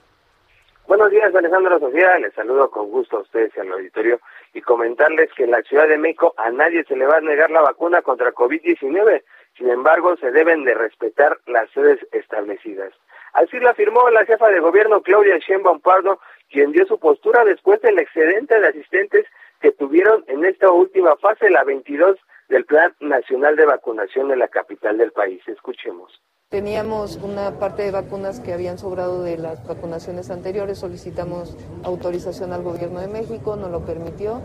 Buenos 0.87 1.11
días, 1.11 1.35
Alejandro 1.35 1.77
Sofía. 1.79 2.17
Les 2.19 2.33
saludo 2.33 2.71
con 2.71 2.89
gusto 2.89 3.17
a 3.17 3.19
ustedes 3.19 3.51
y 3.57 3.59
al 3.59 3.73
auditorio 3.73 4.21
y 4.53 4.61
comentarles 4.61 5.29
que 5.35 5.43
en 5.43 5.51
la 5.51 5.63
Ciudad 5.63 5.89
de 5.89 5.97
México 5.97 6.33
a 6.37 6.49
nadie 6.49 6.85
se 6.85 6.95
le 6.95 7.05
va 7.05 7.17
a 7.17 7.21
negar 7.21 7.51
la 7.51 7.61
vacuna 7.61 8.01
contra 8.01 8.33
COVID-19. 8.33 9.21
Sin 9.57 9.69
embargo, 9.69 10.15
se 10.15 10.31
deben 10.31 10.63
de 10.63 10.75
respetar 10.75 11.37
las 11.45 11.69
sedes 11.71 11.99
establecidas. 12.13 12.93
Así 13.33 13.57
lo 13.57 13.69
afirmó 13.69 14.09
la 14.09 14.25
jefa 14.25 14.49
de 14.49 14.59
gobierno 14.59 15.01
Claudia 15.01 15.37
Sheinbaum 15.37 15.81
Pardo, 15.81 16.19
quien 16.49 16.71
dio 16.71 16.85
su 16.85 16.99
postura 16.99 17.43
después 17.45 17.81
del 17.81 17.99
excedente 17.99 18.59
de 18.59 18.67
asistentes 18.67 19.25
que 19.61 19.71
tuvieron 19.71 20.23
en 20.27 20.45
esta 20.45 20.71
última 20.71 21.15
fase, 21.17 21.49
la 21.49 21.63
22 21.63 22.17
del 22.49 22.65
Plan 22.65 22.93
Nacional 22.99 23.55
de 23.55 23.65
Vacunación 23.65 24.31
en 24.31 24.39
la 24.39 24.47
capital 24.47 24.97
del 24.97 25.11
país. 25.11 25.41
Escuchemos. 25.47 26.21
Teníamos 26.49 27.17
una 27.17 27.59
parte 27.59 27.83
de 27.83 27.91
vacunas 27.91 28.39
que 28.39 28.53
habían 28.53 28.79
sobrado 28.79 29.21
de 29.21 29.37
las 29.37 29.67
vacunaciones 29.67 30.31
anteriores, 30.31 30.79
solicitamos 30.79 31.55
autorización 31.83 32.53
al 32.53 32.63
gobierno 32.63 32.99
de 33.01 33.07
México, 33.07 33.55
no 33.55 33.69
lo 33.69 33.85
permitió 33.85 34.41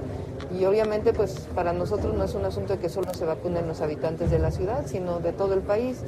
y 0.52 0.66
obviamente 0.66 1.14
pues 1.14 1.48
para 1.54 1.72
nosotros 1.72 2.12
no 2.12 2.24
es 2.24 2.34
un 2.34 2.44
asunto 2.44 2.74
de 2.74 2.78
que 2.78 2.90
solo 2.90 3.14
se 3.14 3.24
vacunen 3.24 3.66
los 3.66 3.80
habitantes 3.80 4.30
de 4.30 4.38
la 4.38 4.50
ciudad, 4.50 4.84
sino 4.84 5.18
de 5.20 5.32
todo 5.32 5.54
el 5.54 5.62
país. 5.62 6.04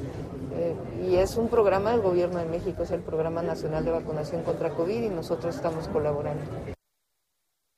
Eh, 0.58 0.74
y 1.02 1.16
es 1.16 1.36
un 1.36 1.50
programa 1.50 1.92
del 1.92 2.00
gobierno 2.00 2.38
de 2.38 2.46
México, 2.46 2.82
es 2.82 2.90
el 2.90 3.02
Programa 3.02 3.42
Nacional 3.42 3.84
de 3.84 3.90
Vacunación 3.90 4.42
contra 4.42 4.70
COVID 4.70 5.02
y 5.02 5.10
nosotros 5.10 5.54
estamos 5.54 5.86
colaborando. 5.88 6.42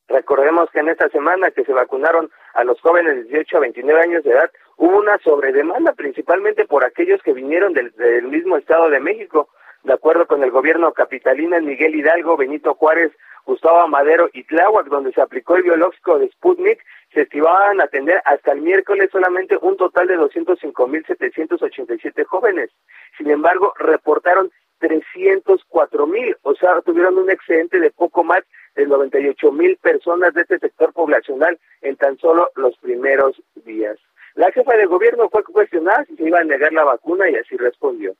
Recordemos 0.06 0.70
que 0.70 0.78
en 0.78 0.88
esta 0.88 1.08
semana 1.08 1.50
que 1.50 1.64
se 1.64 1.72
vacunaron 1.72 2.30
a 2.54 2.64
los 2.64 2.80
jóvenes 2.80 3.16
de 3.16 3.22
18 3.24 3.56
a 3.56 3.60
29 3.60 4.00
años 4.00 4.24
de 4.24 4.30
edad, 4.30 4.50
hubo 4.76 4.96
una 4.96 5.18
sobredemanda 5.18 5.92
principalmente 5.92 6.66
por 6.66 6.84
aquellos 6.84 7.20
que 7.22 7.32
vinieron 7.32 7.72
del, 7.72 7.90
del 7.92 8.28
mismo 8.28 8.56
Estado 8.56 8.88
de 8.90 9.00
México. 9.00 9.48
De 9.84 9.92
acuerdo 9.92 10.26
con 10.26 10.42
el 10.42 10.50
gobierno 10.50 10.92
capitalino 10.92 11.56
en 11.56 11.66
Miguel 11.66 11.94
Hidalgo, 11.94 12.36
Benito 12.36 12.74
Juárez, 12.74 13.12
Gustavo 13.44 13.80
Amadero 13.80 14.28
y 14.32 14.42
Tláhuac, 14.44 14.88
donde 14.88 15.12
se 15.12 15.22
aplicó 15.22 15.56
el 15.56 15.62
biológico 15.62 16.18
de 16.18 16.28
Sputnik, 16.28 16.80
se 17.14 17.22
estimaban 17.22 17.80
atender 17.80 18.20
hasta 18.26 18.52
el 18.52 18.60
miércoles 18.60 19.08
solamente 19.10 19.56
un 19.62 19.76
total 19.76 20.08
de 20.08 20.18
205.787 20.18 22.24
jóvenes. 22.26 22.70
Sin 23.16 23.30
embargo, 23.30 23.72
reportaron 23.78 24.50
304.000, 24.80 26.36
o 26.42 26.54
sea, 26.54 26.82
tuvieron 26.82 27.16
un 27.16 27.30
excedente 27.30 27.80
de 27.80 27.90
poco 27.90 28.22
más 28.22 28.40
de 28.74 28.86
98.000 28.86 29.78
personas 29.78 30.34
de 30.34 30.42
este 30.42 30.58
sector 30.58 30.92
poblacional 30.92 31.58
en 31.80 31.96
tan 31.96 32.18
solo 32.18 32.50
los 32.56 32.76
primeros 32.78 33.40
días. 33.64 33.98
La 34.34 34.52
jefa 34.52 34.76
de 34.76 34.86
gobierno 34.86 35.28
fue 35.30 35.42
cuestionada 35.42 36.04
si 36.04 36.14
se 36.16 36.28
iba 36.28 36.38
a 36.38 36.44
negar 36.44 36.72
la 36.72 36.84
vacuna 36.84 37.28
y 37.28 37.34
así 37.34 37.56
respondió. 37.56 38.14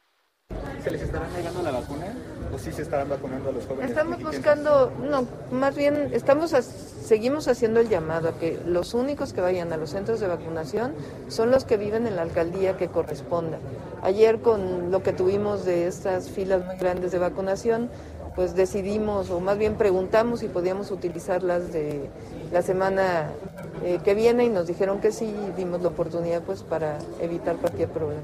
¿Se 0.88 0.94
les 0.94 1.02
estará 1.02 1.28
negando 1.36 1.62
la 1.62 1.70
vacuna? 1.70 2.06
¿O 2.54 2.58
sí 2.58 2.72
se 2.72 2.80
estarán 2.80 3.10
vacunando 3.10 3.50
a 3.50 3.52
los 3.52 3.66
jóvenes? 3.66 3.90
Estamos 3.90 4.22
buscando, 4.22 4.90
no, 5.02 5.26
más 5.52 5.76
bien 5.76 6.08
estamos 6.14 6.50
seguimos 7.04 7.46
haciendo 7.46 7.80
el 7.80 7.90
llamado 7.90 8.30
a 8.30 8.38
que 8.38 8.58
los 8.64 8.94
únicos 8.94 9.34
que 9.34 9.42
vayan 9.42 9.70
a 9.74 9.76
los 9.76 9.90
centros 9.90 10.18
de 10.18 10.28
vacunación 10.28 10.94
son 11.28 11.50
los 11.50 11.66
que 11.66 11.76
viven 11.76 12.06
en 12.06 12.16
la 12.16 12.22
alcaldía 12.22 12.78
que 12.78 12.88
corresponda. 12.88 13.58
Ayer 14.02 14.40
con 14.40 14.90
lo 14.90 15.02
que 15.02 15.12
tuvimos 15.12 15.66
de 15.66 15.88
estas 15.88 16.30
filas 16.30 16.64
muy 16.64 16.76
grandes 16.76 17.12
de 17.12 17.18
vacunación, 17.18 17.90
pues 18.34 18.54
decidimos, 18.54 19.28
o 19.28 19.40
más 19.40 19.58
bien 19.58 19.74
preguntamos 19.74 20.40
si 20.40 20.48
podíamos 20.48 20.90
utilizarlas 20.90 21.70
de 21.70 22.08
la 22.50 22.62
semana 22.62 23.28
eh, 23.84 23.98
que 24.02 24.14
viene 24.14 24.46
y 24.46 24.48
nos 24.48 24.66
dijeron 24.66 25.00
que 25.00 25.12
sí, 25.12 25.26
y 25.26 25.52
dimos 25.54 25.82
la 25.82 25.88
oportunidad 25.88 26.40
pues 26.40 26.62
para 26.62 26.96
evitar 27.20 27.56
cualquier 27.56 27.90
problema. 27.90 28.22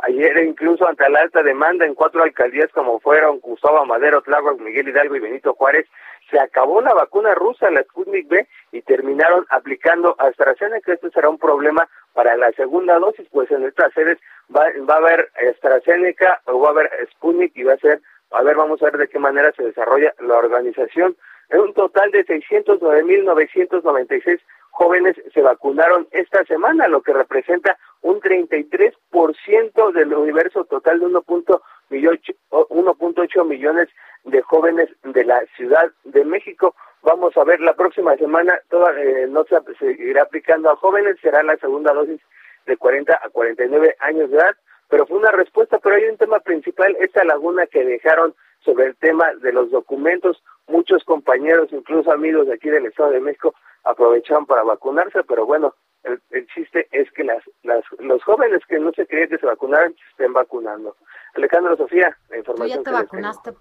Ayer 0.00 0.44
incluso 0.44 0.88
ante 0.88 1.08
la 1.10 1.20
alta 1.20 1.42
demanda 1.42 1.84
en 1.84 1.94
cuatro 1.94 2.22
alcaldías 2.22 2.70
como 2.72 3.00
fueron 3.00 3.40
Gustavo 3.40 3.78
Amadero, 3.78 4.22
Tláhuac, 4.22 4.58
Miguel 4.60 4.88
Hidalgo 4.88 5.16
y 5.16 5.20
Benito 5.20 5.54
Juárez, 5.54 5.86
se 6.30 6.38
acabó 6.38 6.80
la 6.80 6.94
vacuna 6.94 7.34
rusa, 7.34 7.70
la 7.70 7.82
Sputnik 7.82 8.28
B, 8.28 8.46
y 8.72 8.82
terminaron 8.82 9.46
aplicando 9.48 10.14
AstraZeneca. 10.18 10.92
Esto 10.92 11.10
será 11.10 11.28
un 11.28 11.38
problema 11.38 11.88
para 12.12 12.36
la 12.36 12.52
segunda 12.52 12.98
dosis, 12.98 13.26
pues 13.32 13.50
en 13.50 13.64
estas 13.64 13.92
sedes 13.92 14.18
va, 14.54 14.66
va 14.88 14.94
a 14.94 14.98
haber 14.98 15.30
AstraZeneca 15.50 16.42
o 16.44 16.60
va 16.60 16.68
a 16.68 16.72
haber 16.72 16.90
Sputnik 17.12 17.56
y 17.56 17.64
va 17.64 17.72
a 17.72 17.78
ser, 17.78 18.00
a 18.30 18.42
ver, 18.42 18.56
vamos 18.56 18.80
a 18.82 18.86
ver 18.86 18.98
de 18.98 19.08
qué 19.08 19.18
manera 19.18 19.52
se 19.52 19.64
desarrolla 19.64 20.14
la 20.20 20.36
organización. 20.36 21.16
En 21.50 21.60
un 21.60 21.72
total 21.72 22.10
de 22.10 22.26
609.996 22.26 24.40
jóvenes 24.70 25.16
se 25.32 25.42
vacunaron 25.42 26.08
esta 26.12 26.44
semana, 26.44 26.88
lo 26.88 27.02
que 27.02 27.12
representa 27.12 27.78
un 28.02 28.20
33% 28.20 29.92
del 29.92 30.14
universo 30.14 30.64
total 30.64 31.00
de 31.00 31.06
1.8 31.06 33.48
millones 33.48 33.88
de 34.24 34.42
jóvenes 34.42 34.88
de 35.02 35.24
la 35.24 35.40
Ciudad 35.56 35.90
de 36.04 36.24
México. 36.24 36.76
Vamos 37.02 37.36
a 37.36 37.42
ver 37.44 37.60
la 37.60 37.74
próxima 37.74 38.16
semana, 38.16 38.60
toda, 38.68 38.92
eh, 39.00 39.26
no 39.28 39.44
se 39.44 39.56
seguirá 39.78 40.22
aplicando 40.22 40.70
a 40.70 40.76
jóvenes, 40.76 41.16
será 41.20 41.42
la 41.42 41.56
segunda 41.56 41.92
dosis 41.92 42.20
de 42.66 42.76
40 42.76 43.18
a 43.20 43.28
49 43.30 43.96
años 44.00 44.30
de 44.30 44.36
edad, 44.36 44.54
pero 44.88 45.06
fue 45.06 45.18
una 45.18 45.30
respuesta, 45.30 45.78
pero 45.78 45.96
hay 45.96 46.04
un 46.04 46.18
tema 46.18 46.40
principal, 46.40 46.96
esta 47.00 47.24
laguna 47.24 47.66
que 47.66 47.84
dejaron 47.84 48.34
sobre 48.60 48.86
el 48.86 48.96
tema 48.96 49.32
de 49.34 49.52
los 49.52 49.70
documentos, 49.70 50.42
muchos 50.68 51.04
compañeros, 51.04 51.68
incluso 51.72 52.12
amigos 52.12 52.46
de 52.46 52.54
aquí 52.54 52.68
del 52.68 52.86
Estado 52.86 53.10
de 53.10 53.20
México, 53.20 53.54
aprovecharon 53.84 54.46
para 54.46 54.62
vacunarse, 54.62 55.22
pero 55.24 55.46
bueno, 55.46 55.74
el, 56.04 56.20
el 56.30 56.46
chiste 56.48 56.86
es 56.92 57.10
que 57.12 57.24
las, 57.24 57.42
las, 57.62 57.84
los 57.98 58.22
jóvenes 58.22 58.60
que 58.68 58.78
no 58.78 58.92
se 58.92 59.06
creían 59.06 59.28
que 59.28 59.38
se 59.38 59.46
vacunaran 59.46 59.94
se 59.94 60.10
estén 60.10 60.32
vacunando. 60.32 60.96
Alejandro 61.34 61.76
Sofía, 61.76 62.08
la 62.08 62.14
¿Tú 62.28 62.32
ya 62.32 62.38
información 62.38 62.84
te 62.84 62.90
que 62.90 62.96
vacunaste? 62.96 63.54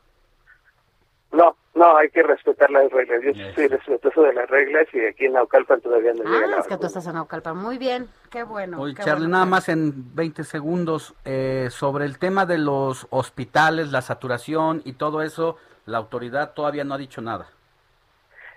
No, 1.31 1.57
no, 1.75 1.97
hay 1.97 2.09
que 2.09 2.23
respetar 2.23 2.71
las 2.71 2.89
reglas. 2.89 3.21
Yo 3.21 3.33
soy 3.53 3.67
respetuoso 3.67 4.21
de 4.21 4.33
las 4.33 4.49
reglas 4.49 4.87
y 4.93 5.05
aquí 5.05 5.25
en 5.25 5.33
Naucalpan 5.33 5.81
todavía 5.81 6.13
no 6.13 6.23
llega 6.23 6.55
Ah, 6.55 6.59
es 6.61 6.67
que 6.67 6.77
tú 6.77 6.87
estás 6.87 7.05
en 7.05 7.15
Naucalpan. 7.15 7.57
Muy 7.57 7.77
bien, 7.77 8.07
qué 8.31 8.43
bueno. 8.43 8.79
Oye, 8.79 8.95
qué 8.95 9.03
Charlie, 9.03 9.25
bueno. 9.25 9.33
nada 9.33 9.45
más 9.45 9.67
en 9.67 10.15
20 10.15 10.43
segundos, 10.45 11.15
eh, 11.25 11.67
sobre 11.69 12.05
el 12.05 12.17
tema 12.17 12.45
de 12.45 12.57
los 12.57 13.07
hospitales, 13.09 13.91
la 13.91 14.01
saturación 14.01 14.81
y 14.85 14.93
todo 14.93 15.21
eso, 15.21 15.57
la 15.87 15.97
autoridad 15.97 16.53
todavía 16.53 16.83
no 16.83 16.93
ha 16.93 16.97
dicho 16.99 17.21
nada. 17.21 17.47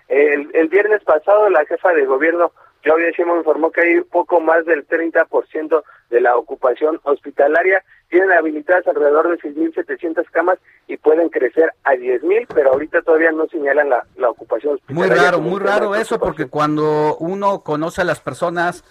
El, 0.07 0.49
el 0.53 0.67
viernes 0.67 1.03
pasado 1.03 1.49
la 1.49 1.65
jefa 1.65 1.93
de 1.93 2.05
gobierno, 2.05 2.51
Claudia 2.81 3.11
Sheinbaum, 3.11 3.39
informó 3.39 3.71
que 3.71 3.81
hay 3.81 4.01
poco 4.01 4.39
más 4.41 4.65
del 4.65 4.85
30% 4.87 5.83
de 6.09 6.21
la 6.21 6.35
ocupación 6.35 6.99
hospitalaria. 7.03 7.83
Tienen 8.09 8.31
habilitadas 8.33 8.85
alrededor 8.87 9.29
de 9.29 9.37
6.700 9.39 10.25
camas 10.31 10.59
y 10.87 10.97
pueden 10.97 11.29
crecer 11.29 11.71
a 11.85 11.93
10.000, 11.93 12.47
pero 12.53 12.73
ahorita 12.73 13.01
todavía 13.03 13.31
no 13.31 13.47
señalan 13.47 13.89
la, 13.89 14.05
la 14.17 14.29
ocupación 14.29 14.77
Muy 14.89 15.03
hospitalaria. 15.03 15.23
raro, 15.31 15.39
muy 15.41 15.53
un 15.53 15.59
tema 15.59 15.71
raro 15.71 15.95
eso, 15.95 16.19
porque 16.19 16.47
cuando 16.47 17.15
uno 17.19 17.61
conoce 17.61 18.01
a 18.01 18.05
las 18.05 18.19
personas 18.19 18.83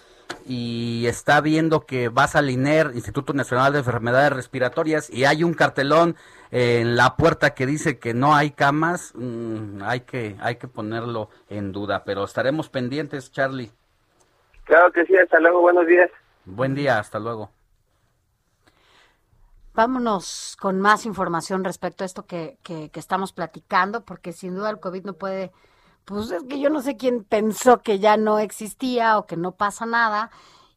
y 0.45 1.05
está 1.07 1.41
viendo 1.41 1.85
que 1.85 2.09
vas 2.09 2.35
al 2.35 2.49
INER, 2.49 2.91
Instituto 2.93 3.33
Nacional 3.33 3.73
de 3.73 3.79
Enfermedades 3.79 4.33
Respiratorias, 4.33 5.09
y 5.09 5.25
hay 5.25 5.43
un 5.43 5.53
cartelón 5.53 6.15
en 6.51 6.95
la 6.95 7.15
puerta 7.15 7.53
que 7.53 7.65
dice 7.65 7.97
que 7.97 8.13
no 8.13 8.35
hay 8.35 8.51
camas, 8.51 9.13
mm, 9.15 9.81
hay 9.83 10.01
que 10.01 10.35
hay 10.41 10.57
que 10.57 10.67
ponerlo 10.67 11.29
en 11.49 11.71
duda, 11.71 12.03
pero 12.03 12.23
estaremos 12.23 12.69
pendientes, 12.69 13.31
Charlie. 13.31 13.71
Claro 14.65 14.91
que 14.91 15.05
sí, 15.05 15.15
hasta 15.17 15.39
luego, 15.39 15.61
buenos 15.61 15.87
días. 15.87 16.09
Buen 16.45 16.75
día, 16.75 16.99
hasta 16.99 17.19
luego. 17.19 17.51
Vámonos 19.73 20.57
con 20.59 20.81
más 20.81 21.05
información 21.05 21.63
respecto 21.63 22.03
a 22.03 22.05
esto 22.05 22.25
que, 22.25 22.57
que, 22.61 22.89
que 22.89 22.99
estamos 22.99 23.31
platicando, 23.31 24.03
porque 24.03 24.33
sin 24.33 24.55
duda 24.55 24.69
el 24.69 24.79
COVID 24.79 25.05
no 25.05 25.13
puede, 25.13 25.51
pues 26.05 26.31
es 26.31 26.43
que 26.43 26.59
yo 26.59 26.69
no 26.69 26.81
sé 26.81 26.97
quién 26.97 27.23
pensó 27.23 27.81
que 27.81 27.99
ya 27.99 28.17
no 28.17 28.39
existía 28.39 29.17
o 29.17 29.25
que 29.25 29.37
no 29.37 29.53
pasa 29.53 29.85
nada. 29.85 30.31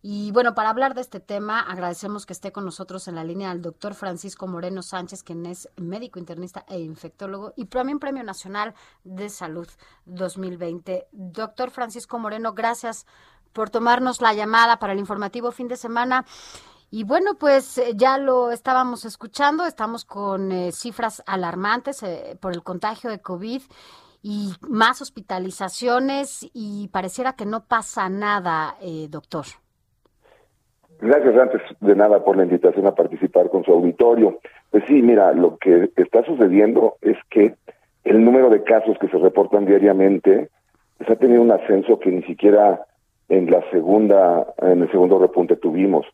Y 0.06 0.32
bueno, 0.32 0.54
para 0.54 0.68
hablar 0.68 0.94
de 0.94 1.00
este 1.00 1.18
tema, 1.18 1.60
agradecemos 1.60 2.26
que 2.26 2.34
esté 2.34 2.52
con 2.52 2.66
nosotros 2.66 3.08
en 3.08 3.14
la 3.14 3.24
línea 3.24 3.50
el 3.52 3.62
doctor 3.62 3.94
Francisco 3.94 4.46
Moreno 4.46 4.82
Sánchez, 4.82 5.22
quien 5.22 5.46
es 5.46 5.70
médico 5.76 6.18
internista 6.18 6.66
e 6.68 6.78
infectólogo 6.78 7.54
y 7.56 7.64
también 7.64 7.98
Premio 7.98 8.22
Nacional 8.22 8.74
de 9.04 9.30
Salud 9.30 9.66
2020. 10.04 11.08
Doctor 11.10 11.70
Francisco 11.70 12.18
Moreno, 12.18 12.52
gracias 12.52 13.06
por 13.54 13.70
tomarnos 13.70 14.20
la 14.20 14.34
llamada 14.34 14.78
para 14.78 14.92
el 14.92 14.98
informativo 14.98 15.52
fin 15.52 15.68
de 15.68 15.76
semana. 15.76 16.26
Y 16.90 17.04
bueno, 17.04 17.36
pues 17.36 17.78
eh, 17.78 17.94
ya 17.96 18.18
lo 18.18 18.50
estábamos 18.50 19.06
escuchando, 19.06 19.64
estamos 19.64 20.04
con 20.04 20.52
eh, 20.52 20.70
cifras 20.70 21.22
alarmantes 21.24 22.02
eh, 22.02 22.36
por 22.40 22.52
el 22.52 22.62
contagio 22.62 23.08
de 23.08 23.22
COVID 23.22 23.62
y 24.26 24.54
más 24.66 25.02
hospitalizaciones 25.02 26.48
y 26.54 26.88
pareciera 26.88 27.34
que 27.34 27.44
no 27.44 27.66
pasa 27.68 28.08
nada, 28.08 28.74
eh, 28.80 29.06
doctor. 29.10 29.44
Gracias 30.98 31.36
antes 31.36 31.60
de 31.80 31.94
nada 31.94 32.24
por 32.24 32.38
la 32.38 32.44
invitación 32.44 32.86
a 32.86 32.94
participar 32.94 33.50
con 33.50 33.64
su 33.64 33.72
auditorio. 33.72 34.38
Pues 34.70 34.82
sí, 34.88 35.02
mira, 35.02 35.32
lo 35.34 35.58
que 35.58 35.90
está 35.96 36.24
sucediendo 36.24 36.96
es 37.02 37.18
que 37.28 37.54
el 38.04 38.24
número 38.24 38.48
de 38.48 38.62
casos 38.64 38.96
que 38.98 39.08
se 39.08 39.18
reportan 39.18 39.66
diariamente 39.66 40.48
pues, 40.96 41.10
ha 41.10 41.16
tenido 41.16 41.42
un 41.42 41.52
ascenso 41.52 41.98
que 41.98 42.10
ni 42.10 42.22
siquiera 42.22 42.86
en 43.28 43.50
la 43.50 43.62
segunda, 43.70 44.54
en 44.62 44.80
el 44.80 44.90
segundo 44.90 45.18
repunte 45.18 45.56
tuvimos. 45.56 46.06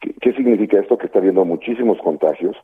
¿Qué, 0.00 0.14
qué 0.20 0.32
significa 0.34 0.78
esto? 0.78 0.98
Que 0.98 1.06
está 1.06 1.18
habiendo 1.18 1.44
muchísimos 1.44 1.98
contagios 1.98 2.56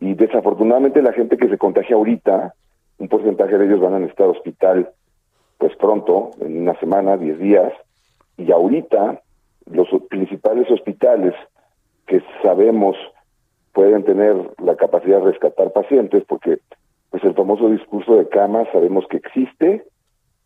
y 0.00 0.14
desafortunadamente 0.14 1.00
la 1.00 1.12
gente 1.12 1.36
que 1.36 1.48
se 1.48 1.58
contagia 1.58 1.94
ahorita, 1.94 2.54
un 3.00 3.08
porcentaje 3.08 3.58
de 3.58 3.66
ellos 3.66 3.80
van 3.80 3.94
a 3.94 3.98
necesitar 3.98 4.28
hospital 4.28 4.90
pues 5.58 5.76
pronto, 5.76 6.30
en 6.40 6.62
una 6.62 6.78
semana, 6.80 7.18
10 7.18 7.38
días, 7.38 7.72
y 8.38 8.50
ahorita 8.50 9.20
los 9.66 9.88
principales 10.08 10.70
hospitales 10.70 11.34
que 12.06 12.22
sabemos 12.42 12.96
pueden 13.72 14.04
tener 14.04 14.36
la 14.58 14.76
capacidad 14.76 15.18
de 15.18 15.32
rescatar 15.32 15.72
pacientes, 15.72 16.24
porque 16.26 16.60
pues 17.10 17.22
el 17.24 17.34
famoso 17.34 17.68
discurso 17.68 18.16
de 18.16 18.28
camas 18.28 18.68
sabemos 18.72 19.04
que 19.10 19.18
existe, 19.18 19.84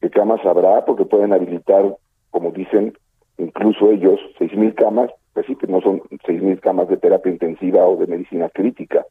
que 0.01 0.11
camas 0.11 0.45
habrá, 0.45 0.85
porque 0.85 1.05
pueden 1.05 1.33
habilitar, 1.33 1.97
como 2.31 2.51
dicen 2.51 2.95
incluso 3.39 3.91
ellos, 3.91 4.19
seis 4.39 4.55
mil 4.57 4.75
camas, 4.75 5.11
pues 5.33 5.47
sí 5.47 5.55
que 5.57 5.67
no 5.67 5.81
son 5.81 6.03
seis 6.27 6.43
mil 6.43 6.61
camas 6.61 6.89
de 6.89 6.97
terapia 6.97 7.31
intensiva 7.31 7.87
o 7.87 7.97
de 7.97 8.07
medicina 8.09 8.49
crítica. 8.49 9.05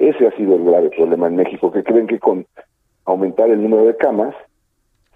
Ese 0.00 0.26
ha 0.26 0.34
sido 0.34 0.56
el 0.56 0.64
grave 0.64 0.88
problema 0.88 1.26
en 1.26 1.36
México, 1.36 1.70
que 1.70 1.84
creen 1.84 2.06
que 2.06 2.18
con 2.18 2.46
aumentar 3.04 3.50
el 3.50 3.62
número 3.62 3.84
de 3.84 3.98
camas 3.98 4.34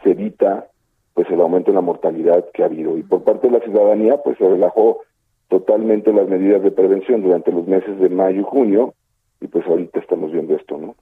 se 0.03 0.11
evita 0.11 0.69
pues 1.15 1.27
el 1.31 1.41
aumento 1.41 1.71
en 1.71 1.77
la 1.77 1.81
mortalidad 1.81 2.45
que 2.53 2.63
ha 2.63 2.67
habido. 2.67 2.99
Y 2.99 3.03
por 3.03 3.25
parte 3.25 3.47
de 3.47 3.59
la 3.59 3.65
ciudadanía, 3.65 4.19
pues 4.23 4.37
se 4.37 4.47
relajó 4.47 5.01
totalmente 5.49 6.13
las 6.13 6.29
medidas 6.29 6.63
de 6.63 6.71
prevención 6.71 7.23
durante 7.23 7.51
los 7.51 7.67
meses 7.67 7.99
de 7.99 8.11
mayo 8.11 8.43
y 8.43 8.45
junio, 8.45 8.95
y 9.41 9.47
pues 9.47 9.67
ahorita 9.67 10.01
estamos 10.01 10.33
viendo 10.33 10.55
esto, 10.55 10.77
¿no? 10.77 10.97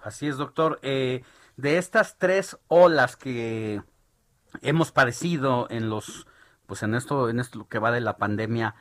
Así 0.00 0.28
es, 0.28 0.36
doctor. 0.36 0.78
Eh, 0.82 1.22
de 1.56 1.78
estas 1.78 2.18
tres 2.18 2.56
olas 2.68 3.16
que 3.16 3.80
hemos 4.62 4.92
padecido 4.92 5.66
en 5.70 5.90
los, 5.90 6.28
pues 6.66 6.84
en 6.84 6.94
esto, 6.94 7.28
en 7.30 7.40
esto 7.40 7.66
que 7.68 7.80
va 7.80 7.90
de 7.90 8.00
la 8.00 8.16
pandemia, 8.16 8.76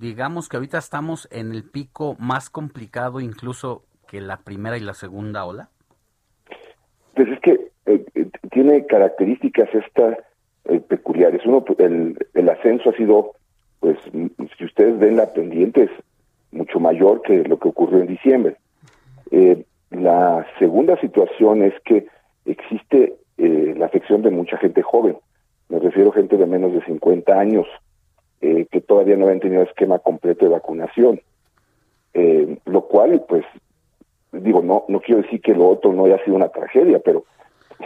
digamos 0.00 0.48
que 0.48 0.56
ahorita 0.56 0.78
estamos 0.78 1.28
en 1.30 1.52
el 1.52 1.62
pico 1.62 2.16
más 2.18 2.48
complicado 2.48 3.20
incluso 3.20 3.84
que 4.08 4.20
la 4.20 4.38
primera 4.38 4.76
y 4.76 4.80
la 4.80 4.94
segunda 4.94 5.44
ola. 5.44 5.68
Pues 7.14 7.28
es 7.28 7.40
que 7.40 7.70
eh, 7.86 8.04
eh, 8.14 8.30
tiene 8.50 8.86
características 8.86 9.68
estas 9.74 10.16
eh, 10.64 10.80
peculiares. 10.80 11.44
Uno, 11.44 11.64
pues, 11.64 11.78
el, 11.80 12.16
el 12.34 12.48
ascenso 12.48 12.90
ha 12.90 12.96
sido, 12.96 13.32
pues, 13.78 13.98
si 14.58 14.64
ustedes 14.64 14.98
ven 14.98 15.16
la 15.16 15.32
pendiente, 15.32 15.84
es 15.84 15.90
mucho 16.50 16.80
mayor 16.80 17.20
que 17.22 17.44
lo 17.44 17.58
que 17.58 17.68
ocurrió 17.68 18.00
en 18.00 18.06
diciembre. 18.06 18.56
Eh, 19.30 19.64
la 19.90 20.46
segunda 20.58 20.98
situación 21.00 21.62
es 21.62 21.74
que 21.84 22.06
existe 22.46 23.16
la 23.36 23.86
afección 23.86 24.20
de 24.20 24.30
mucha 24.30 24.58
gente 24.58 24.82
joven. 24.82 25.16
Me 25.70 25.78
refiero 25.78 26.10
a 26.10 26.14
gente 26.14 26.36
de 26.36 26.44
menos 26.44 26.74
de 26.74 26.84
50 26.84 27.32
años 27.32 27.66
eh, 28.40 28.66
que 28.70 28.80
todavía 28.80 29.16
no 29.16 29.24
habían 29.26 29.40
tenido 29.40 29.62
esquema 29.62 29.98
completo 29.98 30.44
de 30.46 30.52
vacunación. 30.52 31.20
Eh, 32.14 32.58
lo 32.64 32.82
cual, 32.82 33.24
pues, 33.28 33.44
digo, 34.32 34.62
no, 34.62 34.84
no 34.88 35.00
quiero 35.00 35.22
decir 35.22 35.40
que 35.40 35.54
lo 35.54 35.68
otro 35.68 35.92
no 35.92 36.04
haya 36.06 36.22
sido 36.24 36.36
una 36.36 36.48
tragedia, 36.48 36.98
pero 37.00 37.24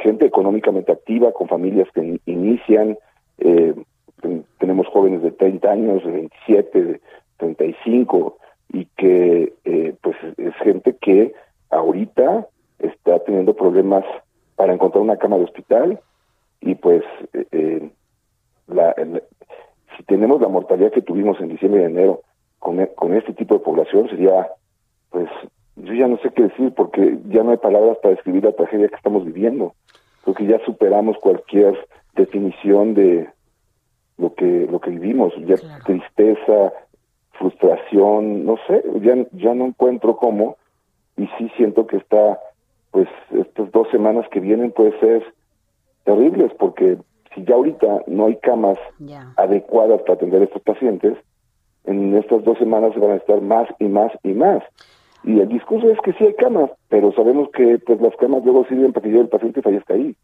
gente 0.02 0.26
económicamente 0.26 0.92
activa, 0.92 1.32
con 1.32 1.48
familias 1.48 1.88
que 1.94 2.00
in- 2.02 2.20
inician, 2.26 2.98
eh, 3.38 3.74
ten- 4.20 4.44
tenemos 4.58 4.86
jóvenes 4.88 5.22
de 5.22 5.32
30 5.32 5.70
años, 5.70 6.04
de 6.04 6.10
27, 6.10 6.82
de 6.84 7.00
35, 7.38 8.38
y 8.72 8.86
que 8.96 9.52
eh, 9.64 9.94
pues 10.02 10.16
es 10.38 10.54
gente 10.56 10.96
que 11.00 11.32
ahorita 11.70 12.46
está 12.78 13.18
teniendo 13.20 13.54
problemas 13.54 14.04
para 14.56 14.72
encontrar 14.72 15.02
una 15.02 15.16
cama 15.16 15.36
de 15.38 15.44
hospital 15.44 16.00
y 16.60 16.74
pues 16.74 17.02
eh, 17.32 17.46
eh, 17.52 17.90
la- 18.68 18.94
si 19.96 20.02
tenemos 20.04 20.40
la 20.40 20.48
mortalidad 20.48 20.92
que 20.92 21.02
tuvimos 21.02 21.40
en 21.40 21.48
diciembre 21.48 21.82
y 21.82 21.84
enero 21.84 22.22
con, 22.58 22.80
e- 22.80 22.92
con 22.94 23.14
este 23.14 23.32
tipo 23.34 23.54
de 23.54 23.60
población 23.60 24.08
sería 24.08 24.48
pues 25.10 25.28
yo 25.76 25.92
ya 25.92 26.06
no 26.08 26.18
sé 26.18 26.30
qué 26.30 26.44
decir 26.44 26.72
porque 26.74 27.18
ya 27.28 27.42
no 27.42 27.50
hay 27.50 27.56
palabras 27.58 27.98
para 27.98 28.14
describir 28.14 28.44
la 28.44 28.52
tragedia 28.52 28.88
que 28.88 28.94
estamos 28.94 29.24
viviendo. 29.24 29.74
Creo 30.22 30.34
que 30.34 30.46
ya 30.46 30.58
superamos 30.64 31.18
cualquier 31.18 31.76
definición 32.14 32.94
de 32.94 33.28
lo 34.16 34.34
que 34.34 34.66
lo 34.70 34.80
que 34.80 34.90
vivimos, 34.90 35.32
ya 35.46 35.58
tristeza, 35.84 36.72
frustración, 37.32 38.44
no 38.44 38.56
sé, 38.66 38.84
ya 39.00 39.16
ya 39.32 39.54
no 39.54 39.66
encuentro 39.66 40.16
cómo. 40.16 40.56
Y 41.16 41.26
sí 41.38 41.50
siento 41.56 41.86
que 41.86 41.96
está 41.96 42.40
pues 42.90 43.08
estas 43.32 43.70
dos 43.72 43.88
semanas 43.90 44.26
que 44.30 44.40
vienen 44.40 44.70
puede 44.70 44.98
ser 45.00 45.24
terribles 46.04 46.52
porque 46.58 46.98
si 47.34 47.44
ya 47.44 47.54
ahorita 47.54 48.04
no 48.06 48.26
hay 48.26 48.36
camas 48.36 48.78
adecuadas 49.36 50.00
para 50.02 50.14
atender 50.14 50.42
a 50.42 50.44
estos 50.44 50.62
pacientes, 50.62 51.16
en 51.84 52.16
estas 52.16 52.44
dos 52.44 52.58
semanas 52.58 52.92
se 52.94 53.00
van 53.00 53.12
a 53.12 53.16
estar 53.16 53.40
más 53.40 53.68
y 53.78 53.84
más 53.84 54.12
y 54.22 54.32
más. 54.32 54.62
Y 55.22 55.40
el 55.40 55.48
discurso 55.48 55.88
es 55.90 55.98
que 56.04 56.12
sí 56.14 56.24
hay 56.24 56.34
camas, 56.34 56.70
pero 56.88 57.12
sabemos 57.12 57.48
que 57.54 57.78
pues 57.78 58.00
las 58.00 58.14
camas 58.16 58.44
luego 58.44 58.66
sirven 58.66 58.92
para 58.92 59.04
que 59.04 59.12
ya 59.12 59.20
el 59.20 59.28
paciente 59.28 59.62
fallezca 59.62 59.94
ahí. 59.94 60.16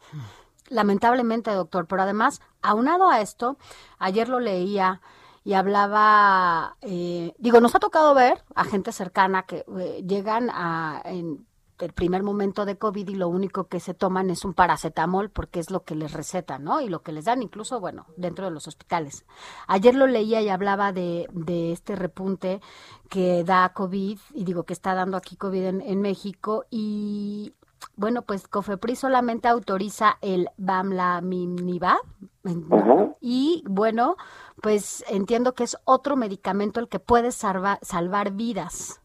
Lamentablemente, 0.69 1.51
doctor, 1.51 1.87
pero 1.87 2.03
además, 2.03 2.41
aunado 2.63 3.09
a 3.09 3.21
esto, 3.21 3.57
ayer 3.99 4.29
lo 4.29 4.41
leía 4.41 5.01
y 5.43 5.55
hablaba, 5.55 6.77
eh, 6.83 7.33
digo, 7.39 7.61
nos 7.61 7.75
ha 7.75 7.79
tocado 7.79 8.15
ver 8.15 8.43
a 8.55 8.65
gente 8.65 8.93
cercana 8.93 9.45
que 9.45 9.65
eh, 9.79 10.03
llegan 10.07 10.51
a, 10.51 11.01
en 11.05 11.47
el 11.87 11.93
primer 11.93 12.23
momento 12.23 12.65
de 12.65 12.77
COVID 12.79 13.09
y 13.09 13.15
lo 13.15 13.29
único 13.29 13.69
que 13.69 13.81
se 13.81 13.95
toman 13.95 14.31
es 14.31 14.45
un 14.45 14.55
paracetamol 14.55 15.31
porque 15.31 15.61
es 15.61 15.71
lo 15.71 15.85
que 15.85 15.95
les 15.95 16.13
recetan, 16.13 16.65
¿no? 16.65 16.81
Y 16.81 16.89
lo 16.89 17.03
que 17.03 17.13
les 17.13 17.25
dan 17.25 17.43
incluso, 17.43 17.81
bueno, 17.81 18.07
dentro 18.17 18.45
de 18.45 18.51
los 18.51 18.67
hospitales. 18.69 19.25
Ayer 19.67 19.95
lo 19.95 20.07
leía 20.07 20.41
y 20.43 20.49
hablaba 20.49 20.93
de, 20.93 21.29
de 21.33 21.73
este 21.73 21.97
repunte 21.97 22.61
que 23.09 23.45
da 23.45 23.73
COVID, 23.73 24.19
y 24.35 24.45
digo 24.45 24.65
que 24.65 24.73
está 24.73 24.95
dando 24.95 25.17
aquí 25.17 25.37
COVID 25.37 25.65
en, 25.65 25.81
en 25.81 26.01
México, 26.01 26.65
y 26.71 27.55
bueno, 27.97 28.23
pues 28.23 28.47
Cofepris 28.47 28.99
solamente 28.99 29.49
autoriza 29.49 30.19
el 30.21 30.49
Bamlanivimab, 30.59 31.99
Ajá. 32.45 33.15
y 33.21 33.65
bueno, 33.67 34.17
pues 34.63 35.05
entiendo 35.09 35.55
que 35.55 35.65
es 35.65 35.77
otro 35.85 36.15
medicamento 36.17 36.79
el 36.81 36.89
que 36.89 36.99
puede 37.01 37.33
salva- 37.33 37.79
salvar 37.83 38.33
vidas. 38.33 39.00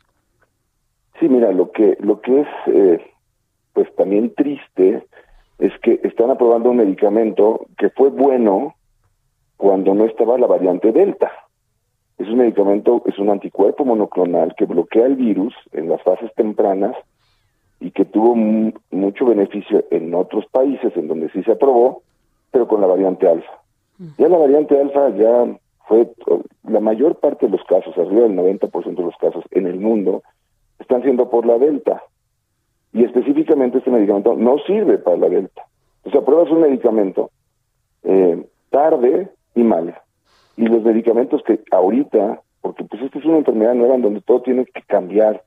Sí, 1.20 1.30
mira, 1.30 1.52
lo 1.52 1.72
que 1.72 1.98
lo 2.00 2.20
que 2.22 2.42
es 2.42 2.48
eh, 2.68 3.00
pues 3.74 3.94
también 3.96 4.34
triste 4.36 5.06
es 5.60 5.72
que 5.82 6.00
están 6.04 6.30
aprobando 6.32 6.70
un 6.72 6.78
medicamento 6.78 7.66
que 7.78 7.90
fue 7.90 8.10
bueno 8.10 8.76
cuando 9.58 9.94
no 9.94 10.06
estaba 10.06 10.38
la 10.38 10.48
variante 10.48 10.92
Delta. 10.92 11.32
Es 12.18 12.28
un 12.28 12.38
medicamento, 12.38 13.02
es 13.06 13.18
un 13.20 13.30
anticuerpo 13.30 13.84
monoclonal 13.86 14.56
que 14.56 14.66
bloquea 14.66 15.06
el 15.06 15.16
virus 15.16 15.54
en 15.74 15.90
las 15.90 16.02
fases 16.04 16.34
tempranas 16.36 16.96
y 17.80 17.92
que 17.92 18.06
tuvo 18.06 18.36
mu- 18.36 18.72
mucho 18.92 19.26
beneficio 19.26 19.84
en 19.92 20.14
otros 20.14 20.46
países 20.48 20.96
en 20.96 21.08
donde 21.08 21.30
sí 21.32 21.44
se 21.44 21.52
aprobó, 21.52 22.04
pero 22.52 22.68
con 22.68 22.80
la 22.82 22.88
variante 22.88 23.28
alfa. 23.28 23.52
Ya 24.18 24.28
la 24.30 24.38
variante 24.38 24.80
alfa 24.80 25.10
ya 25.16 25.58
fue 25.88 26.10
la 26.68 26.80
mayor 26.80 27.16
parte 27.16 27.46
de 27.46 27.52
los 27.54 27.64
casos, 27.66 27.98
arriba 27.98 28.24
del 28.24 28.36
90% 28.36 28.96
de 28.96 29.04
los 29.04 29.16
casos 29.18 29.44
en 29.52 29.68
el 29.68 29.80
mundo, 29.80 30.24
están 30.80 31.02
siendo 31.04 31.30
por 31.30 31.46
la 31.46 31.58
delta. 31.58 32.04
Y 32.94 33.04
específicamente 33.04 33.80
este 33.80 33.92
medicamento 33.92 34.36
no 34.36 34.58
sirve 34.60 34.98
para 34.98 35.18
la 35.18 35.30
delta. 35.30 35.64
O 36.04 36.12
sea, 36.12 36.22
pruebas 36.22 36.52
un 36.52 36.62
medicamento 36.62 37.32
eh, 38.04 38.46
tarde 38.70 39.30
y 39.56 39.64
mal. 39.64 39.96
Y 40.58 40.68
los 40.68 40.84
medicamentos 40.84 41.42
que 41.44 41.60
ahorita, 41.72 42.42
porque 42.62 42.84
pues 42.86 43.02
esta 43.02 43.20
es 43.20 43.26
una 43.26 43.40
enfermedad 43.40 43.74
nueva 43.74 43.96
en 43.96 44.02
donde 44.02 44.22
todo 44.22 44.42
tiene 44.42 44.66
que 44.66 44.82
cambiar. 44.84 45.44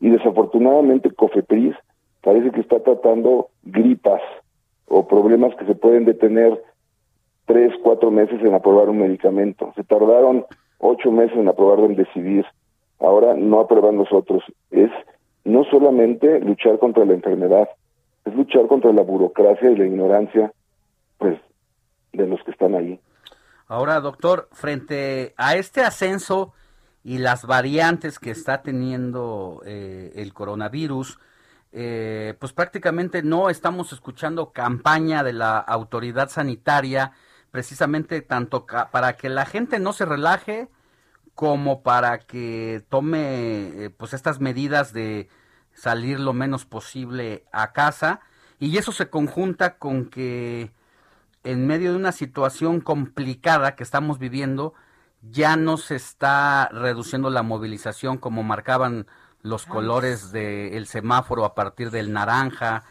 Y 0.00 0.10
desafortunadamente 0.10 1.10
Cofepris 1.10 1.74
parece 2.22 2.50
que 2.50 2.60
está 2.60 2.80
tratando 2.80 3.48
gripas 3.62 4.20
o 4.86 5.06
problemas 5.06 5.54
que 5.56 5.66
se 5.66 5.74
pueden 5.74 6.04
detener 6.04 6.60
tres, 7.46 7.72
cuatro 7.82 8.10
meses 8.10 8.40
en 8.42 8.54
aprobar 8.54 8.88
un 8.88 8.98
medicamento. 8.98 9.72
Se 9.76 9.84
tardaron 9.84 10.44
ocho 10.78 11.10
meses 11.10 11.36
en 11.36 11.48
aprobarlo 11.48 11.86
en 11.86 11.96
decidir. 11.96 12.44
Ahora 13.04 13.34
no 13.34 13.60
aprueban 13.60 13.96
los 13.96 14.12
otros. 14.12 14.42
Es 14.70 14.90
no 15.44 15.64
solamente 15.64 16.40
luchar 16.40 16.78
contra 16.78 17.04
la 17.04 17.12
enfermedad, 17.12 17.68
es 18.24 18.34
luchar 18.34 18.66
contra 18.66 18.92
la 18.92 19.02
burocracia 19.02 19.70
y 19.70 19.76
la 19.76 19.86
ignorancia, 19.86 20.52
pues, 21.18 21.38
de 22.12 22.26
los 22.26 22.42
que 22.44 22.50
están 22.50 22.74
ahí. 22.74 22.98
Ahora, 23.66 24.00
doctor, 24.00 24.48
frente 24.52 25.34
a 25.36 25.56
este 25.56 25.82
ascenso 25.82 26.52
y 27.02 27.18
las 27.18 27.46
variantes 27.46 28.18
que 28.18 28.30
está 28.30 28.62
teniendo 28.62 29.60
eh, 29.66 30.12
el 30.16 30.32
coronavirus, 30.32 31.18
eh, 31.72 32.34
pues 32.38 32.52
prácticamente 32.52 33.22
no 33.22 33.50
estamos 33.50 33.92
escuchando 33.92 34.52
campaña 34.52 35.22
de 35.22 35.32
la 35.32 35.58
autoridad 35.58 36.28
sanitaria, 36.28 37.12
precisamente 37.50 38.22
tanto 38.22 38.64
para 38.64 39.16
que 39.16 39.28
la 39.28 39.44
gente 39.44 39.78
no 39.78 39.92
se 39.92 40.06
relaje 40.06 40.68
como 41.34 41.82
para 41.82 42.18
que 42.18 42.84
tome 42.88 43.84
eh, 43.84 43.90
pues 43.90 44.14
estas 44.14 44.40
medidas 44.40 44.92
de 44.92 45.28
salir 45.72 46.20
lo 46.20 46.32
menos 46.32 46.64
posible 46.64 47.44
a 47.52 47.72
casa. 47.72 48.20
Y 48.58 48.78
eso 48.78 48.92
se 48.92 49.10
conjunta 49.10 49.78
con 49.78 50.06
que 50.06 50.72
en 51.42 51.66
medio 51.66 51.90
de 51.92 51.98
una 51.98 52.12
situación 52.12 52.80
complicada 52.80 53.74
que 53.74 53.82
estamos 53.82 54.18
viviendo 54.18 54.74
ya 55.22 55.56
no 55.56 55.76
se 55.76 55.96
está 55.96 56.68
reduciendo 56.72 57.30
la 57.30 57.42
movilización 57.42 58.18
como 58.18 58.42
marcaban 58.42 59.06
los 59.42 59.66
colores 59.66 60.32
del 60.32 60.86
semáforo 60.86 61.44
a 61.44 61.54
partir 61.54 61.90
del 61.90 62.12
naranja, 62.12 62.84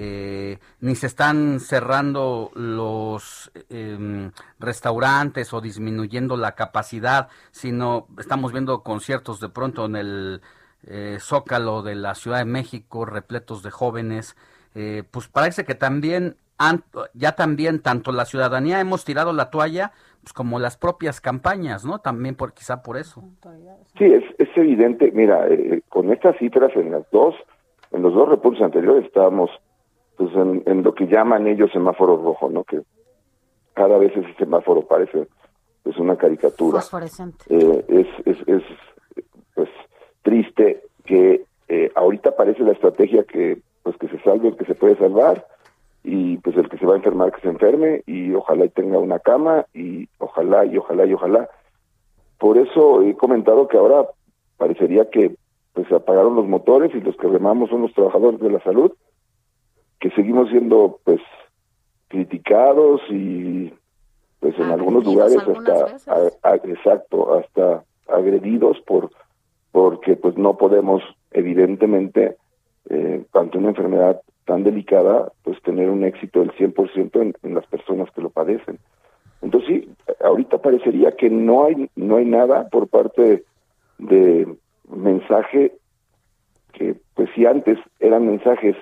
eh, 0.00 0.58
ni 0.80 0.94
se 0.94 1.08
están 1.08 1.58
cerrando 1.58 2.52
los 2.54 3.50
em, 3.68 4.30
restaurantes 4.60 5.52
o 5.52 5.60
disminuyendo 5.60 6.36
la 6.36 6.54
capacidad, 6.54 7.28
sino 7.50 8.06
estamos 8.16 8.52
viendo 8.52 8.84
conciertos 8.84 9.40
de 9.40 9.48
pronto 9.48 9.86
en 9.86 9.96
el 9.96 10.40
eh, 10.86 11.16
Zócalo 11.18 11.82
de 11.82 11.96
la 11.96 12.14
Ciudad 12.14 12.38
de 12.38 12.44
México, 12.44 13.06
repletos 13.06 13.64
de 13.64 13.72
jóvenes. 13.72 14.36
Eh, 14.76 15.02
pues 15.10 15.26
parece 15.26 15.64
que 15.64 15.74
también, 15.74 16.36
ya 17.14 17.32
también, 17.32 17.82
tanto 17.82 18.12
la 18.12 18.24
ciudadanía 18.24 18.78
hemos 18.78 19.04
tirado 19.04 19.32
la 19.32 19.50
toalla, 19.50 19.90
pues 20.20 20.32
como 20.32 20.60
las 20.60 20.76
propias 20.76 21.20
campañas, 21.20 21.84
¿no? 21.84 21.98
También 21.98 22.36
por 22.36 22.52
quizá 22.52 22.84
por 22.84 22.98
eso. 22.98 23.24
Sí, 23.98 24.04
es, 24.04 24.22
es 24.38 24.48
evidente. 24.56 25.10
Mira, 25.12 25.48
eh, 25.48 25.82
con 25.88 26.12
estas 26.12 26.38
cifras 26.38 26.70
en 26.76 26.92
las 26.92 27.10
dos, 27.10 27.34
en 27.90 28.02
los 28.02 28.14
dos 28.14 28.28
reportes 28.28 28.62
anteriores 28.62 29.04
estábamos 29.06 29.50
pues 30.18 30.34
en, 30.34 30.62
en 30.66 30.82
lo 30.82 30.94
que 30.94 31.06
llaman 31.06 31.46
ellos 31.46 31.70
semáforo 31.72 32.16
rojo, 32.16 32.50
¿no? 32.50 32.64
Que 32.64 32.82
cada 33.72 33.96
vez 33.98 34.14
ese 34.16 34.34
semáforo 34.34 34.82
parece 34.82 35.28
pues 35.84 35.96
una 35.96 36.16
caricatura. 36.16 36.80
Fosforescente. 36.80 37.44
Eh, 37.48 37.84
es, 37.88 38.26
es, 38.26 38.48
es 38.48 38.62
pues 39.54 39.68
triste 40.22 40.82
que 41.06 41.44
eh, 41.68 41.92
ahorita 41.94 42.36
parece 42.36 42.64
la 42.64 42.72
estrategia 42.72 43.22
que 43.22 43.60
pues 43.84 43.96
que 43.96 44.08
se 44.08 44.20
salve 44.22 44.48
el 44.48 44.56
que 44.56 44.64
se 44.64 44.74
puede 44.74 44.96
salvar 44.96 45.46
y 46.02 46.36
pues 46.38 46.56
el 46.56 46.68
que 46.68 46.78
se 46.78 46.84
va 46.84 46.94
a 46.94 46.96
enfermar 46.96 47.32
que 47.32 47.40
se 47.40 47.48
enferme 47.48 48.02
y 48.06 48.34
ojalá 48.34 48.64
y 48.64 48.70
tenga 48.70 48.98
una 48.98 49.20
cama 49.20 49.66
y 49.72 50.08
ojalá 50.18 50.64
y 50.64 50.76
ojalá 50.76 51.06
y 51.06 51.14
ojalá 51.14 51.48
por 52.38 52.58
eso 52.58 53.02
he 53.02 53.14
comentado 53.14 53.68
que 53.68 53.78
ahora 53.78 54.08
parecería 54.56 55.08
que 55.10 55.36
pues 55.74 55.86
se 55.88 55.94
apagaron 55.94 56.34
los 56.34 56.46
motores 56.46 56.92
y 56.94 57.00
los 57.00 57.16
que 57.16 57.28
remamos 57.28 57.70
son 57.70 57.82
los 57.82 57.92
trabajadores 57.94 58.40
de 58.40 58.50
la 58.50 58.60
salud 58.60 58.92
que 60.00 60.10
seguimos 60.10 60.48
siendo 60.50 60.98
pues 61.04 61.20
criticados 62.08 63.00
y 63.10 63.72
pues 64.40 64.54
en 64.58 64.70
algunos 64.70 65.04
lugares 65.04 65.36
hasta 65.38 65.72
a- 66.42 66.50
a- 66.52 66.54
exacto 66.56 67.34
hasta 67.38 67.84
agredidos 68.08 68.80
por 68.86 69.10
porque 69.72 70.16
pues 70.16 70.36
no 70.36 70.56
podemos 70.56 71.02
evidentemente 71.32 72.36
eh, 72.88 73.22
ante 73.34 73.58
una 73.58 73.68
enfermedad 73.70 74.20
tan 74.46 74.64
delicada 74.64 75.30
pues 75.42 75.60
tener 75.62 75.90
un 75.90 76.04
éxito 76.04 76.40
del 76.40 76.52
100% 76.52 77.20
en, 77.20 77.34
en 77.42 77.54
las 77.54 77.66
personas 77.66 78.10
que 78.12 78.22
lo 78.22 78.30
padecen. 78.30 78.78
Entonces 79.42 79.68
sí 79.68 79.92
ahorita 80.24 80.58
parecería 80.58 81.12
que 81.12 81.28
no 81.28 81.66
hay 81.66 81.90
no 81.96 82.16
hay 82.16 82.24
nada 82.24 82.68
por 82.70 82.88
parte 82.88 83.44
de 83.98 84.48
mensaje 84.88 85.72
que 86.72 86.94
pues 87.14 87.28
si 87.34 87.44
antes 87.44 87.78
eran 88.00 88.26
mensajes 88.26 88.76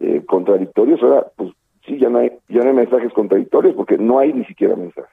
eh, 0.00 0.22
contradictorios 0.26 1.02
ahora 1.02 1.26
pues 1.36 1.52
sí 1.86 1.98
ya 1.98 2.08
no 2.08 2.18
hay 2.18 2.32
ya 2.48 2.62
no 2.62 2.70
hay 2.70 2.74
mensajes 2.74 3.12
contradictorios 3.12 3.74
porque 3.74 3.98
no 3.98 4.18
hay 4.18 4.32
ni 4.32 4.44
siquiera 4.44 4.76
mensajes 4.76 5.10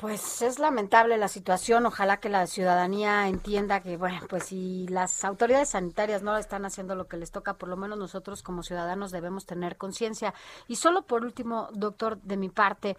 Pues 0.00 0.40
es 0.40 0.58
lamentable 0.58 1.18
la 1.18 1.28
situación. 1.28 1.84
Ojalá 1.84 2.20
que 2.20 2.30
la 2.30 2.46
ciudadanía 2.46 3.28
entienda 3.28 3.80
que, 3.80 3.98
bueno, 3.98 4.20
pues 4.30 4.44
si 4.44 4.88
las 4.88 5.26
autoridades 5.26 5.68
sanitarias 5.68 6.22
no 6.22 6.38
están 6.38 6.64
haciendo 6.64 6.94
lo 6.94 7.06
que 7.06 7.18
les 7.18 7.30
toca, 7.30 7.58
por 7.58 7.68
lo 7.68 7.76
menos 7.76 7.98
nosotros 7.98 8.42
como 8.42 8.62
ciudadanos 8.62 9.10
debemos 9.10 9.44
tener 9.44 9.76
conciencia. 9.76 10.32
Y 10.68 10.76
solo 10.76 11.02
por 11.02 11.22
último, 11.22 11.68
doctor, 11.74 12.18
de 12.22 12.38
mi 12.38 12.48
parte, 12.48 12.96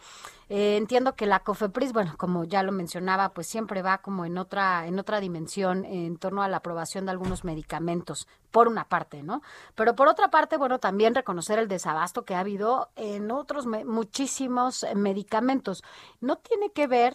eh, 0.47 0.77
entiendo 0.77 1.15
que 1.15 1.25
la 1.25 1.39
COFEPRIS, 1.39 1.91
bueno, 1.91 2.13
como 2.17 2.43
ya 2.43 2.61
lo 2.61 2.71
mencionaba, 2.71 3.29
pues 3.29 3.47
siempre 3.47 3.81
va 3.81 3.97
como 3.97 4.23
en 4.23 4.37
otra, 4.37 4.85
en 4.85 4.99
otra 4.99 5.19
dimensión 5.19 5.85
en 5.85 6.17
torno 6.17 6.43
a 6.43 6.49
la 6.49 6.57
aprobación 6.57 7.05
de 7.05 7.11
algunos 7.11 7.43
medicamentos, 7.43 8.27
por 8.51 8.67
una 8.67 8.83
parte, 8.83 9.23
¿no? 9.23 9.41
Pero 9.75 9.95
por 9.95 10.07
otra 10.07 10.29
parte, 10.29 10.57
bueno, 10.57 10.77
también 10.77 11.15
reconocer 11.15 11.57
el 11.57 11.67
desabasto 11.67 12.25
que 12.25 12.35
ha 12.35 12.41
habido 12.41 12.89
en 12.97 13.31
otros 13.31 13.65
muchísimos 13.65 14.85
medicamentos. 14.93 15.83
No 16.19 16.35
tiene 16.35 16.71
que 16.71 16.87
ver 16.95 17.13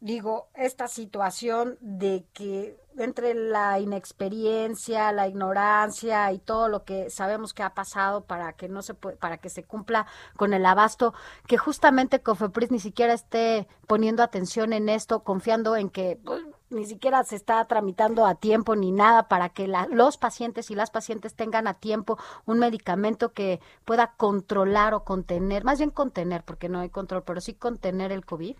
digo, 0.00 0.48
esta 0.54 0.86
situación 0.86 1.78
de 1.80 2.26
que 2.34 2.76
entre 2.98 3.32
la 3.32 3.80
inexperiencia, 3.80 5.10
la 5.12 5.26
ignorancia 5.28 6.30
y 6.30 6.38
todo 6.38 6.68
lo 6.68 6.84
que 6.84 7.08
sabemos 7.08 7.54
que 7.54 7.62
ha 7.62 7.72
pasado 7.72 8.24
para 8.26 8.52
que 8.52 8.68
no 8.68 8.82
se 8.82 8.94
pue- 8.94 9.16
para 9.16 9.38
que 9.38 9.48
se 9.48 9.64
cumpla 9.64 10.06
con 10.36 10.52
el 10.52 10.66
abasto, 10.66 11.14
que 11.46 11.56
justamente 11.56 12.20
Cofepris 12.20 12.70
ni 12.70 12.80
siquiera 12.80 13.14
esté 13.14 13.66
poniendo 13.86 14.22
atención 14.22 14.74
en 14.74 14.90
esto, 14.90 15.24
confiando 15.24 15.74
en 15.74 15.88
que 15.88 16.20
pues, 16.22 16.42
ni 16.68 16.84
siquiera 16.84 17.24
se 17.24 17.36
está 17.36 17.64
tramitando 17.64 18.26
a 18.26 18.34
tiempo 18.34 18.76
ni 18.76 18.92
nada 18.92 19.26
para 19.26 19.48
que 19.48 19.66
la- 19.68 19.86
los 19.86 20.18
pacientes 20.18 20.70
y 20.70 20.74
las 20.74 20.90
pacientes 20.90 21.34
tengan 21.34 21.66
a 21.66 21.74
tiempo 21.74 22.18
un 22.44 22.58
medicamento 22.58 23.32
que 23.32 23.58
pueda 23.86 24.12
controlar 24.18 24.92
o 24.92 25.02
contener, 25.04 25.64
más 25.64 25.78
bien 25.78 25.90
contener, 25.90 26.44
porque 26.44 26.68
no 26.68 26.80
hay 26.80 26.90
control, 26.90 27.22
pero 27.24 27.40
sí 27.40 27.54
contener 27.54 28.12
el 28.12 28.26
COVID. 28.26 28.56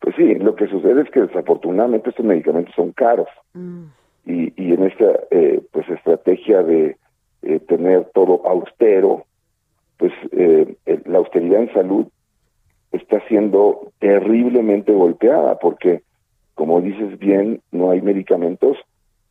Pues 0.00 0.14
sí, 0.16 0.34
lo 0.36 0.54
que 0.54 0.66
sucede 0.68 1.02
es 1.02 1.10
que 1.10 1.22
desafortunadamente 1.22 2.10
estos 2.10 2.24
medicamentos 2.26 2.74
son 2.74 2.92
caros 2.92 3.28
y, 4.26 4.52
y 4.56 4.72
en 4.74 4.84
esta 4.84 5.20
eh, 5.30 5.60
pues 5.72 5.88
estrategia 5.88 6.62
de 6.62 6.96
eh, 7.42 7.60
tener 7.60 8.06
todo 8.14 8.46
austero, 8.46 9.24
pues 9.98 10.12
eh, 10.32 10.76
la 11.06 11.18
austeridad 11.18 11.62
en 11.62 11.72
salud 11.72 12.06
está 12.92 13.20
siendo 13.28 13.92
terriblemente 13.98 14.92
golpeada 14.92 15.58
porque, 15.58 16.02
como 16.54 16.80
dices 16.80 17.18
bien, 17.18 17.60
no 17.72 17.90
hay 17.90 18.00
medicamentos 18.02 18.76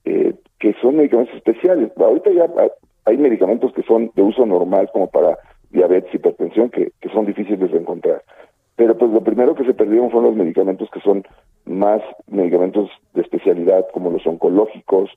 eh, 0.06 0.34
que 0.60 0.74
son 0.82 0.98
medicamentos 0.98 1.36
especiales. 1.36 1.92
Ahorita 1.98 2.32
ya 2.32 2.44
ha- 2.46 2.72
hay 3.06 3.18
medicamentos 3.18 3.72
que 3.74 3.84
son 3.84 4.12
de 4.16 4.22
uso 4.22 4.46
normal 4.46 4.90
como 4.92 5.08
para 5.10 5.38
diabetes, 5.70 6.14
hipertensión, 6.14 6.70
que, 6.70 6.92
que 7.02 7.10
son 7.10 7.26
difíciles 7.26 7.72
de 7.72 7.78
encontrar. 7.78 8.24
Pero 8.76 8.98
pues 8.98 9.12
lo 9.12 9.24
primero 9.24 9.56
que 9.56 9.64
se 9.64 9.74
perdieron 9.74 10.12
fueron 10.12 10.32
los 10.32 10.38
medicamentos 10.38 10.90
que 10.92 11.00
son 11.00 11.24
más 11.66 12.02
medicamentos 12.28 12.90
de 13.14 13.22
especialidad, 13.22 13.86
como 13.94 14.12
los 14.12 14.26
oncológicos, 14.28 15.10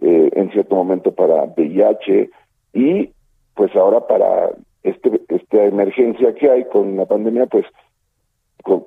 eh, 0.00 0.30
en 0.34 0.50
cierto 0.52 0.76
momento 0.76 1.12
para 1.12 1.44
VIH 1.44 2.30
y 2.72 3.10
pues 3.54 3.74
ahora 3.76 4.06
para 4.06 4.50
este 4.82 5.20
esta 5.28 5.64
emergencia 5.64 6.34
que 6.34 6.50
hay 6.50 6.64
con 6.64 6.96
la 6.96 7.06
pandemia, 7.06 7.46
pues 7.46 7.66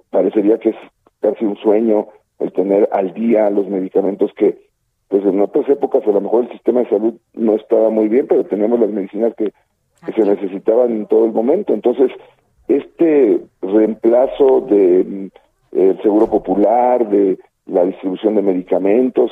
parecería 0.10 0.58
que 0.58 0.70
es 0.70 0.76
casi 1.20 1.46
un 1.46 1.58
sueño 1.58 2.08
el 2.40 2.52
tener 2.54 2.90
al 2.92 3.14
día 3.14 3.50
los 3.50 3.68
medicamentos 3.68 4.32
que 4.36 4.66
pues 5.08 5.24
en 5.24 5.40
otras 5.40 5.68
épocas 5.70 6.04
a 6.06 6.12
lo 6.12 6.22
mejor 6.22 6.46
el 6.46 6.52
sistema 6.52 6.82
de 6.82 6.90
salud 6.90 7.14
no 7.34 7.56
estaba 7.56 7.90
muy 7.90 8.08
bien, 8.08 8.28
pero 8.28 8.44
teníamos 8.46 8.80
las 8.80 8.90
medicinas 8.90 9.36
que, 9.36 9.54
que 10.06 10.14
se 10.14 10.28
necesitaban 10.28 10.92
en 10.92 11.06
todo 11.06 11.26
el 11.26 11.32
momento. 11.32 11.74
Entonces, 11.74 12.12
este 12.68 13.42
reemplazo 13.62 14.62
de 14.62 15.04
mm, 15.04 15.78
el 15.78 16.02
seguro 16.02 16.28
popular, 16.28 17.08
de 17.10 17.38
la 17.66 17.84
distribución 17.84 18.36
de 18.36 18.42
medicamentos. 18.42 19.32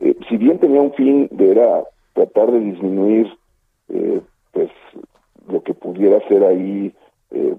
Eh, 0.00 0.16
si 0.28 0.36
bien 0.36 0.58
tenía 0.58 0.80
un 0.80 0.92
fin 0.92 1.28
de 1.30 1.50
era 1.50 1.84
tratar 2.12 2.52
de 2.52 2.60
disminuir 2.60 3.26
eh, 3.88 4.20
pues 4.52 4.70
lo 5.48 5.62
que 5.62 5.74
pudiera 5.74 6.26
ser 6.28 6.44
ahí 6.44 6.92
eh, 7.30 7.56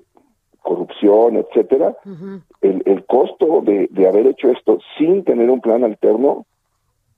corrupción, 0.61 1.35
etcétera, 1.35 1.97
el, 2.61 2.81
el 2.85 3.05
costo 3.05 3.61
de, 3.61 3.89
de 3.91 4.07
haber 4.07 4.27
hecho 4.27 4.49
esto 4.49 4.79
sin 4.97 5.25
tener 5.25 5.49
un 5.49 5.59
plan 5.59 5.83
alterno, 5.83 6.45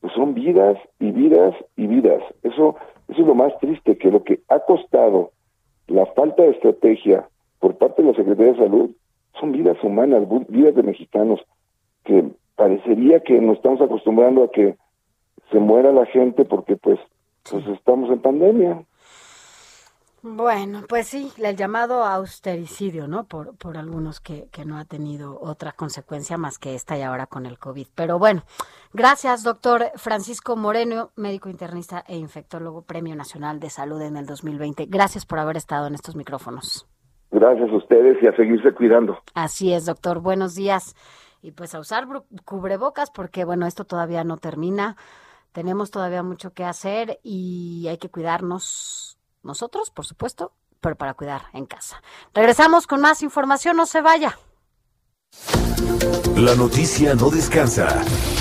pues 0.02 0.14
son 0.14 0.34
vidas 0.34 0.78
y 1.00 1.12
vidas 1.12 1.54
y 1.76 1.86
vidas. 1.86 2.24
Eso, 2.42 2.76
eso 3.08 3.22
es 3.22 3.28
lo 3.28 3.36
más 3.36 3.58
triste, 3.60 3.98
que 3.98 4.10
lo 4.10 4.24
que 4.24 4.40
ha 4.50 4.60
costado 4.62 5.32
la 5.88 6.08
falta 6.08 6.42
de 6.42 6.52
estrategia 6.52 7.28
por 7.66 7.80
parte 7.80 8.04
de 8.04 8.10
la 8.10 8.16
Secretaría 8.16 8.54
de 8.54 8.60
Salud 8.60 8.92
son 9.40 9.52
vidas 9.52 9.76
humanas, 9.84 10.22
vidas 10.50 10.76
de 10.76 10.84
mexicanos, 10.84 11.40
que 12.04 12.30
parecería 12.56 13.22
que 13.22 13.42
nos 13.42 13.58
estamos 13.58 13.82
acostumbrando 13.82 14.44
a 14.44 14.52
que 14.52 14.78
se 15.52 15.58
muera 15.58 15.92
la 15.92 16.06
gente 16.06 16.46
porque 16.46 16.76
pues, 16.76 17.00
pues 17.50 17.66
estamos 17.70 18.12
en 18.12 18.20
pandemia. 18.20 18.86
Bueno, 20.22 20.84
pues 20.88 21.08
sí, 21.08 21.32
el 21.40 21.56
llamado 21.56 22.04
austericidio, 22.04 23.08
¿no? 23.08 23.24
Por, 23.24 23.58
por 23.58 23.78
algunos 23.78 24.20
que, 24.20 24.48
que 24.52 24.64
no 24.64 24.78
ha 24.78 24.86
tenido 24.86 25.40
otra 25.42 25.72
consecuencia 25.72 26.38
más 26.38 26.60
que 26.60 26.76
esta 26.76 26.96
y 27.00 27.02
ahora 27.02 27.26
con 27.26 27.48
el 27.48 27.58
COVID. 27.58 27.88
Pero 27.96 28.20
bueno, 28.20 28.44
gracias, 28.94 29.42
doctor 29.42 29.86
Francisco 29.96 30.56
Moreno, 30.56 31.10
médico 31.16 31.50
internista 31.50 32.06
e 32.08 32.16
infectólogo, 32.16 32.84
Premio 32.84 33.16
Nacional 33.16 33.60
de 33.60 33.72
Salud 33.72 34.04
en 34.04 34.18
el 34.18 34.28
2020. 34.28 34.86
Gracias 34.86 35.26
por 35.26 35.40
haber 35.40 35.58
estado 35.58 35.88
en 35.88 35.96
estos 35.96 36.16
micrófonos. 36.16 36.88
Gracias 37.32 37.70
a 37.70 37.76
ustedes 37.76 38.18
y 38.22 38.28
a 38.28 38.36
seguirse 38.36 38.74
cuidando. 38.74 39.18
Así 39.34 39.74
es, 39.74 39.86
doctor. 39.86 40.20
Buenos 40.20 40.56
días. 40.56 40.96
Y 41.42 41.52
pues 41.52 41.76
a 41.76 41.80
usar 41.80 42.08
cubrebocas 42.44 43.12
porque, 43.12 43.46
bueno, 43.46 43.68
esto 43.68 43.86
todavía 43.86 44.24
no 44.24 44.38
termina. 44.38 44.96
Tenemos 45.52 45.92
todavía 45.92 46.24
mucho 46.24 46.54
que 46.54 46.64
hacer 46.64 47.20
y 47.24 47.88
hay 47.88 47.98
que 47.98 48.10
cuidarnos 48.10 49.18
nosotros, 49.44 49.92
por 49.92 50.06
supuesto, 50.06 50.52
pero 50.82 50.96
para 50.96 51.14
cuidar 51.14 51.44
en 51.54 51.66
casa. 51.66 52.02
Regresamos 52.34 52.88
con 52.88 53.00
más 53.00 53.24
información, 53.24 53.78
no 53.78 53.86
se 53.86 54.02
vaya. 54.02 54.38
La 56.36 56.56
noticia 56.56 57.16
no 57.16 57.30
descansa. 57.30 57.88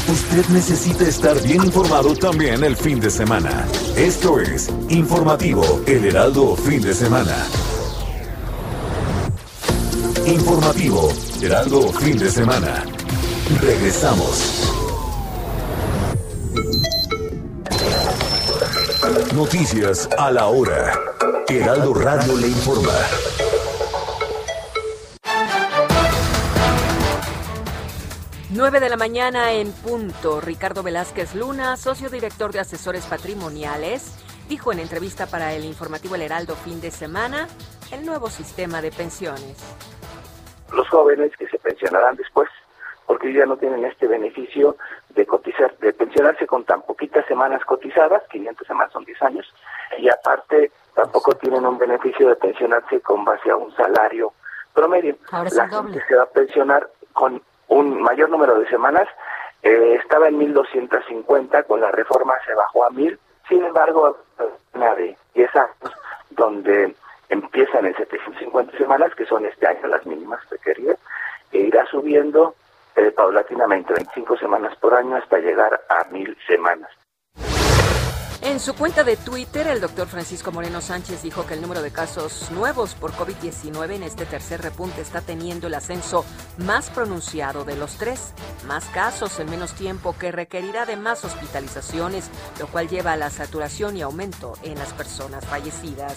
Usted 0.08 0.44
necesita 0.48 1.04
estar 1.04 1.40
bien 1.42 1.64
informado 1.64 2.14
también 2.16 2.64
el 2.64 2.76
fin 2.76 2.98
de 2.98 3.10
semana. 3.10 3.64
Esto 3.96 4.40
es 4.40 4.68
Informativo 4.88 5.62
El 5.86 6.04
Heraldo 6.04 6.56
Fin 6.56 6.82
de 6.82 6.94
Semana. 6.94 7.36
Informativo 10.26 11.10
Heraldo 11.42 11.92
Fin 11.92 12.16
de 12.16 12.30
Semana. 12.30 12.82
Regresamos. 13.60 14.72
Noticias 19.34 20.08
a 20.16 20.30
la 20.30 20.46
hora. 20.46 20.98
Heraldo 21.46 21.92
Radio 21.92 22.38
le 22.38 22.48
informa. 22.48 22.92
Nueve 28.48 28.80
de 28.80 28.88
la 28.88 28.96
mañana 28.96 29.52
en 29.52 29.72
punto. 29.72 30.40
Ricardo 30.40 30.82
Velázquez 30.82 31.34
Luna, 31.34 31.76
socio 31.76 32.08
director 32.08 32.50
de 32.50 32.60
asesores 32.60 33.04
patrimoniales, 33.04 34.12
dijo 34.48 34.72
en 34.72 34.78
entrevista 34.78 35.26
para 35.26 35.52
el 35.52 35.66
informativo 35.66 36.14
El 36.14 36.22
Heraldo 36.22 36.56
fin 36.56 36.80
de 36.80 36.90
semana 36.90 37.46
el 37.92 38.04
nuevo 38.06 38.30
sistema 38.30 38.80
de 38.82 38.90
pensiones. 38.90 39.56
Los 40.74 40.88
jóvenes 40.88 41.36
que 41.36 41.46
se 41.48 41.58
pensionarán 41.58 42.16
después, 42.16 42.48
porque 43.06 43.32
ya 43.32 43.46
no 43.46 43.56
tienen 43.56 43.84
este 43.84 44.06
beneficio 44.06 44.76
de 45.10 45.26
cotizar, 45.26 45.76
de 45.78 45.92
pensionarse 45.92 46.46
con 46.46 46.64
tan 46.64 46.82
poquitas 46.82 47.26
semanas 47.26 47.64
cotizadas, 47.64 48.22
500 48.30 48.66
semanas 48.66 48.92
son 48.92 49.04
10 49.04 49.22
años, 49.22 49.54
y 49.98 50.08
aparte 50.08 50.70
tampoco 50.94 51.34
tienen 51.34 51.66
un 51.66 51.78
beneficio 51.78 52.28
de 52.28 52.36
pensionarse 52.36 53.00
con 53.00 53.24
base 53.24 53.50
a 53.50 53.56
un 53.56 53.74
salario 53.76 54.32
promedio. 54.72 55.16
Ahora 55.30 55.50
La 55.54 55.66
doble. 55.66 55.92
gente 55.92 56.06
se 56.08 56.16
va 56.16 56.22
a 56.24 56.26
pensionar 56.26 56.88
con 57.12 57.42
un 57.68 58.02
mayor 58.02 58.30
número 58.30 58.58
de 58.58 58.68
semanas, 58.68 59.06
eh, 59.62 59.98
estaba 60.02 60.28
en 60.28 60.38
1250, 60.38 61.62
con 61.64 61.80
la 61.80 61.90
reforma 61.90 62.34
se 62.46 62.54
bajó 62.54 62.84
a 62.84 62.90
1000, 62.90 63.18
sin 63.48 63.64
embargo, 63.64 64.18
una 64.74 64.94
de 64.94 65.16
10 65.34 65.56
años, 65.56 65.94
donde 66.30 66.94
empiezan 67.34 67.86
en 67.86 67.94
750 67.96 68.78
semanas, 68.78 69.14
que 69.14 69.26
son 69.26 69.44
este 69.44 69.66
año 69.66 69.86
las 69.88 70.06
mínimas 70.06 70.40
requeridas, 70.50 70.98
e 71.52 71.58
irá 71.58 71.84
subiendo 71.86 72.54
eh, 72.96 73.10
paulatinamente 73.10 73.92
25 73.92 74.36
semanas 74.38 74.76
por 74.76 74.94
año 74.94 75.16
hasta 75.16 75.38
llegar 75.38 75.80
a 75.88 76.04
1000 76.10 76.36
semanas. 76.46 76.90
En 78.44 78.60
su 78.60 78.74
cuenta 78.74 79.04
de 79.04 79.16
Twitter, 79.16 79.66
el 79.68 79.80
doctor 79.80 80.06
Francisco 80.06 80.52
Moreno 80.52 80.82
Sánchez 80.82 81.22
dijo 81.22 81.46
que 81.46 81.54
el 81.54 81.62
número 81.62 81.80
de 81.80 81.90
casos 81.90 82.50
nuevos 82.50 82.94
por 82.94 83.12
COVID-19 83.14 83.94
en 83.94 84.02
este 84.02 84.26
tercer 84.26 84.60
repunte 84.60 85.00
está 85.00 85.22
teniendo 85.22 85.66
el 85.66 85.72
ascenso 85.72 86.26
más 86.58 86.90
pronunciado 86.90 87.64
de 87.64 87.74
los 87.74 87.96
tres. 87.96 88.34
Más 88.66 88.84
casos 88.90 89.40
en 89.40 89.48
menos 89.48 89.72
tiempo 89.72 90.14
que 90.18 90.30
requerirá 90.30 90.84
de 90.84 90.96
más 90.96 91.24
hospitalizaciones, 91.24 92.26
lo 92.60 92.66
cual 92.66 92.86
lleva 92.86 93.12
a 93.12 93.16
la 93.16 93.30
saturación 93.30 93.96
y 93.96 94.02
aumento 94.02 94.52
en 94.62 94.78
las 94.78 94.92
personas 94.92 95.46
fallecidas. 95.46 96.14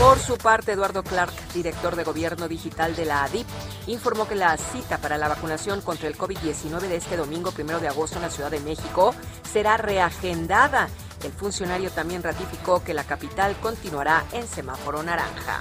Por 0.00 0.18
su 0.18 0.38
parte, 0.38 0.72
Eduardo 0.72 1.02
Clark, 1.02 1.34
director 1.52 1.96
de 1.96 2.04
Gobierno 2.04 2.48
Digital 2.48 2.96
de 2.96 3.04
la 3.04 3.24
ADIP, 3.24 3.46
informó 3.88 4.26
que 4.26 4.36
la 4.36 4.56
cita 4.56 4.96
para 4.96 5.18
la 5.18 5.28
vacunación 5.28 5.82
contra 5.82 6.08
el 6.08 6.16
COVID-19 6.16 6.80
de 6.88 6.96
este 6.96 7.18
domingo, 7.18 7.50
primero 7.50 7.78
de 7.78 7.88
agosto, 7.88 8.16
en 8.16 8.22
la 8.22 8.30
Ciudad 8.30 8.50
de 8.50 8.60
México, 8.60 9.14
será 9.52 9.76
reagendada. 9.76 10.88
El 11.24 11.32
funcionario 11.32 11.90
también 11.90 12.22
ratificó 12.22 12.82
que 12.82 12.94
la 12.94 13.04
capital 13.04 13.56
continuará 13.60 14.24
en 14.32 14.46
semáforo 14.46 15.02
naranja. 15.02 15.60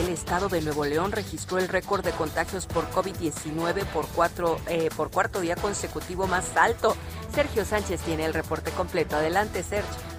El 0.00 0.08
estado 0.08 0.48
de 0.48 0.62
Nuevo 0.62 0.84
León 0.86 1.12
registró 1.12 1.58
el 1.58 1.68
récord 1.68 2.04
de 2.04 2.12
contagios 2.12 2.66
por 2.66 2.88
COVID-19 2.90 3.84
por, 3.86 4.06
eh, 4.68 4.88
por 4.96 5.10
cuarto 5.10 5.40
día 5.40 5.56
consecutivo 5.56 6.26
más 6.26 6.56
alto. 6.56 6.96
Sergio 7.34 7.64
Sánchez 7.64 8.00
tiene 8.00 8.24
el 8.24 8.32
reporte 8.32 8.70
completo. 8.70 9.16
Adelante, 9.16 9.62
Sergio. 9.62 10.11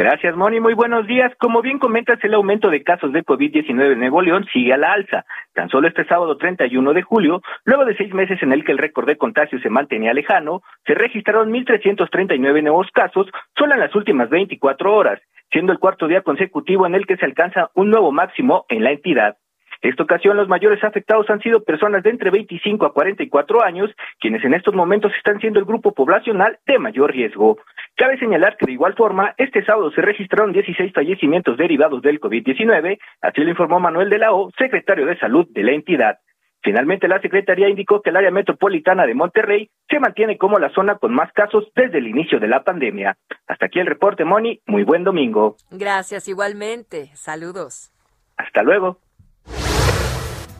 Gracias, 0.00 0.34
Moni. 0.34 0.60
Muy 0.60 0.72
buenos 0.72 1.06
días. 1.06 1.30
Como 1.38 1.60
bien 1.60 1.78
comentas, 1.78 2.18
el 2.24 2.32
aumento 2.32 2.70
de 2.70 2.82
casos 2.82 3.12
de 3.12 3.22
COVID-19 3.22 3.92
en 3.92 4.00
Nuevo 4.00 4.22
León 4.22 4.46
sigue 4.50 4.72
a 4.72 4.78
la 4.78 4.94
alza. 4.94 5.26
Tan 5.52 5.68
solo 5.68 5.88
este 5.88 6.06
sábado 6.06 6.38
31 6.38 6.94
de 6.94 7.02
julio, 7.02 7.42
luego 7.64 7.84
de 7.84 7.94
seis 7.98 8.14
meses 8.14 8.42
en 8.42 8.54
el 8.54 8.64
que 8.64 8.72
el 8.72 8.78
récord 8.78 9.06
de 9.06 9.18
contagios 9.18 9.60
se 9.60 9.68
mantenía 9.68 10.14
lejano, 10.14 10.62
se 10.86 10.94
registraron 10.94 11.52
1.339 11.52 12.62
nuevos 12.62 12.86
casos 12.94 13.26
solo 13.54 13.74
en 13.74 13.80
las 13.80 13.94
últimas 13.94 14.30
24 14.30 14.90
horas, 14.90 15.20
siendo 15.52 15.70
el 15.70 15.78
cuarto 15.78 16.08
día 16.08 16.22
consecutivo 16.22 16.86
en 16.86 16.94
el 16.94 17.06
que 17.06 17.18
se 17.18 17.26
alcanza 17.26 17.68
un 17.74 17.90
nuevo 17.90 18.10
máximo 18.10 18.64
en 18.70 18.84
la 18.84 18.92
entidad. 18.92 19.36
Esta 19.82 20.02
ocasión 20.02 20.36
los 20.36 20.48
mayores 20.48 20.82
afectados 20.84 21.30
han 21.30 21.40
sido 21.40 21.64
personas 21.64 22.02
de 22.02 22.10
entre 22.10 22.30
25 22.30 22.84
a 22.84 22.92
44 22.92 23.64
años, 23.64 23.90
quienes 24.20 24.44
en 24.44 24.52
estos 24.52 24.74
momentos 24.74 25.12
están 25.16 25.40
siendo 25.40 25.58
el 25.58 25.64
grupo 25.64 25.92
poblacional 25.92 26.58
de 26.66 26.78
mayor 26.78 27.12
riesgo. 27.12 27.58
Cabe 27.96 28.18
señalar 28.18 28.56
que 28.58 28.66
de 28.66 28.72
igual 28.72 28.94
forma, 28.94 29.34
este 29.38 29.64
sábado 29.64 29.90
se 29.92 30.02
registraron 30.02 30.52
16 30.52 30.92
fallecimientos 30.92 31.56
derivados 31.56 32.02
del 32.02 32.20
COVID-19, 32.20 32.98
así 33.22 33.40
lo 33.40 33.50
informó 33.50 33.80
Manuel 33.80 34.10
de 34.10 34.18
la 34.18 34.32
O, 34.32 34.50
secretario 34.58 35.06
de 35.06 35.18
Salud 35.18 35.46
de 35.50 35.62
la 35.62 35.72
entidad. 35.72 36.18
Finalmente, 36.62 37.08
la 37.08 37.20
Secretaría 37.22 37.70
indicó 37.70 38.02
que 38.02 38.10
el 38.10 38.16
área 38.16 38.30
metropolitana 38.30 39.06
de 39.06 39.14
Monterrey 39.14 39.70
se 39.88 39.98
mantiene 39.98 40.36
como 40.36 40.58
la 40.58 40.68
zona 40.74 40.96
con 40.96 41.14
más 41.14 41.32
casos 41.32 41.64
desde 41.74 41.98
el 41.98 42.06
inicio 42.06 42.38
de 42.38 42.48
la 42.48 42.62
pandemia. 42.64 43.16
Hasta 43.46 43.66
aquí 43.66 43.78
el 43.78 43.86
reporte, 43.86 44.26
Moni. 44.26 44.60
Muy 44.66 44.84
buen 44.84 45.02
domingo. 45.02 45.56
Gracias 45.70 46.28
igualmente. 46.28 47.10
Saludos. 47.14 47.90
Hasta 48.36 48.62
luego. 48.62 48.98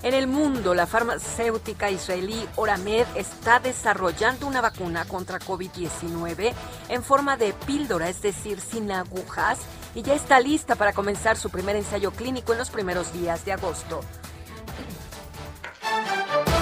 En 0.02 0.14
el 0.14 0.27
mundo, 0.27 0.72
la 0.72 0.86
farmacéutica 0.86 1.90
israelí 1.90 2.48
Oramed 2.56 3.06
está 3.16 3.60
desarrollando 3.60 4.47
una 4.47 4.62
vacuna 4.62 5.05
contra 5.05 5.39
COVID-19 5.39 6.55
en 6.89 7.02
forma 7.02 7.36
de 7.36 7.52
píldora, 7.52 8.09
es 8.09 8.22
decir, 8.22 8.60
sin 8.60 8.90
agujas, 8.90 9.59
y 9.94 10.01
ya 10.01 10.14
está 10.14 10.40
lista 10.40 10.74
para 10.74 10.94
comenzar 10.94 11.36
su 11.36 11.51
primer 11.51 11.77
ensayo 11.77 12.12
clínico 12.12 12.52
en 12.52 12.59
los 12.59 12.70
primeros 12.70 13.12
días 13.12 13.44
de 13.44 13.52
agosto. 13.52 14.01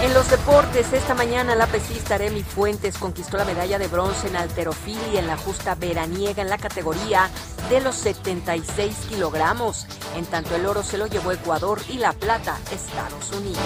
En 0.00 0.14
los 0.14 0.30
deportes, 0.30 0.92
esta 0.92 1.14
mañana 1.14 1.56
la 1.56 1.66
pesista 1.66 2.18
Remy 2.18 2.44
Fuentes 2.44 2.96
conquistó 2.98 3.36
la 3.36 3.44
medalla 3.44 3.80
de 3.80 3.88
bronce 3.88 4.28
en 4.28 4.36
alterofilia 4.36 5.18
en 5.18 5.26
la 5.26 5.36
justa 5.36 5.74
veraniega 5.74 6.40
en 6.40 6.48
la 6.48 6.56
categoría 6.56 7.28
de 7.68 7.80
los 7.80 7.96
76 7.96 8.94
kilogramos. 9.08 9.86
En 10.14 10.24
tanto, 10.26 10.54
el 10.54 10.66
oro 10.66 10.84
se 10.84 10.98
lo 10.98 11.08
llevó 11.08 11.32
Ecuador 11.32 11.80
y 11.88 11.98
la 11.98 12.12
plata 12.12 12.56
Estados 12.70 13.32
Unidos. 13.32 13.60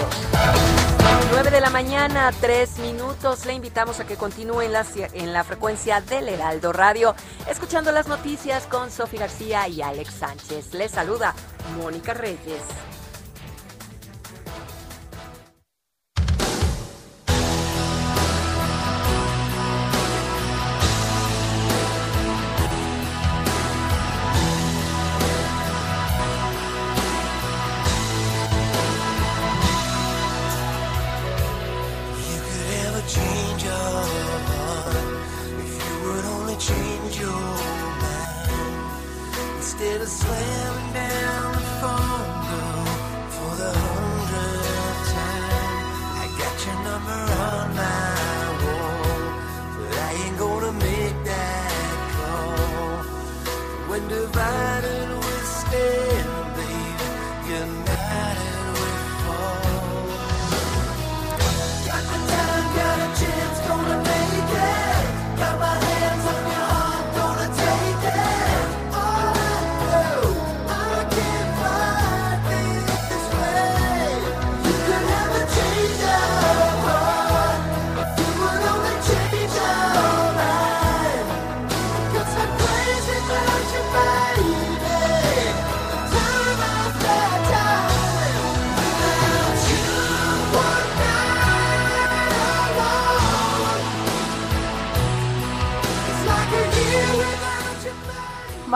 9 1.31 1.51
de 1.51 1.61
la 1.61 1.69
mañana, 1.69 2.31
3 2.41 2.79
minutos. 2.79 3.45
Le 3.45 3.53
invitamos 3.53 3.99
a 3.99 4.07
que 4.07 4.15
continúe 4.15 4.61
en 4.61 4.73
la, 4.73 4.85
en 5.13 5.33
la 5.33 5.43
frecuencia 5.43 6.01
del 6.01 6.29
Heraldo 6.29 6.73
Radio, 6.73 7.15
escuchando 7.47 7.91
las 7.91 8.07
noticias 8.07 8.65
con 8.65 8.89
Sofi 8.89 9.17
García 9.17 9.67
y 9.67 9.83
Alex 9.83 10.15
Sánchez. 10.15 10.73
Les 10.73 10.91
saluda 10.91 11.35
Mónica 11.77 12.15
Reyes. 12.15 12.63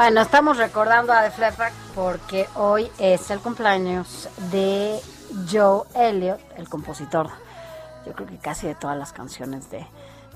Bueno, 0.08 0.22
estamos 0.22 0.56
recordando 0.56 1.12
a 1.12 1.24
The 1.24 1.32
Fleppard 1.32 1.74
porque 1.94 2.48
hoy 2.56 2.90
es 2.98 3.30
el 3.30 3.42
cumpleaños 3.42 4.30
de 4.52 5.02
Joe 5.52 5.82
Elliott, 5.96 6.40
el 6.56 6.70
compositor, 6.70 7.28
yo 8.06 8.14
creo 8.14 8.26
que 8.26 8.38
casi 8.38 8.68
de 8.68 8.76
todas 8.76 8.98
las 8.98 9.12
canciones 9.12 9.70
de, 9.70 9.86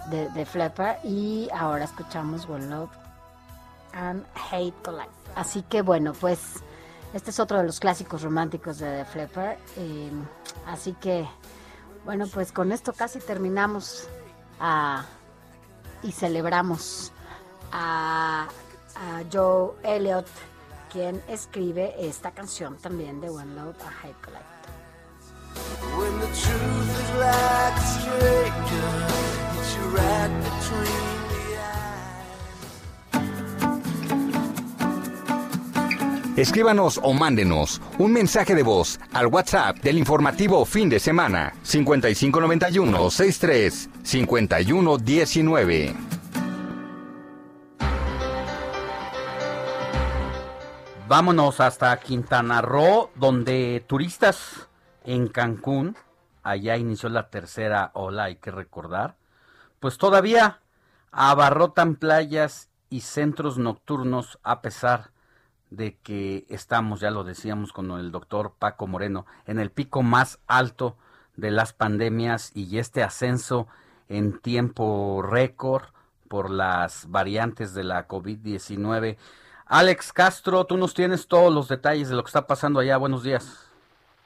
de, 0.10 0.28
de. 0.28 0.98
Y 1.06 1.48
ahora 1.54 1.86
escuchamos 1.86 2.50
One 2.50 2.68
Love 2.68 2.90
and 3.94 4.26
Hate 4.52 4.76
to 4.84 4.92
Life. 4.92 5.10
Así 5.36 5.62
que 5.62 5.82
bueno, 5.82 6.12
pues 6.20 6.42
este 7.14 7.30
es 7.30 7.40
otro 7.40 7.60
de 7.60 7.64
los 7.64 7.80
clásicos 7.80 8.24
románticos 8.24 8.78
de 8.78 8.98
The 8.98 9.06
Fleppard. 9.06 9.58
eh, 9.78 10.12
así 10.68 10.92
que 11.00 11.26
bueno, 12.04 12.28
pues 12.28 12.52
con 12.52 12.74
esto 12.74 12.92
casi 12.92 13.20
terminamos 13.20 14.10
ah, 14.60 15.06
y 16.04 16.12
celebramos 16.12 17.14
a, 17.72 18.50
a 18.96 19.24
Joe 19.32 19.74
Elliott, 19.84 20.28
quien 20.92 21.22
escribe 21.28 21.94
esta 22.00 22.32
canción 22.32 22.78
también 22.78 23.22
de 23.22 23.30
One 23.30 23.54
Love 23.56 23.76
and 23.82 23.96
Hate 24.02 24.16
to 24.24 24.32
Life. 24.32 24.46
When 25.98 26.20
the 26.20 26.28
truth 26.28 27.00
is 27.00 27.12
like 27.18 27.78
a 27.78 27.92
between 30.40 31.12
the 36.36 36.42
Escríbanos 36.42 37.00
o 37.04 37.14
mándenos 37.14 37.82
un 38.00 38.14
mensaje 38.14 38.56
de 38.56 38.64
voz 38.64 39.00
al 39.14 39.28
WhatsApp 39.28 39.78
del 39.80 39.98
informativo 39.98 40.64
fin 40.66 40.90
de 40.90 41.00
semana 41.00 41.54
5591 41.64 43.12
63 43.12 43.90
51 44.04 44.98
Vámonos 51.12 51.60
hasta 51.60 52.00
Quintana 52.00 52.62
Roo, 52.62 53.10
donde 53.16 53.84
turistas 53.86 54.70
en 55.04 55.28
Cancún, 55.28 55.98
allá 56.42 56.78
inició 56.78 57.10
la 57.10 57.30
tercera 57.30 57.92
ola, 57.96 58.24
hay 58.24 58.38
que 58.38 58.50
recordar, 58.50 59.18
pues 59.82 59.98
todavía 59.98 60.62
abarrotan 61.12 61.98
playas 61.98 62.70
y 62.90 63.02
centros 63.02 63.58
nocturnos 63.58 64.40
a 64.44 64.62
pesar 64.62 65.12
de 65.70 65.98
que 65.98 66.46
estamos, 66.48 67.02
ya 67.02 67.12
lo 67.12 67.26
decíamos 67.26 67.74
con 67.74 67.92
el 67.92 68.14
doctor 68.14 68.54
Paco 68.58 68.88
Moreno, 68.88 69.26
en 69.48 69.60
el 69.60 69.70
pico 69.70 70.04
más 70.04 70.40
alto 70.48 70.96
de 71.36 71.52
las 71.52 71.74
pandemias 71.74 72.54
y 72.56 72.78
este 72.78 73.04
ascenso 73.04 73.68
en 74.08 74.40
tiempo 74.40 75.22
récord 75.22 75.88
por 76.30 76.50
las 76.50 77.12
variantes 77.12 77.74
de 77.74 77.84
la 77.84 78.08
COVID-19. 78.08 79.18
Alex 79.74 80.12
Castro, 80.12 80.66
tú 80.66 80.76
nos 80.76 80.94
tienes 80.94 81.30
todos 81.30 81.54
los 81.54 81.70
detalles 81.70 82.10
de 82.10 82.16
lo 82.18 82.24
que 82.24 82.28
está 82.28 82.46
pasando 82.46 82.82
allá. 82.82 82.98
Buenos 82.98 83.24
días. 83.24 83.72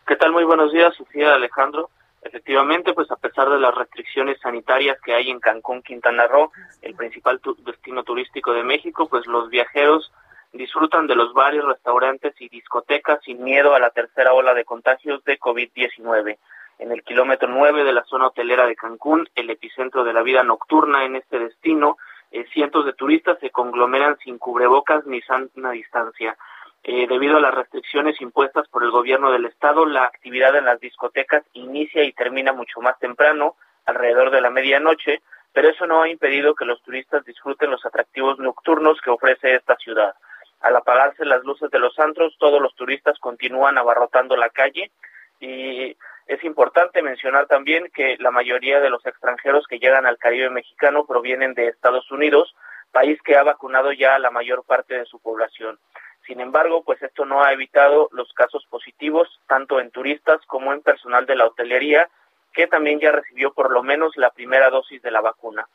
¿Qué 0.07 0.15
tal? 0.15 0.31
Muy 0.31 0.43
buenos 0.43 0.73
días, 0.73 0.95
Sofía 0.95 1.35
Alejandro. 1.35 1.91
Efectivamente, 2.23 2.93
pues 2.95 3.11
a 3.11 3.15
pesar 3.15 3.51
de 3.51 3.59
las 3.59 3.75
restricciones 3.75 4.39
sanitarias 4.41 4.97
que 5.01 5.13
hay 5.13 5.29
en 5.29 5.39
Cancún, 5.39 5.83
Quintana 5.83 6.25
Roo, 6.25 6.51
el 6.81 6.95
principal 6.95 7.39
tu- 7.41 7.55
destino 7.63 8.03
turístico 8.03 8.53
de 8.53 8.63
México, 8.63 9.07
pues 9.07 9.27
los 9.27 9.47
viajeros 9.49 10.11
disfrutan 10.51 11.05
de 11.05 11.15
los 11.15 11.31
bares, 11.35 11.63
restaurantes 11.63 12.33
y 12.41 12.49
discotecas 12.49 13.19
sin 13.23 13.43
miedo 13.43 13.75
a 13.75 13.79
la 13.79 13.91
tercera 13.91 14.33
ola 14.33 14.55
de 14.55 14.65
contagios 14.65 15.23
de 15.25 15.37
COVID-19. 15.37 16.39
En 16.79 16.91
el 16.91 17.03
kilómetro 17.03 17.47
9 17.49 17.83
de 17.83 17.93
la 17.93 18.03
zona 18.05 18.27
hotelera 18.27 18.65
de 18.65 18.75
Cancún, 18.75 19.29
el 19.35 19.51
epicentro 19.51 20.03
de 20.03 20.13
la 20.13 20.23
vida 20.23 20.41
nocturna 20.41 21.05
en 21.05 21.15
este 21.17 21.37
destino, 21.37 21.97
eh, 22.35 22.45
cientos 22.53 22.85
de 22.85 22.91
turistas 22.91 23.39
se 23.39 23.49
conglomeran 23.49 24.17
sin 24.17 24.37
cubrebocas 24.37 25.05
ni 25.05 25.21
sana 25.21 25.71
distancia. 25.71 26.37
Eh, 26.83 27.07
debido 27.07 27.37
a 27.37 27.39
las 27.39 27.53
restricciones 27.53 28.19
impuestas 28.19 28.67
por 28.67 28.83
el 28.83 28.91
gobierno 28.91 29.31
del 29.31 29.45
estado, 29.45 29.85
la 29.85 30.03
actividad 30.03 30.53
en 30.57 30.65
las 30.65 30.81
discotecas 30.81 31.43
inicia 31.53 32.03
y 32.03 32.11
termina 32.11 32.51
mucho 32.51 32.81
más 32.81 32.99
temprano, 32.99 33.55
alrededor 33.85 34.31
de 34.31 34.41
la 34.41 34.49
medianoche, 34.49 35.21
pero 35.53 35.69
eso 35.69 35.87
no 35.87 36.01
ha 36.01 36.09
impedido 36.09 36.55
que 36.55 36.65
los 36.65 36.81
turistas 36.83 37.23
disfruten 37.23 37.71
los 37.71 37.85
atractivos 37.85 38.37
nocturnos 38.37 38.99
que 38.99 39.11
ofrece 39.11 39.55
esta 39.55 39.77
ciudad. 39.77 40.13
Al 40.59 40.75
apagarse 40.75 41.23
las 41.23 41.41
luces 41.45 41.71
de 41.71 41.79
los 41.79 41.97
antros, 41.99 42.35
todos 42.37 42.61
los 42.61 42.75
turistas 42.75 43.17
continúan 43.19 43.77
abarrotando 43.77 44.35
la 44.35 44.49
calle 44.49 44.91
y 45.39 45.95
es 46.27 46.43
importante 46.43 47.01
mencionar 47.03 47.47
también 47.47 47.91
que 47.93 48.17
la 48.19 48.31
mayoría 48.31 48.79
de 48.79 48.89
los 48.89 49.05
extranjeros 49.05 49.67
que 49.67 49.79
llegan 49.79 50.05
al 50.05 50.17
Caribe 50.17 50.49
mexicano 50.49 51.05
provienen 51.05 51.53
de 51.53 51.67
Estados 51.67 52.09
Unidos, 52.11 52.55
país 52.91 53.21
que 53.21 53.37
ha 53.37 53.43
vacunado 53.43 53.91
ya 53.91 54.15
a 54.15 54.19
la 54.19 54.31
mayor 54.31 54.63
parte 54.63 54.97
de 54.97 55.05
su 55.05 55.19
población. 55.19 55.77
Sin 56.25 56.39
embargo, 56.39 56.83
pues 56.83 57.01
esto 57.03 57.25
no 57.25 57.43
ha 57.43 57.53
evitado 57.53 58.09
los 58.11 58.33
casos 58.33 58.65
positivos 58.65 59.39
tanto 59.47 59.79
en 59.79 59.91
turistas 59.91 60.41
como 60.47 60.73
en 60.73 60.81
personal 60.81 61.27
de 61.27 61.35
la 61.35 61.45
hotelería 61.45 62.09
que 62.53 62.67
también 62.67 62.99
ya 62.99 63.11
recibió 63.11 63.53
por 63.53 63.69
lo 63.69 63.83
menos 63.83 64.15
la 64.15 64.31
primera 64.31 64.69
dosis 64.69 65.01
de 65.01 65.11
la 65.11 65.21
vacuna. 65.21 65.67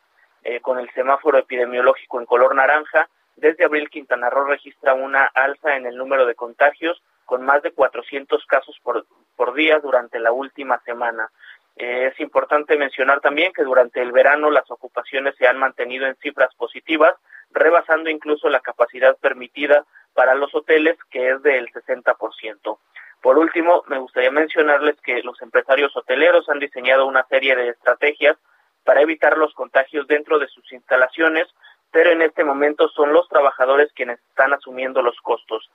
Eh, 0.43 0.61
con 0.61 0.79
el 0.79 0.91
semáforo 0.95 1.39
epidemiológico 1.39 2.19
en 2.19 2.27
color 2.27 2.55
naranja, 2.55 3.09
desde 3.37 3.67
abril 3.67 3.91
Quintana 3.91 4.31
Roo 4.31 4.45
registra 4.45 4.95
una 4.95 5.27
alza 5.27 5.77
en 5.77 5.87
el 5.87 5.97
número 5.97 6.27
de 6.27 6.35
contagios 6.35 7.01
con 7.31 7.45
más 7.45 7.63
de 7.63 7.71
400 7.71 8.45
casos 8.47 8.77
por, 8.83 9.07
por 9.37 9.55
día 9.55 9.79
durante 9.79 10.19
la 10.19 10.33
última 10.33 10.81
semana. 10.81 11.31
Eh, 11.77 12.11
es 12.13 12.19
importante 12.19 12.77
mencionar 12.77 13.21
también 13.21 13.53
que 13.53 13.63
durante 13.63 14.03
el 14.03 14.11
verano 14.11 14.51
las 14.51 14.69
ocupaciones 14.69 15.37
se 15.37 15.47
han 15.47 15.57
mantenido 15.57 16.07
en 16.07 16.17
cifras 16.17 16.53
positivas, 16.57 17.15
rebasando 17.53 18.11
incluso 18.11 18.49
la 18.49 18.59
capacidad 18.59 19.17
permitida 19.19 19.85
para 20.13 20.35
los 20.35 20.53
hoteles, 20.57 20.99
que 21.09 21.31
es 21.31 21.41
del 21.45 21.69
60%. 21.69 22.79
Por 23.23 23.39
último, 23.39 23.85
me 23.87 23.99
gustaría 24.01 24.33
mencionarles 24.33 25.01
que 25.01 25.23
los 25.23 25.41
empresarios 25.41 25.97
hoteleros 25.97 26.49
han 26.49 26.59
diseñado 26.59 27.07
una 27.07 27.25
serie 27.29 27.55
de 27.55 27.69
estrategias 27.69 28.39
para 28.83 29.03
evitar 29.03 29.39
los 29.39 29.55
contagios 29.55 30.09
dentro 30.09 30.41
de 30.41 30.49
sus 30.49 30.73
instalaciones, 30.73 31.47
pero 31.93 32.11
en 32.11 32.23
este 32.23 32.43
momento 32.43 32.89
son 32.89 33.13
los 33.13 33.29
trabajadores 33.29 33.93
quienes 33.93 34.19
están 34.31 34.53
asumiendo 34.53 35.01
los 35.01 35.17
costos. 35.21 35.71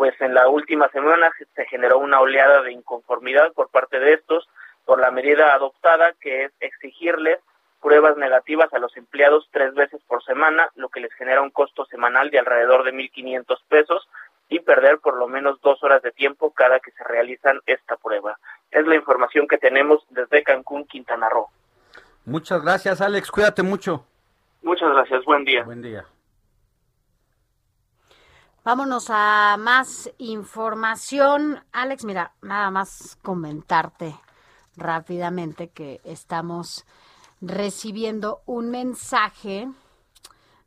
Pues 0.00 0.18
en 0.22 0.32
la 0.32 0.48
última 0.48 0.88
semana 0.92 1.30
se 1.54 1.66
generó 1.66 1.98
una 1.98 2.20
oleada 2.20 2.62
de 2.62 2.72
inconformidad 2.72 3.52
por 3.52 3.68
parte 3.68 4.00
de 4.00 4.14
estos 4.14 4.48
por 4.86 4.98
la 4.98 5.10
medida 5.10 5.52
adoptada, 5.52 6.14
que 6.18 6.44
es 6.44 6.52
exigirles 6.60 7.38
pruebas 7.82 8.16
negativas 8.16 8.72
a 8.72 8.78
los 8.78 8.96
empleados 8.96 9.46
tres 9.52 9.74
veces 9.74 10.00
por 10.08 10.24
semana, 10.24 10.70
lo 10.74 10.88
que 10.88 11.00
les 11.00 11.12
genera 11.12 11.42
un 11.42 11.50
costo 11.50 11.84
semanal 11.84 12.30
de 12.30 12.38
alrededor 12.38 12.84
de 12.84 12.94
1.500 12.94 13.58
pesos 13.68 14.08
y 14.48 14.60
perder 14.60 15.00
por 15.00 15.18
lo 15.18 15.28
menos 15.28 15.60
dos 15.60 15.84
horas 15.84 16.00
de 16.00 16.12
tiempo 16.12 16.50
cada 16.52 16.80
que 16.80 16.92
se 16.92 17.04
realizan 17.04 17.60
esta 17.66 17.98
prueba. 17.98 18.38
Es 18.70 18.86
la 18.86 18.94
información 18.94 19.46
que 19.46 19.58
tenemos 19.58 20.02
desde 20.08 20.42
Cancún, 20.42 20.86
Quintana 20.86 21.28
Roo. 21.28 21.48
Muchas 22.24 22.62
gracias, 22.62 23.02
Alex. 23.02 23.30
Cuídate 23.30 23.62
mucho. 23.62 24.06
Muchas 24.62 24.94
gracias. 24.94 25.26
Buen 25.26 25.44
día. 25.44 25.62
Buen 25.64 25.82
día. 25.82 26.06
Vámonos 28.70 29.06
a 29.08 29.56
más 29.58 30.12
información. 30.18 31.58
Alex, 31.72 32.04
mira, 32.04 32.34
nada 32.40 32.70
más 32.70 33.18
comentarte 33.20 34.14
rápidamente 34.76 35.70
que 35.70 36.00
estamos 36.04 36.84
recibiendo 37.40 38.42
un 38.46 38.70
mensaje 38.70 39.68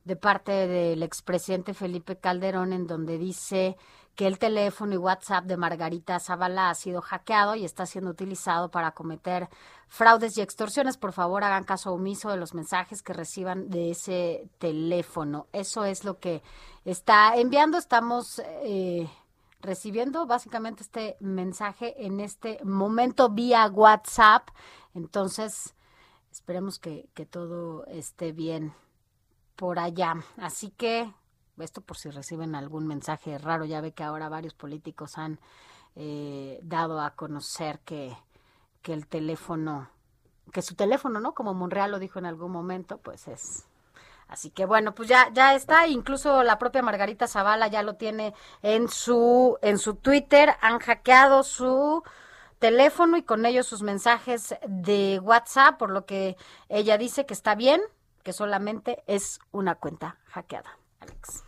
de 0.04 0.16
parte 0.18 0.52
del 0.68 1.02
expresidente 1.02 1.74
Felipe 1.74 2.18
Calderón 2.18 2.74
en 2.74 2.88
donde 2.88 3.18
dice 3.18 3.78
que 4.16 4.28
el 4.28 4.38
teléfono 4.38 4.94
y 4.94 4.98
WhatsApp 4.98 5.46
de 5.46 5.58
Margarita 5.58 6.20
Zavala 6.20 6.70
ha 6.70 6.76
sido 6.76 7.02
hackeado 7.02 7.56
y 7.56 7.66
está 7.66 7.86
siendo 7.86 8.12
utilizado 8.12 8.70
para 8.70 8.92
cometer 8.92 9.50
fraudes 9.88 10.38
y 10.38 10.42
extorsiones. 10.42 10.98
Por 10.98 11.14
favor, 11.14 11.44
hagan 11.44 11.64
caso 11.64 11.94
omiso 11.94 12.30
de 12.30 12.38
los 12.38 12.54
mensajes 12.54 13.02
que 13.02 13.14
reciban 13.14 13.70
de 13.70 13.92
ese 13.92 14.48
teléfono. 14.60 15.48
Eso 15.52 15.86
es 15.86 16.04
lo 16.04 16.20
que 16.20 16.44
está 16.86 17.36
enviando. 17.38 17.78
Estamos 17.78 18.40
eh, 18.64 19.10
recibiendo 19.62 20.28
básicamente 20.28 20.84
este 20.84 21.18
mensaje 21.20 22.06
en 22.06 22.20
este 22.20 22.60
momento 22.64 23.30
vía 23.30 23.68
WhatsApp. 23.68 24.50
Entonces, 24.94 25.74
esperemos 26.32 26.78
que, 26.78 27.10
que 27.16 27.26
todo 27.26 27.86
esté 27.88 28.32
bien 28.32 28.74
por 29.56 29.80
allá. 29.80 30.16
Así 30.38 30.70
que 30.70 31.12
esto 31.60 31.82
por 31.82 31.98
si 31.98 32.10
reciben 32.10 32.56
algún 32.56 32.88
mensaje 32.88 33.38
raro, 33.38 33.66
ya 33.66 33.82
ve 33.82 33.92
que 33.92 34.04
ahora 34.04 34.30
varios 34.30 34.54
políticos 34.54 35.18
han 35.18 35.40
eh, 35.96 36.60
dado 36.64 37.02
a 37.02 37.12
conocer 37.12 37.80
que, 37.80 38.16
que 38.82 38.94
el 38.94 39.08
teléfono, 39.08 39.90
que 40.52 40.62
su 40.62 40.76
teléfono, 40.76 41.20
¿no? 41.20 41.34
Como 41.34 41.54
Monreal 41.54 41.92
lo 41.92 42.00
dijo 42.00 42.20
en 42.20 42.26
algún 42.26 42.52
momento, 42.52 42.98
pues 42.98 43.28
es 43.28 43.66
Así 44.28 44.50
que 44.50 44.66
bueno, 44.66 44.96
pues 44.96 45.10
ya 45.10 45.30
ya 45.32 45.54
está, 45.54 45.88
incluso 45.88 46.42
la 46.42 46.58
propia 46.58 46.82
Margarita 46.82 47.28
Zavala 47.28 47.68
ya 47.68 47.84
lo 47.84 47.98
tiene 47.98 48.34
en 48.64 48.88
su 48.88 49.60
en 49.62 49.78
su 49.78 49.96
Twitter, 49.96 50.56
han 50.62 50.80
hackeado 50.80 51.44
su 51.44 52.04
teléfono 52.58 53.18
y 53.18 53.24
con 53.24 53.46
ello 53.46 53.62
sus 53.62 53.84
mensajes 53.84 54.56
de 54.66 55.20
WhatsApp, 55.22 55.78
por 55.78 55.92
lo 55.92 56.06
que 56.06 56.38
ella 56.70 56.98
dice 56.98 57.26
que 57.26 57.34
está 57.34 57.56
bien, 57.56 57.82
que 58.24 58.34
solamente 58.34 59.04
es 59.06 59.40
una 59.52 59.76
cuenta 59.76 60.18
hackeada. 60.26 60.80
Alex. 61.04 61.44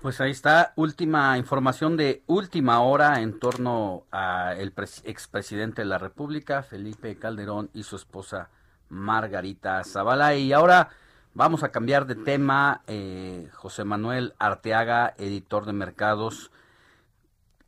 Pues 0.00 0.18
ahí 0.22 0.30
está, 0.30 0.72
última 0.76 1.36
información 1.36 1.96
de 1.98 2.22
última 2.26 2.80
hora 2.80 3.20
en 3.20 3.38
torno 3.38 4.04
al 4.10 4.72
expresidente 5.04 5.82
de 5.82 5.86
la 5.86 5.98
República, 5.98 6.62
Felipe 6.62 7.18
Calderón, 7.18 7.68
y 7.74 7.82
su 7.82 7.96
esposa 7.96 8.48
Margarita 8.88 9.84
Zavala. 9.84 10.34
Y 10.36 10.54
ahora 10.54 10.88
vamos 11.34 11.62
a 11.64 11.70
cambiar 11.70 12.06
de 12.06 12.14
tema. 12.14 12.80
Eh, 12.86 13.50
José 13.52 13.84
Manuel 13.84 14.34
Arteaga, 14.38 15.12
editor 15.18 15.66
de 15.66 15.74
mercados. 15.74 16.50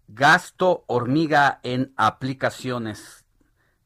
Gasto 0.09 0.85
hormiga 0.87 1.61
en 1.63 1.93
aplicaciones. 1.99 3.27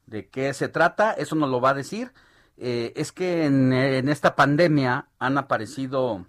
¿De 0.07 0.29
qué 0.29 0.55
se 0.55 0.69
trata? 0.69 1.13
Eso 1.13 1.35
nos 1.35 1.51
lo 1.51 1.61
va 1.61 1.71
a 1.71 1.75
decir. 1.75 2.13
Eh, 2.59 2.93
es 2.95 3.11
que 3.11 3.45
en, 3.45 3.73
en 3.73 4.09
esta 4.09 4.37
pandemia 4.37 5.09
han 5.19 5.37
aparecido 5.37 6.25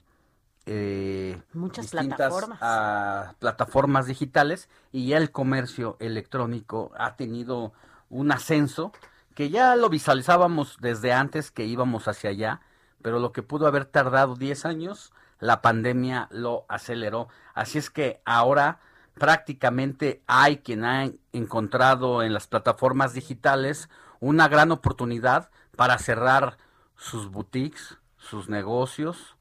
eh, 0.67 1.41
muchas 1.53 1.91
plataformas. 1.91 2.59
A 2.61 3.35
plataformas 3.39 4.05
digitales 4.05 4.69
y 4.91 5.07
ya 5.07 5.17
el 5.17 5.31
comercio 5.31 5.95
electrónico 5.99 6.91
ha 6.97 7.15
tenido 7.15 7.71
un 8.09 8.31
ascenso 8.31 8.91
que 9.33 9.49
ya 9.49 9.75
lo 9.75 9.89
visualizábamos 9.89 10.77
desde 10.81 11.13
antes 11.13 11.51
que 11.51 11.65
íbamos 11.65 12.07
hacia 12.07 12.31
allá, 12.31 12.61
pero 13.01 13.19
lo 13.19 13.31
que 13.31 13.43
pudo 13.43 13.67
haber 13.67 13.85
tardado 13.85 14.35
10 14.35 14.65
años, 14.65 15.13
la 15.39 15.61
pandemia 15.61 16.27
lo 16.31 16.65
aceleró. 16.67 17.29
Así 17.53 17.77
es 17.77 17.89
que 17.89 18.21
ahora 18.25 18.79
prácticamente 19.13 20.21
hay 20.27 20.57
quien 20.57 20.83
ha 20.83 21.09
encontrado 21.31 22.23
en 22.23 22.33
las 22.33 22.47
plataformas 22.47 23.13
digitales 23.13 23.89
una 24.19 24.49
gran 24.49 24.71
oportunidad 24.71 25.49
para 25.77 25.97
cerrar 25.97 26.57
sus 26.97 27.29
boutiques, 27.29 27.97
sus 28.17 28.49
negocios, 28.49 29.36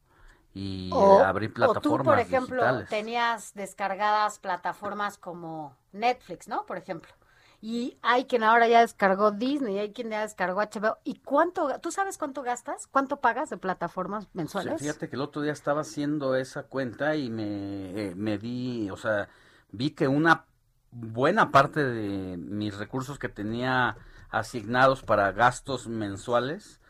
y 0.57 0.89
o, 0.91 1.23
abrir 1.23 1.53
plataformas 1.53 1.87
o 1.87 1.99
tú, 1.99 2.05
por 2.05 2.19
ejemplo, 2.19 2.62
digitales. 2.62 2.89
tenías 2.89 3.55
descargadas 3.55 4.39
plataformas 4.39 5.19
como 5.19 5.77
Netflix, 5.93 6.49
¿no? 6.49 6.65
Por 6.65 6.78
ejemplo. 6.78 7.12
Y 7.61 7.99
hay 8.01 8.24
quien 8.24 8.43
ahora 8.43 8.66
ya 8.66 8.81
descargó 8.81 9.33
Disney, 9.33 9.78
hay 9.78 9.93
quien 9.93 10.09
ya 10.09 10.23
descargó 10.23 10.62
HBO. 10.62 10.97
¿Y 11.05 11.16
cuánto, 11.16 11.78
tú 11.81 11.91
sabes 11.91 12.16
cuánto 12.16 12.43
gastas? 12.43 12.87
¿Cuánto 12.87 13.19
pagas 13.19 13.51
de 13.51 13.59
plataformas 13.59 14.28
mensuales? 14.33 14.78
Sí, 14.78 14.85
fíjate 14.85 15.11
que 15.11 15.16
el 15.16 15.23
otro 15.23 15.43
día 15.43 15.53
estaba 15.53 15.83
haciendo 15.83 16.37
esa 16.37 16.62
cuenta 16.62 17.16
y 17.16 17.28
me, 17.28 17.91
eh, 17.91 18.15
me 18.15 18.39
di, 18.39 18.89
o 18.89 18.97
sea, 18.97 19.28
vi 19.73 19.91
que 19.91 20.09
una 20.09 20.47
buena 20.91 21.51
parte 21.51 21.85
de 21.85 22.39
mis 22.39 22.78
recursos 22.78 23.19
que 23.19 23.28
tenía 23.28 23.99
asignados 24.31 25.03
para 25.03 25.33
gastos 25.33 25.87
mensuales, 25.87 26.81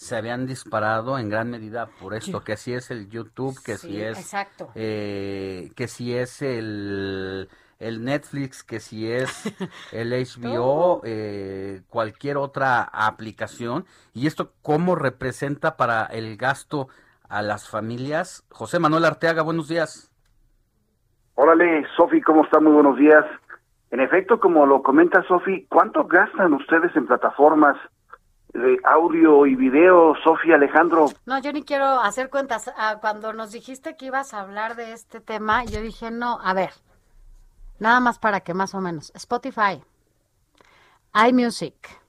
se 0.00 0.16
habían 0.16 0.46
disparado 0.46 1.18
en 1.18 1.28
gran 1.28 1.50
medida 1.50 1.86
por 2.00 2.14
esto, 2.14 2.42
que 2.42 2.56
si 2.56 2.72
es 2.72 2.90
el 2.90 3.10
YouTube, 3.10 3.54
que 3.62 3.76
Sí, 3.76 3.88
si 3.88 4.00
es 4.00 4.18
exacto. 4.18 4.70
eh, 4.74 5.72
que 5.76 5.88
si 5.88 6.16
es 6.16 6.40
el, 6.40 7.50
el 7.78 8.02
Netflix, 8.02 8.64
que 8.64 8.80
si 8.80 9.12
es 9.12 9.28
el 9.92 10.12
HBO, 10.12 11.02
eh, 11.04 11.82
cualquier 11.90 12.38
otra 12.38 12.82
aplicación. 12.82 13.84
Y 14.14 14.26
esto 14.26 14.52
cómo 14.62 14.94
representa 14.94 15.76
para 15.76 16.06
el 16.06 16.38
gasto 16.38 16.88
a 17.28 17.42
las 17.42 17.68
familias. 17.68 18.42
José 18.50 18.78
Manuel 18.78 19.04
Arteaga, 19.04 19.42
buenos 19.42 19.68
días. 19.68 20.10
Órale, 21.34 21.86
Sofi, 21.94 22.22
¿cómo 22.22 22.44
está? 22.44 22.58
Muy 22.58 22.72
buenos 22.72 22.96
días. 22.96 23.26
En 23.90 24.00
efecto, 24.00 24.40
como 24.40 24.64
lo 24.64 24.82
comenta 24.82 25.22
Sofi, 25.28 25.66
¿cuánto 25.68 26.04
gastan 26.06 26.54
ustedes 26.54 26.96
en 26.96 27.06
plataformas 27.06 27.76
de 28.52 28.78
audio 28.84 29.46
y 29.46 29.54
video, 29.54 30.14
Sofi 30.22 30.52
Alejandro? 30.52 31.06
No, 31.26 31.38
yo 31.40 31.52
ni 31.52 31.62
quiero 31.62 32.00
hacer 32.00 32.30
cuentas. 32.30 32.70
Ah, 32.76 32.98
cuando 33.00 33.32
nos 33.32 33.52
dijiste 33.52 33.96
que 33.96 34.06
ibas 34.06 34.34
a 34.34 34.40
hablar 34.40 34.76
de 34.76 34.92
este 34.92 35.20
tema, 35.20 35.64
yo 35.64 35.80
dije, 35.80 36.10
no, 36.10 36.38
a 36.42 36.54
ver, 36.54 36.70
nada 37.78 38.00
más 38.00 38.18
para 38.18 38.40
que 38.40 38.54
más 38.54 38.74
o 38.74 38.80
menos. 38.80 39.12
Spotify, 39.14 39.82
iMusic, 41.14 42.00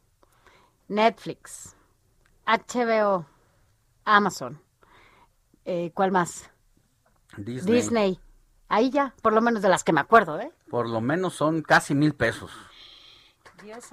Netflix, 0.87 1.75
HBO, 2.45 3.25
Amazon, 4.05 4.61
eh, 5.65 5.91
¿cuál 5.93 6.11
más? 6.11 6.49
Disney. 7.37 7.75
Disney. 7.75 8.19
Ahí 8.67 8.89
ya, 8.89 9.13
por 9.21 9.33
lo 9.33 9.41
menos 9.41 9.61
de 9.61 9.69
las 9.69 9.83
que 9.83 9.93
me 9.93 9.99
acuerdo, 9.99 10.39
¿eh? 10.39 10.51
Por 10.69 10.87
lo 10.87 11.01
menos 11.01 11.33
son 11.33 11.61
casi 11.61 11.93
mil 11.93 12.13
pesos. 12.15 12.51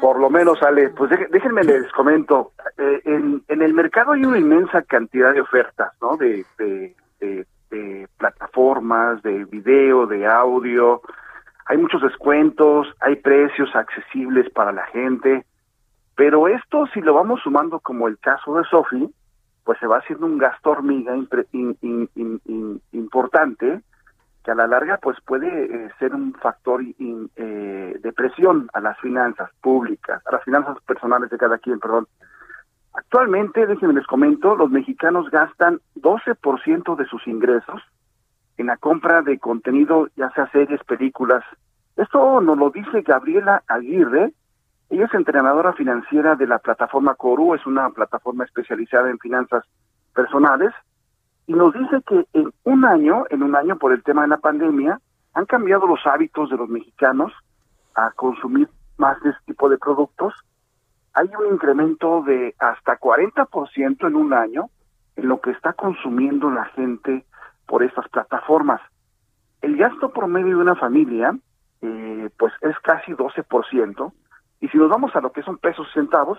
Por 0.01 0.19
lo 0.19 0.31
menos, 0.31 0.63
Ale, 0.63 0.91
pues 0.91 1.11
déjenme 1.31 1.63
les 1.65 1.91
comento. 1.93 2.53
Eh, 2.77 3.03
en, 3.05 3.43
en 3.49 3.63
el 3.63 3.75
mercado 3.75 4.13
hay 4.13 4.25
una 4.25 4.39
inmensa 4.39 4.83
cantidad 4.83 5.33
de 5.33 5.41
ofertas, 5.41 5.93
¿no? 6.01 6.17
De, 6.17 6.45
de, 6.59 6.95
de- 7.21 7.47
de 7.71 8.09
plataformas, 8.17 9.23
de 9.23 9.45
video, 9.45 10.07
de 10.07 10.27
audio. 10.27 11.03
Hay 11.67 11.77
muchos 11.77 12.01
descuentos, 12.01 12.87
hay 13.01 13.17
precios 13.17 13.69
accesibles 13.77 14.49
para 14.51 14.73
la 14.73 14.87
gente. 14.87 15.45
Pero 16.17 16.49
esto, 16.49 16.87
si 16.95 17.01
lo 17.03 17.13
vamos 17.13 17.41
sumando 17.43 17.79
como 17.81 18.09
el 18.09 18.19
caso 18.19 18.55
de 18.57 18.65
Sofi, 18.65 19.11
pues 19.65 19.79
se 19.81 19.87
va 19.87 19.99
haciendo 19.99 20.25
un 20.25 20.39
gasto 20.39 20.71
hormiga 20.71 21.15
in- 21.15 21.29
in- 21.83 22.81
importante 22.93 23.83
a 24.51 24.55
la 24.55 24.67
larga 24.67 24.99
pues 24.99 25.17
puede 25.25 25.47
eh, 25.65 25.91
ser 25.99 26.15
un 26.15 26.35
factor 26.35 26.83
eh, 26.83 27.97
de 28.01 28.13
presión 28.13 28.69
a 28.73 28.81
las 28.81 28.99
finanzas 29.01 29.51
públicas, 29.61 30.23
a 30.27 30.33
las 30.33 30.45
finanzas 30.45 30.77
personales 30.87 31.31
de 31.31 31.39
cada 31.39 31.59
quien, 31.59 31.79
perdón. 31.79 32.07
Actualmente, 32.95 33.67
déjenme 33.67 33.95
les 33.95 34.07
comento, 34.07 34.57
los 34.57 34.71
mexicanos 34.71 35.31
gastan 35.31 35.81
12% 35.97 36.97
de 36.97 37.05
sus 37.07 37.27
ingresos 37.27 37.81
en 38.57 38.67
la 38.67 38.77
compra 38.77 39.23
de 39.23 39.39
contenido, 39.39 40.09
ya 40.17 40.31
sea 40.31 40.51
series, 40.51 40.83
películas. 40.85 41.45
Esto 41.97 42.41
nos 42.41 42.59
lo 42.59 42.71
dice 42.71 43.03
Gabriela 43.03 43.63
Aguirre, 43.69 44.33
ella 44.91 45.05
es 45.05 45.15
entrenadora 45.15 45.75
financiera 45.75 46.35
de 46.35 46.47
la 46.47 46.59
plataforma 46.59 47.15
Coru, 47.15 47.55
es 47.55 47.67
una 47.67 47.91
plataforma 47.91 48.45
especializada 48.45 49.11
en 49.11 49.19
finanzas 49.19 49.65
personales, 50.15 50.73
y 51.49 51.55
nos 51.55 51.73
dice 51.73 52.03
que 52.07 52.27
en 52.35 52.53
un 52.65 52.85
año, 52.85 53.25
en 53.31 53.43
un 53.43 53.57
año 53.57 53.79
por 53.79 53.93
el 53.93 54.03
tema 54.03 54.23
de 54.23 54.29
la 54.29 54.37
pandemia, 54.37 55.01
han 55.33 55.47
cambiado 55.47 55.87
los 55.87 56.07
hábitos 56.07 56.51
de 56.51 56.59
los 56.59 56.69
mexicanos 56.69 57.33
a 57.95 58.11
consumir 58.11 58.69
más 58.99 59.19
de 59.23 59.31
este 59.31 59.43
tipo 59.47 59.71
de 59.71 59.79
productos. 59.79 60.35
Hay 61.15 61.27
un 61.39 61.55
incremento 61.55 62.23
de 62.23 62.55
hasta 62.59 63.01
40% 63.01 64.07
en 64.07 64.15
un 64.15 64.35
año 64.35 64.69
en 65.17 65.27
lo 65.27 65.41
que 65.41 65.53
está 65.53 65.73
consumiendo 65.73 66.51
la 66.51 66.67
gente 66.67 67.25
por 67.67 67.83
estas 67.83 68.07
plataformas. 68.11 68.83
El 69.63 69.79
gasto 69.79 70.13
promedio 70.13 70.57
de 70.57 70.63
una 70.63 70.77
familia, 70.77 71.35
eh, 71.81 72.29
pues 72.39 72.53
es 72.61 72.79
casi 72.81 73.13
12%, 73.13 74.13
y 74.61 74.69
si 74.69 74.77
nos 74.77 74.91
vamos 74.91 75.17
a 75.17 75.23
lo 75.23 75.33
que 75.33 75.43
son 75.43 75.57
pesos 75.57 75.89
centavos, 75.95 76.39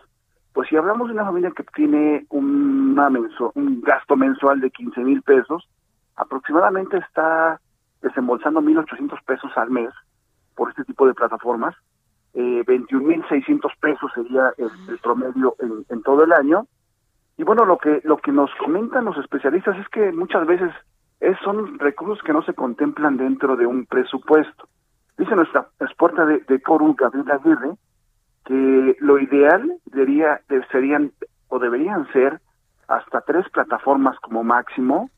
pues 0.53 0.67
si 0.69 0.75
hablamos 0.75 1.07
de 1.07 1.13
una 1.13 1.25
familia 1.25 1.51
que 1.51 1.63
tiene 1.75 2.25
una 2.29 3.09
un 3.53 3.81
gasto 3.81 4.15
mensual 4.15 4.59
de 4.61 4.71
15 4.71 5.01
mil 5.01 5.21
pesos, 5.21 5.67
aproximadamente 6.15 6.97
está 6.97 7.59
desembolsando 8.01 8.61
1.800 8.61 9.23
pesos 9.25 9.51
al 9.55 9.69
mes 9.69 9.89
por 10.55 10.69
este 10.69 10.83
tipo 10.83 11.07
de 11.07 11.13
plataformas. 11.13 11.75
Eh, 12.33 12.63
21.600 12.65 13.71
pesos 13.79 14.11
sería 14.13 14.53
el, 14.57 14.69
el 14.89 14.97
promedio 14.99 15.55
en, 15.59 15.85
en 15.89 16.03
todo 16.03 16.23
el 16.23 16.33
año. 16.33 16.67
Y 17.37 17.43
bueno, 17.43 17.65
lo 17.65 17.77
que 17.77 18.01
lo 18.03 18.17
que 18.17 18.31
nos 18.31 18.51
comentan 18.55 19.05
los 19.05 19.17
especialistas 19.17 19.77
es 19.77 19.87
que 19.89 20.11
muchas 20.11 20.45
veces 20.45 20.71
es, 21.19 21.37
son 21.43 21.79
recursos 21.79 22.23
que 22.23 22.33
no 22.33 22.41
se 22.43 22.53
contemplan 22.53 23.17
dentro 23.17 23.55
de 23.55 23.65
un 23.65 23.85
presupuesto. 23.85 24.67
Dice 25.17 25.35
nuestra 25.35 25.67
experta 25.79 26.25
de, 26.25 26.39
de 26.39 26.61
Corum, 26.61 26.95
Gabriela 26.95 27.35
Aguirre, 27.35 27.71
que 28.45 28.95
lo 28.99 29.19
ideal 29.19 29.73
debería, 29.85 30.41
de- 30.49 30.65
serían 30.71 31.11
o 31.49 31.59
deberían 31.59 32.07
ser 32.11 32.39
hasta 32.87 33.21
tres 33.21 33.47
plataformas 33.49 34.17
como 34.19 34.43
máximo, 34.43 35.09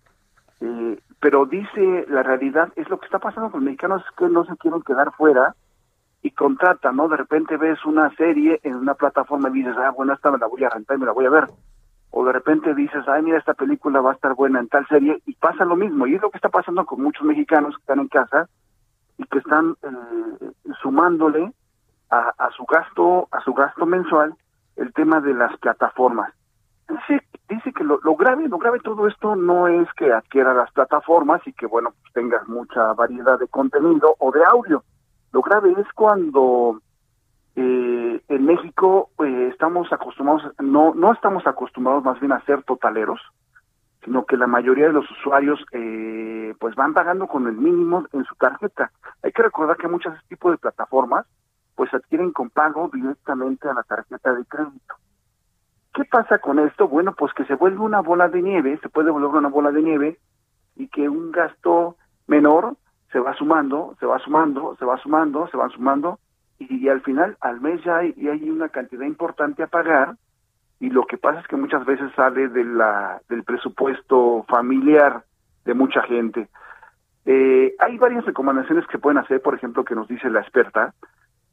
eh, 0.60 1.00
pero 1.20 1.46
dice 1.46 2.06
la 2.10 2.24
realidad 2.24 2.72
es 2.76 2.90
lo 2.90 3.00
que 3.00 3.06
está 3.06 3.20
pasando 3.20 3.50
con 3.52 3.62
los 3.62 3.66
mexicanos 3.66 4.04
es 4.04 4.16
que 4.18 4.28
no 4.28 4.44
se 4.46 4.56
quieren 4.58 4.82
quedar 4.82 5.12
fuera 5.14 5.56
y 6.24 6.32
contratan, 6.32 6.96
¿no? 6.98 7.08
De 7.08 7.18
repente 7.18 7.58
ves 7.58 7.84
una 7.86 8.14
serie 8.16 8.60
en 8.64 8.76
una 8.76 8.94
plataforma 8.94 9.50
y 9.50 9.54
dices, 9.54 9.76
ah, 9.78 9.92
bueno, 9.96 10.14
esta 10.14 10.30
me 10.32 10.38
la 10.38 10.48
voy 10.48 10.64
a 10.64 10.70
rentar 10.70 10.98
y 10.98 11.00
me 11.00 11.06
la 11.06 11.14
voy 11.14 11.26
a 11.26 11.30
ver. 11.32 11.48
O 12.12 12.26
de 12.26 12.32
repente 12.34 12.76
dices, 12.76 13.08
ay, 13.08 13.24
mira, 13.24 13.38
esta 13.38 13.54
película 13.54 14.02
va 14.02 14.12
a 14.12 14.16
estar 14.16 14.36
buena 14.36 14.60
en 14.60 14.68
tal 14.68 14.86
serie 14.88 15.22
y 15.26 15.34
pasa 15.36 15.64
lo 15.66 15.76
mismo. 15.76 16.06
Y 16.08 16.16
es 16.16 16.22
lo 16.22 16.30
que 16.30 16.38
está 16.38 16.50
pasando 16.50 16.86
con 16.86 17.02
muchos 17.02 17.24
mexicanos 17.26 17.76
que 17.76 17.82
están 17.82 18.00
en 18.00 18.08
casa 18.10 18.50
y 19.18 19.24
que 19.24 19.40
están 19.40 19.76
eh, 19.82 20.52
sumándole 20.82 21.52
a, 22.12 22.34
a 22.38 22.52
su 22.52 22.66
gasto, 22.66 23.28
a 23.32 23.42
su 23.42 23.54
gasto 23.54 23.86
mensual, 23.86 24.36
el 24.76 24.94
tema 24.94 25.22
de 25.22 25.34
las 25.34 25.58
plataformas. 25.58 26.34
Dice, 26.88 27.24
dice 27.48 27.72
que 27.72 27.84
lo, 27.84 28.00
lo 28.04 28.16
grave, 28.16 28.48
lo 28.50 28.58
grave 28.58 28.80
de 28.80 28.84
todo 28.84 29.08
esto 29.08 29.36
no 29.36 29.68
es 29.68 29.88
que 29.94 30.12
adquiera 30.12 30.54
las 30.54 30.72
plataformas 30.72 31.42
y 31.48 31.54
que 31.54 31.66
bueno, 31.66 31.94
pues 32.02 32.14
tengas 32.14 32.48
mucha 32.48 32.94
variedad 32.94 33.40
de 33.40 33.48
contenido 33.48 34.16
o 34.20 34.32
de 34.32 34.44
audio. 34.44 34.84
Lo 35.32 35.42
grave 35.42 35.74
es 35.78 35.88
cuando 35.94 36.82
eh, 37.56 38.22
en 38.28 38.46
México 38.46 39.10
eh, 39.20 39.50
estamos 39.52 39.92
acostumbrados, 39.94 40.54
no, 40.60 40.94
no 40.94 41.14
estamos 41.14 41.48
acostumbrados 41.48 42.04
más 42.04 42.20
bien 42.20 42.34
a 42.34 42.44
ser 42.46 42.64
totaleros, 42.64 43.22
sino 44.04 44.26
que 44.26 44.36
la 44.36 44.48
mayoría 44.48 44.88
de 44.88 44.94
los 44.94 45.10
usuarios 45.12 45.64
eh, 45.72 46.54
pues 46.60 46.76
van 46.76 46.94
pagando 46.94 47.28
con 47.28 47.48
el 47.48 47.54
mínimo 47.54 48.06
en 48.12 48.26
su 48.26 48.36
tarjeta. 48.36 48.92
Hay 49.24 49.32
que 49.32 49.44
recordar 49.44 49.78
que 49.78 49.88
muchos 49.88 50.14
este 50.16 50.36
tipo 50.36 50.52
de 50.52 50.58
plataformas 50.58 51.26
pues 51.76 51.94
adquieren 51.94 52.32
con 52.32 52.50
pago 52.50 52.90
directamente 52.94 53.68
a 53.68 53.74
la 53.74 53.84
tarjeta 53.84 54.34
de 54.34 54.46
crédito. 54.46 54.96
¿Qué 55.94 56.06
pasa 56.06 56.40
con 56.40 56.60
esto? 56.60 56.88
Bueno, 56.88 57.14
pues 57.14 57.34
que 57.34 57.46
se 57.46 57.56
vuelve 57.56 57.80
una 57.80 58.00
bola 58.00 58.30
de 58.30 58.42
nieve, 58.42 58.80
se 58.82 58.90
puede 58.90 59.12
volver 59.12 59.30
una 59.30 59.50
bola 59.50 59.72
de 59.72 59.82
nieve 59.82 60.20
y 60.76 60.88
que 60.88 61.10
un 61.10 61.32
gasto 61.32 61.98
menor 62.28 62.76
se 63.12 63.20
va 63.20 63.34
sumando, 63.36 63.96
se 64.00 64.06
va 64.06 64.20
sumando, 64.20 64.76
se 64.78 64.86
va 64.86 64.98
sumando, 64.98 65.48
se 65.50 65.58
va 65.58 65.70
sumando 65.70 66.20
y, 66.60 66.88
al 66.88 67.02
final 67.02 67.36
al 67.42 67.60
mes 67.60 67.84
ya 67.84 67.98
hay, 67.98 68.50
una 68.50 68.70
cantidad 68.70 69.06
importante 69.06 69.64
a 69.64 69.68
pagar 69.68 70.16
y 70.80 70.90
lo 70.90 71.06
que 71.06 71.18
pasa 71.18 71.42
es 71.42 71.48
que 71.48 71.58
muchas 71.58 71.86
veces 71.86 72.12
sale 72.16 72.48
del 72.48 73.44
presupuesto 73.46 74.46
familiar 74.48 75.24
de 75.66 75.74
mucha 75.74 76.02
gente. 76.04 76.48
Eh, 77.26 77.76
hay 77.80 77.98
varias 77.98 78.26
recomendaciones 78.26 78.88
que 78.88 78.98
pueden 78.98 79.20
hacer, 79.20 79.42
por 79.42 79.54
ejemplo, 79.54 79.84
que 79.84 79.96
nos 79.96 80.08
dice 80.08 80.30
la 80.30 80.42
experta, 80.42 80.94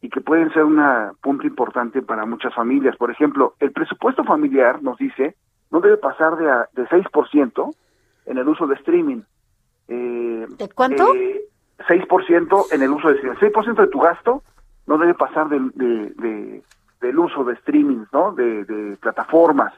y 0.01 0.11
que 0.11 0.21
pueden 0.21 0.53
ser 0.53 0.65
un 0.65 0.81
punto 1.21 1.47
importante 1.47 2.03
para 2.03 2.25
muchas 2.27 2.55
familias. 2.55 2.97
Por 2.97 3.11
ejemplo, 3.11 3.55
el 3.61 3.73
presupuesto 3.73 4.23
familiar, 4.25 4.83
nos 4.83 4.97
dice, 4.99 5.35
no 5.71 5.81
debe 5.81 5.97
pasar 5.97 6.37
de, 6.37 6.51
a- 6.51 6.69
de 6.73 6.87
6% 6.89 7.75
en 8.27 8.39
el 8.39 8.49
uso 8.49 8.67
de 8.67 8.75
streaming. 8.77 9.23
Eh, 9.89 10.47
¿De 10.59 10.69
cuánto? 10.75 11.05
eh, 11.15 11.43
6% 11.89 12.67
en 12.73 12.83
el 12.83 12.91
uso 12.91 13.09
de 13.09 13.15
streaming. 13.15 13.39
6% 13.39 13.75
de 13.83 13.89
tu 13.89 14.01
gasto 14.01 14.43
no 14.87 14.99
debe 14.99 15.15
pasar 15.15 15.49
del, 15.49 15.71
de, 15.75 16.11
de- 16.17 16.63
del 17.01 17.19
uso 17.19 17.45
de 17.45 17.55
streaming, 17.55 18.05
¿no? 18.13 18.33
De, 18.33 18.65
de 18.65 18.97
plataformas. 18.99 19.73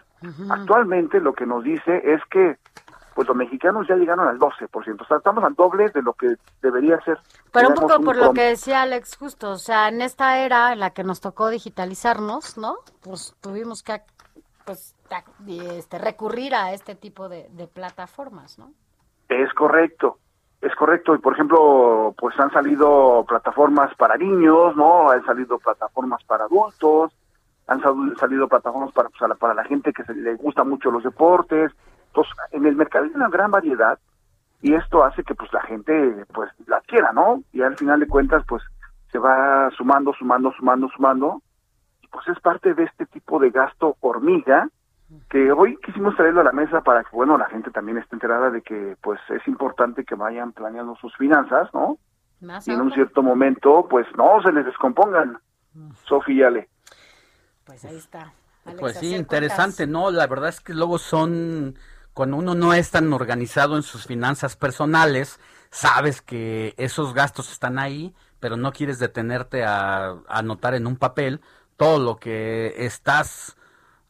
Actualmente 0.51 1.19
lo 1.21 1.33
que 1.33 1.47
nos 1.47 1.65
dice 1.65 2.03
es 2.13 2.21
que 2.31 2.57
pues 3.15 3.27
los 3.29 3.37
mexicanos 3.37 3.87
ya 3.89 3.97
llegaron 3.97 4.27
al 4.29 4.39
12%, 4.39 5.03
o 5.03 5.05
sea, 5.07 5.17
estamos 5.19 5.43
al 5.45 5.55
doble 5.55 5.89
de 5.91 6.03
lo 6.03 6.13
que 6.15 6.37
debería 6.63 7.01
ser. 7.03 7.19
Pero 7.53 7.69
un 7.71 7.75
poco 7.75 8.01
por 8.01 8.17
lo 8.17 8.33
que 8.33 8.43
decía 8.43 8.83
Alex 8.83 9.17
justo, 9.17 9.51
o 9.51 9.59
sea, 9.59 9.89
en 9.89 10.01
esta 10.01 10.39
era 10.39 10.73
en 10.73 10.81
la 10.81 10.91
que 10.91 11.05
nos 11.05 11.21
tocó 11.21 11.49
digitalizarnos, 11.49 12.57
¿no? 12.59 12.77
Pues 13.03 13.35
tuvimos 13.41 13.83
que 13.83 14.01
pues, 14.65 14.95
este, 15.49 15.99
recurrir 15.99 16.55
a 16.55 16.73
este 16.73 16.95
tipo 16.95 17.29
de, 17.29 17.49
de 17.51 17.67
plataformas, 17.67 18.59
¿no? 18.59 18.71
Es 19.29 19.53
correcto, 19.55 20.19
es 20.61 20.75
correcto. 20.77 21.15
Y 21.15 21.19
por 21.19 21.33
ejemplo, 21.35 22.15
pues 22.17 22.39
han 22.39 22.53
salido 22.53 23.25
plataformas 23.27 23.93
para 23.97 24.17
niños, 24.17 24.77
¿no? 24.77 25.11
Han 25.11 25.25
salido 25.25 25.59
plataformas 25.59 26.23
para 26.25 26.45
adultos, 26.45 27.13
han 27.67 27.81
sal- 27.81 28.17
salido 28.21 28.47
plataformas 28.49 28.93
para, 28.93 29.09
pues, 29.09 29.21
la- 29.29 29.35
para 29.35 29.55
la 29.55 29.65
gente 29.65 29.93
que 29.93 30.05
se 30.05 30.15
le 30.15 30.35
gusta 30.37 30.63
mucho 30.63 30.91
los 30.91 31.03
deportes. 31.03 31.73
Entonces, 32.11 32.33
en 32.53 32.67
el 32.67 32.77
mercado 32.77 33.05
hay 33.05 33.13
una 33.15 33.29
gran 33.29 33.51
variedad 33.51 33.99
y 34.63 34.75
esto 34.75 35.05
hace 35.05 35.25
que 35.25 35.35
pues 35.35 35.53
la 35.53 35.63
gente 35.63 36.25
pues 36.35 36.51
la 36.67 36.77
adquiera, 36.79 37.13
¿no? 37.13 37.43
Y 37.53 37.63
al 37.63 37.77
final 37.77 38.01
de 38.01 38.09
cuentas 38.09 38.45
pues 38.47 38.63
se 39.11 39.19
va 39.19 39.71
sumando, 39.77 40.13
sumando, 40.13 40.53
sumando, 40.53 40.89
sumando. 40.95 41.43
Y 42.03 42.09
pues 42.09 42.29
es 42.29 42.39
parte 42.41 42.75
de 42.75 42.85
este 42.85 43.07
tipo 43.07 43.39
de 43.39 43.51
gasto 43.51 43.97
hormiga 44.01 44.69
que 45.29 45.51
hoy 45.53 45.77
quisimos 45.85 46.15
traerlo 46.17 46.41
a 46.41 46.45
la 46.45 46.53
mesa 46.53 46.83
para 46.83 47.03
que, 47.03 47.11
bueno, 47.13 47.37
la 47.37 47.47
gente 47.47 47.71
también 47.71 47.99
esté 47.99 48.15
enterada 48.15 48.51
de 48.51 48.63
que, 48.63 48.97
pues, 49.03 49.19
es 49.31 49.47
importante 49.49 50.05
que 50.05 50.15
vayan 50.15 50.53
planeando 50.53 50.97
sus 50.97 51.15
finanzas, 51.17 51.69
¿no? 51.75 51.99
Más 52.41 52.67
Y 52.69 52.73
en 52.73 52.81
un 52.81 52.93
cierto 52.93 53.23
momento, 53.23 53.87
pues, 53.91 54.07
no 54.17 54.41
se 54.43 54.53
les 54.53 54.65
descompongan. 54.65 55.39
Sofía 56.07 56.35
y 56.35 56.43
Ale. 56.43 56.69
Pues 57.65 57.85
ahí 57.85 57.97
está. 57.97 58.33
Alex, 58.65 58.81
Pues 58.81 58.99
sí, 58.99 59.15
interesante, 59.15 59.87
¿no? 59.87 60.11
La 60.11 60.27
verdad 60.27 60.49
es 60.49 60.61
que 60.61 60.75
luego 60.75 60.99
son, 60.99 61.77
cuando 62.21 62.37
uno 62.37 62.55
no 62.55 62.75
es 62.75 62.91
tan 62.91 63.11
organizado 63.15 63.79
en 63.79 63.83
sus 63.83 64.05
finanzas 64.07 64.55
personales, 64.55 65.41
sabes 65.71 66.21
que 66.21 66.75
esos 66.77 67.15
gastos 67.15 67.51
están 67.51 67.79
ahí, 67.79 68.15
pero 68.41 68.59
no 68.59 68.75
quieres 68.75 68.99
detenerte 68.99 69.65
a, 69.65 70.09
a 70.11 70.17
anotar 70.29 70.75
en 70.75 70.87
un 70.87 70.97
papel 70.97 71.41
todo 71.79 71.99
lo 71.99 72.19
que 72.19 72.75
estás 72.77 73.57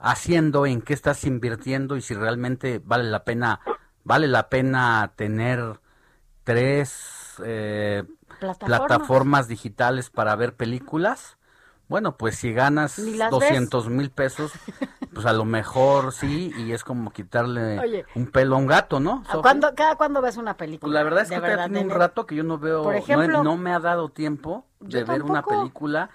haciendo, 0.01 0.67
en 0.67 0.83
qué 0.83 0.93
estás 0.93 1.23
invirtiendo 1.23 1.97
y 1.97 2.03
si 2.03 2.15
realmente 2.15 2.81
vale 2.85 3.05
la 3.05 3.23
pena, 3.23 3.61
vale 4.03 4.27
la 4.27 4.49
pena 4.49 5.13
tener 5.15 5.79
tres 6.43 7.37
eh, 7.45 8.03
Plataformas. 8.41 8.89
plataformas 8.89 9.47
digitales 9.47 10.11
para 10.11 10.35
ver 10.35 10.57
películas. 10.57 11.39
Bueno, 11.91 12.17
pues 12.17 12.37
si 12.37 12.53
ganas 12.53 13.01
Ni 13.01 13.15
las 13.17 13.31
ves. 13.33 13.41
200 13.41 13.89
mil 13.89 14.11
pesos, 14.11 14.53
pues 15.13 15.27
a 15.27 15.33
lo 15.33 15.45
mejor 15.45 16.13
sí, 16.13 16.55
y 16.57 16.71
es 16.73 16.85
como 16.85 17.11
quitarle 17.11 17.81
Oye. 17.81 18.05
un 18.15 18.29
pelo 18.29 18.55
a 18.55 18.59
un 18.61 18.69
gato, 18.69 19.01
¿no? 19.01 19.25
¿Cuándo, 19.43 19.75
¿Cada 19.75 19.97
cuándo 19.97 20.23
ves 20.23 20.37
una 20.37 20.57
película? 20.57 20.81
Pues 20.89 20.95
la 20.95 21.03
verdad 21.03 21.23
es 21.25 21.31
que 21.31 21.41
tiene 21.41 21.81
un 21.81 21.91
rato 21.91 22.27
que 22.27 22.37
yo 22.37 22.45
no 22.45 22.59
veo, 22.59 22.85
Por 22.85 22.95
no 22.95 22.99
ejemplo, 23.01 23.43
no, 23.43 23.57
me 23.57 23.75
ha 23.75 23.81
dado 23.81 24.09
tiempo 24.09 24.65
de 24.79 25.03
ver 25.03 25.25
una 25.25 25.43
película, 25.43 26.11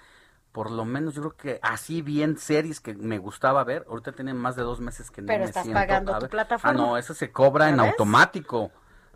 por 0.52 0.70
lo 0.70 0.86
menos 0.86 1.12
yo 1.14 1.20
creo 1.20 1.36
que 1.36 1.60
así 1.62 2.00
bien 2.00 2.38
series 2.38 2.80
que 2.80 2.94
me 2.94 3.18
gustaba 3.18 3.62
ver, 3.62 3.84
ahorita 3.90 4.12
tienen 4.12 4.38
más 4.38 4.56
de 4.56 4.62
dos 4.62 4.80
meses 4.80 5.10
que 5.10 5.20
no 5.20 5.26
Pero 5.28 5.40
me 5.40 5.44
estás 5.50 5.64
siento 5.64 5.80
pagando 5.80 6.14
a 6.14 6.20
tu 6.20 6.28
plataforma. 6.28 6.82
Ah, 6.82 6.86
no, 6.86 6.96
eso 6.96 7.12
se 7.12 7.30
cobra 7.30 7.66
¿Ya 7.66 7.74
en 7.74 7.80
ves? 7.80 7.90
automático. 7.90 8.70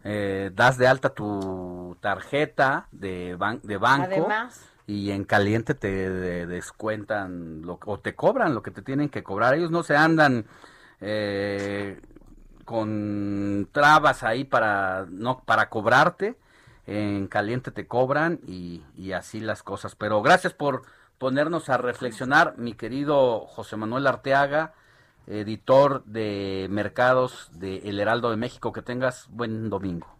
Eh, 0.05 0.51
das 0.55 0.77
de 0.79 0.87
alta 0.87 1.11
tu 1.11 1.97
tarjeta 2.01 2.87
de, 2.93 3.37
ban- 3.39 3.61
de 3.63 3.77
banco 3.79 4.05
Además. 4.05 4.70
Y 4.91 5.13
en 5.13 5.25
caliente 5.25 5.75
te 5.75 6.11
de- 6.11 6.47
descuentan 6.47 7.63
lo, 7.63 7.79
o 7.87 8.01
te 8.01 8.17
cobran 8.17 8.55
lo 8.55 8.63
que 8.63 8.73
te 8.73 8.83
tienen 8.83 9.09
que 9.09 9.23
cobrar. 9.23 9.55
Ellos 9.55 9.71
no 9.71 9.85
se 9.85 9.97
andan 9.97 10.47
eh, 11.01 12.01
con 12.65 13.69
trabas 13.73 14.23
ahí 14.25 14.45
para 14.45 15.07
no 15.09 15.43
para 15.45 15.69
cobrarte. 15.71 16.37
En 16.87 17.29
caliente 17.29 17.71
te 17.71 17.87
cobran 17.87 18.41
y, 18.47 18.83
y 18.97 19.13
así 19.13 19.41
las 19.41 19.63
cosas. 19.63 19.95
Pero 19.95 20.23
gracias 20.23 20.55
por 20.55 20.83
ponernos 21.19 21.69
a 21.69 21.77
reflexionar, 21.77 22.55
mi 22.59 22.73
querido 22.75 23.47
José 23.47 23.77
Manuel 23.77 24.09
Arteaga, 24.09 24.75
editor 25.29 26.03
de 26.05 26.67
mercados 26.71 27.51
de 27.53 27.79
El 27.89 28.01
Heraldo 28.01 28.31
de 28.31 28.37
México. 28.39 28.73
Que 28.73 28.83
tengas 28.83 29.29
buen 29.31 29.71
domingo. 29.71 30.20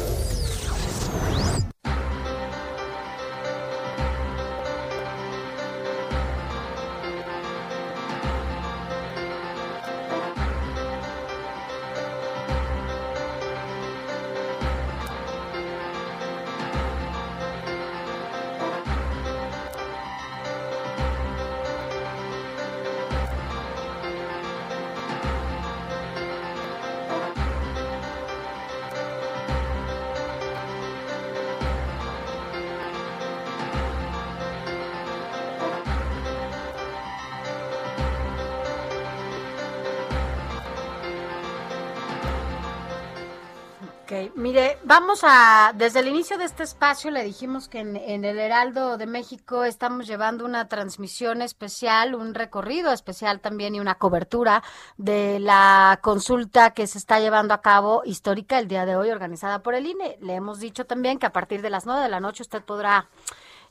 A, 45.23 45.73
desde 45.75 45.99
el 45.99 46.07
inicio 46.07 46.37
de 46.37 46.45
este 46.45 46.63
espacio 46.63 47.11
le 47.11 47.23
dijimos 47.23 47.67
que 47.67 47.79
en, 47.79 47.95
en, 47.95 48.25
el 48.25 48.39
Heraldo 48.39 48.97
de 48.97 49.05
México 49.05 49.63
estamos 49.63 50.07
llevando 50.07 50.45
una 50.45 50.67
transmisión 50.67 51.41
especial, 51.41 52.15
un 52.15 52.33
recorrido 52.33 52.91
especial 52.91 53.39
también 53.39 53.75
y 53.75 53.79
una 53.79 53.95
cobertura 53.95 54.63
de 54.97 55.39
la 55.39 55.99
consulta 56.01 56.71
que 56.71 56.87
se 56.87 56.97
está 56.97 57.19
llevando 57.19 57.53
a 57.53 57.61
cabo 57.61 58.01
histórica 58.05 58.59
el 58.59 58.67
día 58.67 58.85
de 58.85 58.95
hoy 58.95 59.09
organizada 59.09 59.59
por 59.59 59.75
el 59.75 59.87
INE. 59.87 60.17
Le 60.21 60.35
hemos 60.35 60.59
dicho 60.59 60.85
también 60.85 61.19
que 61.19 61.25
a 61.25 61.33
partir 61.33 61.61
de 61.61 61.69
las 61.69 61.85
nueve 61.85 62.01
de 62.01 62.09
la 62.09 62.19
noche 62.19 62.43
usted 62.43 62.63
podrá 62.63 63.07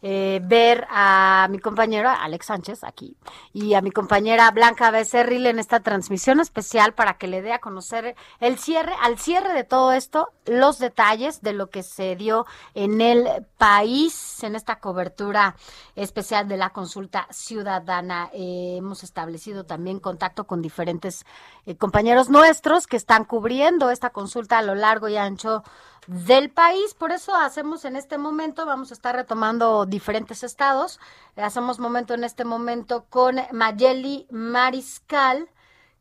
eh, 0.02 0.40
ver 0.42 0.86
a 0.90 1.46
mi 1.50 1.58
compañera 1.58 2.22
Alex 2.22 2.46
Sánchez 2.46 2.84
aquí 2.84 3.16
y 3.52 3.74
a 3.74 3.82
mi 3.82 3.90
compañera 3.90 4.50
Blanca 4.50 4.90
Becerril 4.90 5.46
en 5.46 5.58
esta 5.58 5.80
transmisión 5.80 6.40
especial 6.40 6.94
para 6.94 7.18
que 7.18 7.26
le 7.26 7.42
dé 7.42 7.52
a 7.52 7.58
conocer 7.58 8.16
el 8.40 8.58
cierre, 8.58 8.94
al 9.02 9.18
cierre 9.18 9.52
de 9.52 9.64
todo 9.64 9.92
esto, 9.92 10.30
los 10.46 10.78
detalles 10.78 11.42
de 11.42 11.52
lo 11.52 11.68
que 11.70 11.82
se 11.82 12.16
dio 12.16 12.46
en 12.74 13.00
el 13.00 13.46
país 13.58 14.42
en 14.42 14.56
esta 14.56 14.80
cobertura 14.80 15.56
especial 15.96 16.48
de 16.48 16.56
la 16.56 16.70
consulta 16.70 17.26
ciudadana. 17.30 18.30
Eh, 18.32 18.76
hemos 18.78 19.02
establecido 19.02 19.64
también 19.64 20.00
contacto 20.00 20.46
con 20.46 20.62
diferentes 20.62 21.26
eh, 21.66 21.76
compañeros 21.76 22.30
nuestros 22.30 22.86
que 22.86 22.96
están 22.96 23.24
cubriendo 23.24 23.90
esta 23.90 24.10
consulta 24.10 24.58
a 24.58 24.62
lo 24.62 24.74
largo 24.74 25.08
y 25.08 25.16
ancho 25.16 25.62
del 26.06 26.50
país. 26.50 26.94
Por 26.94 27.12
eso 27.12 27.34
hacemos 27.34 27.84
en 27.84 27.96
este 27.96 28.18
momento, 28.18 28.66
vamos 28.66 28.90
a 28.90 28.94
estar 28.94 29.14
retomando 29.14 29.86
diferentes 29.86 30.42
estados. 30.42 31.00
Hacemos 31.36 31.78
momento 31.78 32.14
en 32.14 32.24
este 32.24 32.44
momento 32.44 33.06
con 33.08 33.36
Mayeli 33.52 34.26
Mariscal, 34.30 35.48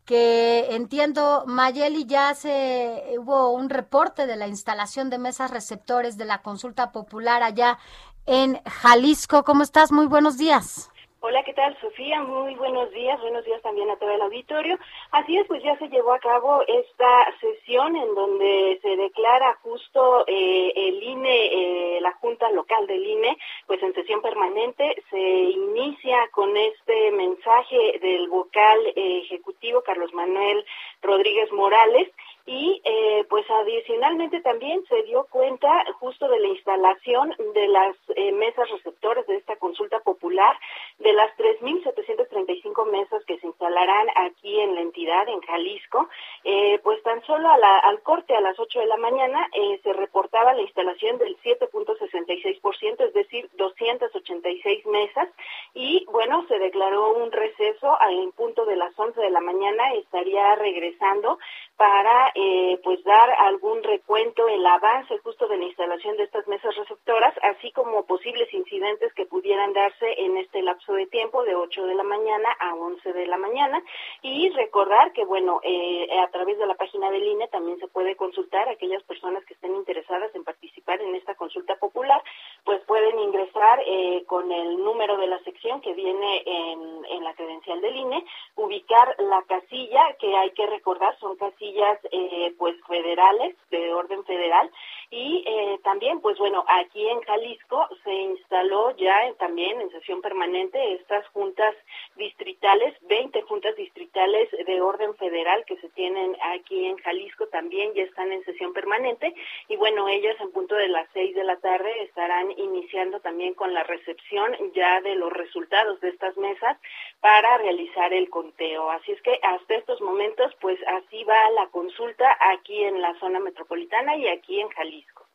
que 0.06 0.76
entiendo, 0.76 1.44
Mayeli, 1.46 2.06
ya 2.06 2.34
se 2.34 3.16
hubo 3.20 3.52
un 3.52 3.70
reporte 3.70 4.26
de 4.26 4.36
la 4.36 4.48
instalación 4.48 5.10
de 5.10 5.20
mesas 5.20 5.52
receptores 5.52 6.18
de 6.18 6.26
la 6.26 6.42
consulta 6.42 6.92
popular 6.92 7.44
allá 7.44 7.78
en 8.26 8.60
Jalisco. 8.66 9.44
¿Cómo 9.44 9.64
estás? 9.64 9.92
Muy 9.92 10.08
buenos 10.08 10.38
días. 10.38 10.90
Hola, 11.22 11.44
¿qué 11.44 11.54
tal, 11.54 11.78
Sofía? 11.82 12.24
Muy 12.24 12.56
buenos 12.56 12.90
días, 12.92 13.20
buenos 13.20 13.44
días 13.44 13.62
también 13.62 13.90
a 13.90 13.98
todo 13.98 14.10
el 14.10 14.22
auditorio. 14.22 14.80
Así 15.12 15.36
es, 15.36 15.46
pues 15.48 15.62
ya 15.62 15.78
se 15.78 15.90
llevó 15.90 16.14
a 16.14 16.20
cabo 16.20 16.62
esta 16.66 17.38
sesión 17.42 17.94
en 17.98 18.16
donde 18.16 18.80
se 18.82 18.96
declara 18.96 19.54
justo 19.62 20.24
eh, 20.28 20.72
el 20.78 21.04
INE, 21.04 21.98
eh, 21.98 22.00
la 22.00 22.14
Junta 22.14 22.50
Local 22.52 22.88
del 22.88 23.06
INE, 23.06 23.38
pues 23.68 23.84
en 23.84 23.94
sesión 23.96 24.22
permanente. 24.22 25.04
Se 25.10 25.20
inicia 25.20 26.26
con 26.32 26.56
este 26.56 27.12
mensaje 27.12 28.00
del 28.02 28.30
vocal 28.30 28.80
eh, 28.96 29.20
ejecutivo 29.26 29.82
Carlos 29.82 30.14
Manuel 30.14 30.64
Rodríguez 31.02 31.52
Morales 31.52 32.10
y 32.46 32.82
eh, 32.84 33.26
pues 33.30 33.46
adicionalmente 33.50 34.42
también 34.42 34.84
se 34.88 35.04
dio 35.04 35.26
cuenta 35.30 35.86
justo 36.00 36.28
de 36.28 36.40
la 36.40 36.48
instalación 36.48 37.36
de 37.54 37.68
las 37.68 37.96
eh, 38.16 38.32
mesas 38.32 38.70
receptores 38.70 39.26
de 39.28 39.36
esta 39.36 39.56
consulta 39.58 40.00
popular, 40.00 40.58
de 41.00 41.14
las 41.14 41.36
3.735 41.38 42.92
mesas 42.92 43.24
que 43.26 43.38
se 43.40 43.48
instalarán 43.48 44.08
aquí 44.16 44.60
en 44.60 44.76
la 44.76 44.82
entidad, 44.82 45.28
en 45.28 45.42
Jalisco, 45.42 46.10
eh, 46.44 46.80
pues 46.84 47.02
tan 47.04 47.24
solo 47.26 47.50
a 47.50 47.58
la, 47.58 47.80
al 47.80 48.02
corte 48.02 48.36
a 48.36 48.42
las 48.42 48.60
8 48.60 48.80
de 48.80 48.88
la 48.88 48.98
mañana 48.98 49.48
eh, 49.54 49.80
se 49.84 49.94
reportaba 49.94 50.54
la 50.54 50.62
instalación 50.62 51.18
del 51.18 51.38
7.66%, 51.42 53.08
es 53.08 53.14
decir, 53.14 53.50
286 53.54 54.86
mesas, 54.88 55.30
y 55.74 56.06
bueno, 56.12 56.46
se 56.48 56.60
declaró 56.60 57.14
un 57.14 57.32
receso 57.32 58.00
al 58.00 58.32
punto 58.36 58.66
de 58.66 58.76
las 58.76 58.98
11 58.98 59.20
de 59.20 59.30
la 59.30 59.42
mañana, 59.42 59.94
estaría 59.94 60.56
regresando 60.56 61.38
para 61.80 62.34
eh, 62.36 62.78
pues 62.84 63.02
dar 63.06 63.30
algún 63.40 63.82
recuento 63.82 64.50
el 64.50 64.66
avance 64.66 65.18
justo 65.20 65.48
de 65.48 65.58
la 65.58 65.64
instalación 65.64 66.18
de 66.18 66.24
estas 66.24 66.46
mesas 66.46 66.76
receptoras, 66.76 67.34
así 67.42 67.72
como 67.72 68.06
posibles 68.06 68.54
incidentes 68.54 69.14
que 69.14 69.26
pudieran 69.26 69.72
darse 69.72 70.14
en 70.18 70.36
este 70.36 70.62
lapso 70.62 70.92
de 70.92 71.08
tiempo 71.08 71.42
de 71.46 71.56
8 71.56 71.86
de 71.86 71.96
la 71.96 72.04
mañana 72.04 72.50
a 72.60 72.76
11 72.76 73.14
de 73.14 73.28
la 73.28 73.38
mañana. 73.38 73.82
Y 74.22 74.50
recordar 74.50 75.14
que 75.14 75.24
bueno 75.24 75.62
eh, 75.64 76.20
a 76.20 76.28
través 76.32 76.58
de 76.58 76.68
la 76.68 76.76
página 76.76 77.10
del 77.12 77.24
INE 77.24 77.48
también 77.48 77.80
se 77.80 77.88
puede 77.88 78.18
consultar 78.18 78.68
aquellas 78.68 79.02
personas 79.04 79.46
que 79.46 79.54
estén 79.54 79.74
interesadas 79.74 80.36
en 80.36 80.44
participar 80.44 81.02
en 81.02 81.16
esta 81.16 81.36
consulta 81.36 81.78
popular, 81.78 82.22
pues 82.66 82.82
pueden 82.88 83.18
ingresar 83.20 83.82
eh, 83.86 84.26
con 84.28 84.52
el 84.52 84.84
número 84.84 85.16
de 85.16 85.28
la 85.28 85.40
sección 85.46 85.80
que 85.80 85.94
viene 85.94 86.44
en, 86.46 87.06
en 87.06 87.24
la 87.24 87.34
credencial 87.36 87.80
del 87.80 87.96
INE, 87.96 88.26
ubicar 88.56 89.16
la 89.20 89.44
casilla 89.44 90.18
que 90.20 90.36
hay 90.36 90.52
que 90.52 90.68
recordar 90.68 91.18
son 91.20 91.38
casillas 91.38 91.69
eh, 92.12 92.54
pues 92.58 92.76
federales 92.88 93.56
de 93.70 93.94
orden 93.94 94.24
federal. 94.26 94.70
Y 95.12 95.44
eh, 95.48 95.80
también 95.84 96.22
pues 96.22 96.38
bueno 96.38 96.64
aquí 96.68 97.08
en 97.08 97.22
Jalisco 97.22 97.88
se 98.04 98.14
instaló 98.14 98.96
ya 98.96 99.34
también 99.40 99.82
en 99.82 99.90
sesión 99.90 100.22
permanente 100.22 100.94
estas 100.94 101.28
juntas 101.30 101.76
distritales 102.16 102.94
20 103.02 103.42
juntas 103.44 103.76
distritales 103.76 104.50
de 104.52 104.82
orden 104.82 105.16
federal 105.16 105.66
que 105.66 105.78
se 105.78 105.90
tienen 105.90 106.38
aquí 106.54 106.86
en 106.86 106.98
Jalisco 106.98 107.48
también 107.48 107.94
ya 107.96 108.04
están 108.04 108.32
en 108.32 108.44
sesión 108.46 108.72
permanente. 108.74 109.34
Y 109.68 109.78
bueno 109.78 110.08
ellas 110.08 110.36
en 110.40 110.52
punto 110.52 110.76
de 110.76 110.90
las 110.90 111.08
seis 111.14 111.34
de 111.36 111.44
la 111.44 111.58
tarde 111.58 111.92
estarán 112.04 112.52
iniciando 112.52 113.20
también 113.20 113.56
con 113.56 113.74
la 113.74 113.84
recepción 113.84 114.56
ya 114.76 115.02
de 115.02 115.16
los 115.16 115.34
resultados 115.34 116.00
de 116.02 116.10
estas 116.10 116.38
mesas 116.38 116.78
para 117.20 117.58
realizar 117.58 118.14
el 118.14 118.30
conteo. 118.30 118.90
Así 118.92 119.12
es 119.12 119.22
que 119.22 119.40
hasta 119.42 119.76
estos 119.76 120.02
momentos 120.02 120.54
pues 120.62 120.80
así 120.88 121.24
va 121.24 121.50
la 121.52 121.59
consulta 121.72 122.26
aquí 122.54 122.84
en 122.84 123.02
la 123.02 123.18
zona 123.20 123.40
metropolitana 123.40 124.16
y 124.16 124.28
aquí 124.28 124.60
en 124.60 124.70
Jalisco. 124.70 125.26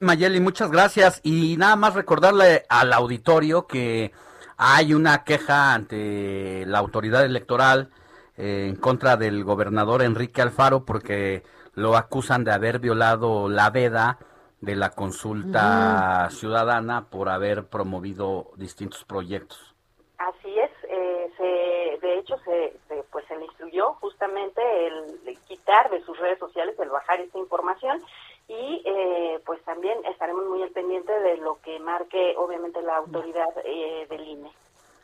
Mayeli, 0.00 0.40
muchas 0.40 0.70
gracias. 0.70 1.20
Y 1.22 1.56
nada 1.56 1.76
más 1.76 1.94
recordarle 1.94 2.64
al 2.68 2.92
auditorio 2.92 3.66
que 3.66 4.12
hay 4.56 4.94
una 4.94 5.24
queja 5.24 5.74
ante 5.74 6.64
la 6.66 6.78
autoridad 6.78 7.24
electoral 7.24 7.90
eh, 8.36 8.66
en 8.68 8.76
contra 8.76 9.16
del 9.16 9.44
gobernador 9.44 10.02
Enrique 10.02 10.42
Alfaro 10.42 10.84
porque 10.84 11.42
lo 11.74 11.96
acusan 11.96 12.44
de 12.44 12.52
haber 12.52 12.78
violado 12.78 13.48
la 13.48 13.70
veda 13.70 14.18
de 14.60 14.76
la 14.76 14.90
consulta 14.90 16.28
ciudadana 16.30 17.08
por 17.10 17.28
haber 17.28 17.66
promovido 17.66 18.52
distintos 18.56 19.04
proyectos. 19.04 19.74
Así 20.18 20.58
es, 20.58 20.70
eh, 20.88 21.30
se, 21.36 22.06
de 22.06 22.18
hecho 22.18 22.36
se, 22.44 22.76
se, 22.88 23.02
pues 23.10 23.26
se 23.26 23.36
le 23.36 23.44
instruyó 23.44 23.94
justamente 23.94 24.62
el, 24.86 25.20
el, 25.26 25.38
quitar 25.40 25.90
de 25.90 26.02
sus 26.04 26.18
redes 26.18 26.38
sociales, 26.38 26.78
el 26.78 26.88
bajar 26.88 27.20
esta 27.20 27.38
información 27.74 28.02
y 28.48 28.82
eh, 28.84 29.40
pues 29.46 29.62
también 29.64 29.98
estaremos 30.04 30.44
muy 30.46 30.62
al 30.62 30.70
pendiente 30.70 31.12
de 31.12 31.38
lo 31.38 31.60
que 31.62 31.78
marque 31.80 32.34
obviamente 32.36 32.82
la 32.82 32.96
autoridad 32.96 33.48
eh, 33.64 34.06
del 34.08 34.26
INE. 34.26 34.50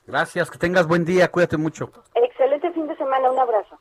Gracias, 0.06 0.50
que 0.50 0.58
tengas 0.58 0.86
buen 0.86 1.04
día, 1.04 1.30
cuídate 1.30 1.56
mucho. 1.56 1.90
Excelente 2.14 2.70
fin 2.72 2.86
de 2.86 2.96
semana, 2.96 3.30
un 3.30 3.38
abrazo. 3.38 3.78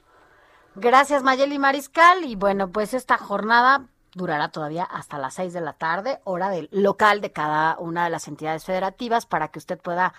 Gracias 0.76 1.24
Mayeli 1.24 1.60
Mariscal 1.60 2.24
y 2.24 2.36
bueno, 2.36 2.70
pues 2.70 2.94
esta 2.94 3.18
jornada 3.18 3.86
durará 4.14 4.50
todavía 4.50 4.84
hasta 4.84 5.18
las 5.18 5.34
seis 5.34 5.52
de 5.54 5.62
la 5.62 5.74
tarde, 5.74 6.20
hora 6.24 6.50
del 6.50 6.70
local 6.72 7.22
de 7.22 7.32
cada 7.32 7.78
una 7.80 8.06
de 8.06 8.10
las 8.12 8.28
entidades 8.28 8.66
federativas 8.66 9.26
para 9.26 9.50
que 9.50 9.60
usted 9.60 9.80
pueda, 9.80 10.14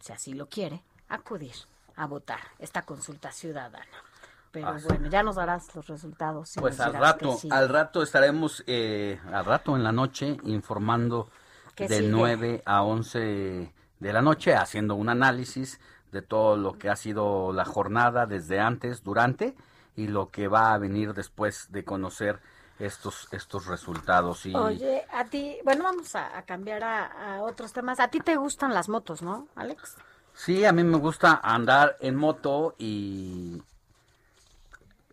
si 0.00 0.12
así 0.12 0.32
lo 0.32 0.46
quiere, 0.46 0.82
acudir 1.08 1.54
a 1.96 2.06
votar 2.06 2.40
esta 2.58 2.82
consulta 2.82 3.30
ciudadana. 3.30 4.09
Pero 4.50 4.68
ah, 4.68 4.78
bueno, 4.88 5.08
ya 5.08 5.22
nos 5.22 5.36
darás 5.36 5.74
los 5.74 5.86
resultados. 5.86 6.54
Pues 6.58 6.80
al 6.80 6.94
rato, 6.94 7.36
sí. 7.36 7.48
al 7.50 7.68
rato 7.68 8.02
estaremos, 8.02 8.64
eh, 8.66 9.20
al 9.32 9.44
rato 9.44 9.76
en 9.76 9.84
la 9.84 9.92
noche, 9.92 10.36
informando 10.44 11.30
de 11.76 11.88
sigue? 11.88 12.08
9 12.08 12.62
a 12.64 12.82
11 12.82 13.72
de 14.00 14.12
la 14.12 14.22
noche, 14.22 14.54
haciendo 14.54 14.96
un 14.96 15.08
análisis 15.08 15.80
de 16.10 16.22
todo 16.22 16.56
lo 16.56 16.78
que 16.78 16.88
ha 16.88 16.96
sido 16.96 17.52
la 17.52 17.64
jornada 17.64 18.26
desde 18.26 18.58
antes, 18.58 19.04
durante 19.04 19.54
y 19.94 20.08
lo 20.08 20.30
que 20.30 20.48
va 20.48 20.74
a 20.74 20.78
venir 20.78 21.14
después 21.14 21.70
de 21.70 21.84
conocer 21.84 22.40
estos 22.78 23.28
estos 23.32 23.66
resultados. 23.66 24.46
Y... 24.46 24.54
Oye, 24.54 25.04
a 25.12 25.24
ti, 25.26 25.58
bueno, 25.64 25.84
vamos 25.84 26.16
a, 26.16 26.36
a 26.36 26.42
cambiar 26.42 26.82
a, 26.82 27.36
a 27.36 27.42
otros 27.42 27.72
temas. 27.72 28.00
A 28.00 28.08
ti 28.08 28.20
te 28.20 28.36
gustan 28.36 28.74
las 28.74 28.88
motos, 28.88 29.22
¿no, 29.22 29.46
Alex? 29.54 29.96
Sí, 30.34 30.64
a 30.64 30.72
mí 30.72 30.82
me 30.82 30.96
gusta 30.96 31.40
andar 31.42 31.96
en 32.00 32.16
moto 32.16 32.74
y 32.78 33.62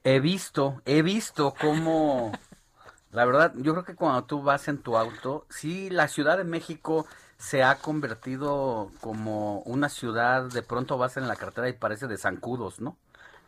he 0.08 0.22
visto, 0.22 0.82
he 0.86 1.02
visto 1.02 1.54
cómo, 1.60 2.32
la 3.12 3.26
verdad, 3.26 3.54
yo 3.58 3.74
creo 3.74 3.84
que 3.84 3.96
cuando 3.96 4.24
tú 4.24 4.42
vas 4.42 4.70
en 4.70 4.78
tu 4.78 4.96
auto, 4.98 5.46
sí, 5.50 5.90
la 5.90 6.08
Ciudad 6.08 6.38
de 6.38 6.46
México 6.46 7.06
se 7.38 7.62
ha 7.62 7.76
convertido 7.76 8.90
como 9.02 9.60
una 9.62 9.90
ciudad, 9.90 10.44
de 10.46 10.62
pronto 10.64 10.98
vas 10.98 11.18
en 11.18 11.28
la 11.28 11.36
carretera 11.36 11.68
y 11.68 11.74
parece 11.74 12.08
de 12.08 12.18
zancudos, 12.18 12.80
¿no? 12.80 12.98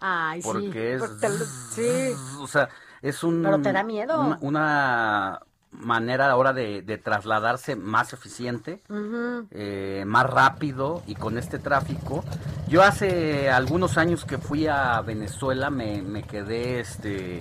Ay, 0.02 0.42
Porque 0.42 0.98
sí. 1.00 1.04
es, 1.04 1.04
Porque 1.04 1.30
sí. 1.72 2.14
o 2.42 2.48
sea, 2.48 2.68
es 3.02 3.24
un, 3.24 3.42
Pero 3.42 3.62
te 3.62 3.72
da 3.72 3.84
miedo. 3.84 4.20
Una, 4.20 4.38
una 4.42 5.42
manera 5.72 6.30
ahora 6.30 6.54
de, 6.54 6.82
de, 6.82 6.98
trasladarse 6.98 7.76
más 7.76 8.14
eficiente, 8.14 8.82
uh 8.90 8.94
-huh. 8.94 9.48
eh, 9.52 10.04
más 10.06 10.26
rápido 10.30 11.04
y 11.08 11.16
con 11.16 11.38
este 11.38 11.60
tráfico. 11.60 12.24
Yo 12.68 12.84
hace 12.84 13.50
algunos 13.50 13.98
años 13.98 14.26
que 14.26 14.38
fui 14.38 14.68
a 14.68 15.02
Venezuela 15.02 15.70
me, 15.70 16.02
me 16.02 16.24
quedé 16.24 16.80
este 16.80 17.40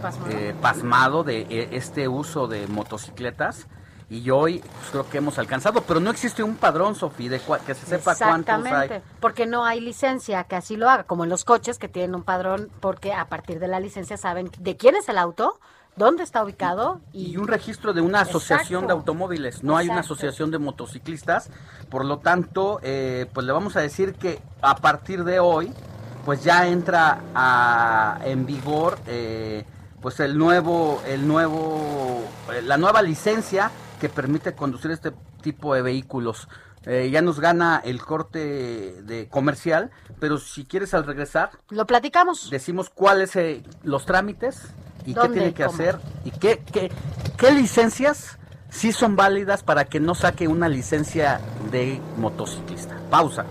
Pasmado. 0.00 0.30
eh, 0.30 0.54
pasmado 0.60 1.24
de 1.24 1.40
eh, 1.50 1.68
este 1.72 2.08
uso 2.08 2.46
de 2.46 2.66
motocicletas 2.66 3.66
y 4.10 4.28
hoy 4.30 4.58
pues, 4.58 4.90
creo 4.90 5.08
que 5.08 5.18
hemos 5.18 5.38
alcanzado, 5.38 5.82
pero 5.82 6.00
no 6.00 6.10
existe 6.10 6.42
un 6.42 6.56
padrón, 6.56 6.96
Sofi, 6.96 7.28
de 7.28 7.40
que 7.64 7.74
se 7.74 7.86
sepa 7.86 8.16
cuántos 8.16 8.54
hay. 8.54 8.60
Exactamente, 8.60 9.02
porque 9.20 9.46
no 9.46 9.64
hay 9.64 9.80
licencia 9.80 10.42
que 10.44 10.56
así 10.56 10.76
lo 10.76 10.90
haga, 10.90 11.04
como 11.04 11.22
en 11.22 11.30
los 11.30 11.44
coches 11.44 11.78
que 11.78 11.88
tienen 11.88 12.16
un 12.16 12.24
padrón, 12.24 12.70
porque 12.80 13.12
a 13.12 13.28
partir 13.28 13.60
de 13.60 13.68
la 13.68 13.78
licencia 13.78 14.16
saben 14.16 14.50
de 14.58 14.76
quién 14.76 14.96
es 14.96 15.08
el 15.08 15.16
auto, 15.16 15.60
dónde 16.00 16.24
está 16.24 16.42
ubicado 16.42 17.00
y, 17.12 17.32
y 17.32 17.36
un 17.36 17.46
registro 17.46 17.92
de 17.92 18.00
una 18.00 18.22
asociación 18.22 18.82
Exacto. 18.84 18.86
de 18.86 18.92
automóviles, 18.92 19.62
no 19.62 19.76
hay 19.76 19.88
una 19.88 20.00
asociación 20.00 20.50
de 20.50 20.58
motociclistas, 20.58 21.50
por 21.88 22.04
lo 22.04 22.18
tanto, 22.18 22.80
eh, 22.82 23.26
pues 23.32 23.46
le 23.46 23.52
vamos 23.52 23.76
a 23.76 23.80
decir 23.80 24.14
que 24.14 24.40
a 24.62 24.74
partir 24.76 25.22
de 25.24 25.38
hoy, 25.40 25.72
pues 26.24 26.42
ya 26.42 26.66
entra 26.66 27.20
a- 27.34 28.18
en 28.24 28.44
vigor, 28.46 28.98
eh, 29.06 29.64
pues 30.02 30.18
el 30.20 30.36
nuevo, 30.38 31.00
el 31.06 31.26
nuevo, 31.28 32.24
eh, 32.52 32.62
la 32.62 32.76
nueva 32.76 33.02
licencia 33.02 33.70
que 34.00 34.08
permite 34.08 34.54
conducir 34.54 34.90
este 34.90 35.12
tipo 35.42 35.74
de 35.74 35.82
vehículos. 35.82 36.48
Eh, 36.86 37.10
ya 37.12 37.20
nos 37.20 37.38
gana 37.40 37.82
el 37.84 38.00
corte 38.02 39.02
de 39.02 39.28
comercial, 39.28 39.90
pero 40.18 40.38
si 40.38 40.64
quieres 40.64 40.94
al 40.94 41.04
regresar, 41.04 41.50
lo 41.68 41.86
platicamos. 41.86 42.48
decimos 42.48 42.88
cuáles 42.88 43.36
eh, 43.36 43.62
los 43.82 44.06
trámites 44.06 44.62
y 45.06 45.14
qué 45.14 45.20
¿Dónde 45.20 45.38
tiene 45.38 45.54
que 45.54 45.64
cómo? 45.64 45.74
hacer 45.74 45.98
y 46.24 46.30
qué, 46.30 46.62
qué, 46.72 46.90
qué 47.36 47.50
licencias 47.52 48.38
sí 48.70 48.92
son 48.92 49.16
válidas 49.16 49.62
para 49.62 49.84
que 49.84 50.00
no 50.00 50.14
saque 50.14 50.48
una 50.48 50.68
licencia 50.68 51.40
de 51.70 52.00
motociclista. 52.16 52.96
Pausa. 53.10 53.44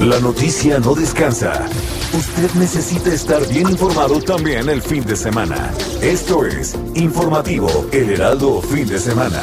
La 0.00 0.20
noticia 0.20 0.78
no 0.78 0.94
descansa. 0.94 1.66
Usted 2.12 2.50
necesita 2.54 3.12
estar 3.12 3.46
bien 3.48 3.70
informado 3.70 4.20
también 4.20 4.68
el 4.68 4.82
fin 4.82 5.04
de 5.04 5.16
semana. 5.16 5.72
Esto 6.02 6.44
es 6.44 6.76
Informativo 6.94 7.68
El 7.90 8.10
Heraldo 8.10 8.60
Fin 8.60 8.86
de 8.86 8.98
Semana. 8.98 9.42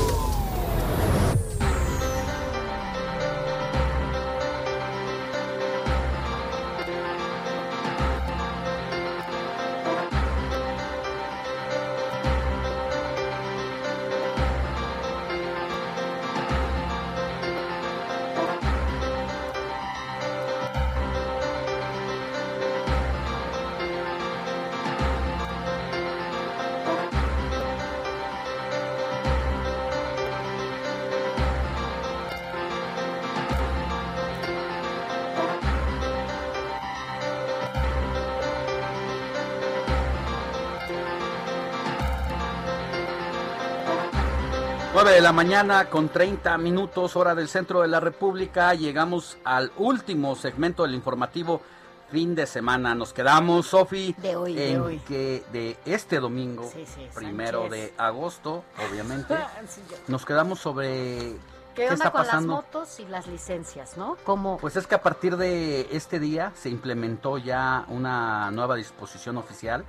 La 45.31 45.35
mañana 45.35 45.85
con 45.89 46.09
30 46.09 46.57
minutos 46.57 47.15
hora 47.15 47.33
del 47.33 47.47
centro 47.47 47.79
de 47.83 47.87
la 47.87 48.01
República. 48.01 48.73
Llegamos 48.73 49.37
al 49.45 49.71
último 49.77 50.35
segmento 50.35 50.83
del 50.83 50.93
informativo 50.93 51.61
fin 52.09 52.35
de 52.35 52.45
semana. 52.45 52.93
Nos 52.95 53.13
quedamos, 53.13 53.67
Sofi, 53.67 54.13
De 54.17 54.35
hoy, 54.35 54.55
de 54.55 54.73
en 54.73 54.81
hoy. 54.81 54.97
que 55.07 55.41
de 55.53 55.77
este 55.85 56.19
domingo, 56.19 56.69
Sí, 56.73 56.85
sí, 56.85 57.07
primero 57.15 57.61
Sánchez. 57.61 57.79
de 57.79 57.93
agosto, 57.97 58.65
obviamente, 58.91 59.33
Sí, 59.69 59.81
nos 60.09 60.25
quedamos 60.25 60.59
sobre 60.59 60.89
¿Qué, 60.97 61.37
qué 61.75 61.83
onda 61.83 61.93
está 61.93 62.11
con 62.11 62.21
pasando. 62.25 62.53
las 62.55 62.65
motos 62.65 62.99
y 62.99 63.05
las 63.05 63.25
licencias, 63.27 63.95
no? 63.95 64.17
Como 64.25 64.57
Pues 64.57 64.75
es 64.75 64.85
que 64.85 64.95
a 64.95 65.01
partir 65.01 65.37
de 65.37 65.87
este 65.95 66.19
día 66.19 66.51
se 66.57 66.67
implementó 66.67 67.37
ya 67.37 67.85
una 67.87 68.51
nueva 68.51 68.75
disposición 68.75 69.37
oficial 69.37 69.85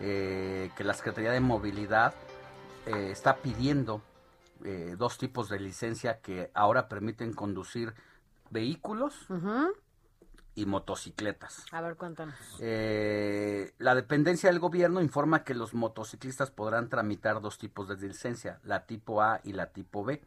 eh, 0.00 0.70
que 0.76 0.84
la 0.84 0.92
Secretaría 0.92 1.30
de 1.30 1.40
Movilidad 1.40 2.12
eh, 2.84 3.08
está 3.10 3.36
pidiendo 3.36 4.02
eh, 4.64 4.96
dos 4.98 5.18
tipos 5.18 5.48
de 5.48 5.58
licencia 5.60 6.20
que 6.20 6.50
ahora 6.54 6.88
permiten 6.88 7.32
conducir 7.32 7.94
vehículos 8.50 9.26
y 10.54 10.66
motocicletas. 10.66 11.64
A 11.72 11.80
ver, 11.80 11.96
cuéntanos. 11.96 12.34
Eh, 12.60 13.74
la 13.78 13.94
dependencia 13.94 14.50
del 14.50 14.58
gobierno 14.58 15.00
informa 15.00 15.44
que 15.44 15.54
los 15.54 15.74
motociclistas 15.74 16.50
podrán 16.50 16.88
tramitar 16.88 17.40
dos 17.40 17.58
tipos 17.58 17.88
de 17.88 17.96
licencia, 18.06 18.60
la 18.64 18.86
tipo 18.86 19.22
A 19.22 19.40
y 19.44 19.52
la 19.52 19.72
tipo 19.72 20.04
B. 20.04 20.22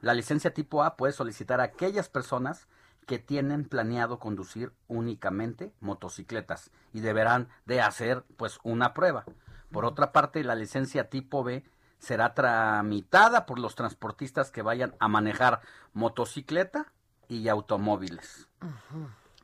La 0.00 0.14
licencia 0.14 0.54
tipo 0.54 0.82
A 0.82 0.96
puede 0.96 1.12
solicitar 1.12 1.60
a 1.60 1.64
aquellas 1.64 2.08
personas 2.08 2.68
que 3.06 3.18
tienen 3.18 3.64
planeado 3.64 4.18
conducir 4.18 4.72
únicamente 4.88 5.72
motocicletas 5.80 6.70
y 6.92 7.00
deberán 7.00 7.48
de 7.64 7.80
hacer 7.80 8.24
pues 8.36 8.58
una 8.62 8.94
prueba. 8.94 9.24
Por 9.70 9.84
otra 9.84 10.12
parte, 10.12 10.42
la 10.44 10.54
licencia 10.54 11.08
tipo 11.08 11.44
B 11.44 11.64
será 11.98 12.34
tramitada 12.34 13.46
por 13.46 13.58
los 13.58 13.74
transportistas 13.74 14.50
que 14.50 14.62
vayan 14.62 14.94
a 14.98 15.08
manejar 15.08 15.60
motocicleta 15.92 16.92
y 17.28 17.48
automóviles. 17.48 18.48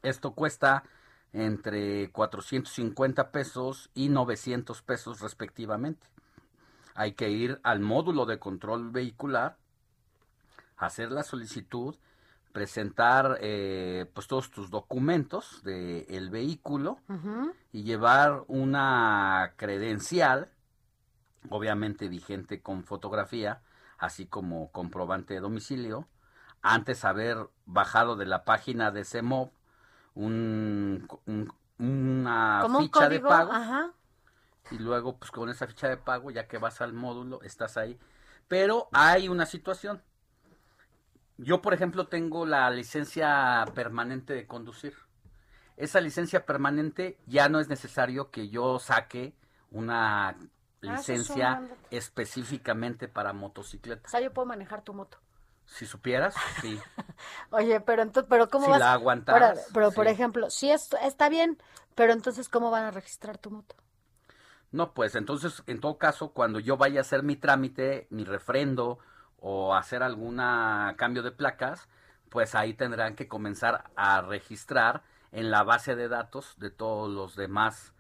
Esto 0.03 0.33
cuesta 0.33 0.85
entre 1.33 2.11
450 2.11 3.31
pesos 3.31 3.91
y 3.95 4.09
900 4.09 4.83
pesos 4.83 5.20
respectivamente. 5.20 6.07
Hay 6.95 7.12
que 7.12 7.31
ir 7.31 7.61
al 7.62 7.81
módulo 7.81 8.27
de 8.27 8.39
control 8.39 8.91
vehicular, 8.91 9.57
hacer 10.77 11.11
la 11.11 11.23
solicitud, 11.23 11.97
presentar 12.53 13.39
eh, 13.41 14.11
pues 14.12 14.27
todos 14.27 14.51
tus 14.51 14.70
documentos 14.70 15.62
del 15.65 16.29
vehículo 16.31 16.99
y 17.73 17.83
llevar 17.83 18.45
una 18.47 19.55
credencial, 19.57 20.51
obviamente 21.51 22.09
vigente 22.09 22.62
con 22.62 22.85
fotografía, 22.85 23.62
así 23.98 24.27
como 24.27 24.70
comprobante 24.73 25.35
de 25.35 25.40
domicilio, 25.40 26.09
antes 26.62 27.05
haber 27.05 27.48
bajado 27.66 28.16
de 28.16 28.27
la 28.27 28.44
página 28.44 28.90
de 28.90 29.05
CEMOV 29.05 29.51
un, 30.14 31.09
un- 31.27 31.52
una 31.78 32.64
un 32.66 32.77
ficha 32.85 33.09
de 33.09 33.19
pago. 33.20 33.52
ajá. 33.52 33.93
y 34.70 34.78
luego 34.78 35.19
pues 35.19 35.31
con 35.31 35.48
esa 35.51 35.66
ficha 35.66 35.89
de 35.89 35.97
pago 35.97 36.31
ya 36.31 36.47
que 36.47 36.59
vas 36.59 36.81
al 36.81 36.93
módulo 36.93 37.43
estás 37.43 37.77
ahí. 37.77 37.98
Pero 38.48 38.89
hay 38.93 39.28
una 39.28 39.47
situación. 39.47 40.02
Yo 41.39 41.60
por 41.62 41.74
ejemplo 41.74 42.06
tengo 42.06 42.47
la 42.47 42.70
licencia 42.70 43.64
permanente 43.74 44.35
de 44.35 44.47
conducir. 44.47 44.94
Esa 45.77 46.01
licencia 46.01 46.47
permanente 46.47 47.19
ya 47.27 47.48
no 47.48 47.59
es 47.59 47.69
necesario 47.69 48.31
que 48.31 48.48
yo 48.48 48.78
saque 48.78 49.35
una 49.70 50.36
Ah, 50.84 50.96
licencia 50.96 51.60
específicamente 51.90 53.09
para 53.09 53.30
O 53.30 53.34
motocicleta 53.34 54.10
sea, 54.10 54.20
yo 54.20 54.32
puedo 54.32 54.46
manejar 54.46 54.82
tu 54.82 54.94
moto. 54.94 55.18
si 55.66 55.86
supieras 55.86 56.34
sí 56.60 56.78
Oye, 57.50 57.80
pero 57.80 58.02
entonces, 58.02 58.28
pero 58.28 58.48
¿cómo 58.48 58.66
Si 58.66 58.70
vas? 58.70 58.80
la 58.80 58.92
aguantaras, 58.92 59.68
pero 59.72 59.92
por 59.92 60.06
ejemplo, 60.06 60.50
sí 60.50 60.70
esto 60.70 60.96
está 60.98 61.28
bien, 61.28 61.59
pero 61.94 62.12
entonces 62.12 62.48
¿cómo 62.48 62.70
van 62.70 62.84
a 62.84 62.90
registrar 62.90 63.38
tu 63.38 63.50
moto? 63.50 63.74
No, 64.70 64.94
pues 64.94 65.14
entonces, 65.14 65.62
en 65.66 65.80
todo 65.80 65.98
caso, 65.98 66.32
cuando 66.32 66.59
yo 66.59 66.76
vaya 66.76 67.00
a 67.00 67.02
hacer 67.02 67.22
mi 67.22 67.36
trámite, 67.36 68.06
mi 68.10 68.24
refrendo 68.24 68.98
o 69.38 69.74
hacer 69.74 70.02
alguna 70.02 70.94
cambio 70.96 71.22
de 71.22 71.30
placas, 71.32 71.88
pues 72.30 72.54
ahí 72.54 72.72
tendrán 72.74 73.14
que 73.14 73.28
comenzar 73.28 73.84
a 73.96 74.22
registrar 74.22 75.02
en 75.30 75.50
la 75.50 75.62
base 75.62 75.94
de 75.94 76.09
datos 76.09 76.54
de 76.59 76.70
todos 76.70 77.10
los 77.10 77.36
demás, 77.36 77.92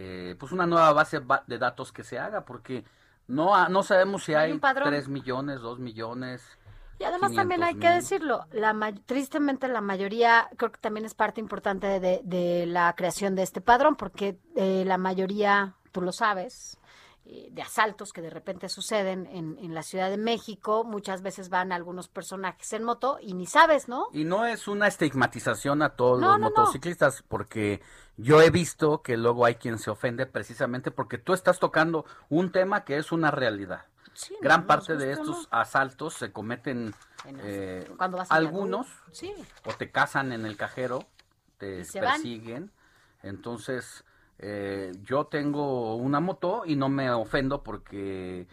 eh, 0.00 0.36
pues 0.38 0.52
una 0.52 0.64
nueva 0.66 0.92
base 0.92 1.18
ba- 1.18 1.42
de 1.48 1.58
datos 1.58 1.90
que 1.92 2.04
se 2.04 2.18
haga, 2.20 2.44
porque 2.44 2.84
no, 3.26 3.68
no 3.68 3.82
sabemos 3.82 4.22
si 4.22 4.32
hay 4.34 4.46
hay 4.46 4.52
un 4.52 4.60
padrón. 4.60 4.88
3 4.88 5.08
millones, 5.08 5.60
2 5.60 5.80
millones. 5.80 6.42
Y 7.00 7.04
además 7.04 7.32
también 7.34 7.62
hay 7.64 7.74
que 7.74 7.80
500,000. 7.80 8.00
decirlo, 8.00 8.46
la 8.52 8.92
tristemente 9.06 9.66
la 9.68 9.80
mayoría, 9.80 10.48
creo 10.56 10.70
que 10.72 10.78
también 10.80 11.04
es 11.04 11.14
parte 11.14 11.40
importante 11.40 11.98
de, 12.00 12.20
de 12.22 12.66
la 12.66 12.94
creación 12.96 13.34
de 13.34 13.42
este 13.42 13.60
padrón, 13.60 13.96
porque 13.96 14.38
eh, 14.56 14.84
la 14.86 14.98
mayoría, 14.98 15.74
tú 15.92 16.00
lo 16.00 16.12
sabes, 16.12 16.77
de 17.50 17.60
asaltos 17.62 18.12
que 18.12 18.22
de 18.22 18.30
repente 18.30 18.68
suceden 18.70 19.26
en, 19.26 19.58
en 19.58 19.74
la 19.74 19.82
Ciudad 19.82 20.08
de 20.08 20.16
México. 20.16 20.82
Muchas 20.84 21.20
veces 21.22 21.50
van 21.50 21.72
algunos 21.72 22.08
personajes 22.08 22.72
en 22.72 22.84
moto 22.84 23.18
y 23.20 23.34
ni 23.34 23.46
sabes, 23.46 23.86
¿no? 23.88 24.06
Y 24.12 24.24
no 24.24 24.46
es 24.46 24.66
una 24.66 24.86
estigmatización 24.86 25.82
a 25.82 25.90
todos 25.90 26.20
No, 26.20 26.28
los 26.32 26.40
no, 26.40 26.44
no. 26.50 26.56
motociclistas, 26.56 27.22
porque 27.28 27.82
yo 28.16 28.40
he 28.40 28.50
visto 28.50 29.02
que 29.02 29.16
luego 29.16 29.44
hay 29.44 29.56
quien 29.56 29.78
se 29.78 29.90
ofende 29.90 30.24
precisamente 30.26 30.90
porque 30.90 31.18
tú 31.18 31.34
estás 31.34 31.58
tocando 31.58 32.04
un 32.30 32.50
tema 32.50 32.84
que 32.84 32.96
es 32.96 33.12
una 33.12 33.30
realidad. 33.30 33.84
Gran 34.40 34.60
nos 34.60 34.66
parte 34.66 34.96
de 34.96 35.12
estos 35.12 35.46
asaltos 35.52 36.14
se 36.14 36.32
cometen 36.32 36.92
En- 37.24 37.40
eh, 37.42 37.88
cuando 37.96 38.16
vas 38.16 38.30
algunos. 38.32 38.86
Sí. 39.12 39.32
o 39.64 39.72
te 39.74 39.90
cazan 39.90 40.32
en 40.32 40.44
el 40.46 40.56
cajero, 40.56 41.04
te 41.58 41.84
van. 41.94 42.14
persiguen. 42.14 42.72
Entonces, 43.22 44.04
eh, 44.38 44.92
yo 45.02 45.26
tengo 45.26 45.96
una 45.96 46.20
moto 46.20 46.62
y 46.64 46.76
no 46.76 46.88
me 46.88 47.10
ofendo 47.10 47.62
porque 47.62 48.46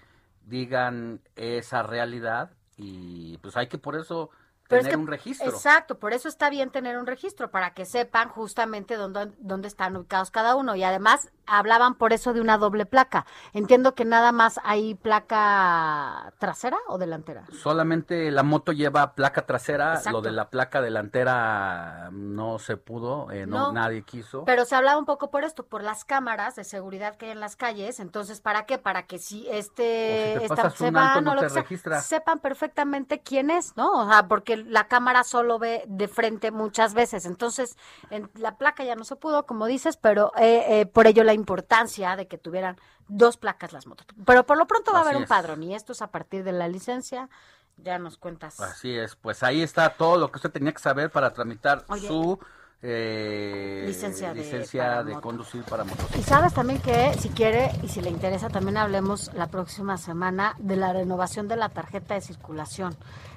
digan 0.45 1.21
esa 1.35 1.83
realidad 1.83 2.51
y 2.77 3.37
pues 3.39 3.55
hay 3.57 3.67
que 3.67 3.77
por 3.77 3.95
eso 3.95 4.29
Pero 4.67 4.81
es 4.81 4.85
tener 4.87 4.97
que- 4.97 5.01
un 5.01 5.07
registro. 5.07 5.47
Exacto, 5.49 5.97
por 5.99 6.13
eso 6.13 6.27
está 6.27 6.49
bien 6.49 6.69
tener 6.71 6.97
un 6.97 7.07
registro, 7.07 7.51
para 7.51 7.73
que 7.73 7.85
sepan 7.85 8.29
justamente 8.29 8.95
dónde, 8.95 9.31
dónde 9.39 9.67
están 9.67 9.95
ubicados 9.95 10.31
cada 10.31 10.55
uno. 10.55 10.75
Y 10.75 10.83
además 10.83 11.31
hablaban 11.47 11.95
por 11.95 12.13
eso 12.13 12.33
de 12.33 12.41
una 12.41 12.57
doble 12.57 12.85
placa. 12.85 13.25
Entiendo 13.53 13.95
que 13.95 14.05
nada 14.05 14.31
más 14.31 14.59
hay 14.63 14.95
placa 14.95 16.33
trasera 16.39 16.77
o 16.87 16.97
delantera. 16.97 17.45
Solamente 17.61 18.31
la 18.31 18.43
moto 18.43 18.71
lleva 18.71 19.13
placa 19.13 19.45
trasera, 19.45 19.93
Exacto. 19.95 20.11
lo 20.11 20.21
de 20.21 20.31
la 20.31 20.49
placa 20.49 20.81
delantera 20.81 22.09
no 22.11 22.59
se 22.59 22.77
pudo, 22.77 23.31
eh, 23.31 23.45
no, 23.45 23.57
No. 23.67 23.71
nadie 23.73 24.03
quiso. 24.03 24.43
Pero 24.45 24.65
se 24.65 24.75
hablaba 24.75 24.97
un 24.99 25.05
poco 25.05 25.29
por 25.31 25.43
esto, 25.43 25.65
por 25.65 25.83
las 25.83 26.05
cámaras 26.05 26.55
de 26.55 26.63
seguridad 26.63 27.15
que 27.15 27.25
hay 27.27 27.31
en 27.31 27.39
las 27.39 27.55
calles. 27.55 27.99
Entonces, 27.99 28.41
¿para 28.41 28.65
qué? 28.65 28.77
Para 28.77 29.03
que 29.03 29.19
si 29.19 29.47
este 29.49 30.31
O 30.31 30.33
si 30.33 30.39
te 30.39 30.43
esta- 30.45 30.55
pasas 30.55 30.73
se 30.75 30.91
van 30.91 31.23
no 31.23 31.31
o 31.31 31.35
lo 31.35 31.41
te 31.41 31.47
que 31.47 31.53
sea, 31.53 31.61
registra. 31.61 32.01
sepan 32.01 32.39
perfectamente 32.39 33.19
quién 33.21 33.49
es, 33.49 33.75
¿no? 33.77 33.91
O 33.93 34.09
sea, 34.09 34.27
porque 34.27 34.57
la 34.57 34.87
cámara 34.87 35.23
solo 35.23 35.59
ve 35.59 35.83
de 35.87 36.07
frente 36.07 36.51
muchas 36.51 36.93
veces. 36.93 37.25
Entonces, 37.25 37.77
en 38.09 38.29
la 38.35 38.57
placa 38.57 38.83
ya 38.83 38.95
no 38.95 39.03
se 39.03 39.15
pudo, 39.15 39.45
como 39.45 39.65
dices, 39.65 39.97
pero 39.97 40.31
eh, 40.37 40.81
eh, 40.81 40.85
por 40.85 41.07
ello 41.07 41.23
la 41.23 41.33
importancia 41.35 42.15
de 42.15 42.27
que 42.27 42.37
tuvieran 42.37 42.77
dos 43.07 43.37
placas 43.37 43.71
las 43.73 43.85
motos. 43.85 44.07
Pero 44.25 44.45
por 44.45 44.57
lo 44.57 44.65
pronto 44.65 44.91
va 44.91 44.99
a 44.99 45.01
haber 45.01 45.17
un 45.17 45.23
es. 45.23 45.29
padrón 45.29 45.61
y 45.63 45.75
esto 45.75 45.91
es 45.91 46.01
a 46.01 46.07
partir 46.07 46.43
de 46.43 46.51
la 46.51 46.67
licencia. 46.67 47.29
Ya 47.77 47.99
nos 47.99 48.17
cuentas. 48.17 48.59
Así 48.61 48.97
es, 48.97 49.15
pues 49.15 49.43
ahí 49.43 49.61
está 49.61 49.89
todo 49.89 50.17
lo 50.17 50.31
que 50.31 50.37
usted 50.37 50.49
tenía 50.51 50.71
que 50.71 50.79
saber 50.79 51.11
para 51.11 51.31
tramitar 51.33 51.83
Oye. 51.89 52.07
su 52.07 52.39
eh, 52.81 53.83
Licencia 53.87 54.29
de- 54.33 54.41
licencia 54.41 54.83
para 54.83 55.03
de 55.03 55.19
conducir 55.19 55.63
para 55.63 55.83
Y 55.83 55.87
motocicleta. 55.87 56.27
sabes 56.27 56.53
también 56.53 56.79
que 56.81 57.13
si 57.19 57.29
quiere 57.29 57.71
y 57.83 57.87
si 57.89 58.01
le 58.01 58.09
interesa 58.09 58.47
también 58.49 58.77
hablemos 58.77 59.31
la 59.33 59.47
próxima 59.47 59.97
semana 59.97 60.55
de 60.59 60.75
la 60.75 60.93
renovación 60.93 61.47
de 61.47 61.55
la 61.57 61.69
tarjeta 61.69 62.13
de 62.13 62.21
circulación. 62.21 62.95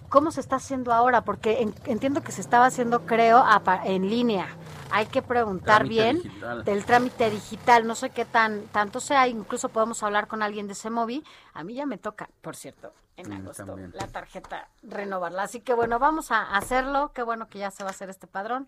¿Cómo 0.08 0.30
se 0.30 0.40
está 0.40 0.56
haciendo 0.56 0.92
ahora? 0.92 1.22
Porque 1.22 1.60
en- 1.62 1.74
entiendo 1.84 2.22
que 2.22 2.32
se 2.32 2.40
estaba 2.40 2.66
haciendo, 2.66 3.04
creo, 3.04 3.38
a 3.38 3.60
en 3.84 4.08
línea. 4.08 4.48
Hay 4.90 5.04
que 5.06 5.20
preguntar 5.20 5.80
Trámite 5.82 5.94
bien 6.02 6.22
digital. 6.22 6.64
del 6.64 6.84
trámite 6.86 7.30
digital. 7.30 7.86
No 7.86 7.94
sé 7.94 8.08
qué 8.10 8.24
tan 8.24 8.62
tanto 8.68 9.00
sea. 9.00 9.28
Incluso 9.28 9.68
podemos 9.68 10.02
hablar 10.02 10.26
con 10.28 10.42
alguien 10.42 10.66
de 10.66 10.74
Semovi. 10.74 11.22
A 11.52 11.62
mí 11.62 11.74
ya 11.74 11.84
me 11.84 11.98
toca, 11.98 12.30
por 12.40 12.56
cierto, 12.56 12.94
en 13.16 13.28
Mm, 13.28 13.32
agosto 13.42 13.64
también. 13.66 13.92
la 13.94 14.06
tarjeta 14.06 14.68
renovarla. 14.82 15.42
Así 15.42 15.60
que 15.60 15.74
bueno, 15.74 15.98
vamos 15.98 16.30
a 16.30 16.56
hacerlo. 16.56 17.12
Qué 17.14 17.22
bueno 17.22 17.48
que 17.48 17.58
ya 17.58 17.70
se 17.70 17.82
va 17.84 17.90
a 17.90 17.92
hacer 17.92 18.08
este 18.08 18.26
padrón. 18.26 18.66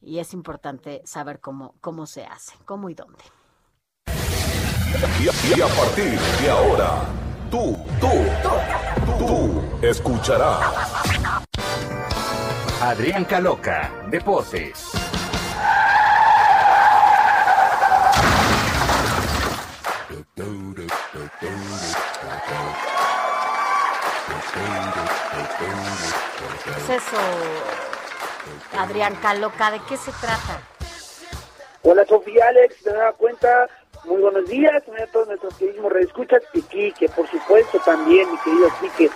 Y 0.00 0.18
es 0.18 0.34
importante 0.34 1.02
saber 1.04 1.38
cómo, 1.38 1.76
cómo 1.80 2.06
se 2.06 2.24
hace, 2.26 2.56
cómo 2.64 2.90
y 2.90 2.94
dónde. 2.94 3.22
Y, 5.20 5.24
y 5.56 5.60
a 5.62 5.68
partir 5.68 6.18
de 6.18 6.50
ahora, 6.50 7.02
tú, 7.52 7.76
tú, 8.00 8.08
tú, 9.18 9.86
escucharás. 9.86 10.58
Adrián 12.80 13.26
Caloca, 13.26 13.92
Deportes. 14.08 14.90
¿Qué 26.64 26.70
es 26.70 26.88
eso, 26.88 27.16
Adrián 28.78 29.14
Caloca? 29.16 29.70
¿De 29.72 29.80
qué 29.80 29.98
se 29.98 30.10
trata? 30.12 30.62
Hola 31.82 32.06
Sofía 32.06 32.48
Alex, 32.48 32.82
de 32.82 32.92
nueva 32.92 33.12
cuenta, 33.12 33.68
muy 34.04 34.20
buenos 34.20 34.46
días, 34.48 34.82
a 35.00 35.06
todos 35.06 35.28
nuestros 35.28 35.54
queridísimos 35.56 35.92
redescuchas, 35.92 36.42
y 36.52 36.62
Quique, 36.62 37.08
por 37.08 37.28
supuesto 37.28 37.78
también, 37.84 38.30
mi 38.30 38.38
querido 38.38 38.68
Quique. 38.80 39.10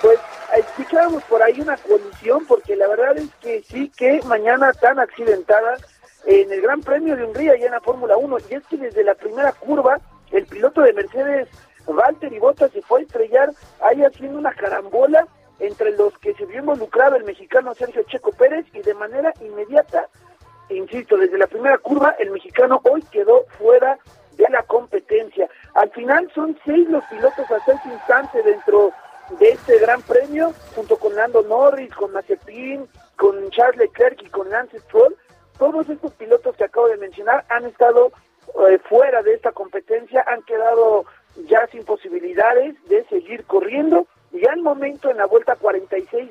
Pues 0.00 0.18
escuchábamos 0.56 1.22
por 1.24 1.42
ahí 1.42 1.60
una 1.60 1.76
colisión, 1.76 2.44
porque 2.46 2.76
la 2.76 2.86
verdad 2.88 3.16
es 3.16 3.28
que 3.40 3.62
sí, 3.62 3.90
que 3.96 4.20
mañana 4.26 4.72
tan 4.72 4.98
accidentada 4.98 5.76
en 6.24 6.52
el 6.52 6.60
Gran 6.60 6.80
Premio 6.82 7.16
de 7.16 7.24
Hungría 7.24 7.56
y 7.56 7.64
en 7.64 7.72
la 7.72 7.80
Fórmula 7.80 8.16
1, 8.16 8.36
y 8.50 8.54
es 8.54 8.66
que 8.66 8.76
desde 8.76 9.02
la 9.02 9.14
primera 9.14 9.52
curva, 9.52 9.98
el 10.30 10.46
piloto 10.46 10.82
de 10.82 10.92
Mercedes, 10.92 11.48
Valtteri 11.86 12.38
Bottas, 12.38 12.70
se 12.70 12.82
fue 12.82 13.00
a 13.00 13.02
estrellar 13.02 13.50
ahí 13.80 14.04
haciendo 14.04 14.38
una 14.38 14.52
carambola 14.52 15.26
entre 15.58 15.90
los 15.96 16.16
que 16.18 16.34
se 16.34 16.44
vio 16.46 16.60
involucrado 16.60 17.16
el 17.16 17.24
mexicano 17.24 17.74
Sergio 17.74 18.02
Checo 18.04 18.30
Pérez 18.32 18.66
y 18.72 18.80
de 18.80 18.94
manera 18.94 19.32
inmediata 19.40 20.08
insisto, 20.70 21.16
desde 21.16 21.38
la 21.38 21.46
primera 21.46 21.78
curva, 21.78 22.14
el 22.18 22.30
mexicano 22.30 22.80
hoy 22.84 23.02
quedó 23.10 23.44
fuera 23.58 23.98
de 24.38 24.48
la 24.48 24.62
competencia. 24.62 25.48
Al 25.74 25.90
final 25.90 26.30
son 26.34 26.58
seis 26.64 26.88
los 26.88 27.04
pilotos 27.06 27.50
hasta 27.50 27.72
este 27.74 27.88
instante 27.88 28.42
dentro 28.42 28.92
de 29.38 29.50
este 29.50 29.78
gran 29.80 30.00
premio, 30.02 30.54
junto 30.74 30.96
con 30.96 31.14
Lando 31.14 31.42
Norris, 31.42 31.94
con 31.94 32.12
Mazepin, 32.12 32.88
con 33.16 33.50
Charles 33.50 33.76
Leclerc 33.78 34.22
y 34.22 34.30
con 34.30 34.48
Lance 34.48 34.78
Stroll. 34.78 35.14
Todos 35.58 35.88
estos 35.90 36.12
pilotos 36.14 36.56
que 36.56 36.64
acabo 36.64 36.88
de 36.88 36.96
mencionar 36.96 37.44
han 37.50 37.66
estado 37.66 38.12
eh, 38.68 38.78
fuera 38.88 39.22
de 39.22 39.34
esta 39.34 39.52
competencia, 39.52 40.24
han 40.26 40.42
quedado 40.42 41.04
ya 41.46 41.66
sin 41.66 41.84
posibilidades 41.84 42.76
de 42.88 43.04
seguir 43.06 43.44
corriendo. 43.44 44.06
Y 44.32 44.46
al 44.46 44.62
momento, 44.62 45.10
en 45.10 45.18
la 45.18 45.26
vuelta 45.26 45.56
46 45.56 46.27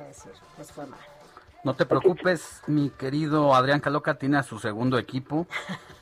que 0.00 0.08
decir. 0.08 0.32
Fue 0.74 0.86
mal. 0.86 1.00
No 1.62 1.74
te 1.74 1.84
preocupes, 1.84 2.62
mi 2.66 2.90
querido 2.90 3.54
Adrián 3.54 3.80
Caloca 3.80 4.14
tiene 4.14 4.38
a 4.38 4.42
su 4.42 4.58
segundo 4.58 4.98
equipo, 4.98 5.46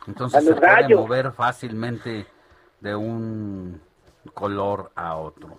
entonces 0.07 0.45
se 0.45 0.55
puede 0.55 0.67
gallos. 0.67 1.01
mover 1.01 1.33
fácilmente 1.33 2.27
de 2.81 2.95
un 2.95 3.81
color 4.35 4.93
a 4.95 5.17
otro. 5.17 5.59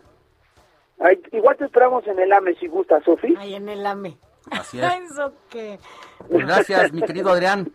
Ay, 1.01 1.21
igual 1.33 1.57
te 1.57 1.65
esperamos 1.65 2.07
en 2.07 2.17
el 2.17 2.31
AME 2.31 2.55
si 2.55 2.67
gusta, 2.67 3.01
Sofi. 3.03 3.35
Ahí 3.37 3.55
en 3.55 3.67
el 3.67 3.85
AME. 3.85 4.17
Así 4.51 4.79
es. 4.79 4.85
Eso 5.11 5.33
que... 5.49 5.79
Pues 6.29 6.45
gracias, 6.45 6.93
mi 6.93 7.01
querido 7.01 7.31
Adrián. 7.31 7.71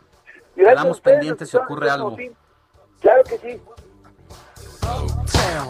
Gracias 0.56 0.76
Quedamos 0.76 1.00
pendientes 1.00 1.50
si 1.50 1.56
ocurre 1.58 1.90
algo. 1.90 2.16
Claro 3.00 3.22
que 3.24 3.38
sí. 3.38 3.60
Uptown, 4.82 5.68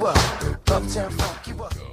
up. 0.00 0.14
Uptown, 0.60 0.86
up. 0.86 1.90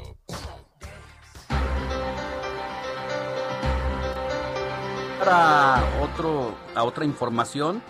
Para 5.19 5.83
otro, 6.01 6.55
a 6.75 6.83
otra 6.83 7.03
información, 7.03 7.81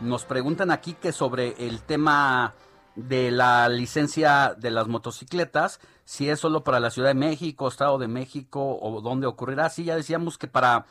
nos 0.00 0.24
preguntan 0.24 0.70
aquí 0.70 0.92
que 0.92 1.12
sobre 1.12 1.54
el 1.66 1.82
tema 1.82 2.52
de 2.94 3.30
la 3.30 3.68
licencia 3.68 4.54
de 4.56 4.70
las 4.70 4.86
motocicletas, 4.86 5.80
si 6.04 6.28
es 6.28 6.40
solo 6.40 6.62
para 6.62 6.80
la 6.80 6.90
Ciudad 6.90 7.08
de 7.08 7.14
México, 7.14 7.68
Estado 7.68 7.98
de 7.98 8.08
México 8.08 8.78
o 8.80 9.00
dónde 9.00 9.26
ocurrirá. 9.26 9.70
Sí, 9.70 9.84
ya 9.84 9.96
decíamos 9.96 10.36
que 10.36 10.46
para 10.46 10.86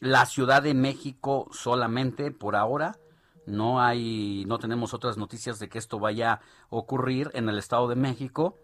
la 0.00 0.26
Ciudad 0.26 0.62
de 0.62 0.74
México 0.74 1.48
solamente 1.52 2.30
por 2.30 2.54
ahora. 2.54 2.98
No 3.46 3.80
hay, 3.80 4.44
no 4.46 4.58
tenemos 4.58 4.92
otras 4.92 5.16
noticias 5.16 5.58
de 5.58 5.70
que 5.70 5.78
esto 5.78 5.98
vaya 5.98 6.32
a 6.32 6.40
ocurrir 6.68 7.30
en 7.32 7.48
el 7.48 7.58
Estado 7.58 7.88
de 7.88 7.96
México 7.96 8.58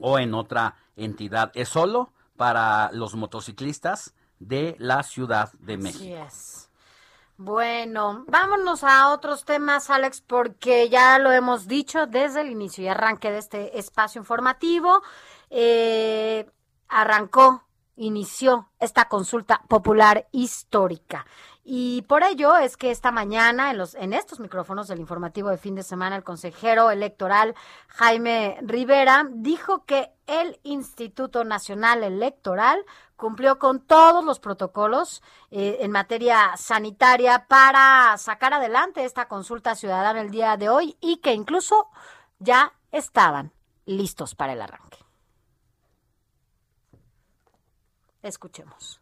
o 0.00 0.18
en 0.18 0.32
otra 0.32 0.76
entidad. 0.96 1.52
Es 1.54 1.68
solo 1.68 2.12
para 2.36 2.90
los 2.92 3.14
motociclistas 3.14 4.14
de 4.38 4.76
la 4.78 5.02
Ciudad 5.02 5.52
de 5.60 5.76
México. 5.76 6.04
Así 6.04 6.12
es. 6.12 6.70
Bueno, 7.38 8.24
vámonos 8.28 8.82
a 8.82 9.10
otros 9.10 9.44
temas, 9.44 9.90
Alex, 9.90 10.22
porque 10.22 10.88
ya 10.88 11.18
lo 11.18 11.30
hemos 11.32 11.68
dicho 11.68 12.06
desde 12.06 12.40
el 12.40 12.50
inicio 12.50 12.82
y 12.84 12.88
arranque 12.88 13.30
de 13.30 13.38
este 13.38 13.78
espacio 13.78 14.20
informativo. 14.20 15.02
Eh, 15.50 16.50
arrancó, 16.88 17.64
inició 17.96 18.70
esta 18.78 19.08
consulta 19.08 19.60
popular 19.68 20.28
histórica. 20.32 21.26
Y 21.62 22.02
por 22.02 22.22
ello 22.22 22.56
es 22.56 22.76
que 22.76 22.90
esta 22.92 23.10
mañana, 23.10 23.70
en, 23.70 23.78
los, 23.78 23.96
en 23.96 24.12
estos 24.12 24.38
micrófonos 24.38 24.86
del 24.86 25.00
informativo 25.00 25.50
de 25.50 25.58
fin 25.58 25.74
de 25.74 25.82
semana, 25.82 26.16
el 26.16 26.22
consejero 26.22 26.90
electoral 26.90 27.54
Jaime 27.88 28.56
Rivera 28.62 29.28
dijo 29.30 29.84
que 29.84 30.12
el 30.26 30.60
Instituto 30.62 31.42
Nacional 31.44 32.04
Electoral 32.04 32.84
cumplió 33.16 33.58
con 33.58 33.80
todos 33.80 34.24
los 34.24 34.38
protocolos 34.38 35.22
eh, 35.50 35.78
en 35.80 35.90
materia 35.90 36.56
sanitaria 36.56 37.46
para 37.48 38.16
sacar 38.18 38.54
adelante 38.54 39.04
esta 39.04 39.26
consulta 39.26 39.74
ciudadana 39.74 40.20
el 40.20 40.30
día 40.30 40.56
de 40.56 40.68
hoy 40.68 40.96
y 41.00 41.18
que 41.18 41.32
incluso 41.32 41.88
ya 42.38 42.72
estaban 42.92 43.52
listos 43.86 44.34
para 44.34 44.52
el 44.52 44.60
arranque. 44.60 44.98
Escuchemos. 48.22 49.00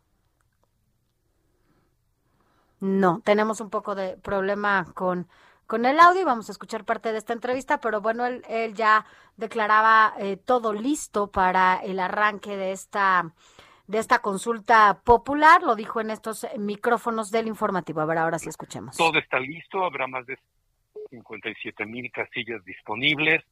No, 2.80 3.22
tenemos 3.24 3.61
un 3.61 3.71
poco 3.71 3.95
de 3.95 4.19
problema 4.19 4.85
con, 4.95 5.27
con 5.66 5.87
el 5.87 5.98
audio 5.98 6.21
y 6.21 6.24
vamos 6.24 6.48
a 6.48 6.53
escuchar 6.53 6.85
parte 6.85 7.13
de 7.13 7.19
esta 7.19 7.32
entrevista, 7.32 7.80
pero 7.80 8.03
bueno, 8.03 8.27
él, 8.27 8.74
ya 8.74 9.06
declaraba 9.39 10.13
eh, 10.19 10.37
todo 10.37 10.74
listo 10.74 11.29
para 11.29 11.77
el 11.77 11.98
arranque 11.98 12.59
de 12.59 12.72
esta, 12.72 13.32
de 13.87 13.98
esta 13.98 14.21
consulta 14.21 15.01
popular, 15.04 15.63
lo 15.63 15.77
dijo 15.77 16.01
en 16.01 16.11
estos 16.11 16.46
micrófonos 16.59 17.30
del 17.30 17.46
informativo. 17.46 18.01
A 18.01 18.06
ver, 18.06 18.19
ahora 18.19 18.38
sí 18.38 18.48
escuchemos. 18.48 18.96
Todo 18.96 19.19
está 19.19 19.38
listo, 19.38 19.85
habrá 19.85 20.06
más 20.06 20.27
de 20.27 20.38
57 21.11 21.85
mil 21.87 22.11
casillas 22.11 22.64
disponibles, 22.64 23.45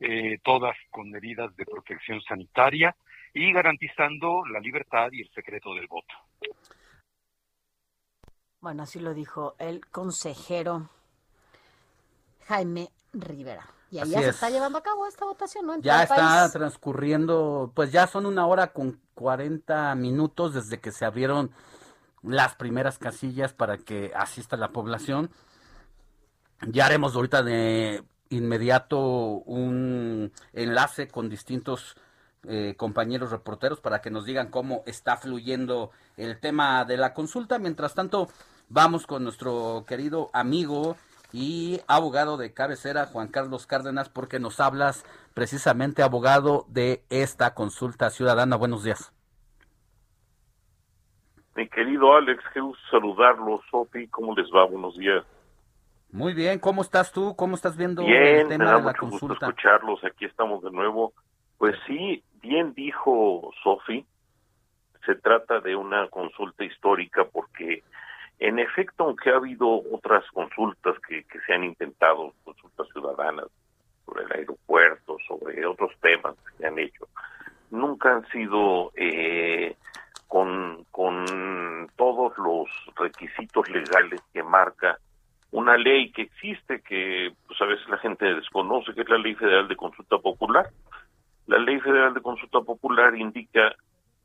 eh, 0.00 0.38
todas 0.42 0.76
con 0.90 1.10
medidas 1.10 1.54
de 1.56 1.64
protección 1.64 2.20
sanitaria 2.22 2.94
y 3.32 3.52
garantizando 3.52 4.44
la 4.46 4.60
libertad 4.60 5.08
y 5.12 5.22
el 5.22 5.30
secreto 5.30 5.74
del 5.74 5.86
voto. 5.86 6.14
Bueno, 8.60 8.82
así 8.82 9.00
lo 9.00 9.14
dijo 9.14 9.54
el 9.58 9.86
consejero 9.86 10.90
Jaime 12.46 12.88
Rivera. 13.12 13.66
Y 13.90 13.98
ahí 13.98 14.02
Así 14.02 14.12
ya 14.14 14.22
se 14.22 14.28
es. 14.28 14.34
está 14.36 14.50
llevando 14.50 14.78
a 14.78 14.82
cabo 14.82 15.06
esta 15.06 15.24
votación, 15.24 15.66
¿no? 15.66 15.74
En 15.74 15.82
Ya 15.82 16.02
está 16.04 16.14
país. 16.14 16.52
transcurriendo, 16.52 17.72
pues 17.74 17.92
ya 17.92 18.06
son 18.06 18.26
una 18.26 18.46
hora 18.46 18.72
con 18.72 19.00
40 19.14 19.94
minutos 19.96 20.54
desde 20.54 20.80
que 20.80 20.92
se 20.92 21.04
abrieron 21.04 21.50
las 22.22 22.54
primeras 22.54 22.98
casillas 22.98 23.52
para 23.52 23.78
que 23.78 24.12
asista 24.14 24.56
la 24.56 24.70
población. 24.72 25.30
Ya 26.68 26.86
haremos 26.86 27.14
ahorita 27.16 27.42
de 27.42 28.04
inmediato 28.28 28.98
un 29.00 30.32
enlace 30.52 31.08
con 31.08 31.28
distintos 31.28 31.96
eh, 32.44 32.74
compañeros 32.76 33.30
reporteros 33.32 33.80
para 33.80 34.00
que 34.00 34.10
nos 34.10 34.24
digan 34.24 34.50
cómo 34.50 34.82
está 34.86 35.16
fluyendo 35.16 35.90
el 36.16 36.38
tema 36.38 36.84
de 36.84 36.96
la 36.96 37.12
consulta. 37.14 37.58
Mientras 37.58 37.94
tanto, 37.94 38.28
vamos 38.68 39.06
con 39.06 39.24
nuestro 39.24 39.84
querido 39.86 40.30
amigo 40.32 40.96
y 41.32 41.80
abogado 41.86 42.36
de 42.36 42.52
cabecera, 42.52 43.06
Juan 43.06 43.28
Carlos 43.28 43.66
Cárdenas, 43.66 44.08
porque 44.08 44.38
nos 44.38 44.60
hablas 44.60 45.04
precisamente, 45.34 46.02
abogado, 46.02 46.64
de 46.68 47.02
esta 47.10 47.54
consulta 47.54 48.10
ciudadana. 48.10 48.56
Buenos 48.56 48.84
días. 48.84 49.12
Mi 51.56 51.68
querido 51.68 52.14
Alex, 52.14 52.42
qué 52.54 52.60
gusto 52.60 52.82
saludarlos. 52.90 53.60
Sofi, 53.70 54.08
¿cómo 54.08 54.34
les 54.34 54.46
va? 54.46 54.66
Buenos 54.66 54.96
días. 54.96 55.24
Muy 56.12 56.34
bien, 56.34 56.58
¿cómo 56.58 56.82
estás 56.82 57.12
tú? 57.12 57.36
¿Cómo 57.36 57.54
estás 57.54 57.76
viendo 57.76 58.04
Bien, 58.04 58.22
el 58.22 58.44
me 58.44 58.48
tema 58.48 58.64
da 58.64 58.78
de 58.78 58.82
la 58.82 58.92
mucho 58.92 59.06
gusto 59.08 59.32
escucharlos. 59.32 60.02
Aquí 60.04 60.24
estamos 60.24 60.62
de 60.62 60.70
nuevo. 60.70 61.12
Pues 61.58 61.76
sí, 61.86 62.24
bien 62.42 62.72
dijo 62.74 63.52
Sofi, 63.62 64.04
se 65.06 65.14
trata 65.14 65.60
de 65.60 65.76
una 65.76 66.08
consulta 66.08 66.64
histórica 66.64 67.24
porque, 67.30 67.82
en 68.40 68.58
efecto, 68.58 69.04
aunque 69.04 69.30
ha 69.30 69.36
habido 69.36 69.82
otras 69.92 70.24
consultas 70.32 70.96
que, 71.06 71.24
se 71.46 71.52
han 71.52 71.62
intentado, 71.62 72.32
consultas 72.42 72.88
ciudadanas 72.92 73.46
sobre 74.06 74.24
el 74.24 74.32
aeropuerto, 74.32 75.18
sobre 75.28 75.64
otros 75.66 75.92
temas 76.00 76.34
que 76.36 76.56
se 76.56 76.66
han 76.66 76.78
hecho, 76.78 77.06
nunca 77.70 78.14
han 78.14 78.26
sido 78.28 78.92
eh, 78.96 79.76
con, 80.26 80.84
con 80.90 81.88
todos 81.96 82.36
los 82.38 82.68
requisitos 82.96 83.68
legales 83.68 84.22
que 84.32 84.42
marca 84.42 84.98
una 85.52 85.76
ley 85.76 86.10
que 86.10 86.22
existe, 86.22 86.80
que 86.80 87.32
pues 87.46 87.60
a 87.60 87.66
veces 87.66 87.86
la 87.88 87.98
gente 87.98 88.24
desconoce, 88.24 88.94
que 88.94 89.02
es 89.02 89.08
la 89.08 89.18
Ley 89.18 89.34
Federal 89.34 89.68
de 89.68 89.76
Consulta 89.76 90.16
Popular. 90.18 90.70
La 91.46 91.58
Ley 91.58 91.78
Federal 91.80 92.14
de 92.14 92.22
Consulta 92.22 92.60
Popular 92.60 93.14
indica 93.16 93.74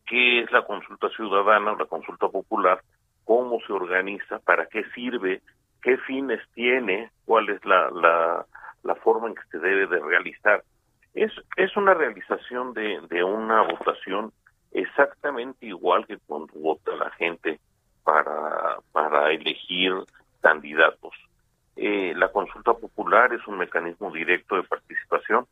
qué 0.05 0.41
es 0.41 0.51
la 0.51 0.63
consulta 0.63 1.09
ciudadana 1.09 1.71
o 1.71 1.77
la 1.77 1.85
consulta 1.85 2.29
popular, 2.29 2.79
cómo 3.25 3.59
se 3.65 3.73
organiza, 3.73 4.39
para 4.39 4.67
qué 4.67 4.83
sirve, 4.95 5.41
qué 5.81 5.97
fines 5.97 6.39
tiene, 6.53 7.11
cuál 7.25 7.49
es 7.49 7.63
la, 7.65 7.89
la, 7.91 8.95
forma 9.03 9.27
en 9.27 9.35
que 9.35 9.41
se 9.51 9.59
debe 9.59 9.87
de 9.87 9.99
realizar. 9.99 10.63
Es, 11.13 11.31
es 11.57 11.75
una 11.77 11.93
realización 11.93 12.73
de, 12.73 13.01
de 13.09 13.23
una 13.23 13.61
votación 13.63 14.31
exactamente 14.71 15.65
igual 15.65 16.05
que 16.07 16.17
cuando 16.25 16.53
vota 16.53 16.95
la 16.95 17.11
gente 17.11 17.59
para, 18.03 18.77
para 18.91 19.31
elegir 19.31 19.93
candidatos. 20.41 21.13
Eh, 21.75 22.13
la 22.15 22.29
consulta 22.31 22.73
popular 22.73 23.33
es 23.33 23.45
un 23.47 23.57
mecanismo 23.57 24.11
directo 24.11 24.55
de 24.55 24.63
participación 24.63 25.45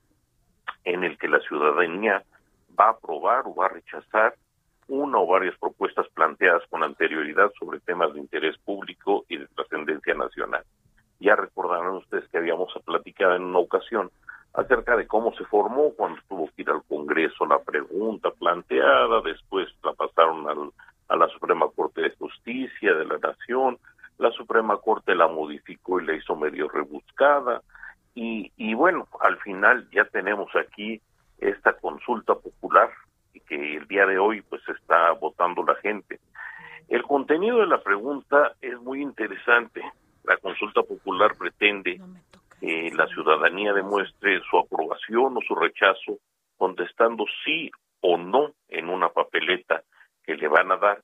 en 0.85 1.03
el 1.03 1.18
que 1.18 1.27
la 1.27 1.40
ciudadanía 1.42 2.24
va 2.80 2.88
a 2.88 2.92
aprobar 2.92 3.43
o 3.45 3.56
va 3.56 3.66
a 3.66 3.69
rechazar 3.69 4.35
una 4.88 5.20
o 5.20 5.28
varias 5.28 5.58
propuestas 5.58 6.08
planteadas 6.14 6.64
con 6.70 6.84
anterioridad 6.84 7.52
sobre 7.60 7.80
temas 7.80 8.14
de 8.14 8.20
interés 8.20 8.58
público 8.60 9.26
y 9.30 9.38
de 9.38 9.48
trascendencia 9.48 10.14
nacional. 10.14 10.64
Ya 11.20 11.36
recordarán 11.36 11.95
ustedes 11.95 12.28
que 12.30 12.38
habíamos 12.38 12.74
platicado 12.86 13.36
en 13.36 13.44
una 13.44 13.60
ocasión 13.60 14.12
acerca 14.53 14.95
de 14.95 15.08
cómo 15.08 15.34
se 15.36 15.45
formó 15.45 15.94
cuando 15.95 16.22
tuvo 16.28 16.48
que 16.48 16.62
ir 16.62 16.70
al 16.70 16.84
Congreso 16.84 17.45
la 17.45 17.60
pregunta 17.60 18.32
planteada, 18.32 19.22
después 19.22 19.68
la 19.84 19.94
pasaron 19.94 20.48
al, 20.48 20.70
a 21.08 21.16
la 21.16 21.28
Suprema 21.30 21.68
Corte 21.76 22.02
de 22.02 22.16
Justicia 22.18 22.94
de 22.94 23.06
la 23.06 23.18
Nación, 23.18 23.80
la 24.20 24.32
Suprema 24.32 24.78
Corte 24.78 25.16
la 25.16 25.28
modificó 25.28 26.00
y 26.00 26.06
la 26.06 26.16
hizo 26.16 26.36
medio 26.36 26.70
rebuscada, 26.70 27.62
y, 28.16 28.52
y 28.58 28.76
bueno, 28.76 29.08
al 29.22 29.38
final 29.40 29.90
ya 29.92 30.06
tenemos 30.06 30.56
aquí 30.56 31.02
esta 31.40 31.74
consulta 31.74 32.36
popular 32.36 32.92
y 33.34 33.40
que 33.42 33.78
el 33.78 33.88
día 33.88 34.06
de 34.06 34.18
hoy 34.18 34.42
pues 34.42 34.62
está 34.70 35.12
votando 35.12 35.64
la 35.64 35.76
gente. 35.76 36.20
El 36.88 37.03
contenido 37.03 37.60
de 37.60 37.68
la 37.68 37.82
pregunta 37.82 38.53
es 38.62 38.80
muy 38.82 39.02
interesante. 39.02 39.82
La 40.24 40.38
consulta 40.38 40.84
popular 40.84 41.32
pretende 41.38 42.00
que 42.60 42.92
la 42.95 43.08
ciudadanía 43.08 43.74
demuestre 43.74 44.42
su 44.50 44.58
aprobación 44.58 45.38
o 45.38 45.42
su 45.48 45.56
rechazo 45.56 46.20
contestando 46.58 47.26
sí 47.44 47.72
o 48.02 48.18
no 48.18 48.52
en 48.70 48.90
una 48.90 49.10
papeleta 49.10 49.84
que 50.24 50.36
le 50.36 50.48
van 50.48 50.72
a 50.72 50.78
dar 50.78 51.02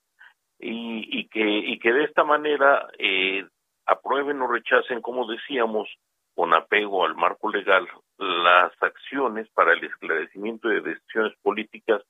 y, 0.59 1.19
y 1.19 1.27
que 1.27 1.41
y 1.41 1.79
que 1.79 1.91
de 1.91 2.03
esta 2.03 2.23
manera 2.23 2.87
eh, 2.97 3.45
aprueben 3.85 4.41
o 4.41 4.47
rechacen, 4.47 5.01
como 5.01 5.25
decíamos, 5.29 5.89
con 6.35 6.53
apego 6.53 7.05
al 7.05 7.15
marco 7.15 7.49
legal, 7.49 7.87
las 8.17 8.71
acciones 8.81 9.49
para 9.49 9.73
el 9.73 9.83
esclarecimiento 9.83 10.69
de 10.69 10.81
decisiones 10.81 11.33
políticas 11.41 12.01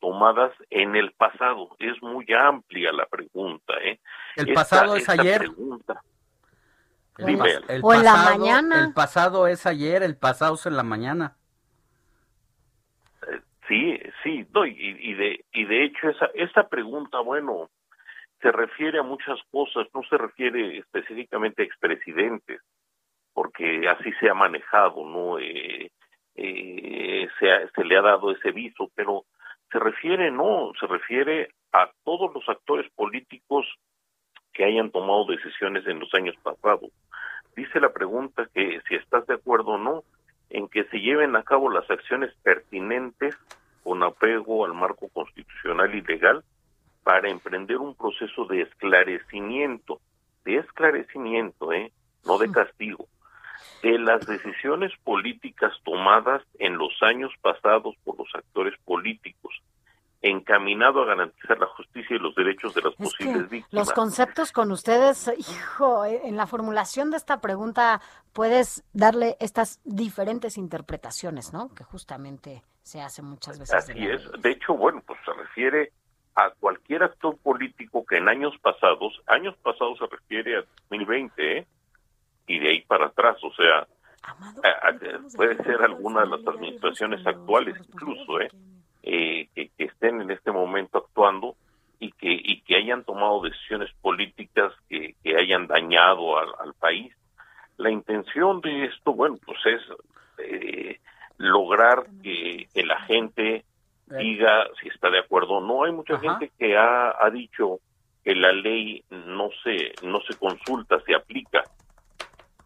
tomadas 0.00 0.52
en 0.70 0.96
el 0.96 1.12
pasado. 1.12 1.70
Es 1.78 2.00
muy 2.02 2.26
amplia 2.32 2.92
la 2.92 3.06
pregunta. 3.06 3.74
¿eh? 3.82 3.98
¿El 4.36 4.48
Esta- 4.48 4.54
pasado 4.60 4.96
es 4.96 5.02
esta 5.08 5.20
ayer? 5.20 5.38
pregunta- 5.40 6.02
El, 7.18 7.26
Dime, 7.26 7.38
pas- 7.56 7.64
el 7.68 7.80
O 7.82 7.94
en 7.94 8.04
la 8.04 8.12
pasado- 8.12 8.38
mañana. 8.38 8.84
El 8.84 8.92
pasado 8.94 9.46
es 9.48 9.66
ayer, 9.66 10.02
el 10.02 10.16
pasado 10.16 10.54
es 10.54 10.66
en 10.66 10.76
la 10.76 10.84
mañana. 10.84 11.36
Sí, 13.66 13.98
sí, 14.22 14.46
no, 14.54 14.64
y, 14.64 14.72
y 14.78 15.14
de 15.14 15.44
y 15.52 15.64
de 15.66 15.84
hecho 15.84 16.08
esa 16.08 16.26
esa 16.34 16.68
pregunta, 16.68 17.20
bueno, 17.20 17.68
se 18.40 18.50
refiere 18.50 18.98
a 18.98 19.02
muchas 19.02 19.38
cosas, 19.50 19.86
no 19.92 20.02
se 20.08 20.16
refiere 20.16 20.78
específicamente 20.78 21.62
a 21.62 21.66
expresidentes, 21.66 22.62
porque 23.34 23.86
así 23.88 24.10
se 24.20 24.30
ha 24.30 24.34
manejado, 24.34 25.04
no, 25.04 25.38
eh, 25.38 25.90
eh, 26.36 27.28
se 27.38 27.52
ha- 27.52 27.68
se 27.74 27.84
le 27.84 27.98
ha 27.98 28.02
dado 28.02 28.30
ese 28.30 28.52
viso, 28.52 28.90
pero 28.94 29.24
se 29.70 29.78
refiere 29.78 30.30
no, 30.30 30.72
se 30.78 30.86
refiere 30.86 31.50
a 31.72 31.90
todos 32.04 32.32
los 32.34 32.48
actores 32.48 32.90
políticos 32.92 33.66
que 34.52 34.64
hayan 34.64 34.90
tomado 34.90 35.26
decisiones 35.26 35.86
en 35.86 36.00
los 36.00 36.12
años 36.14 36.34
pasados. 36.42 36.90
Dice 37.54 37.80
la 37.80 37.92
pregunta 37.92 38.48
que 38.54 38.80
si 38.88 38.94
estás 38.94 39.26
de 39.26 39.34
acuerdo 39.34 39.72
o 39.72 39.78
no 39.78 40.02
en 40.50 40.68
que 40.68 40.84
se 40.84 40.98
lleven 40.98 41.36
a 41.36 41.42
cabo 41.42 41.70
las 41.70 41.88
acciones 41.90 42.34
pertinentes 42.42 43.36
con 43.82 44.02
apego 44.02 44.64
al 44.64 44.74
marco 44.74 45.08
constitucional 45.08 45.94
y 45.94 46.02
legal 46.02 46.42
para 47.04 47.30
emprender 47.30 47.78
un 47.78 47.94
proceso 47.94 48.44
de 48.46 48.62
esclarecimiento, 48.62 50.00
de 50.44 50.56
esclarecimiento, 50.56 51.72
¿eh? 51.72 51.92
no 52.26 52.38
de 52.38 52.50
castigo, 52.50 53.06
de 53.82 53.98
las 53.98 54.26
decisiones 54.26 54.92
políticas 55.04 55.72
tomadas 55.84 56.42
en 56.58 56.76
los 56.78 56.92
años 57.02 57.32
pasados 57.40 57.94
por 58.04 58.18
los 58.18 58.28
actores 58.34 58.74
políticos, 58.84 59.54
encaminado 60.20 61.02
a 61.02 61.06
garantizar 61.06 61.58
la 61.58 61.66
justicia 61.66 62.16
y 62.16 62.18
los 62.18 62.34
derechos 62.34 62.74
de 62.74 62.82
las 62.82 62.92
Es 62.94 62.98
posibles 62.98 63.48
víctimas. 63.48 63.72
los 63.72 63.92
conceptos 63.92 64.50
con 64.50 64.72
ustedes, 64.72 65.30
hijo, 65.38 66.04
eh, 66.04 66.22
en 66.24 66.36
la 66.36 66.46
formulación 66.46 67.10
de 67.12 67.16
esta 67.18 67.40
pregunta 67.40 68.00
puedes 68.32 68.82
darle 68.92 69.36
estas 69.38 69.80
diferentes 69.84 70.58
interpretaciones, 70.58 71.52
¿no? 71.52 71.72
Que 71.74 71.84
justamente 71.84 72.62
se 72.82 73.00
hace 73.00 73.22
muchas 73.22 73.58
veces. 73.60 73.86
de 73.86 73.92
Así 73.92 74.00
la- 74.00 74.14
es. 74.14 74.42
De 74.42 74.50
hecho, 74.50 74.74
bueno, 74.74 75.02
pues 75.06 75.20
se 75.24 75.32
refiere 75.34 75.92
a 76.34 76.50
cualquier 76.58 77.02
actor 77.04 77.36
político 77.38 78.04
que 78.04 78.16
en 78.16 78.28
años 78.28 78.54
pasados, 78.60 79.20
años 79.26 79.54
pasados 79.62 79.98
se 79.98 80.06
refiere 80.06 80.56
a 80.58 80.64
2020, 80.88 81.58
¿eh? 81.58 81.66
Y 82.48 82.58
de 82.58 82.70
ahí 82.70 82.80
para 82.82 83.06
atrás, 83.06 83.36
o 83.44 83.52
sea, 83.52 83.86
puede 85.36 85.56
ser 85.62 85.82
alguna 85.82 86.22
de 86.22 86.28
las 86.28 86.46
administraciones 86.46 87.24
actuales 87.26 87.76
incluso, 87.88 88.40
¿eh? 88.40 88.50
Eh, 89.02 89.48
que, 89.54 89.70
que 89.76 89.84
estén 89.84 90.20
en 90.20 90.30
este 90.30 90.50
momento 90.50 90.98
actuando 90.98 91.56
y 92.00 92.10
que 92.12 92.30
y 92.30 92.60
que 92.62 92.76
hayan 92.76 93.04
tomado 93.04 93.40
decisiones 93.42 93.90
políticas 94.02 94.72
que, 94.88 95.14
que 95.22 95.36
hayan 95.36 95.66
dañado 95.66 96.38
al, 96.38 96.48
al 96.60 96.74
país. 96.74 97.14
La 97.76 97.90
intención 97.90 98.60
de 98.60 98.86
esto, 98.86 99.14
bueno, 99.14 99.36
pues 99.46 99.58
es 99.66 99.82
eh, 100.38 101.00
lograr 101.38 102.06
que, 102.22 102.68
que 102.74 102.84
la 102.84 103.00
gente 103.02 103.64
diga 104.06 104.66
si 104.80 104.88
está 104.88 105.10
de 105.10 105.20
acuerdo 105.20 105.54
o 105.54 105.60
no. 105.60 105.84
Hay 105.84 105.92
mucha 105.92 106.14
Ajá. 106.14 106.38
gente 106.38 106.50
que 106.58 106.76
ha, 106.76 107.14
ha 107.24 107.30
dicho 107.30 107.78
que 108.24 108.34
la 108.34 108.52
ley 108.52 109.04
no 109.10 109.48
se 109.62 109.92
no 110.02 110.20
se 110.22 110.36
consulta, 110.36 111.00
se 111.00 111.14
aplica. 111.14 111.62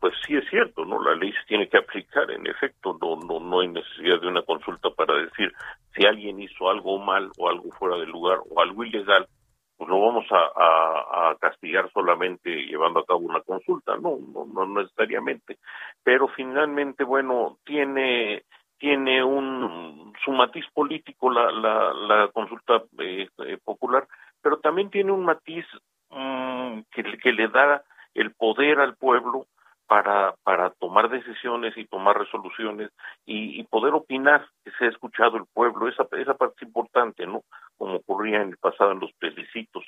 Pues 0.02 0.14
sí 0.26 0.36
es 0.36 0.44
cierto, 0.50 0.84
¿no? 0.84 1.00
La 1.00 1.14
ley 1.14 1.30
se 1.30 1.46
tiene 1.46 1.68
que 1.68 1.76
aplicar, 1.78 2.28
en 2.32 2.44
efecto, 2.48 2.98
no 3.00 3.14
no 3.24 3.38
no 3.38 3.60
hay 3.60 3.68
necesidad 3.68 4.20
de 4.20 4.26
una 4.26 4.42
consulta 4.42 4.90
para 4.90 5.14
decir 5.14 5.52
si 5.94 6.04
alguien 6.04 6.42
hizo 6.42 6.68
algo 6.68 6.98
mal 6.98 7.30
o 7.38 7.48
algo 7.48 7.70
fuera 7.78 7.96
de 7.98 8.06
lugar 8.06 8.40
o 8.50 8.60
algo 8.60 8.82
ilegal, 8.82 9.28
pues 9.76 9.88
lo 9.88 10.00
vamos 10.00 10.26
a, 10.32 11.36
castigar 11.40 11.88
solamente 11.92 12.50
llevando 12.66 12.98
a 12.98 13.06
cabo 13.06 13.20
una 13.20 13.42
consulta, 13.42 13.94
no, 13.94 14.18
no, 14.34 14.44
no 14.44 14.66
necesariamente. 14.80 15.58
Pero 16.02 16.26
finalmente, 16.26 17.04
bueno, 17.04 17.58
tiene 17.64 18.42
tiene 18.78 19.22
un 19.22 20.12
su 20.24 20.32
matiz 20.32 20.64
político 20.74 21.30
la 21.30 21.52
la, 21.52 21.92
la 21.92 22.28
consulta 22.32 22.82
eh, 22.98 23.28
popular, 23.64 24.08
pero 24.42 24.58
también 24.58 24.90
tiene 24.90 25.12
un 25.12 25.24
matiz 25.24 25.64
mm, 26.10 26.80
que, 26.90 27.04
que 27.18 27.32
le 27.32 27.46
da 27.46 27.84
el 28.14 28.32
poder 28.34 28.80
al 28.80 28.96
pueblo 28.96 29.46
para 29.92 30.34
para 30.42 30.70
tomar 30.70 31.10
decisiones 31.10 31.76
y 31.76 31.84
tomar 31.84 32.18
resoluciones 32.18 32.90
y, 33.26 33.60
y 33.60 33.64
poder 33.64 33.92
opinar 33.92 34.48
que 34.64 34.70
se 34.78 34.86
ha 34.86 34.88
escuchado 34.88 35.36
el 35.36 35.44
pueblo 35.52 35.86
esa 35.86 36.06
esa 36.12 36.32
parte 36.32 36.54
es 36.56 36.62
importante 36.62 37.26
no 37.26 37.42
como 37.76 37.96
ocurría 37.96 38.40
en 38.40 38.48
el 38.48 38.56
pasado 38.56 38.92
en 38.92 39.00
los 39.00 39.12
plebiscitos. 39.12 39.84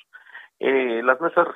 Eh, 0.59 1.01
las 1.03 1.19
mesas 1.23 1.49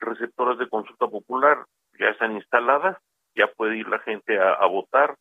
receptoras 0.00 0.58
de 0.58 0.68
consulta 0.68 1.06
popular 1.06 1.64
ya 1.96 2.06
están 2.06 2.32
instaladas 2.32 2.98
ya 3.36 3.46
puede 3.56 3.76
ir 3.76 3.86
la 3.86 4.00
gente 4.00 4.36
a, 4.36 4.66
votar. 4.66 5.14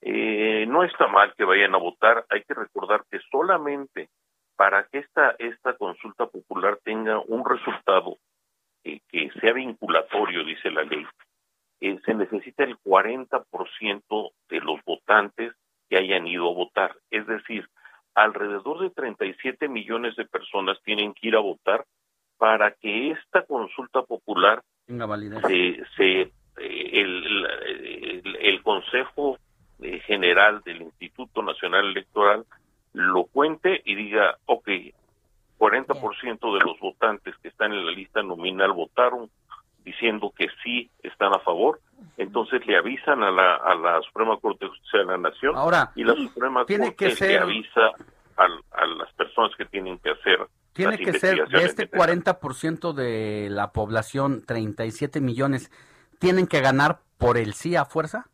Eh, 0.00 0.66
no 0.66 0.82
está 0.82 1.06
mal 1.06 1.32
que 1.36 1.44
vayan 1.44 1.76
a 1.76 1.78
votar 1.78 2.24
hay 2.30 2.42
que 2.42 2.54
recordar 2.54 3.04
que 3.08 3.20
solamente 3.30 4.08
para 4.56 4.88
que 4.88 4.98
esta 4.98 5.36
esta 5.38 5.74
consulta 5.74 6.26
popular 6.26 6.80
tenga 6.82 7.20
un 7.20 7.48
resultado 7.48 8.16
eh, 8.82 8.98
que 9.08 9.30
sea 9.40 9.52
vinculatorio 9.52 10.42
dice 10.42 10.68
la 10.72 10.82
ley 10.82 11.06
eh, 11.80 11.98
se 12.04 12.14
necesita 12.14 12.64
el 12.64 12.76
40% 12.78 14.30
de 14.50 14.60
los 14.60 14.82
votantes 14.84 15.52
que 15.88 15.96
hayan 15.96 16.26
ido 16.26 16.48
a 16.50 16.54
votar. 16.54 16.96
Es 17.10 17.26
decir, 17.26 17.68
alrededor 18.14 18.80
de 18.80 18.90
37 18.90 19.68
millones 19.68 20.16
de 20.16 20.24
personas 20.26 20.78
tienen 20.84 21.14
que 21.14 21.28
ir 21.28 21.36
a 21.36 21.40
votar 21.40 21.84
para 22.36 22.72
que 22.72 23.10
esta 23.12 23.42
consulta 23.44 24.02
popular 24.02 24.62
Tenga 24.86 25.06
validez. 25.06 25.40
se, 25.46 25.82
se 25.96 26.20
eh, 26.22 26.30
el, 26.56 27.46
el- 28.40 28.62
Consejo 28.62 29.38
eh, 29.80 30.00
General 30.00 30.60
del 30.64 30.82
Instituto 30.82 31.42
Nacional 31.42 31.86
Electoral 31.86 32.44
lo 32.92 33.24
cuente 33.24 33.80
y 33.84 33.94
diga, 33.94 34.36
ok, 34.46 34.68
40% 35.58 36.58
de 36.58 36.64
los 36.64 36.78
votantes 36.80 37.34
que 37.38 37.48
están 37.48 37.72
en 37.72 37.86
la 37.86 37.92
lista 37.92 38.22
nominal 38.22 38.72
votaron 38.72 39.30
diciendo 39.84 40.32
que 40.36 40.48
sí 40.62 40.90
están 41.02 41.34
a 41.34 41.38
favor, 41.40 41.80
entonces 42.16 42.66
le 42.66 42.76
avisan 42.76 43.22
a 43.22 43.30
la, 43.30 43.54
a 43.56 43.74
la 43.74 44.00
Suprema 44.02 44.36
Corte 44.38 44.64
de 44.64 44.70
Justicia 44.70 45.00
de 45.00 45.06
la 45.06 45.18
Nación 45.18 45.56
Ahora, 45.56 45.92
y 45.94 46.04
la 46.04 46.14
Suprema 46.14 46.64
que 46.66 46.78
Corte 46.78 47.10
ser- 47.16 47.30
le 47.30 47.38
avisa 47.38 47.90
al- 48.36 48.62
a, 48.72 48.86
las 48.86 49.12
personas 49.14 49.50
que 49.56 49.64
tienen 49.64 49.98
que 49.98 50.10
hacer 50.10 50.38
Tiene 50.72 50.98
que 50.98 51.12
ser 51.14 51.48
de 51.48 51.64
este 51.64 51.84
necesarias. 51.86 52.24
40% 52.24 52.92
de 52.92 53.48
la 53.50 53.72
población, 53.72 54.44
37 54.46 55.20
millones, 55.20 55.70
¿tienen 56.20 56.46
que 56.46 56.60
ganar 56.60 56.98
por 57.18 57.36
el 57.38 57.54
sí 57.54 57.74
a 57.74 57.84
fuerza? 57.84 58.26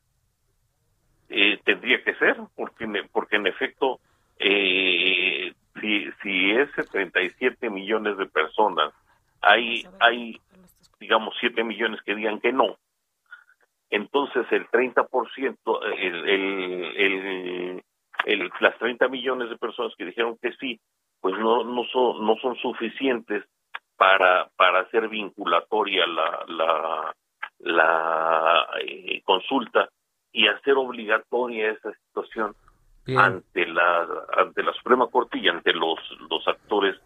Eh, 1.28 1.58
tendría 1.64 2.02
que 2.04 2.14
ser, 2.16 2.36
porque, 2.54 2.84
en- 2.84 3.08
porque 3.12 3.36
en 3.36 3.46
efecto, 3.46 3.98
eh, 4.38 5.52
si, 5.80 6.04
si 6.22 6.50
ese 6.52 6.82
37 6.84 7.70
millones 7.70 8.16
de 8.18 8.26
personas, 8.26 8.92
hay, 9.40 9.86
hay, 10.00 10.40
digamos, 11.04 11.34
7 11.38 11.62
millones 11.64 12.00
que 12.04 12.14
digan 12.14 12.40
que 12.40 12.52
no, 12.52 12.76
entonces 13.90 14.46
el 14.50 14.66
30%, 14.70 15.56
el, 15.98 16.28
el, 16.28 16.84
el, 16.96 17.82
el- 18.24 18.50
las 18.60 18.76
30 18.78 19.08
millones 19.08 19.50
de 19.50 19.56
personas 19.58 19.92
que 19.96 20.06
dijeron 20.06 20.36
que 20.40 20.52
sí, 20.54 20.80
pues 21.20 21.34
no, 21.38 21.62
no, 21.64 21.84
son, 21.92 22.26
no 22.26 22.34
son 22.42 22.56
suficientes 22.56 23.44
para, 23.96 24.48
para 24.56 24.80
hacer 24.80 25.08
vinculatoria 25.08 26.06
la, 26.06 26.44
la, 26.48 27.14
la 27.58 28.66
eh, 28.80 29.20
consulta 29.24 29.88
y 30.32 30.48
hacer 30.48 30.74
obligatoria 30.76 31.70
esa 31.72 31.92
situación 32.06 32.54
Bien. 33.06 33.18
ante 33.20 33.66
la 33.66 34.08
ante 34.38 34.62
la 34.62 34.72
Suprema 34.72 35.06
Corte 35.08 35.38
y 35.38 35.46
ante 35.48 35.72
los 35.72 35.98
los 36.30 36.46
actores 36.48 36.96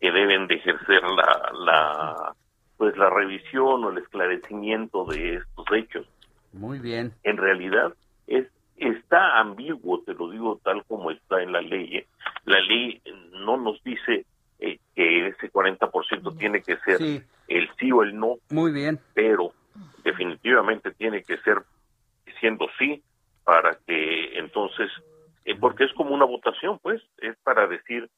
que 0.00 0.10
deben 0.12 0.46
de 0.46 0.54
ejercer 0.54 1.02
la 1.02 1.50
la 1.66 2.34
pues 2.78 2.96
la 2.96 3.10
revisión 3.10 3.84
o 3.84 3.90
el 3.90 3.98
esclarecimiento 3.98 5.04
de 5.04 5.34
estos 5.36 5.66
hechos 5.72 6.06
Muy 6.52 6.78
bien. 6.78 7.12
en 7.24 7.36
realidad 7.36 7.92
es 8.26 8.46
está 8.76 9.38
ambiguo 9.40 10.00
te 10.06 10.14
lo 10.14 10.30
digo 10.30 10.60
tal 10.64 10.84
como 10.84 11.10
está 11.10 11.42
en 11.42 11.52
la 11.52 11.60
ley 11.60 11.96
¿eh? 11.98 12.06
la 12.44 12.60
ley 12.60 13.02
no 13.32 13.56
nos 13.58 13.82
dice 13.84 14.24
eh, 14.60 14.78
que 14.94 15.26
ese 15.28 15.50
40% 15.52 16.38
tiene 16.38 16.62
que 16.62 16.76
ser 16.78 16.98
Sí. 16.98 17.22
el 17.48 17.68
sí 17.78 17.92
o 17.92 18.02
el 18.02 18.16
no 18.18 18.36
Muy 18.50 18.72
bien. 18.72 18.98
pero 19.14 19.52
definitivamente 20.04 20.92
tiene 20.92 21.22
que 21.22 21.36
ser 21.38 21.62
siendo 22.40 22.66
sí 22.78 23.02
para 23.44 23.76
que 23.86 24.38
entonces 24.38 24.90
eh, 25.44 25.56
porque 25.58 25.84
es 25.84 25.92
como 25.94 26.14
una 26.14 26.24
votación 26.24 26.78
pues 26.80 27.02
es 27.18 27.36
para 27.42 27.66
decir 27.66 28.08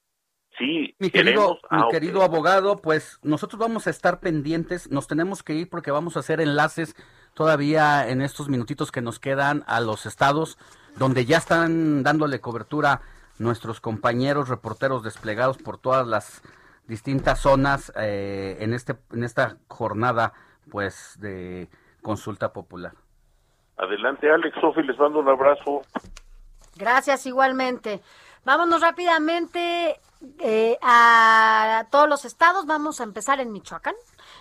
sí 0.58 0.94
Mi 0.98 1.10
querido, 1.10 1.58
mi 1.70 1.88
querido 1.90 2.22
abogado, 2.22 2.80
pues 2.80 3.18
nosotros 3.22 3.58
vamos 3.58 3.86
a 3.86 3.90
estar 3.90 4.20
pendientes, 4.20 4.90
nos 4.90 5.06
tenemos 5.06 5.42
que 5.42 5.54
ir 5.54 5.68
porque 5.68 5.90
vamos 5.90 6.16
a 6.16 6.20
hacer 6.20 6.40
enlaces 6.40 6.94
todavía 7.34 8.08
en 8.08 8.22
estos 8.22 8.48
minutitos 8.48 8.92
que 8.92 9.00
nos 9.00 9.18
quedan 9.18 9.64
a 9.66 9.80
los 9.80 10.06
estados 10.06 10.58
donde 10.96 11.24
ya 11.24 11.38
están 11.38 12.02
dándole 12.02 12.40
cobertura 12.40 13.00
nuestros 13.38 13.80
compañeros 13.80 14.48
reporteros 14.48 15.02
desplegados 15.02 15.58
por 15.58 15.78
todas 15.78 16.06
las 16.06 16.42
distintas 16.86 17.40
zonas 17.40 17.92
eh, 17.96 18.58
en 18.60 18.74
este 18.74 18.96
en 19.12 19.24
esta 19.24 19.56
jornada 19.68 20.32
pues 20.70 21.16
de 21.20 21.68
consulta 22.02 22.52
popular. 22.52 22.92
Adelante, 23.76 24.30
Alex, 24.30 24.60
Sofi, 24.60 24.82
les 24.82 24.98
mando 24.98 25.20
un 25.20 25.28
abrazo. 25.28 25.82
Gracias 26.76 27.26
igualmente. 27.26 28.00
Vámonos 28.44 28.80
rápidamente 28.80 30.00
eh, 30.38 30.78
a 30.80 31.86
todos 31.90 32.08
los 32.08 32.24
estados. 32.24 32.66
Vamos 32.66 33.00
a 33.00 33.04
empezar 33.04 33.40
en 33.40 33.52
Michoacán. 33.52 33.94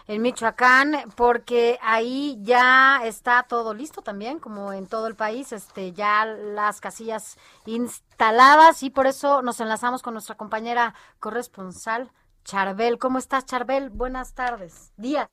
En 0.07 0.21
Michoacán, 0.21 1.11
porque 1.15 1.77
ahí 1.81 2.37
ya 2.41 3.01
está 3.03 3.43
todo 3.43 3.73
listo 3.73 4.01
también, 4.01 4.39
como 4.39 4.73
en 4.73 4.87
todo 4.87 5.07
el 5.07 5.15
país, 5.15 5.51
este, 5.51 5.91
ya 5.91 6.25
las 6.25 6.81
casillas 6.81 7.37
instaladas 7.65 8.83
y 8.83 8.89
por 8.89 9.05
eso 9.05 9.41
nos 9.41 9.59
enlazamos 9.59 10.01
con 10.01 10.13
nuestra 10.13 10.35
compañera 10.35 10.95
corresponsal 11.19 12.11
Charbel. 12.43 12.97
¿Cómo 12.97 13.19
estás, 13.19 13.45
Charbel? 13.45 13.89
Buenas 13.89 14.33
tardes. 14.33 14.93
Días. 14.97 15.27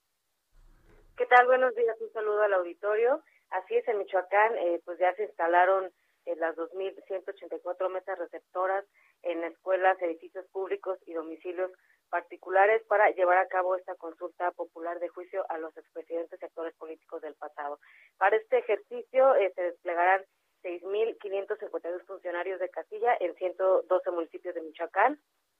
¿Qué 1.16 1.24
tal? 1.26 1.46
Buenos 1.46 1.74
días, 1.74 1.96
un 2.00 2.12
saludo 2.12 2.42
al 2.42 2.52
auditorio. 2.54 3.22
Así 3.50 3.76
es, 3.76 3.88
en 3.88 3.98
Michoacán, 3.98 4.58
eh, 4.58 4.82
pues 4.84 4.98
ya 4.98 5.14
se 5.14 5.24
instalaron 5.24 5.90
eh, 6.26 6.36
las 6.36 6.56
2.184 6.56 7.88
mesas 7.88 8.18
receptoras 8.18 8.84
en 9.22 9.44
escuelas, 9.44 10.00
edificios 10.02 10.46
públicos 10.48 10.98
y 11.06 11.14
domicilios 11.14 11.70
particulares 12.10 12.82
para 12.88 13.10
llevar 13.10 13.38
a 13.38 13.48
cabo 13.48 13.76
esta 13.76 13.94
consulta 13.96 14.52
popular 14.52 15.00
de 15.00 15.08
juicio 15.08 15.44
a 15.48 15.58
los 15.58 15.76
expresidentes 15.76 16.40
y 16.40 16.44
actores 16.44 16.74
políticos 16.76 17.22
del 17.22 17.34
pasado. 17.34 17.78
Para 18.18 18.36
este 18.36 18.58
ejercicio 18.58 19.34
eh, 19.36 19.52
se 19.54 19.62
desplegarán 19.62 20.22
6.552 20.62 22.06
funcionarios 22.06 22.60
de 22.60 22.68
casilla 22.70 23.16
en 23.20 23.34
112 23.34 24.10
municipios 24.10 24.54
de 24.54 24.62
Michoacán, 24.62 25.18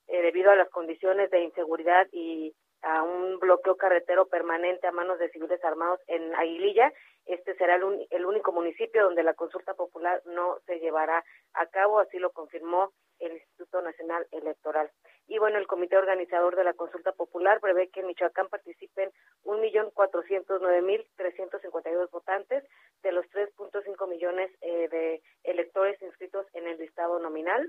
eh, 0.08 0.22
debido 0.22 0.50
a 0.50 0.56
las 0.56 0.70
condiciones 0.70 1.30
de 1.30 1.42
inseguridad 1.42 2.06
y 2.12 2.54
a 2.86 3.02
un 3.02 3.39
bloqueo 3.40 3.76
carretero 3.76 4.28
permanente 4.28 4.86
a 4.86 4.92
manos 4.92 5.18
de 5.18 5.28
civiles 5.31 5.62
armados 5.65 5.98
en 6.06 6.32
Aguililla. 6.36 6.92
Este 7.24 7.56
será 7.56 7.74
el, 7.74 8.06
el 8.10 8.24
único 8.24 8.52
municipio 8.52 9.02
donde 9.02 9.24
la 9.24 9.34
consulta 9.34 9.74
popular 9.74 10.23
no 10.26 10.58
se 10.66 10.78
llevará 10.78 11.24
a 11.55 11.66
cabo, 11.66 11.98
así 11.98 12.18
lo 12.18 12.31
confirmó 12.31 12.92
el 13.18 13.32
Instituto 13.32 13.82
Nacional 13.82 14.28
Electoral. 14.31 14.89
Y 15.26 15.39
bueno, 15.39 15.58
el 15.58 15.66
comité 15.66 15.97
organizador 15.97 16.55
de 16.55 16.62
la 16.62 16.74
consulta 16.74 17.10
popular 17.10 17.58
prevé 17.60 17.89
que 17.89 17.98
en 18.00 18.06
Michoacán 18.06 18.48
participen 18.48 19.10
1.409.352 19.44 22.08
votantes 22.10 22.62
de 23.02 23.10
los 23.10 23.26
3.5 23.26 24.08
millones 24.08 24.52
eh, 24.60 24.89
de 24.89 25.20
electores 25.42 26.00
inscritos 26.02 26.47
en 26.52 26.68
el 26.68 26.78
listado 26.78 27.18
nominal. 27.18 27.68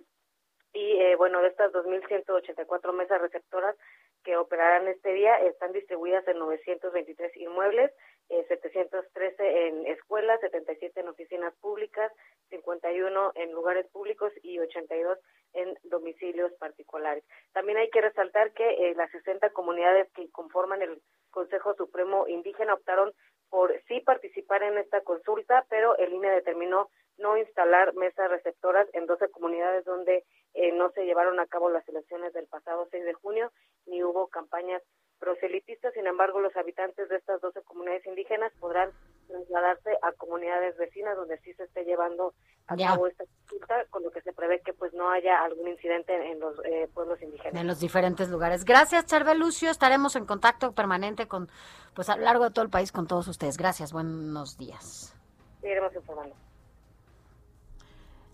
Y 0.78 0.92
eh, 1.02 1.16
bueno, 1.16 1.42
de 1.42 1.48
estas 1.48 1.72
2.184 1.72 2.94
mesas 2.94 3.20
receptoras 3.20 3.76
que 4.24 4.38
operarán 4.38 4.88
este 4.88 5.12
día 5.12 5.36
están 5.38 5.72
distribuidas 5.72 6.28
en 6.28 6.38
923 6.38 7.36
inmuebles, 7.38 7.92
eh, 8.30 8.46
713 8.48 9.70
en 9.70 9.88
escuelas, 9.88 10.40
77 10.40 11.00
en 11.00 11.08
oficinas 11.08 11.56
públicas, 11.62 12.12
51 12.52 13.32
en 13.34 13.54
lugares 13.54 13.88
públicos 13.88 14.32
y 14.44 14.60
82 14.60 15.18
en 15.54 15.74
domicilios 15.86 16.54
particulares. 16.60 17.24
También 17.54 17.80
hay 17.80 17.90
que 17.90 18.02
resaltar 18.02 18.52
que 18.52 18.70
eh, 18.70 18.94
las 18.96 19.10
60 19.10 19.50
comunidades 19.54 20.08
que 20.14 20.30
conforman 20.30 20.84
el 20.84 21.02
Consejo 21.32 21.74
Supremo 21.74 22.28
Indígena 22.28 22.76
optaron 22.76 23.12
por 23.50 23.74
sí 23.88 24.02
participar 24.02 24.64
en 24.64 24.78
esta 24.78 25.02
consulta, 25.02 25.66
pero 25.70 25.98
el 25.98 26.14
INE 26.14 26.30
determinó 26.30 26.90
no 27.18 27.38
instalar 27.38 27.94
mesas 27.96 28.30
receptoras 28.30 28.88
en 28.94 29.06
12 29.06 29.30
comunidades 29.30 29.86
donde 29.86 30.24
eh, 30.54 30.72
no 30.72 30.92
se 30.92 31.06
llevaron 31.06 31.40
a 31.40 31.48
cabo 31.48 31.70
las 31.70 31.88
elecciones 31.88 32.34
del 32.34 32.48
pasado 32.48 32.88
6 32.92 33.06
de 33.06 33.14
junio 33.14 33.52
ni 33.86 34.04
hubo 34.04 34.28
campañas 34.28 34.84
proselitistas. 35.20 35.94
Sin 35.94 36.08
embargo, 36.08 36.40
los 36.40 36.56
habitantes 36.56 37.10
de 37.10 37.18
estas 37.18 37.42
12 37.42 37.62
comunidades 37.64 38.06
indígenas 38.06 38.54
podrán 38.60 38.92
trasladarse 39.28 39.92
a 40.02 40.12
comunidades 40.14 40.76
vecinas 40.78 41.16
donde 41.16 41.38
sí 41.40 41.54
se 41.54 41.64
esté 41.64 41.84
llevando 41.84 42.34
a 42.68 42.76
Ya. 42.76 42.88
cabo 42.88 43.08
esta 43.08 43.24
consulta, 43.26 43.86
con 43.90 44.04
lo 44.04 44.12
que 44.12 44.22
se 44.22 44.34
prevé 44.34 44.62
que 44.62 44.74
pues 44.74 44.94
no 44.94 45.10
haya 45.10 45.42
algún 45.44 45.68
incidente 45.68 46.14
en 46.32 46.40
los 46.40 46.56
eh, 46.66 46.90
pueblos 46.94 47.22
indígenas. 47.22 47.60
en 47.62 47.68
los 47.68 47.80
diferentes 47.80 48.30
lugares. 48.30 48.66
Gracias, 48.66 49.06
Charbel 49.06 49.40
Lucio. 49.40 49.70
Estaremos 49.72 50.16
en 50.16 50.26
contacto 50.26 50.74
permanente 50.74 51.28
con, 51.28 51.50
pues 51.94 52.10
a 52.10 52.18
lo 52.18 52.24
largo 52.24 52.46
de 52.46 52.52
todo 52.52 52.66
el 52.66 52.72
país 52.72 52.92
con 52.92 53.08
todos 53.08 53.28
ustedes. 53.28 53.58
Gracias, 53.58 53.94
buenos 53.94 54.58
días. 54.58 55.16
Seguiremos 55.62 55.94
informando. 55.96 56.36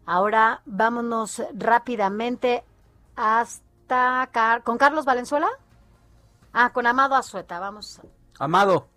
Ahora 0.06 0.62
vámonos 0.66 1.42
rápidamente 1.54 2.64
hasta 3.16 4.28
Car- 4.32 4.64
con 4.64 4.78
Carlos 4.78 5.06
Valenzuela. 5.06 5.48
Ah, 6.52 6.72
con 6.74 6.86
Amado 6.88 7.16
Azueta. 7.16 7.60
Vamos. 7.60 8.02
Amado. 8.40 8.93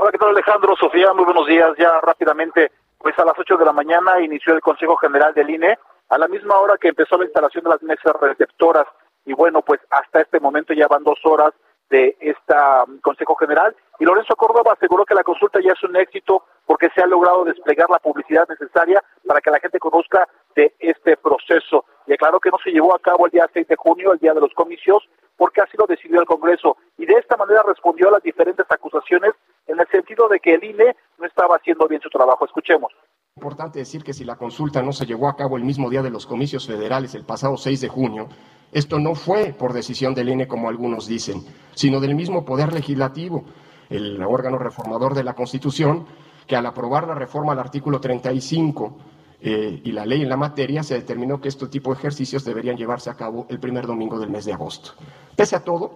Hola, 0.00 0.12
¿qué 0.12 0.18
tal 0.18 0.28
Alejandro? 0.28 0.76
Sofía, 0.76 1.12
muy 1.12 1.24
buenos 1.24 1.44
días. 1.48 1.72
Ya 1.76 2.00
rápidamente, 2.00 2.70
pues 2.98 3.18
a 3.18 3.24
las 3.24 3.36
8 3.36 3.56
de 3.56 3.64
la 3.64 3.72
mañana 3.72 4.20
inició 4.20 4.54
el 4.54 4.60
Consejo 4.60 4.94
General 4.94 5.34
del 5.34 5.50
INE, 5.50 5.76
a 6.08 6.18
la 6.18 6.28
misma 6.28 6.56
hora 6.60 6.76
que 6.80 6.90
empezó 6.90 7.18
la 7.18 7.24
instalación 7.24 7.64
de 7.64 7.70
las 7.70 7.82
mesas 7.82 8.12
receptoras. 8.20 8.86
Y 9.26 9.32
bueno, 9.32 9.60
pues 9.60 9.80
hasta 9.90 10.20
este 10.20 10.38
momento 10.38 10.72
ya 10.72 10.86
van 10.86 11.02
dos 11.02 11.18
horas 11.24 11.52
de 11.90 12.16
este 12.20 12.54
Consejo 13.02 13.34
General. 13.34 13.74
Y 13.98 14.04
Lorenzo 14.04 14.36
Córdoba 14.36 14.74
aseguró 14.76 15.04
que 15.04 15.16
la 15.16 15.24
consulta 15.24 15.58
ya 15.60 15.72
es 15.72 15.82
un 15.82 15.96
éxito 15.96 16.44
porque 16.64 16.90
se 16.94 17.02
ha 17.02 17.06
logrado 17.08 17.44
desplegar 17.44 17.90
la 17.90 17.98
publicidad 17.98 18.46
necesaria 18.48 19.02
para 19.26 19.40
que 19.40 19.50
la 19.50 19.58
gente 19.58 19.80
conozca 19.80 20.28
de 20.54 20.76
este 20.78 21.16
proceso. 21.16 21.86
Y 22.06 22.12
aclaró 22.12 22.38
que 22.38 22.50
no 22.50 22.58
se 22.62 22.70
llevó 22.70 22.94
a 22.94 23.00
cabo 23.00 23.26
el 23.26 23.32
día 23.32 23.50
6 23.52 23.66
de 23.66 23.74
junio, 23.74 24.12
el 24.12 24.20
día 24.20 24.32
de 24.32 24.42
los 24.42 24.54
comicios, 24.54 25.08
porque 25.36 25.60
así 25.60 25.76
lo 25.76 25.86
decidió 25.86 26.20
el 26.20 26.26
Congreso. 26.26 26.76
Y 26.98 27.06
de 27.06 27.14
esta 27.14 27.36
manera 27.36 27.64
respondió 27.66 28.08
a 28.08 28.12
las 28.12 28.22
diferentes 28.22 28.66
acusaciones 28.68 29.32
en 29.68 29.78
el 29.78 29.86
sentido 29.88 30.28
de 30.28 30.40
que 30.40 30.54
el 30.54 30.64
INE 30.64 30.96
no 31.18 31.26
estaba 31.26 31.56
haciendo 31.56 31.86
bien 31.86 32.00
su 32.00 32.08
trabajo. 32.08 32.44
Escuchemos. 32.44 32.92
Importante 33.36 33.78
decir 33.78 34.02
que 34.02 34.12
si 34.12 34.24
la 34.24 34.36
consulta 34.36 34.82
no 34.82 34.92
se 34.92 35.06
llevó 35.06 35.28
a 35.28 35.36
cabo 35.36 35.56
el 35.56 35.64
mismo 35.64 35.88
día 35.88 36.02
de 36.02 36.10
los 36.10 36.26
comicios 36.26 36.66
federales, 36.66 37.14
el 37.14 37.24
pasado 37.24 37.56
6 37.56 37.80
de 37.82 37.88
junio, 37.88 38.28
esto 38.72 38.98
no 38.98 39.14
fue 39.14 39.54
por 39.56 39.72
decisión 39.72 40.14
del 40.14 40.30
INE 40.30 40.48
como 40.48 40.68
algunos 40.68 41.06
dicen, 41.06 41.44
sino 41.74 42.00
del 42.00 42.14
mismo 42.14 42.44
Poder 42.44 42.72
Legislativo, 42.72 43.44
el 43.88 44.20
órgano 44.22 44.58
reformador 44.58 45.14
de 45.14 45.24
la 45.24 45.34
Constitución, 45.34 46.06
que 46.46 46.56
al 46.56 46.66
aprobar 46.66 47.06
la 47.06 47.14
reforma 47.14 47.52
al 47.52 47.60
artículo 47.60 48.00
35 48.00 48.96
eh, 49.40 49.80
y 49.84 49.92
la 49.92 50.04
ley 50.04 50.22
en 50.22 50.28
la 50.28 50.36
materia, 50.36 50.82
se 50.82 50.94
determinó 50.94 51.40
que 51.40 51.48
este 51.48 51.68
tipo 51.68 51.92
de 51.92 51.98
ejercicios 51.98 52.44
deberían 52.44 52.76
llevarse 52.76 53.08
a 53.08 53.14
cabo 53.14 53.46
el 53.48 53.60
primer 53.60 53.86
domingo 53.86 54.18
del 54.18 54.30
mes 54.30 54.44
de 54.46 54.52
agosto. 54.52 54.92
Pese 55.36 55.54
a 55.54 55.62
todo, 55.62 55.92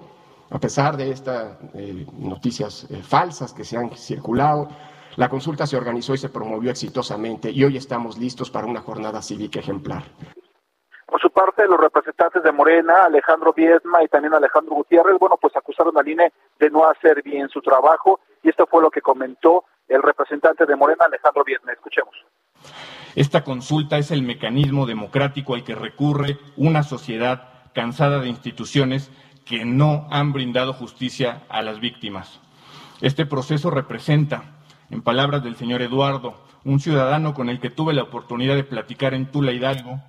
a 0.52 0.58
pesar 0.58 0.96
de 0.96 1.10
estas 1.10 1.56
eh, 1.74 2.06
noticias 2.18 2.86
eh, 2.90 3.02
falsas 3.02 3.54
que 3.54 3.64
se 3.64 3.78
han 3.78 3.90
circulado, 3.96 4.68
la 5.16 5.28
consulta 5.28 5.66
se 5.66 5.76
organizó 5.76 6.14
y 6.14 6.18
se 6.18 6.28
promovió 6.28 6.70
exitosamente 6.70 7.50
y 7.50 7.64
hoy 7.64 7.76
estamos 7.76 8.18
listos 8.18 8.50
para 8.50 8.66
una 8.66 8.80
jornada 8.80 9.22
cívica 9.22 9.60
ejemplar. 9.60 10.02
Por 11.06 11.20
su 11.20 11.30
parte, 11.30 11.66
los 11.66 11.80
representantes 11.80 12.42
de 12.42 12.52
Morena, 12.52 13.04
Alejandro 13.04 13.52
Viesma 13.52 14.02
y 14.02 14.08
también 14.08 14.34
Alejandro 14.34 14.74
Gutiérrez, 14.76 15.18
bueno, 15.18 15.36
pues 15.40 15.54
acusaron 15.56 15.96
al 15.98 16.08
INE 16.08 16.32
de 16.58 16.70
no 16.70 16.88
hacer 16.88 17.22
bien 17.22 17.48
su 17.48 17.60
trabajo 17.60 18.20
y 18.42 18.50
esto 18.50 18.66
fue 18.66 18.82
lo 18.82 18.90
que 18.90 19.00
comentó 19.00 19.64
el 19.88 20.02
representante 20.02 20.66
de 20.66 20.76
Morena, 20.76 21.06
Alejandro 21.06 21.44
Viesma. 21.44 21.72
Escuchemos. 21.72 22.14
Esta 23.14 23.44
consulta 23.44 23.98
es 23.98 24.10
el 24.10 24.22
mecanismo 24.22 24.86
democrático 24.86 25.54
al 25.54 25.64
que 25.64 25.74
recurre 25.74 26.38
una 26.56 26.82
sociedad 26.82 27.48
cansada 27.74 28.20
de 28.20 28.28
instituciones 28.28 29.10
que 29.52 29.66
no 29.66 30.08
han 30.10 30.32
brindado 30.32 30.72
justicia 30.72 31.42
a 31.50 31.60
las 31.60 31.78
víctimas. 31.78 32.40
Este 33.02 33.26
proceso 33.26 33.70
representa, 33.70 34.44
en 34.88 35.02
palabras 35.02 35.44
del 35.44 35.56
señor 35.56 35.82
Eduardo, 35.82 36.42
un 36.64 36.80
ciudadano 36.80 37.34
con 37.34 37.50
el 37.50 37.60
que 37.60 37.68
tuve 37.68 37.92
la 37.92 38.04
oportunidad 38.04 38.54
de 38.54 38.64
platicar 38.64 39.12
en 39.12 39.30
Tula 39.30 39.52
Hidalgo, 39.52 40.00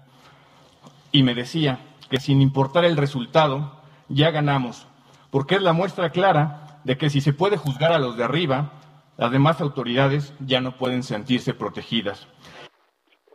y 1.11 1.23
me 1.23 1.35
decía 1.35 1.80
que 2.09 2.22
sin 2.22 2.41
importar 2.41 2.85
el 2.85 2.95
resultado, 2.95 3.81
ya 4.07 4.31
ganamos, 4.31 4.88
porque 5.30 5.55
es 5.55 5.61
la 5.61 5.73
muestra 5.73 6.11
clara 6.11 6.80
de 6.85 6.97
que 6.97 7.09
si 7.09 7.19
se 7.19 7.33
puede 7.33 7.57
juzgar 7.57 7.91
a 7.91 7.99
los 7.99 8.15
de 8.15 8.23
arriba, 8.23 8.72
las 9.17 9.30
demás 9.30 9.59
autoridades 9.59 10.33
ya 10.39 10.61
no 10.61 10.77
pueden 10.77 11.03
sentirse 11.03 11.53
protegidas. 11.53 12.30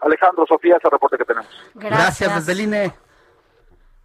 Alejandro, 0.01 0.47
Sofía, 0.49 0.77
ese 0.79 0.89
reporte 0.89 1.19
que 1.19 1.27
tenemos. 1.27 1.51
Gracias. 1.75 2.35
desde 2.35 2.53
el 2.53 2.61
INE. 2.67 3.08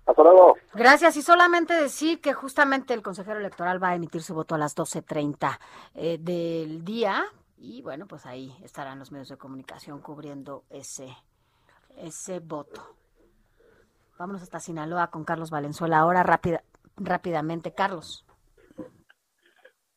Hasta 0.05 0.23
luego. 0.23 0.57
Gracias. 0.73 1.15
Y 1.17 1.21
solamente 1.21 1.73
decir 1.73 2.19
que 2.19 2.33
justamente 2.33 2.93
el 2.93 3.01
consejero 3.01 3.39
electoral 3.39 3.81
va 3.81 3.89
a 3.89 3.95
emitir 3.95 4.21
su 4.21 4.33
voto 4.33 4.55
a 4.55 4.57
las 4.57 4.75
12.30 4.75 5.57
eh, 5.95 6.17
del 6.19 6.83
día. 6.83 7.23
Y 7.57 7.81
bueno, 7.81 8.07
pues 8.07 8.25
ahí 8.25 8.53
estarán 8.63 8.99
los 8.99 9.11
medios 9.11 9.29
de 9.29 9.37
comunicación 9.37 10.01
cubriendo 10.01 10.63
ese, 10.69 11.07
ese 11.97 12.39
voto. 12.39 12.81
Vámonos 14.19 14.43
hasta 14.43 14.59
Sinaloa 14.59 15.07
con 15.07 15.23
Carlos 15.23 15.49
Valenzuela. 15.49 15.99
Ahora 15.99 16.23
rápida, 16.23 16.63
rápidamente, 16.97 17.73
Carlos. 17.73 18.25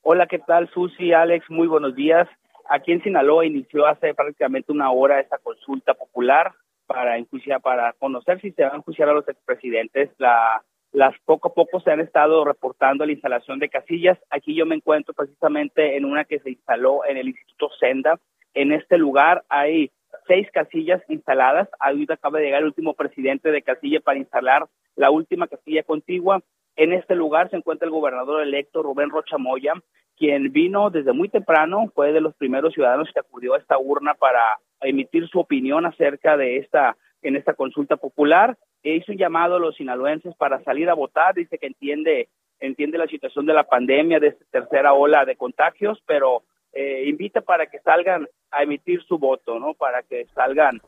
Hola, 0.02 0.28
¿qué 0.28 0.38
tal, 0.38 0.70
Susi, 0.70 1.12
Alex? 1.12 1.50
Muy 1.50 1.66
buenos 1.66 1.96
días. 1.96 2.28
Aquí 2.68 2.92
en 2.92 3.02
Sinaloa 3.02 3.44
inició 3.44 3.86
hace 3.86 4.14
prácticamente 4.14 4.70
una 4.70 4.90
hora 4.92 5.20
esta 5.20 5.38
consulta 5.38 5.94
popular 5.94 6.54
para 6.86 7.18
enjuiciar, 7.18 7.60
para 7.60 7.92
conocer 7.94 8.40
si 8.40 8.52
se 8.52 8.62
van 8.62 8.72
a 8.72 8.76
enjuiciar 8.76 9.08
a 9.08 9.12
los 9.12 9.28
expresidentes. 9.28 10.10
La, 10.18 10.62
las 10.92 11.14
poco 11.24 11.48
a 11.48 11.54
poco 11.54 11.80
se 11.80 11.90
han 11.90 12.00
estado 12.00 12.44
reportando 12.44 13.04
la 13.04 13.12
instalación 13.12 13.58
de 13.58 13.68
casillas. 13.68 14.18
Aquí 14.30 14.54
yo 14.54 14.66
me 14.66 14.76
encuentro 14.76 15.14
precisamente 15.14 15.96
en 15.96 16.04
una 16.04 16.24
que 16.24 16.38
se 16.40 16.50
instaló 16.50 17.04
en 17.04 17.16
el 17.16 17.28
Instituto 17.28 17.70
Senda. 17.78 18.18
En 18.54 18.72
este 18.72 18.96
lugar 18.96 19.44
hay 19.48 19.90
seis 20.26 20.48
casillas 20.52 21.02
instaladas. 21.08 21.68
Ahorita 21.80 22.14
acaba 22.14 22.38
de 22.38 22.46
llegar 22.46 22.60
el 22.60 22.68
último 22.68 22.94
presidente 22.94 23.50
de 23.50 23.62
casilla 23.62 24.00
para 24.00 24.18
instalar 24.18 24.66
la 24.94 25.10
última 25.10 25.46
casilla 25.46 25.82
contigua. 25.82 26.42
En 26.76 26.92
este 26.92 27.14
lugar 27.14 27.50
se 27.50 27.56
encuentra 27.56 27.86
el 27.86 27.92
gobernador 27.92 28.42
electo 28.42 28.82
Rubén 28.82 29.10
Rocha 29.10 29.38
Moya, 29.38 29.74
quien 30.16 30.52
vino 30.52 30.90
desde 30.90 31.12
muy 31.12 31.28
temprano, 31.28 31.90
fue 31.94 32.12
de 32.12 32.20
los 32.20 32.34
primeros 32.34 32.72
ciudadanos 32.72 33.10
que 33.12 33.20
acudió 33.20 33.54
a 33.54 33.58
esta 33.58 33.78
urna 33.78 34.14
para 34.14 34.58
emitir 34.80 35.28
su 35.28 35.38
opinión 35.38 35.86
acerca 35.86 36.36
de 36.36 36.58
esta 36.58 36.96
en 37.22 37.36
esta 37.36 37.54
consulta 37.54 37.96
popular 37.96 38.56
e 38.82 38.96
hizo 38.96 39.12
un 39.12 39.18
llamado 39.18 39.56
a 39.56 39.58
los 39.58 39.76
sinaloenses 39.76 40.34
para 40.36 40.62
salir 40.62 40.88
a 40.88 40.94
votar, 40.94 41.34
dice 41.34 41.58
que 41.58 41.66
entiende 41.66 42.28
entiende 42.60 42.98
la 42.98 43.06
situación 43.06 43.46
de 43.46 43.52
la 43.52 43.64
pandemia, 43.64 44.18
de 44.18 44.28
esta 44.28 44.44
tercera 44.50 44.92
ola 44.92 45.24
de 45.24 45.36
contagios, 45.36 46.02
pero 46.06 46.42
eh, 46.72 47.04
invita 47.06 47.40
para 47.40 47.66
que 47.66 47.80
salgan 47.80 48.26
a 48.50 48.62
emitir 48.62 49.02
su 49.04 49.18
voto, 49.18 49.58
¿no? 49.58 49.74
Para 49.74 50.02
que 50.02 50.26
salgan 50.34 50.80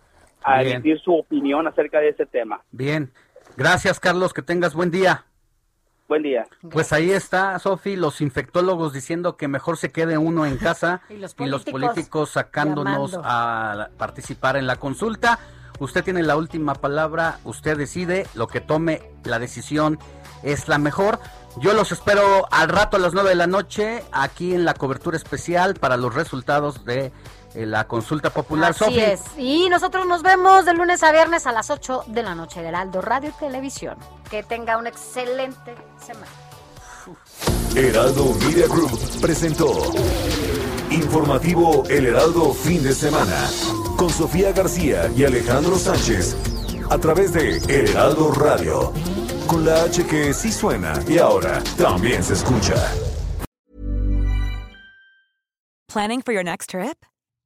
a 0.42 0.62
Bien. 0.62 0.76
emitir 0.76 1.00
su 1.00 1.14
opinión 1.14 1.66
acerca 1.66 2.00
de 2.00 2.10
este 2.10 2.26
tema. 2.26 2.62
Bien. 2.70 3.10
Gracias, 3.56 3.98
Carlos. 3.98 4.32
Que 4.32 4.42
tengas 4.42 4.74
buen 4.74 4.90
día. 4.90 5.24
Buen 6.08 6.22
día. 6.22 6.46
Pues 6.70 6.94
ahí 6.94 7.10
está, 7.10 7.58
Sofi, 7.58 7.94
los 7.94 8.22
infectólogos 8.22 8.94
diciendo 8.94 9.36
que 9.36 9.46
mejor 9.46 9.76
se 9.76 9.92
quede 9.92 10.16
uno 10.16 10.46
en 10.46 10.56
casa 10.56 11.02
Y 11.10 11.18
los 11.18 11.34
políticos, 11.34 11.70
políticos 11.70 12.30
sacándonos 12.30 13.12
llamando. 13.12 13.30
a 13.30 13.90
participar 13.98 14.56
en 14.56 14.66
la 14.66 14.76
consulta. 14.76 15.38
Usted 15.80 16.02
tiene 16.02 16.22
la 16.22 16.36
última 16.36 16.74
palabra, 16.74 17.38
usted 17.44 17.76
decide, 17.76 18.26
lo 18.34 18.48
que 18.48 18.60
tome 18.60 19.02
la 19.24 19.38
decisión 19.38 19.98
es 20.42 20.66
la 20.66 20.78
mejor. 20.78 21.20
Yo 21.60 21.74
los 21.74 21.92
espero 21.92 22.46
al 22.50 22.68
rato 22.68 22.96
a 22.96 23.00
las 23.00 23.12
9 23.12 23.28
de 23.28 23.34
la 23.34 23.46
noche 23.46 24.02
aquí 24.10 24.54
en 24.54 24.64
la 24.64 24.74
cobertura 24.74 25.16
especial 25.16 25.74
para 25.74 25.96
los 25.96 26.14
resultados 26.14 26.84
de 26.84 27.12
la 27.66 27.86
consulta 27.86 28.30
popular. 28.30 28.70
Así 28.70 28.98
es. 28.98 29.22
Y 29.36 29.68
nosotros 29.68 30.06
nos 30.06 30.22
vemos 30.22 30.64
de 30.64 30.74
lunes 30.74 31.02
a 31.02 31.12
viernes 31.12 31.46
a 31.46 31.52
las 31.52 31.70
8 31.70 32.04
de 32.06 32.22
la 32.22 32.34
noche, 32.34 32.60
Heraldo 32.60 33.00
Radio 33.00 33.30
y 33.30 33.32
Televisión. 33.32 33.96
Que 34.30 34.42
tenga 34.42 34.76
una 34.78 34.88
excelente 34.88 35.74
semana. 36.00 36.26
Heraldo 37.74 38.34
Media 38.34 38.66
Group 38.66 38.98
presentó 39.20 39.72
Informativo 40.90 41.84
El 41.88 42.06
Heraldo 42.06 42.52
Fin 42.52 42.82
de 42.82 42.92
Semana 42.92 43.48
con 43.96 44.10
Sofía 44.10 44.52
García 44.52 45.10
y 45.16 45.24
Alejandro 45.24 45.78
Sánchez 45.78 46.36
a 46.90 46.98
través 46.98 47.32
de 47.32 47.58
El 47.68 47.88
Heraldo 47.88 48.32
Radio 48.32 48.92
con 49.46 49.64
la 49.64 49.82
H 49.84 50.06
que 50.06 50.34
sí 50.34 50.52
suena 50.52 50.94
y 51.08 51.18
ahora 51.18 51.62
también 51.76 52.22
se 52.22 52.34
escucha. 52.34 52.74
Planning 55.88 56.20
for 56.22 56.34
your 56.34 56.44
next 56.44 56.70
trip? 56.70 56.98